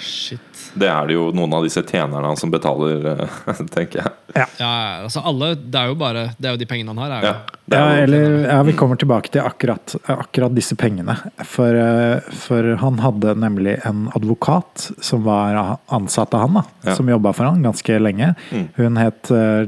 Shit. 0.03 0.52
Det 0.75 0.89
er 0.89 1.07
det 1.11 1.15
jo 1.19 1.27
noen 1.37 1.53
av 1.53 1.65
disse 1.67 1.83
tjenerne 1.85 2.31
som 2.41 2.51
betaler, 2.53 3.05
eh, 3.13 3.63
tenker 3.75 4.01
jeg. 4.03 4.13
Ja, 4.59 4.71
altså 5.05 5.21
alle, 5.29 5.51
Det 5.61 5.77
er 5.77 5.91
jo 5.91 5.97
bare 6.01 6.23
Det 6.39 6.49
er 6.49 6.55
jo 6.55 6.61
de 6.63 6.67
pengene 6.71 6.95
han 6.95 7.01
har. 7.03 7.11
Er 7.19 7.27
jo. 7.27 7.33
Ja, 7.73 7.81
er 7.83 7.99
jo, 7.99 8.05
eller 8.07 8.37
ja, 8.49 8.59
vi 8.67 8.73
kommer 8.77 8.97
tilbake 9.01 9.29
til 9.33 9.43
akkurat, 9.45 9.95
akkurat 10.09 10.55
disse 10.57 10.77
pengene. 10.81 11.15
For, 11.49 11.77
eh, 11.77 12.21
for 12.45 12.71
han 12.81 12.99
hadde 13.05 13.35
nemlig 13.41 13.75
en 13.89 14.07
advokat 14.17 14.91
som 15.05 15.25
var 15.25 15.59
ansatt 15.93 16.33
av 16.35 16.47
han, 16.47 16.55
da, 16.61 16.65
Ja. 16.91 16.95
som 16.99 17.09
jobba 17.13 17.33
for 17.37 17.45
han 17.51 17.63
ganske 17.65 17.99
lenge. 18.01 18.33
Mm. 18.51 18.67
Hun 18.77 18.97
het, 18.97 19.31
eh, 19.31 19.67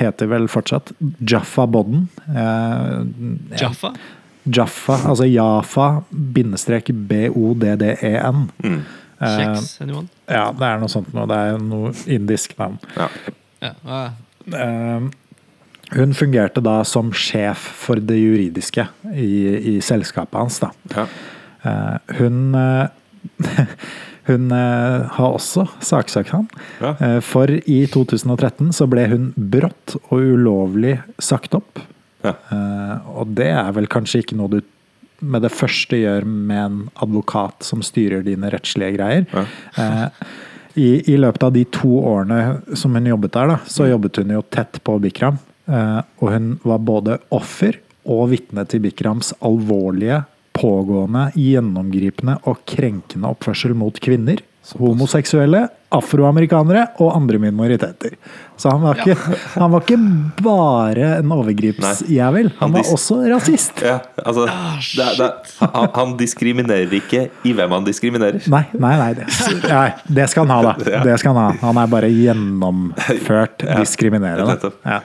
heter 0.00 0.26
vel 0.32 0.48
fortsatt 0.48 0.92
Jaffa 1.20 1.66
Bodden. 1.66 2.08
Eh, 2.32 3.04
Jaffa? 3.60 3.92
Jaffa, 4.50 4.96
altså 5.06 5.26
Jafa 5.28 6.02
bindestrek 6.10 6.88
B-O-D-D-E-N. 6.92 8.48
mm, 8.64 8.80
Kjeks? 9.20 9.80
Anyone? 9.84 10.08
ja, 10.28 10.46
det 10.56 10.66
er 10.70 10.78
noe 10.80 10.88
sånt 10.92 11.12
noe. 11.16 11.26
Det 11.28 11.36
er 11.36 11.58
noe 11.62 11.92
indisk 12.06 12.56
navn. 12.58 12.78
ja. 12.96 13.08
Ja. 13.60 13.74
Eh, 14.56 15.08
Hun 15.92 16.12
fungerte 16.14 16.62
da 16.62 16.78
som 16.86 17.10
sjef 17.12 17.58
for 17.82 17.98
det 18.00 18.16
juridiske 18.16 18.86
i, 19.12 19.26
i 19.74 19.80
selskapet 19.84 20.38
hans. 20.38 20.58
da. 20.62 20.70
Ja. 20.94 21.06
Eh, 21.66 22.16
hun 22.22 22.54
eh, 22.54 22.88
Hun 24.30 24.52
eh, 24.54 25.06
har 25.16 25.32
også 25.34 25.64
saksøkt 25.82 26.30
han. 26.30 26.44
Ja. 26.80 26.92
Eh, 27.02 27.16
For 27.24 27.50
i 27.50 27.80
2013 27.90 28.70
så 28.76 28.86
ble 28.88 29.06
hun 29.10 29.30
brått 29.36 29.96
og 30.12 30.20
ulovlig 30.22 30.98
sagt 31.18 31.56
opp. 31.58 31.80
Ja. 32.24 32.36
Eh, 32.52 33.08
Og 33.18 33.32
det 33.34 33.48
er 33.50 33.72
vel 33.76 33.88
kanskje 33.90 34.22
ikke 34.22 34.38
noe 34.38 34.52
du 34.52 34.60
med 35.20 35.42
det 35.42 35.52
første 35.52 35.96
gjør 36.00 36.24
med 36.26 36.60
en 36.64 36.78
advokat 37.04 37.62
som 37.66 37.82
styrer 37.84 38.22
dine 38.26 38.50
rettslige 38.52 38.96
greier. 38.96 39.26
Ja. 39.32 39.44
Eh, 39.76 40.26
i, 40.80 40.88
I 41.12 41.16
løpet 41.18 41.42
av 41.42 41.52
de 41.52 41.64
to 41.74 41.96
årene 42.06 42.76
som 42.78 42.94
hun 42.94 43.08
jobbet 43.10 43.32
der, 43.34 43.46
da, 43.54 43.56
så 43.66 43.84
Mm. 43.84 43.90
jobbet 43.90 44.16
hun 44.22 44.34
jo 44.36 44.42
tett 44.42 44.78
på 44.84 44.98
Bikram. 45.02 45.38
Eh, 45.68 46.02
og 46.22 46.32
hun 46.32 46.60
var 46.64 46.78
både 46.78 47.18
offer 47.30 47.78
og 48.06 48.30
vitne 48.30 48.64
til 48.66 48.80
Bikrams 48.80 49.32
alvorlige, 49.44 50.24
pågående, 50.56 51.32
gjennomgripende 51.38 52.38
og 52.48 52.62
krenkende 52.66 53.28
oppførsel 53.30 53.74
mot 53.74 53.98
kvinner, 54.02 54.40
homoseksuelle, 54.78 55.68
afroamerikanere 55.90 56.84
og 57.02 57.14
andre 57.16 57.38
minoriteter. 57.42 58.12
Så 58.60 58.70
han 58.70 58.82
var 58.84 59.00
ikke, 59.00 59.16
han 59.58 59.72
var 59.72 59.82
ikke 59.82 59.96
bare 60.44 61.08
en 61.18 61.32
overgripsjævel, 61.34 62.50
han 62.52 62.60
Han 62.60 62.74
var 62.76 62.92
også 62.92 63.16
rasist. 63.32 63.80
Ja, 63.90 63.96
altså 64.24 64.44
det, 64.46 65.06
er- 65.06 65.16
det, 65.18 65.26
er- 65.30 65.72
han, 65.74 65.88
han 65.96 66.14
diskriminerer 66.20 66.92
ikke 67.00 67.24
i 67.48 67.52
hvem 67.56 67.74
han 67.78 67.84
diskriminerer. 67.88 68.38
Nei, 68.52 68.62
nei, 68.78 68.94
nei 69.00 69.10
det, 69.18 69.26
nei, 69.66 69.88
det 70.20 70.28
skal 70.30 70.46
han 70.46 70.54
ha, 70.54 70.72
da. 70.76 71.02
Det 71.08 71.18
skal 71.22 71.34
han 71.34 71.42
ha. 71.42 71.58
Han 71.66 71.80
er 71.82 71.90
bare 71.90 72.12
gjennomført 72.12 73.64
Ja, 73.66 73.80
diskriminerende. 73.80 74.72
Ja. 74.84 75.00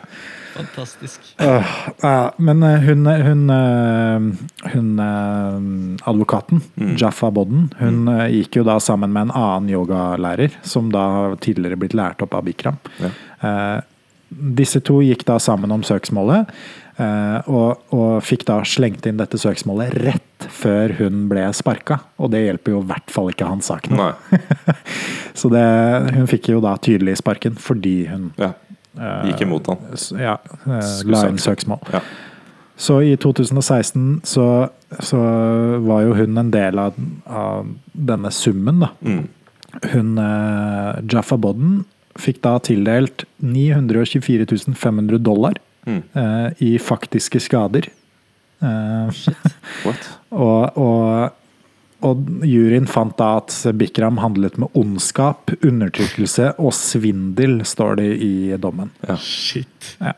Fantastisk. 0.56 1.34
Øh, 1.44 1.72
ja, 2.04 2.30
men 2.38 2.64
øh, 2.64 2.86
hun, 2.88 3.06
hun, 3.28 3.50
øh, 3.50 4.22
hun 4.74 5.00
øh, 5.00 6.08
advokaten, 6.08 6.64
Jaffa 7.02 7.30
Bodden, 7.30 7.74
hun 7.80 8.08
øh, 8.08 8.30
gikk 8.32 8.62
jo 8.62 8.64
da 8.68 8.80
sammen 8.80 9.12
med 9.14 9.28
en 9.28 9.36
annen 9.36 9.74
yogalærer, 9.76 10.56
som 10.64 10.92
da 10.94 11.04
har 11.18 11.36
tidligere 11.44 11.80
blitt 11.82 11.98
lært 11.98 12.24
opp 12.24 12.38
av 12.38 12.48
Bikram. 12.48 12.80
Ja. 13.04 13.12
Eh, 13.44 13.84
disse 14.56 14.82
to 14.84 15.02
gikk 15.06 15.26
da 15.28 15.38
sammen 15.40 15.72
om 15.72 15.84
søksmålet, 15.86 16.50
eh, 16.98 17.38
og, 17.52 17.84
og 17.96 18.24
fikk 18.26 18.48
da 18.48 18.62
slengt 18.68 19.06
inn 19.08 19.20
dette 19.20 19.40
søksmålet 19.40 19.94
rett 20.02 20.48
før 20.52 20.96
hun 21.00 21.26
ble 21.32 21.46
sparka. 21.56 22.00
Og 22.20 22.32
det 22.34 22.46
hjelper 22.46 22.76
jo 22.76 22.82
i 22.84 22.90
hvert 22.90 23.12
fall 23.14 23.32
ikke 23.32 23.48
hans 23.50 23.70
sak 23.72 23.90
nå. 23.92 24.12
Så 25.40 25.52
det, 25.52 25.66
hun 26.16 26.28
fikk 26.32 26.50
jo 26.54 26.62
da 26.64 26.76
tydelig 26.80 27.20
sparken 27.22 27.60
fordi 27.60 28.06
hun 28.12 28.32
Ja. 28.40 28.54
Gikk 28.98 29.42
imot 29.46 29.68
han. 29.68 29.78
ja, 30.20 30.38
eh, 30.66 30.94
la 31.12 31.26
inn 31.30 31.38
søksmål. 31.42 31.80
Ja. 31.94 32.02
Så 32.78 32.98
i 33.08 33.16
2016 33.16 34.22
så, 34.28 34.46
så 35.00 35.20
var 35.86 36.02
jo 36.04 36.14
hun 36.18 36.38
en 36.38 36.52
del 36.52 36.80
av, 36.80 36.94
av 37.28 37.70
denne 37.94 38.32
summen, 38.36 38.82
da. 38.84 38.90
Mm. 39.02 39.28
Hun 39.94 40.18
eh, 40.20 41.02
Jaffa 41.12 41.38
Bodden 41.40 41.84
fikk 42.20 42.42
da 42.44 42.58
tildelt 42.64 43.26
924 43.44 44.74
500 44.76 45.20
dollar 45.24 45.54
Mm. 45.86 46.00
eh, 46.18 46.52
i 46.66 46.72
faktiske 46.82 47.38
skader. 47.40 47.86
Eh, 48.58 49.10
What? 49.86 50.08
og, 50.32 50.78
og, 50.82 51.30
og 52.06 52.46
juryen 52.46 52.88
fant 52.90 53.16
da 53.20 53.36
at 53.42 53.56
Bikram 53.80 54.20
handlet 54.24 54.60
med 54.62 54.72
ondskap, 54.78 55.54
undertrykkelse 55.66 56.54
og 56.62 56.76
svindel, 56.78 57.64
står 57.66 58.00
det 58.02 58.12
i 58.24 58.36
dommen. 58.62 58.94
Ja. 59.08 59.18
Shit. 59.22 59.96
Ja. 60.00 60.14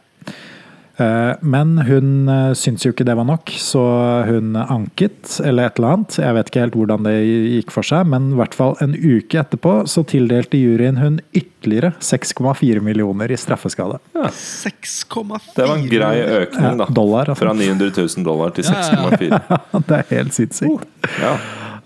Men 1.42 1.76
hun 1.86 2.30
eh, 2.30 2.54
syntes 2.58 2.88
jo 2.88 2.90
ikke 2.90 3.06
det 3.06 3.14
var 3.20 3.28
nok, 3.28 3.52
så 3.62 3.82
hun 4.26 4.56
anket, 4.58 5.36
eller 5.46 5.70
et 5.70 5.78
eller 5.78 5.94
annet. 5.94 6.18
Jeg 6.24 6.38
vet 6.38 6.50
ikke 6.50 6.64
helt 6.64 6.78
hvordan 6.80 7.06
det 7.06 7.14
gikk 7.22 7.74
for 7.76 7.86
seg, 7.86 8.08
men 8.10 8.32
i 8.34 8.40
hvert 8.40 8.58
fall 8.58 8.74
en 8.82 8.96
uke 8.98 9.38
etterpå 9.44 9.76
så 9.90 10.02
tildelte 10.10 10.58
juryen 10.58 10.98
hun 10.98 11.20
ytterligere 11.38 11.94
6,4 12.02 12.82
millioner 12.82 13.30
i 13.30 13.38
straffeskade. 13.38 14.02
6,4 14.18 15.54
Det 15.54 15.70
var 15.70 15.76
en 15.76 15.88
grei 15.92 16.16
økning, 16.42 16.82
da. 16.82 16.90
Ja, 16.90 16.98
dollar, 17.02 17.30
altså. 17.30 17.46
Fra 17.46 17.54
900 17.54 17.94
000 17.94 18.26
dollar 18.26 18.58
til 18.58 18.66
Ja, 18.66 18.82
ja, 18.82 19.14
6,4. 19.14 19.62
Det 19.88 20.02
er 20.02 20.14
helt 20.16 20.38
sinnssykt. 20.40 20.90
Ja. 21.22 21.38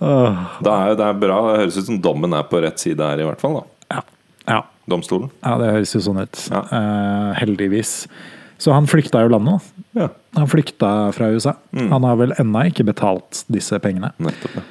Da 0.02 0.74
er, 0.90 0.96
det 0.98 1.06
er 1.06 1.14
bra. 1.22 1.38
Det 1.52 1.60
høres 1.62 1.78
ut 1.78 1.86
som 1.92 2.00
dommen 2.02 2.34
er 2.34 2.44
på 2.50 2.62
rett 2.64 2.80
side 2.82 3.00
her, 3.06 3.22
i 3.22 3.28
hvert 3.28 3.40
fall. 3.44 3.60
da 3.62 3.96
Ja. 3.98 4.02
Ja. 4.48 4.62
Domstolen. 4.90 5.30
ja, 5.46 5.58
det 5.62 5.68
høres 5.76 5.94
jo 5.94 6.00
sånn 6.02 6.22
ut. 6.24 6.40
Ja. 6.52 6.62
Eh, 6.74 7.34
heldigvis. 7.44 8.08
Så 8.62 8.74
han 8.74 8.86
flykta 8.90 9.22
jo 9.24 9.30
landet. 9.34 9.62
Ja, 9.98 10.10
Han 10.36 10.48
flykta 10.48 11.12
fra 11.14 11.28
USA. 11.34 11.54
Mm. 11.76 11.90
Han 11.92 12.04
har 12.04 12.16
vel 12.16 12.34
ennå 12.40 12.66
ikke 12.72 12.86
betalt 12.88 13.44
disse 13.52 13.78
pengene. 13.80 14.12
nettopp. 14.20 14.56
Ja. 14.56 14.62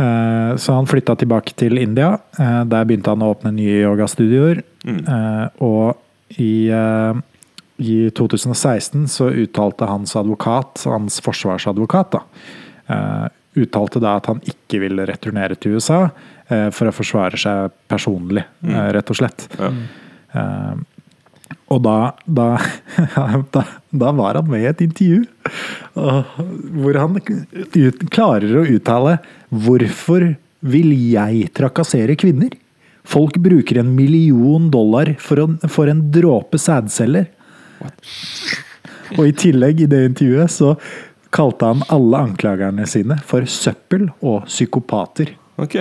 Eh, 0.00 0.56
Så 0.56 0.72
han 0.74 0.86
flytta 0.86 1.16
tilbake 1.16 1.52
til 1.56 1.76
India. 1.78 2.18
Eh, 2.38 2.64
Der 2.64 2.84
begynte 2.84 3.08
han 3.12 3.20
å 3.22 3.34
åpne 3.34 3.52
nye 3.52 3.82
yogastudioer. 3.84 4.62
Mm. 4.84 5.00
Eh, 5.08 5.48
Og 5.60 5.96
i, 6.38 6.70
i 7.78 8.10
2016 8.10 9.06
så 9.08 9.30
uttalte 9.32 9.86
hans 9.88 10.14
advokat, 10.16 10.84
hans 10.84 11.20
forsvarsadvokat, 11.20 12.10
da, 12.12 12.20
uttalte 13.60 14.00
da 14.02 14.16
at 14.20 14.28
han 14.30 14.40
ikke 14.46 14.78
ville 14.84 15.06
returnere 15.08 15.56
til 15.58 15.74
USA 15.78 16.04
eh, 16.48 16.68
for 16.74 16.90
å 16.90 16.94
forsvare 16.94 17.38
seg 17.40 17.72
personlig, 17.90 18.44
eh, 18.66 18.88
rett 18.96 19.10
og 19.10 19.18
slett. 19.18 19.46
Mm. 19.58 19.82
Ja. 20.34 20.44
Eh, 20.44 20.86
og 21.70 21.82
da, 21.82 21.96
da, 22.26 22.46
da, 23.54 23.62
da 23.90 24.10
var 24.18 24.38
han 24.40 24.48
med 24.50 24.62
i 24.64 24.68
et 24.70 24.80
intervju 24.86 25.24
hvor 25.94 26.98
han 26.98 27.18
ut, 27.20 28.00
klarer 28.10 28.56
å 28.60 28.64
uttale 28.70 29.16
'Hvorfor 29.50 30.28
vil 30.62 30.90
jeg 31.12 31.50
trakassere 31.58 32.16
kvinner?' 32.18 32.54
Folk 33.10 33.38
bruker 33.42 33.78
en 33.80 33.94
million 33.96 34.68
dollar 34.70 35.14
for, 35.18 35.40
en- 35.42 35.58
for 35.72 35.88
en 35.90 36.02
dråpe 36.12 36.58
sædceller. 36.60 37.26
Og 39.18 39.24
i 39.26 39.32
tillegg, 39.34 39.80
i 39.82 39.88
det 39.90 40.02
intervjuet, 40.10 40.50
så 40.52 40.74
kalte 41.34 41.68
han 41.70 41.82
alle 41.94 42.24
anklagerne 42.26 42.86
sine 42.90 43.16
for 43.26 43.46
søppel 43.46 44.08
og 44.20 44.44
psykopater. 44.50 45.34
Ok. 45.60 45.76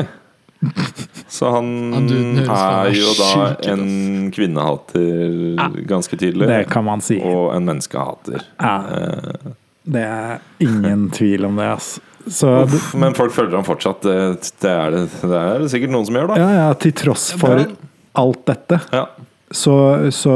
Så 1.32 1.50
han 1.54 1.70
er 1.96 2.90
jo 2.92 3.14
da 3.16 3.30
en 3.72 4.28
kvinnehater, 4.36 5.56
ganske 5.88 6.18
tydelig. 6.20 6.50
Det 6.50 6.66
kan 6.74 6.84
man 6.88 7.02
si. 7.06 7.20
Og 7.24 7.54
en 7.56 7.66
menneskehater. 7.70 8.44
Ja, 8.60 8.76
Eh, 8.90 9.56
det 9.90 10.02
er 10.06 10.42
ingen 10.62 11.08
tvil 11.16 11.46
om 11.48 11.56
det, 11.58 11.70
altså. 11.78 12.02
Så 12.30 12.50
uff, 12.68 12.92
men 13.00 13.16
folk 13.18 13.32
følger 13.34 13.56
ham 13.58 13.66
fortsatt. 13.66 14.04
Det, 14.06 14.18
det, 14.62 14.70
er 14.70 14.92
det, 14.94 15.06
det 15.24 15.40
er 15.40 15.64
det 15.64 15.70
sikkert 15.72 15.94
noen 15.96 16.06
som 16.06 16.18
gjør, 16.20 16.28
da. 16.34 16.36
Ja, 16.44 16.50
ja, 16.60 16.68
til 16.78 16.94
tross 17.00 17.30
for 17.40 17.64
alt 18.20 18.44
dette, 18.52 18.82
Ja. 18.94 19.06
så, 19.50 19.76
så, 20.14 20.36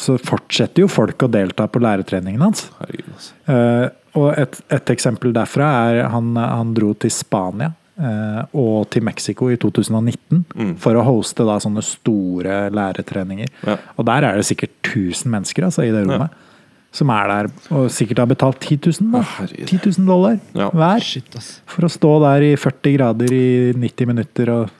så 0.00 0.16
fortsetter 0.24 0.82
jo 0.86 0.88
folk 0.90 1.22
å 1.22 1.28
delta 1.30 1.68
på 1.70 1.82
læretreningen 1.84 2.42
hans. 2.42 2.64
Herregud, 2.80 3.12
altså. 3.12 3.36
Eh, 3.52 3.84
og 4.14 4.34
et, 4.38 4.60
et 4.70 4.90
eksempel 4.92 5.32
derfra 5.32 5.68
er 5.90 6.08
han, 6.12 6.34
han 6.36 6.74
dro 6.76 6.92
til 6.94 7.10
Spania 7.10 7.70
eh, 7.98 8.42
og 8.58 8.88
til 8.92 9.02
Mexico 9.06 9.48
i 9.52 9.56
2019 9.56 10.44
Mm. 10.54 10.74
for 10.80 10.94
å 10.98 11.04
hoste 11.06 11.44
da 11.48 11.58
sånne 11.62 11.82
store 11.84 12.68
læretreninger. 12.74 13.48
Ja. 13.66 13.76
Og 13.96 14.04
der 14.08 14.24
er 14.28 14.36
det 14.36 14.44
sikkert 14.48 14.74
1000 14.84 15.30
mennesker 15.32 15.64
altså, 15.64 15.84
i 15.86 15.90
det 15.94 16.04
rommet. 16.08 16.30
Som 16.92 17.08
er 17.08 17.28
der 17.30 17.46
og 17.72 17.86
sikkert 17.90 18.18
har 18.20 18.26
betalt 18.28 18.60
10 18.60 18.76
000, 19.00 19.12
da. 19.14 19.22
10 19.48 19.78
000 19.96 20.06
dollar 20.06 20.34
Ja. 20.54 20.68
hver. 20.68 21.00
Shit. 21.00 21.32
For 21.64 21.86
å 21.88 21.92
stå 21.92 22.10
der 22.20 22.44
i 22.50 22.54
40 22.60 22.96
grader 22.98 23.32
i 23.32 23.72
90 23.72 24.06
minutter 24.12 24.50
og 24.52 24.70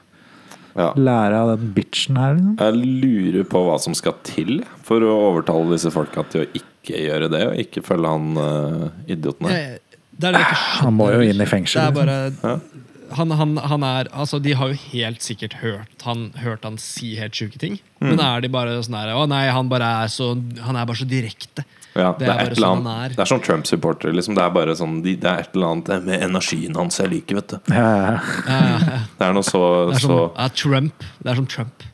Ja. 0.75 0.91
lære 0.93 1.33
av 1.37 1.57
den 1.57 1.71
bitchen 1.73 2.17
her. 2.17 2.33
Liksom. 2.35 2.57
Jeg 2.57 2.73
lurer 3.01 3.43
på 3.49 3.59
hva 3.65 3.79
som 3.79 3.93
skal 3.97 4.13
til 4.23 4.63
for 4.81 5.01
å 5.01 5.17
overtale 5.31 5.69
disse 5.73 5.89
folka 5.93 6.23
til 6.29 6.41
å 6.45 6.47
ikke 6.53 6.69
gjøre 6.91 7.29
det, 7.31 7.43
og 7.47 7.59
ikke 7.63 7.83
følge 7.85 8.11
han 8.11 8.37
uh, 8.37 8.87
idioten 9.07 9.47
her. 9.47 9.79
Er 10.23 10.37
ikke. 10.37 10.57
Han 10.83 10.93
må 10.93 11.09
jo 11.09 11.23
inn 11.25 11.41
i 11.41 11.45
fengsel, 11.49 11.81
Det 11.81 12.03
er 12.03 12.09
liksom. 12.11 12.41
bare 12.43 12.83
han, 13.13 13.31
han, 13.31 13.57
han 13.57 13.83
er, 13.85 14.07
altså 14.13 14.39
De 14.41 14.53
har 14.57 14.71
jo 14.71 14.77
helt 14.93 15.21
sikkert 15.21 15.53
hørt 15.61 16.05
han, 16.05 16.31
hørt 16.41 16.63
han 16.65 16.77
si 16.81 17.13
helt 17.19 17.35
sjuke 17.37 17.59
ting. 17.61 17.79
Mm. 17.99 18.13
Men 18.13 18.21
er 18.25 18.43
de 18.43 18.51
bare 18.53 18.75
sånn 18.85 18.97
her 18.97 19.13
Å 19.15 19.25
nei, 19.29 19.45
han 19.53 19.69
bare 19.71 19.89
er 20.03 20.11
så 20.13 20.33
Han 20.65 20.77
er 20.79 20.87
bare 20.89 21.01
så 21.01 21.07
direkte. 21.09 21.65
Ja, 21.93 22.11
Det 22.17 22.25
det, 22.25 22.29
er 22.29 22.33
er 22.33 22.39
et 22.41 22.55
eller 22.55 22.65
sånn 22.65 22.79
annet 22.81 23.03
er. 23.05 23.15
Det 23.15 23.21
er 23.25 23.29
som 23.29 23.41
Trump-supporter. 23.43 24.13
Liksom. 24.17 24.37
Det 24.37 24.41
er 24.41 24.53
bare 24.55 24.75
sånn 24.77 24.99
de, 25.05 25.15
Det 25.21 25.29
er 25.29 25.43
et 25.43 25.57
eller 25.57 25.75
annet 25.75 26.05
med 26.07 26.25
energien 26.25 26.77
hans 26.79 26.97
jeg 27.01 27.11
liker, 27.11 27.37
vet 27.41 27.53
du. 27.53 27.73
Ja, 27.73 27.83
ja, 27.85 28.13
Ja, 28.47 28.59
ja, 28.59 28.77
ja. 28.81 29.01
Det 29.19 29.27
er 29.27 29.35
noe 29.37 29.45
så, 29.45 29.63
Det 29.91 29.99
er 29.99 30.05
som 30.07 30.15
så 30.15 30.21
ja, 30.31 30.47
Trump. 30.63 31.09
Det 31.19 31.33
er 31.33 31.41
som 31.41 31.49
Trump. 31.49 31.85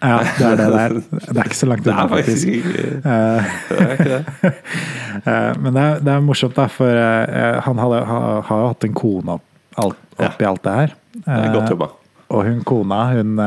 Ja, 0.00 0.18
det 0.38 0.46
er 0.46 0.56
det 0.60 0.66
der. 0.74 0.92
Det 1.32 1.36
er 1.42 1.48
ikke 1.50 1.58
så 1.58 1.66
langt 1.68 1.84
Det 1.84 1.92
unna, 1.92 2.04
er 2.04 2.08
faktisk 2.12 2.48
ikke 2.48 2.82
Eh, 2.98 3.48
det 3.68 3.78
er 3.82 3.92
ikke 3.94 4.08
det. 4.12 4.52
eh, 5.32 5.52
Men 5.62 5.72
det 5.74 5.82
er, 5.84 6.00
det 6.06 6.12
er 6.14 6.20
morsomt, 6.26 6.54
da, 6.58 6.66
for 6.70 7.00
eh, 7.02 7.58
han 7.66 7.78
har 7.82 8.04
har 8.06 8.60
jo 8.62 8.68
hatt 8.72 8.84
en 8.88 8.94
kone 8.98 9.38
opp, 9.38 9.44
alt, 9.78 9.98
oppi 10.18 10.46
alt 10.48 10.62
det 10.66 10.76
her. 10.76 10.94
Det 11.18 11.38
er 11.38 11.52
godt 11.54 11.70
jobba. 11.74 11.90
Og 12.28 12.44
hun 12.44 12.58
kona, 12.68 12.96
hun, 13.16 13.38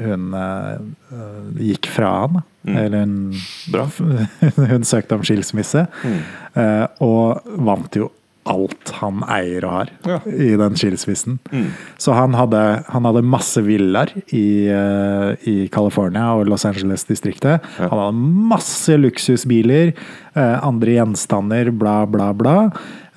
hun 0.00 0.36
gikk 1.60 1.90
fra 1.92 2.12
han. 2.22 2.38
Mm. 2.66 2.76
Eller 2.82 3.02
hun 3.04 3.16
Bra. 3.70 3.84
Hun 4.72 4.86
søkte 4.88 5.14
om 5.14 5.22
skilsmisse, 5.22 5.84
Mm. 6.02 6.22
og 7.04 7.42
vant 7.68 7.94
jo 8.00 8.08
alt 8.46 8.92
han 9.00 9.22
eier 9.28 9.64
og 9.66 9.72
har 9.74 9.90
Ja. 10.06 10.18
i 10.26 10.56
den 10.58 10.76
skilsmissen. 10.78 11.38
Så 11.98 12.14
han 12.16 12.34
hadde, 12.38 12.84
han 12.88 13.04
hadde 13.08 13.22
masse 13.26 13.60
villaer 13.66 14.12
i, 14.32 14.68
uh, 14.70 15.34
i 15.46 15.68
California 15.72 16.32
og 16.36 16.46
Los 16.50 16.64
Angeles-distriktet. 16.68 17.64
Han 17.78 17.90
hadde 17.90 18.26
masse 18.52 18.96
luksusbiler, 18.98 19.92
uh, 20.36 20.58
andre 20.66 20.98
gjenstander, 20.98 21.72
bla, 21.74 22.04
bla, 22.06 22.32
bla. 22.32 22.56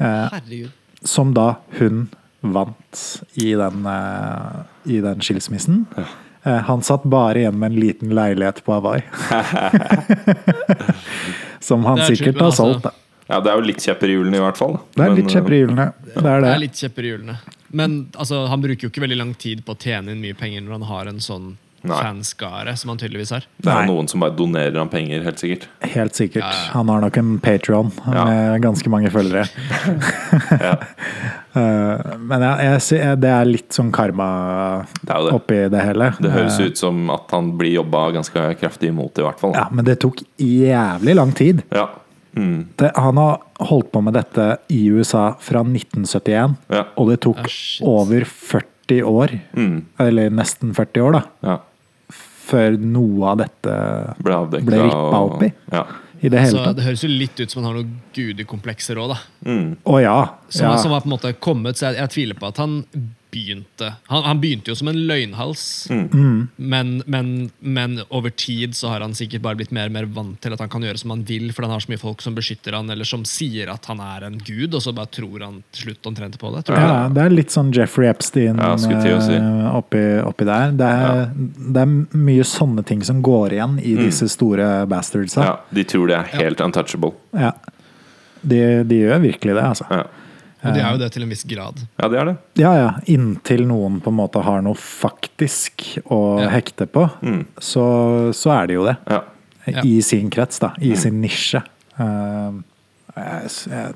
Uh, 0.02 0.66
som 1.06 1.34
da 1.34 1.54
hun 1.80 2.08
vant 2.42 3.04
i 3.36 3.52
den, 3.60 3.86
i 4.88 5.02
den 5.04 5.22
skilsmissen. 5.24 5.86
Ja. 5.98 6.08
han 6.70 6.80
satt 6.82 7.04
bare 7.04 7.42
igjen 7.42 7.58
med 7.60 7.74
en 7.74 7.80
liten 7.84 8.14
leilighet 8.16 8.62
på 8.64 8.78
Hawaii. 8.78 9.04
som 11.60 11.86
han 11.86 12.00
er 12.00 12.10
sikkert 12.14 12.40
har 12.40 12.50
altså. 12.52 12.64
solgt, 12.70 12.88
da. 12.88 12.94
Ja, 13.30 13.40
det 13.46 13.52
er 13.52 13.60
jo 13.62 13.68
litt 13.70 13.84
kjepper 13.86 14.10
i 14.10 14.16
hjulene, 14.18 14.40
i 14.40 14.44
hvert 14.44 14.58
fall. 14.58 14.80
Det 14.96 15.04
er 15.06 15.10
Men, 15.12 15.16
litt 15.22 15.30
kjepper 15.36 15.54
i 15.54 15.60
hjulene. 15.64 15.88
Det 16.04 16.18
er 16.18 16.22
Det 16.24 16.42
det. 16.42 16.52
er 16.56 16.62
litt 16.66 16.74
kjepper 16.84 17.06
i 17.06 17.10
hjulene. 17.14 17.38
Men 17.72 17.98
altså, 18.18 18.48
han 18.50 18.62
bruker 18.64 18.88
jo 18.88 18.90
ikke 18.90 19.02
veldig 19.06 19.18
lang 19.20 19.34
tid 19.38 19.64
på 19.66 19.76
å 19.76 19.78
tjene 19.78 20.12
inn 20.16 20.22
mye 20.24 20.34
penger 20.38 20.62
når 20.66 20.80
han 20.80 20.88
har 20.90 21.06
en 21.12 21.20
sånn 21.22 21.52
Nei. 21.86 21.96
fanskare 21.96 22.74
som 22.76 22.90
han 22.90 22.98
tydeligvis 23.00 23.30
har. 23.32 23.46
Det 23.62 23.70
er 23.72 23.86
Nei. 23.86 23.86
noen 23.88 24.10
som 24.10 24.20
bare 24.20 24.34
donerer 24.36 24.76
han 24.82 24.90
penger, 24.92 25.22
helt 25.24 25.38
sikkert. 25.40 25.68
Helt 25.94 26.18
sikkert. 26.18 26.42
Ja, 26.44 26.50
ja. 26.50 26.72
Han 26.74 26.90
har 26.90 27.00
nok 27.06 27.18
en 27.22 27.38
Patron 27.40 27.92
Ja. 28.12 28.26
med 28.26 28.62
ganske 28.66 28.90
mange 28.90 29.10
følgere. 29.14 29.46
Ja. 30.60 30.76
Eh, 31.50 32.18
Men 32.20 32.44
jeg, 32.46 32.82
jeg, 32.94 33.16
det 33.24 33.30
er 33.34 33.48
litt 33.50 33.74
sånn 33.74 33.88
karma 33.92 34.86
Det 35.02 35.08
det. 35.16 35.32
oppi 35.34 35.56
det 35.74 35.82
hele. 35.82 36.12
Det 36.22 36.30
høres 36.32 36.60
Eh, 36.62 36.68
ut 36.70 36.78
som 36.78 37.10
at 37.10 37.32
han 37.34 37.58
blir 37.58 37.74
jobba 37.80 38.12
ganske 38.14 38.44
kraftig 38.60 38.90
imot, 38.94 39.18
i 39.18 39.24
hvert 39.26 39.40
fall. 39.42 39.56
Ja, 39.58 39.66
men 39.72 39.84
det 39.88 39.96
tok 40.00 40.22
jævlig 40.38 41.16
lang 41.18 41.32
tid. 41.34 41.64
Ja. 41.74 41.88
Mm. 42.36 42.68
Det, 42.78 42.92
han 42.96 43.18
har 43.18 43.40
holdt 43.70 43.92
på 43.92 44.02
med 44.04 44.14
dette 44.14 44.58
i 44.70 44.84
USA 44.94 45.32
fra 45.40 45.64
1971, 45.64 46.56
Ja. 46.70 46.84
og 46.98 47.10
det 47.10 47.20
tok 47.22 47.40
Ah, 47.40 47.86
over 47.90 48.22
40 48.26 49.02
år, 49.04 49.40
Mm. 49.56 49.86
eller 50.00 50.30
nesten 50.30 50.74
40 50.76 51.02
år, 51.02 51.12
da, 51.12 51.24
ja. 51.44 51.58
før 52.50 52.78
noe 52.80 53.28
av 53.32 53.38
dette 53.38 53.74
Ble 54.24 54.34
avdekka. 54.34 54.66
Ble 54.66 54.84
rippa 54.88 55.20
opp 55.26 55.44
i. 55.44 55.52
Ja. 55.72 55.84
i 56.22 56.28
det 56.30 56.40
hele 56.42 56.52
Så 56.52 56.64
tatt. 56.66 56.76
det 56.76 56.84
høres 56.84 57.02
jo 57.04 57.08
litt 57.08 57.40
ut 57.40 57.50
som 57.52 57.64
han 57.64 57.72
har 57.74 57.82
noen 57.82 58.02
gudekomplekser 58.14 58.98
òg, 59.00 59.14
da. 59.14 59.20
Mm. 59.46 59.78
Oh, 59.86 60.00
ja. 60.02 60.18
Som, 60.50 60.66
ja. 60.66 60.78
som 60.78 60.92
har 60.92 61.00
på 61.02 61.06
en 61.08 61.14
måte 61.18 61.34
kommet, 61.40 61.78
så 61.80 61.88
jeg, 61.94 61.96
jeg 62.02 62.10
tviler 62.10 62.40
på 62.42 62.48
at 62.50 62.58
han 62.58 62.84
begynte 63.32 63.94
Han, 64.10 64.24
han 64.26 64.40
begynte 64.42 64.72
jo 64.72 64.76
som 64.80 64.88
en 64.92 64.98
løgnhals, 65.10 65.88
Mm. 65.90 66.48
men, 66.58 67.04
men, 67.06 67.52
men 67.60 68.00
over 68.10 68.30
tid 68.30 68.74
så 68.76 68.90
har 68.90 69.02
han 69.02 69.14
sikkert 69.18 69.42
bare 69.46 69.56
blitt 69.60 69.72
mer 69.76 69.86
og 69.90 69.94
mer 69.96 70.06
vant 70.06 70.40
til 70.42 70.54
at 70.54 70.60
han 70.64 70.70
kan 70.70 70.82
gjøre 70.86 70.98
som 71.02 71.14
han 71.14 71.24
vil, 71.28 71.52
for 71.54 71.64
han 71.68 71.72
har 71.76 71.80
så 71.84 71.92
mye 71.92 72.02
folk 72.02 72.22
som 72.26 72.36
beskytter 72.38 72.74
han, 72.78 72.90
eller 72.90 73.06
som 73.08 73.24
sier 73.28 73.70
at 73.74 73.86
han 73.92 74.00
er 74.02 74.26
en 74.28 74.38
gud, 74.40 74.74
og 74.74 74.82
så 74.82 74.94
bare 74.96 75.12
tror 75.14 75.46
han 75.46 75.62
til 75.72 75.90
slutt 75.90 76.10
omtrent 76.10 76.38
på 76.42 76.52
det. 76.56 76.66
Tror 76.68 76.78
jeg. 76.80 76.90
Ja, 76.90 77.08
det 77.16 77.24
er 77.26 77.36
litt 77.38 77.54
sånn 77.54 77.72
Jeffrey 77.76 78.10
Epstein 78.10 78.58
Ja, 78.58 78.76
si. 78.78 78.90
eh, 79.38 79.76
oppi, 79.78 80.04
oppi 80.26 80.46
der. 80.50 80.72
Det 80.80 80.90
er, 80.90 81.26
det 81.36 81.84
er 81.86 81.94
mye 82.18 82.44
sånne 82.48 82.86
ting 82.86 83.04
som 83.06 83.22
går 83.26 83.58
igjen 83.60 83.80
i 83.84 83.96
disse 84.00 84.30
store 84.30 84.86
bastardsa. 84.90 85.42
Mm. 85.42 85.50
ja. 85.52 85.58
De 85.80 85.84
tror 85.94 86.08
det 86.10 86.18
er 86.20 86.32
helt 86.42 86.62
untouchable. 86.66 87.14
Ja. 87.38 87.54
De, 88.42 88.60
de 88.88 89.02
gjør 89.04 89.20
virkelig 89.22 89.56
det, 89.58 89.64
altså. 89.66 89.86
Ja. 89.92 90.04
Og 90.64 90.74
de 90.76 90.80
er 90.84 90.91
jo 90.91 90.97
det 90.99 91.07
til 91.16 91.24
en 91.24 91.30
viss 91.32 91.43
grad. 91.47 91.78
ja, 92.01 92.07
det 92.12 92.18
er 92.20 92.26
det. 92.26 92.38
Ja, 92.60 92.72
ja. 92.76 92.89
Inntil 93.07 93.66
noen 93.70 94.01
på 94.03 94.12
en 94.12 94.18
måte 94.18 94.41
har 94.43 94.62
noe 94.62 94.76
faktisk 94.76 95.99
å 96.12 96.39
Ja. 96.41 96.49
hekte 96.49 96.86
på, 96.86 97.05
så, 97.64 97.86
så 98.36 98.51
er 98.62 98.68
de 98.68 98.74
jo 98.74 98.86
det. 98.86 98.97
Ja. 99.07 99.22
I 99.86 100.01
sin 100.01 100.30
krets, 100.30 100.60
da. 100.60 100.74
I 100.82 100.95
sin 100.99 101.22
nisje. 101.22 101.62
Eh, 101.99 102.51
jeg, 103.16 103.51
jeg, 103.70 103.93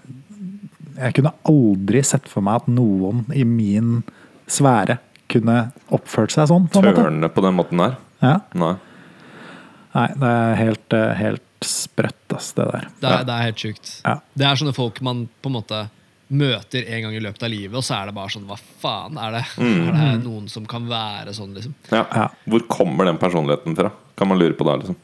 jeg 0.99 1.13
kunne 1.17 1.33
aldri 1.49 2.03
sett 2.05 2.27
for 2.29 2.41
meg 2.45 2.61
at 2.61 2.67
noen 2.71 3.25
i 3.33 3.43
min 3.43 4.03
sfære 4.47 4.99
kunne 5.33 5.71
oppført 5.91 6.31
seg 6.35 6.47
sånn. 6.51 6.67
på 6.69 6.79
en 6.79 6.85
måte. 6.91 7.01
Tørne 7.07 7.29
på 7.33 7.41
den 7.43 7.55
måten 7.57 7.81
der. 7.81 7.95
Ja. 8.21 8.35
Nei. 8.53 8.75
Nei, 9.95 10.07
det 10.17 10.29
er 10.29 10.55
helt, 10.61 10.93
eh, 10.93 11.13
helt 11.19 11.65
sprøtt, 11.67 12.33
ass, 12.35 12.51
det 12.53 12.65
der. 12.71 12.87
Det 13.01 13.09
er, 13.09 13.17
Ja. 13.17 13.23
det 13.23 13.33
er 13.33 13.43
helt 13.49 13.57
sjukt. 13.65 14.01
Ja. 14.05 14.15
Det 14.35 14.45
er 14.47 14.55
sånne 14.55 14.73
folk 14.75 15.01
man 15.01 15.27
på 15.41 15.47
en 15.51 15.57
måte 15.59 15.83
møter 16.29 16.85
en 16.87 17.01
gang 17.03 17.13
i 17.15 17.19
løpet 17.19 17.43
av 17.43 17.49
livet, 17.51 17.75
og 17.75 17.83
så 17.83 17.95
er 18.01 18.05
det 18.09 18.15
bare 18.15 18.29
sånn 18.33 18.45
Hva 18.47 18.57
faen? 18.81 19.17
Er 19.17 19.31
det, 19.31 19.43
Mm. 19.57 19.89
er 19.89 20.11
det 20.17 20.23
noen 20.23 20.47
som 20.49 20.65
kan 20.65 20.87
være 20.87 21.33
sånn, 21.33 21.53
liksom? 21.53 21.73
Ja. 21.91 22.05
Ja. 22.15 22.27
Hvor 22.47 22.59
kommer 22.67 23.05
den 23.05 23.17
personligheten 23.17 23.75
fra? 23.75 23.91
Kan 24.17 24.27
man 24.27 24.39
lure 24.39 24.53
på 24.53 24.63
det, 24.65 24.79
liksom. 24.83 24.95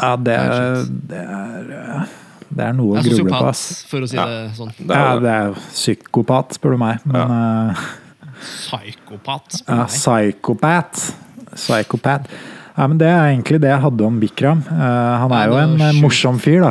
Ja, 0.00 0.16
det, 0.16 0.32
er 0.32 0.84
det 1.10 1.18
er 1.18 1.72
eh, 2.00 2.04
Det 2.50 2.64
er 2.64 2.72
noe 2.72 2.98
å 2.98 3.02
gruble 3.02 3.30
på, 3.30 3.52
sosiopat, 3.52 3.88
for 3.90 4.00
å 4.00 4.08
si 4.08 4.16
Ja. 4.16 4.26
det 4.26 4.52
sånn. 4.56 4.72
Det 4.78 4.90
er 4.96 5.04
Ja, 5.04 5.18
det 5.18 5.30
er 5.30 5.52
psykopat, 5.70 6.54
spør 6.56 6.70
du 6.70 6.78
meg. 6.78 7.00
Men 7.04 7.30
eh, 7.72 7.76
Psykopat. 8.40 9.52
spør 9.60 9.76
ja, 9.76 9.84
psykopat. 9.86 11.02
Psykopat. 11.54 12.28
Ja, 12.80 12.86
men 12.88 12.96
det 12.96 13.08
er 13.12 13.26
egentlig 13.34 13.58
det 13.60 13.68
jeg 13.68 13.82
hadde 13.82 14.04
om 14.08 14.14
Bikram. 14.22 14.62
Uh, 14.70 14.78
han 15.20 15.34
Ja, 15.34 15.40
er 15.42 15.50
jo 15.52 15.58
en 15.60 15.74
eh, 15.76 15.90
sjukt 15.90 16.00
morsom 16.06 16.38
fyr, 16.40 16.62
da. 16.64 16.70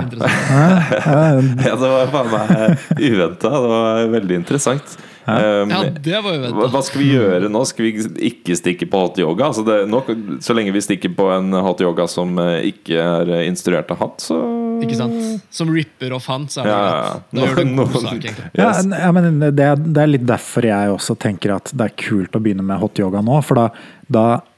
Ja, 0.89 1.75
det 1.77 1.91
var 1.91 2.09
faen 2.13 2.31
meg 2.33 2.89
uventa. 2.97 3.51
Det 3.53 3.69
var 3.75 4.09
veldig 4.17 4.39
interessant. 4.41 4.97
Um, 5.29 5.69
Ja, 5.69 5.83
det 5.93 6.19
var 6.25 6.33
uventa. 6.39 6.67
hva, 6.73 6.81
skal 6.81 7.03
vi 7.03 7.11
gjøre 7.13 7.49
nå? 7.53 7.61
Skal 7.69 7.85
vi 7.85 7.91
ikke 8.31 8.55
stikke 8.57 8.87
på 8.89 9.03
hot 9.03 9.19
yoga? 9.21 9.51
Altså 9.51 9.61
det, 9.67 9.75
nok, 9.91 10.09
så 10.41 10.55
lenge 10.57 10.73
vi 10.73 10.81
stikker 10.81 11.13
på 11.13 11.27
en 11.35 11.53
hot 11.61 11.83
yoga 11.85 12.07
som 12.09 12.33
eh, 12.41 12.63
ikke 12.71 12.97
er 12.97 13.29
eh, 13.37 13.43
instruert 13.51 13.91
av 13.93 14.01
hatt, 14.01 14.25
så 14.25 14.39
Ikke 14.81 14.97
sant? 14.97 15.43
Som 15.53 15.69
ripper 15.75 16.15
off 16.17 16.25
han, 16.31 16.47
så 16.49 16.63
er 16.63 16.71
det 16.71 16.73
Ja, 16.73 16.81
greit. 16.81 17.29
Da 17.29 17.37
Da 17.37 17.45
gjør 17.45 17.55
du 17.59 17.61
en 17.67 17.75
god 17.83 17.95
sak, 17.99 18.13
egentlig. 18.17 18.49
Ja, 18.57 18.69
Yes. 18.73 18.85
ja, 19.05 19.11
men 19.19 19.39
det, 19.43 19.65
er- 19.69 19.85
det 19.85 20.01
er 20.07 20.13
litt 20.17 20.25
derfor 20.33 20.65
jeg 20.71 20.95
også 20.97 21.19
tenker 21.21 21.53
at 21.59 21.69
det 21.77 21.91
er 21.91 21.97
kult 22.09 22.33
å 22.33 22.41
begynne 22.41 22.65
med 22.65 22.81
hot 22.81 22.97
yoga 23.05 23.21
nå. 23.21 23.43
For 23.45 23.59
da, 23.61 23.67
da 24.09 24.25
eh, 24.33 24.48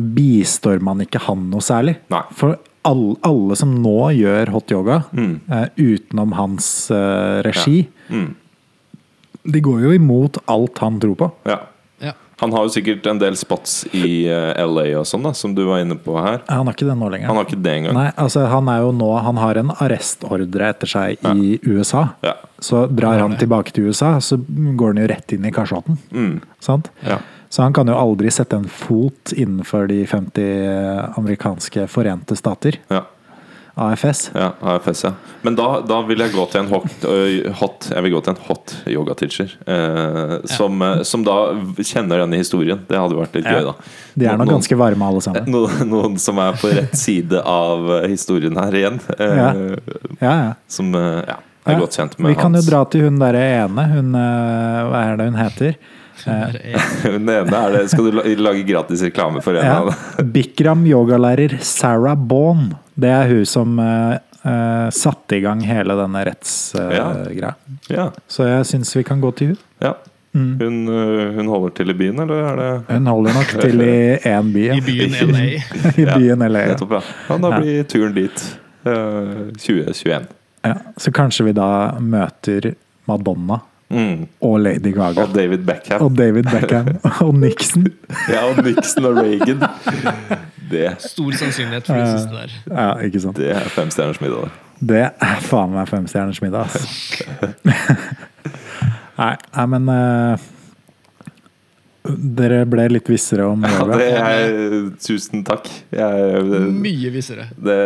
bistår 0.00 0.78
man 0.84 1.00
ikke 1.04 1.18
han 1.26 1.48
noe 1.50 1.60
særlig. 1.64 1.96
Nei. 2.12 2.22
For 2.36 2.58
alle, 2.84 3.16
alle 3.24 3.56
som 3.56 3.74
nå 3.82 3.96
gjør 4.14 4.50
hot 4.54 4.70
yoga, 4.74 5.02
Mm. 5.12 5.40
uh, 5.50 5.66
utenom 5.80 6.32
hans 6.36 6.90
uh, 6.92 7.40
regi, 7.46 7.88
Mm. 8.10 8.34
de 9.44 9.60
går 9.60 9.82
jo 9.86 9.92
imot 9.96 10.38
alt 10.48 10.78
han 10.78 11.00
tror 11.00 11.14
på. 11.16 11.30
Ja. 11.48 11.58
Ja. 12.00 12.12
Han 12.40 12.52
har 12.52 12.64
jo 12.66 12.72
sikkert 12.74 13.06
en 13.08 13.18
del 13.22 13.36
spots 13.40 13.84
i 13.94 14.26
uh, 14.28 14.52
LA 14.66 14.86
og 14.98 15.06
sånn, 15.08 15.22
da, 15.24 15.32
som 15.32 15.54
du 15.56 15.62
var 15.64 15.80
inne 15.84 15.96
på 15.96 16.16
her. 16.20 16.40
Han 16.48 16.66
har 16.68 16.74
ikke 16.76 16.88
det 16.90 16.96
nå 17.00 17.08
lenger. 17.12 17.26
Han 17.30 17.36
har 17.40 17.44
ikke 17.48 17.62
det 17.64 17.74
engang. 17.78 17.94
Nei, 17.96 18.08
altså 18.20 18.46
han 18.50 18.68
er 18.68 18.80
jo 18.84 18.90
nå 18.92 19.10
Han 19.24 19.36
har 19.40 19.60
en 19.62 19.70
arrestordre 19.80 20.68
etter 20.74 20.90
seg 20.90 21.28
i 21.32 21.58
USA. 21.64 22.08
Ja. 22.24 22.34
Så 22.60 22.86
drar 22.92 23.18
han 23.20 23.36
tilbake 23.40 23.72
til 23.72 23.88
USA, 23.88 24.16
så 24.20 24.36
går 24.40 24.92
han 24.94 25.02
jo 25.04 25.08
rett 25.12 25.32
inn 25.36 25.44
i 25.48 25.52
kasjotten. 25.54 25.96
Mm. 26.12 26.40
Sant? 26.60 26.90
Ja. 27.06 27.18
Så 27.54 27.62
han 27.62 27.74
kan 27.76 27.86
jo 27.86 27.94
aldri 27.94 28.32
sette 28.34 28.56
en 28.58 28.64
fot 28.66 29.30
innenfor 29.36 29.86
de 29.86 30.00
50 30.10 31.18
amerikanske 31.20 31.84
forente 31.92 32.34
stater. 32.38 32.80
Ja. 32.90 33.04
AFS. 33.74 34.30
Ja, 34.34 34.52
AFS, 34.62 35.00
ja. 35.04 35.10
Men 35.42 35.56
da, 35.58 35.80
da 35.82 35.96
vil 36.06 36.20
jeg 36.22 36.30
gå 36.34 36.44
til 36.50 36.60
en 36.60 36.68
hot, 36.70 37.06
hot 37.58 37.88
Jeg 37.90 38.04
vil 38.06 38.12
gå 38.14 38.20
til 38.22 38.34
en 38.36 38.42
hot 38.46 38.74
yogateacher. 38.90 39.54
Eh, 39.66 40.34
som, 40.50 40.82
eh, 40.86 41.00
som 41.06 41.24
da 41.26 41.34
kjenner 41.82 42.22
denne 42.22 42.38
historien. 42.38 42.84
Det 42.86 42.98
hadde 43.00 43.18
vært 43.18 43.34
litt 43.38 43.48
Ja. 43.50 43.56
gøy, 43.58 43.64
da. 43.72 43.74
De 44.14 44.28
er 44.30 44.38
nå 44.38 44.46
ganske 44.50 44.78
varme, 44.78 45.08
alle 45.10 45.24
sammen. 45.26 45.48
Noen, 45.50 45.88
noen 45.90 46.14
som 46.22 46.38
er 46.42 46.54
på 46.60 46.70
rett 46.74 46.94
side 46.98 47.42
av 47.42 47.90
eh, 48.00 48.06
historien 48.14 48.54
her 48.62 48.78
igjen. 48.82 49.00
eh, 49.18 49.34
Ja. 49.40 49.50
Ja, 50.20 50.36
ja. 50.44 50.52
Som 50.70 50.94
eh, 50.94 51.24
ja, 51.26 51.40
er 51.66 51.74
Ja, 51.74 51.80
godt 51.82 51.98
kjent 51.98 52.18
med 52.18 52.30
Vi 52.30 52.38
kan 52.42 52.54
jo 52.54 52.62
dra 52.62 52.84
til 52.94 53.08
hun 53.08 53.18
derre 53.22 53.42
ene. 53.64 53.88
Hun 53.90 54.14
Hva 54.14 55.02
er 55.02 55.16
det 55.18 55.30
hun 55.32 55.40
heter? 55.42 55.74
Den 56.24 57.28
ene 57.34 57.58
er 57.58 57.74
det 57.76 57.82
Skal 57.92 58.10
du 58.10 58.20
lage 58.40 58.62
gratis 58.68 59.02
reklame 59.06 59.42
for 59.44 59.56
en 59.58 59.64
Ja. 59.66 59.76
av 59.82 59.90
dem? 59.92 60.30
Bikram 60.34 60.84
yogalærer 60.88 61.58
Sarah 61.64 62.16
Baughan. 62.16 62.74
Det 62.94 63.10
er 63.10 63.28
hun 63.32 63.44
som 63.48 63.78
eh, 63.82 64.16
eh, 64.46 64.88
satte 64.94 65.36
i 65.38 65.42
gang 65.44 65.60
hele 65.66 65.96
denne 65.98 66.24
rettsgreia. 66.30 67.54
Ja. 67.90 68.10
Så 68.30 68.46
jeg 68.48 68.66
syns 68.70 68.94
vi 68.96 69.02
kan 69.06 69.20
gå 69.24 69.30
til 69.38 69.54
hun. 69.54 69.62
ja. 69.84 69.94
Mm. 70.34 70.56
Hun, 70.58 70.78
hun 71.36 71.46
holder 71.46 71.70
til 71.78 71.92
i 71.92 71.94
byen, 71.94 72.16
eller 72.24 72.40
er 72.42 72.56
det 72.58 72.70
Hun 72.88 73.04
holder 73.06 73.36
nok 73.36 73.52
til 73.62 73.82
i 73.84 74.16
én 74.26 74.48
by. 74.50 74.64
I 74.74 74.80
byen 74.82 75.12
LA. 75.30 75.44
I 75.94 76.06
byen 76.10 76.42
LA. 76.42 76.62
Ja. 76.64 76.72
Nettopp, 76.72 76.90
ja. 76.96 77.02
ja. 77.28 77.36
Da 77.44 77.50
blir 77.60 77.84
turen 77.86 78.16
dit 78.16 78.42
uh, 78.82 79.44
2021. 79.54 80.26
Ja. 80.66 80.72
Så 80.98 81.12
kanskje 81.14 81.46
vi 81.46 81.54
da 81.54 81.68
møter 82.02 82.72
Madonna 83.06 83.60
Mm. 83.94 84.26
og 84.42 84.56
Lady 84.60 84.90
Gaga. 84.94 85.24
Og 85.24 85.34
David 85.34 85.64
Beckham. 85.68 86.02
Og 86.02 86.16
David 86.18 86.48
Beckham 86.50 86.88
og 87.26 87.34
Nixon. 87.38 87.86
Ja, 88.28 88.44
og 88.50 88.58
Nixon 88.66 89.06
og 89.10 89.20
Reagan. 89.22 89.62
Det, 90.70 90.88
Stor 91.04 91.32
sannsynlighet 91.38 91.86
for 91.86 92.00
det 92.00 92.06
siste 92.18 92.34
der. 92.34 92.54
Ja, 92.72 92.88
ikke 93.06 93.20
sant. 93.22 93.36
det 93.38 93.50
er 93.54 93.68
femstjerners 93.72 94.20
middag. 94.24 94.48
det. 94.48 94.60
Det 94.94 95.02
er 95.06 95.42
faen 95.44 95.72
meg 95.74 95.88
femstjerners 95.88 96.40
middag, 96.42 96.66
ass. 96.66 97.22
Nei, 99.14 99.34
nei, 99.54 99.64
men 99.70 99.90
uh, 99.94 100.44
Dere 102.04 102.64
ble 102.68 102.88
litt 102.90 103.06
vissere 103.08 103.46
om 103.46 103.62
Ja, 103.62 103.84
det 103.94 104.08
er, 104.10 104.56
tusen 105.00 105.44
takk. 105.46 105.70
Jeg, 105.94 106.40
det, 106.50 106.62
Mye 106.82 107.12
vissere. 107.14 107.46
det, 107.54 107.78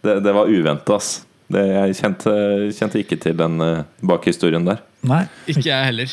det, 0.00 0.16
det 0.24 0.32
var 0.34 0.48
uventa, 0.48 0.96
ass. 0.96 1.20
Det, 1.50 1.62
jeg 1.66 1.98
kjente, 2.00 2.32
kjente 2.78 3.02
ikke 3.02 3.18
til 3.20 3.36
den 3.38 3.60
uh, 3.62 3.84
bakhistorien 4.06 4.64
der. 4.66 4.80
Nei, 5.02 5.24
Ikke 5.48 5.64
jeg 5.70 5.84
heller. 5.90 6.12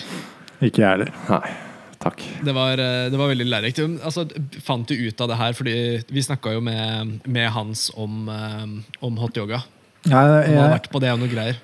ikke 0.61 0.81
jeg 0.83 0.89
heller. 0.89 1.11
Nei. 1.29 1.55
Takk. 1.99 2.21
Det 2.45 2.53
var, 2.53 2.77
eh, 2.79 3.09
det 3.09 3.17
var 3.17 3.27
veldig 3.31 3.45
lærerikt. 3.49 3.79
Altså, 4.05 4.27
fant 4.63 4.87
du 4.87 4.93
ut 4.93 5.21
av 5.21 5.31
det 5.31 5.37
her 5.39 5.53
fordi 5.57 5.73
vi 6.13 6.21
snakka 6.21 6.53
jo 6.53 6.61
med, 6.61 7.15
med 7.25 7.49
Hans 7.51 7.87
om, 7.97 8.27
eh, 8.29 8.67
om 9.03 9.17
hot 9.17 9.35
yoga. 9.37 9.63
Ja, 10.05 10.21
Han 10.45 10.57
har 10.61 10.75
vært 10.77 10.91
på 10.93 11.01
det 11.01 11.09
og 11.11 11.19
noe 11.19 11.27
greier. 11.31 11.57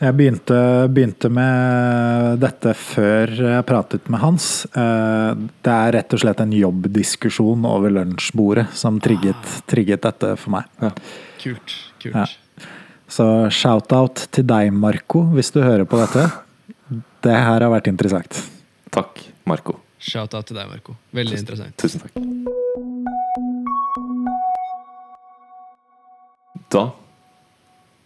jeg 0.00 0.14
begynte, 0.16 0.56
begynte 0.94 1.28
med 1.30 2.38
dette 2.40 2.72
før 2.78 3.34
jeg 3.36 3.66
pratet 3.66 4.08
med 4.08 4.20
Hans. 4.22 4.66
Eh, 4.74 5.34
Det 5.62 5.74
er 5.74 5.92
rett 5.98 6.14
og 6.14 6.20
slett 6.22 6.40
en 6.40 6.52
jobbdiskusjon 6.52 7.66
over 7.66 7.90
lunsjbordet 7.90 8.68
som 8.72 9.00
trigget, 9.00 9.42
trigget 9.66 10.00
dette 10.02 10.36
for 10.38 10.50
meg. 10.50 10.64
Kult. 11.42 11.74
kult. 12.00 12.14
Ja. 12.14 12.24
Så 13.08 13.26
shout-out 13.50 14.28
til 14.32 14.44
deg, 14.46 14.72
Marco, 14.72 15.24
hvis 15.34 15.50
du 15.52 15.60
hører 15.60 15.84
på 15.84 15.98
dette. 16.00 16.30
Det 17.22 17.34
her 17.34 17.62
har 17.62 17.70
vært 17.70 17.88
interessant. 17.90 18.38
Takk, 18.92 19.20
Marco. 19.48 19.76
Shout-out 20.02 20.48
til 20.48 20.58
deg, 20.58 20.66
Marco. 20.70 20.96
Veldig 21.14 21.38
interessant. 21.38 21.76
Tusen 21.78 22.02
takk. 22.02 22.16
Da 26.72 26.88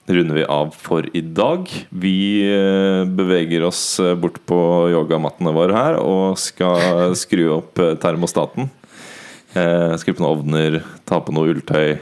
runder 0.06 0.36
vi 0.38 0.44
av 0.47 0.70
for 0.76 1.06
i 1.16 1.22
dag. 1.34 1.66
Vi 1.90 2.16
eh, 2.47 3.02
beveger 3.18 3.64
oss 3.66 3.80
eh, 4.02 4.12
bort 4.18 4.38
på 4.47 4.59
yogamattene 4.93 5.51
våre 5.55 5.74
her 5.74 5.98
og 5.98 6.36
skal 6.38 7.14
skru 7.22 7.48
opp 7.56 7.80
eh, 7.82 7.97
termostaten. 8.02 8.68
Eh, 9.56 9.94
Skru 9.98 10.12
på 10.14 10.22
noen 10.22 10.43
ovner, 10.44 10.78
ta 11.09 11.18
på 11.24 11.34
noe 11.34 11.51
ulltøy. 11.55 11.97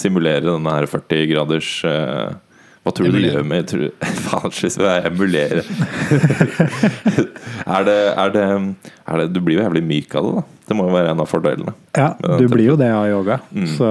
Simulere 0.00 0.46
denne 0.46 0.72
her 0.78 0.86
40 0.88 1.26
graders 1.32 1.72
eh, 1.84 2.30
Hva 2.80 2.92
tror 2.96 3.10
du 3.12 3.18
du 3.20 3.26
gjør 3.28 3.42
med 3.44 3.66
tror, 3.68 3.90
Faen, 4.24 4.52
slutt 4.56 4.78
med 4.80 4.88
å 4.88 5.10
emulere. 5.10 5.64
er, 7.66 7.84
det, 7.84 7.96
er, 8.16 8.32
det, 8.32 8.44
er 9.04 9.20
det 9.20 9.26
Du 9.34 9.40
blir 9.44 9.58
jo 9.58 9.64
jævlig 9.66 9.82
myk 9.84 10.16
av 10.16 10.24
det, 10.28 10.32
da. 10.38 10.44
Det 10.70 10.76
må 10.78 10.86
jo 10.86 10.94
være 10.94 11.10
en 11.12 11.20
av 11.20 11.26
fordelene. 11.28 11.72
Ja, 11.98 12.08
du 12.38 12.44
blir 12.48 12.68
jo 12.70 12.76
det 12.78 12.88
av 12.94 13.08
yoga, 13.10 13.40
Mm. 13.50 13.66
så 13.74 13.88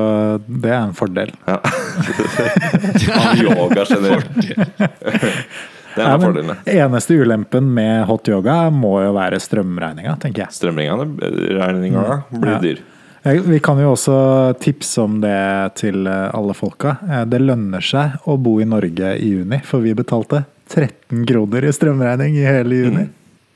det 0.48 0.72
er 0.72 0.80
en 0.88 0.94
fordel. 0.96 1.34
Ja. 1.46 1.58
Av 3.20 3.42
yoga 3.44 3.84
generelt. 3.90 4.30
Det 4.40 6.00
er 6.00 6.06
en 6.06 6.14
av 6.14 6.22
fordelene. 6.24 6.56
eneste 6.70 7.18
ulempen 7.20 7.68
med 7.76 8.06
hot 8.08 8.30
yoga 8.32 8.70
må 8.72 8.94
jo 9.04 9.12
være 9.18 9.40
strømregninga, 9.44 10.14
tenker 10.24 10.46
jeg. 10.46 10.56
Strømregninga 10.56 12.22
blir 12.32 12.54
Ja. 12.56 12.60
dyr. 12.64 12.80
Vi 13.24 13.60
kan 13.60 13.80
jo 13.82 13.92
også 13.94 14.16
tipse 14.64 15.02
om 15.04 15.18
det 15.24 15.36
til 15.80 16.08
eh, 16.08 16.30
alle 16.36 16.54
folka. 16.56 16.98
Eh, 17.04 17.26
Det 17.28 17.42
lønner 17.44 17.84
seg 17.84 18.24
å 18.30 18.38
bo 18.40 18.58
i 18.64 18.68
Norge 18.70 19.16
i 19.20 19.34
juni, 19.34 19.60
for 19.68 19.84
vi 19.84 19.94
betalte 19.98 20.46
13 20.72 21.26
kroner 21.28 21.66
i 21.68 21.74
strømregning 21.76 22.38
i 22.40 22.46
hele 22.48 22.78
juni. 22.84 23.08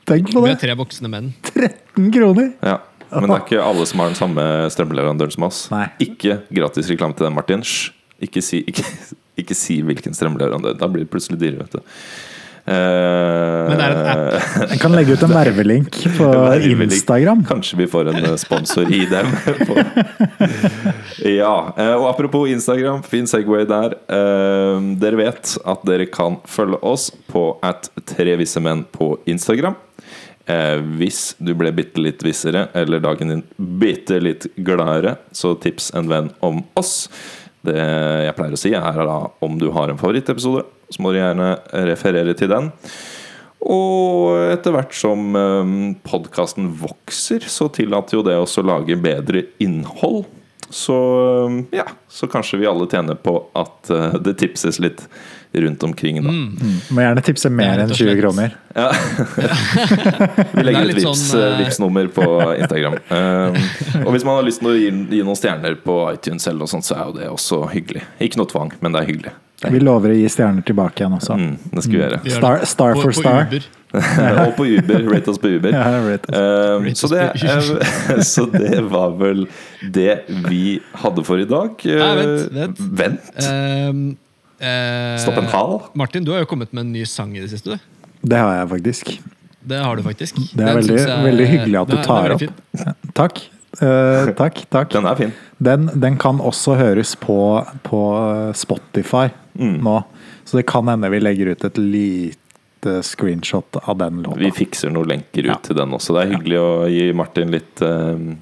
Tenk 0.04 0.32
på 0.34 0.42
Vi 0.44 0.50
det! 0.50 0.56
er 0.58 0.62
tre 0.66 0.74
voksne 0.76 1.08
menn. 1.08 1.30
13 1.54 2.10
kroner! 2.12 2.50
Ja. 2.60 2.78
Men 3.14 3.30
det 3.30 3.36
er 3.36 3.44
ikke 3.44 3.62
alle 3.62 3.84
som 3.86 4.00
har 4.02 4.08
den 4.10 4.18
samme 4.18 4.44
strømleverandøren 4.74 5.32
som 5.36 5.44
oss. 5.46 5.60
Nei. 5.70 5.84
Ikke 6.02 6.40
gratis 6.52 6.88
reklame 6.90 7.14
til 7.14 7.28
den, 7.28 7.36
Martin. 7.36 7.62
Ikke 8.24 8.42
si, 8.42 8.64
ikke, 8.68 8.84
ikke 9.38 9.54
si 9.56 9.76
hvilken 9.86 10.16
strømleverandør. 10.18 10.74
Da 10.80 10.88
blir 10.90 11.06
det 11.06 11.12
plutselig 11.12 11.38
dyrere, 11.40 11.62
vet 11.68 11.76
du. 11.78 11.94
Uh, 12.64 13.68
Men 13.68 13.76
det 13.78 13.84
er 13.86 13.92
en 13.94 14.03
Jeg 14.70 14.80
kan 14.82 14.94
legge 14.94 15.14
ut 15.16 15.22
en 15.26 15.32
vervelink 15.34 15.96
på 16.16 16.28
Vervelink. 16.30 16.92
Instagram. 16.92 17.44
Kanskje 17.48 17.78
vi 17.82 17.86
får 17.90 18.10
en 18.12 18.20
eh, 18.24 18.36
sponsor 18.40 18.90
i 18.92 19.04
dem. 19.10 19.30
Ja, 21.24 21.72
eh, 21.78 21.94
og 21.94 22.08
apropos 22.10 22.48
Instagram, 22.50 23.02
fin 23.06 23.26
Segway 23.30 23.64
der. 23.68 23.94
Eh, 24.12 24.88
Dere 25.00 25.16
vet 25.20 25.54
at 25.64 25.84
dere 25.88 26.06
kan 26.12 26.36
følge 26.50 26.80
oss 26.84 27.08
på 27.30 27.46
at 27.64 27.88
tre 28.10 28.34
visse 28.40 28.60
menn 28.60 28.82
på 28.92 29.14
Instagram. 29.30 29.76
Eh, 30.46 30.76
hvis 31.00 31.32
du 31.40 31.54
ble 31.56 31.72
bitte 31.72 32.02
litt 32.04 32.20
vissere, 32.26 32.66
eller 32.76 33.00
dagen 33.00 33.32
din 33.32 33.44
bitte 33.56 34.18
litt 34.20 34.46
gladere, 34.56 35.16
så 35.32 35.54
tips 35.56 35.92
en 35.96 36.10
venn 36.10 36.28
om 36.44 36.60
oss. 36.76 37.08
Det 37.64 37.78
jeg 37.80 38.36
pleier 38.36 38.58
å 38.58 38.60
si, 38.60 38.74
er 38.76 39.00
da 39.08 39.18
om 39.44 39.56
du 39.60 39.70
har 39.72 39.88
en 39.88 40.00
favorittepisode, 40.00 40.66
så 40.92 41.00
må 41.00 41.14
du 41.14 41.22
gjerne 41.22 41.54
referere 41.88 42.34
til 42.36 42.52
den. 42.52 42.68
Og 43.64 44.52
etter 44.52 44.74
hvert 44.74 44.92
som 44.96 45.36
podkasten 46.04 46.66
vokser, 46.82 47.46
så 47.48 47.70
tillater 47.72 48.18
jo 48.18 48.24
det 48.26 48.36
også 48.36 48.60
å 48.60 48.68
lage 48.74 48.98
bedre 49.00 49.46
innhold. 49.62 50.26
Så 50.74 50.94
um, 51.46 51.66
ja, 51.70 51.84
så 52.08 52.26
kanskje 52.26 52.58
vi 52.58 52.66
alle 52.66 52.86
tjener 52.90 53.14
på 53.14 53.36
at 53.52 53.90
eh, 53.90 54.14
det 54.24 54.34
tipses 54.40 54.80
litt 54.82 55.04
rundt 55.52 55.82
omkring, 55.86 56.18
da. 56.24 56.32
Må 56.90 57.04
gjerne 57.04 57.22
tipse 57.22 57.50
mer 57.52 57.76
er 57.76 57.84
enn 57.84 57.92
20 57.94 58.18
kroner. 58.18 58.56
kroner. 58.74 60.50
Vi 60.56 60.64
legger 60.66 60.80
er 60.80 60.90
ut 60.90 60.98
vips, 60.98 61.22
sånn, 61.28 61.44
eh, 61.44 61.54
Vipps-nummer 61.60 62.10
på 62.16 62.26
Instagram. 62.56 62.98
Um, 63.06 63.60
og 64.08 64.10
hvis 64.16 64.26
man 64.26 64.40
har 64.40 64.48
lyst 64.48 64.64
til 64.64 64.72
å 64.72 64.74
gi, 64.74 64.90
gi 65.14 65.22
noen 65.22 65.38
stjerner 65.38 65.78
på 65.84 66.00
iTunes, 66.10 66.42
selv, 66.48 66.66
og 66.66 66.72
sånt, 66.74 66.88
så 66.88 66.98
er 66.98 67.06
jo 67.06 67.16
det 67.20 67.30
også 67.30 67.62
hyggelig. 67.70 68.02
Ikke 68.26 68.42
noe 68.42 68.50
tvang, 68.50 68.74
men 68.82 68.96
det 68.96 69.04
er 69.04 69.12
hyggelig. 69.12 69.36
Vi 69.70 69.78
er, 69.80 69.84
lover 69.84 70.12
å 70.14 70.18
gi 70.18 70.28
stjerner 70.28 70.64
tilbake 70.66 71.02
igjen 71.02 71.16
også. 71.16 71.36
mm, 71.38 71.54
det 71.72 71.82
skal 71.84 71.92
vi 71.94 72.02
gjøre. 72.02 72.20
Star- 72.36 72.64
star 72.68 72.94
På- 72.94 73.02
for 73.02 73.12
på 73.12 73.20
star. 73.22 73.58
Og 73.94 74.56
på 74.56 74.66
Uber. 74.66 75.04
Rate 75.12 75.30
oss 75.30 75.38
på 75.38 75.48
Uber. 75.54 75.70
Ja, 75.76 75.84
Rate 76.02 76.94
så, 76.98 77.08
det, 77.12 77.22
uh, 77.44 77.78
eh, 78.10 78.20
så 78.34 78.46
det 78.50 78.80
var 78.90 79.14
vel 79.20 79.46
det 79.94 80.24
vi 80.48 80.80
hadde 81.04 81.24
for 81.26 81.38
i 81.38 81.46
dag. 81.46 81.78
Nei, 81.86 82.10
vent, 82.18 82.50
vent. 82.58 82.82
Vent. 83.02 83.30
Ehm, 83.46 84.02
eh, 84.58 85.14
Stopp 85.22 85.38
en 85.38 85.50
hal. 85.52 85.78
Martin, 85.94 86.26
du 86.26 86.32
har 86.34 86.42
jo 86.42 86.50
kommet 86.50 86.72
med 86.74 86.86
en 86.88 86.92
ny 86.96 87.04
sang 87.06 87.36
i 87.36 87.40
det 87.44 87.52
siste. 87.54 87.76
du. 87.78 87.78
Det 88.24 88.38
har 88.40 88.54
jeg 88.58 88.68
faktisk. 88.74 89.14
Det 89.64 89.78
har 89.80 89.96
du 89.96 90.02
faktisk. 90.04 90.36
Det 90.52 90.60
er 90.60 90.66
Den 90.66 90.76
veldig- 90.82 90.98
jeg- 90.98 91.24
veldig 91.24 91.46
hyggelig 91.48 91.80
at 91.80 91.88
du 91.88 91.96
tar 92.02 92.34
opp. 92.34 92.42
Takk. 93.14 93.42
Uh, 93.82 94.30
takk, 94.38 94.60
takk. 94.70 94.90
Den 94.90 95.06
er 95.06 95.14
fin. 95.18 95.32
Den, 95.62 95.86
den 96.00 96.16
kan 96.18 96.38
også 96.38 96.76
høres 96.78 97.16
på, 97.16 97.64
på 97.82 98.02
Spotify 98.54 99.28
Mm. 99.58 99.76
nå. 99.84 99.98
Så 100.44 100.56
det 100.58 100.66
kan 100.66 100.88
hende 100.90 101.10
vi 101.12 101.20
legger 101.22 101.52
ut 101.54 101.64
et 101.64 101.78
lite 101.78 102.98
screenshot 103.06 103.76
av 103.82 103.96
den 103.98 104.22
låta. 104.22 104.38
Vi 104.42 104.50
fikser 104.52 104.90
noen 104.92 105.08
lenker 105.08 105.46
ut 105.46 105.52
Ja. 105.52 105.60
til 105.62 105.76
den 105.78 105.94
også. 105.96 106.12
Det 106.16 106.24
er 106.24 106.32
hyggelig 106.36 106.58
å 106.60 106.72
gi 106.90 107.06
Martin 107.16 107.50
litt 107.54 107.80
um, 107.86 108.34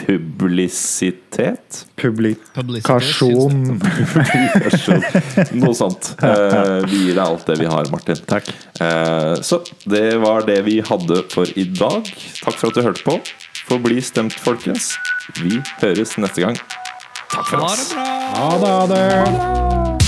publisitet. 0.00 1.86
Publikasjon. 1.96 3.80
Publikasjon. 3.80 5.02
Noe 5.62 5.74
sånt. 5.76 6.14
Uh, 6.20 6.80
vi 6.86 6.96
gir 7.08 7.14
deg 7.16 7.22
alt 7.24 7.46
det 7.48 7.56
vi 7.60 7.66
har, 7.68 7.88
Martin. 7.92 8.16
Takk. 8.28 8.48
Uh, 8.80 9.34
så 9.44 9.60
det 9.88 10.16
var 10.22 10.46
det 10.48 10.60
vi 10.66 10.78
hadde 10.84 11.22
for 11.32 11.48
i 11.58 11.64
dag. 11.68 12.06
Takk 12.40 12.56
for 12.56 12.70
at 12.70 12.78
du 12.78 12.82
hørte 12.86 13.04
på. 13.06 13.18
Forbli 13.68 14.00
stemt, 14.04 14.34
folkens. 14.40 14.94
Vi 15.40 15.60
høres 15.82 16.16
neste 16.20 16.46
gang. 16.46 16.56
Takk 17.30 17.46
for 17.52 17.66
oss. 17.68 17.92
Ha 17.94 18.50
det 18.56 18.60
bra! 18.64 18.78
Ha 18.80 18.86
det, 18.90 19.04
ha 19.04 19.88
det. 19.90 19.99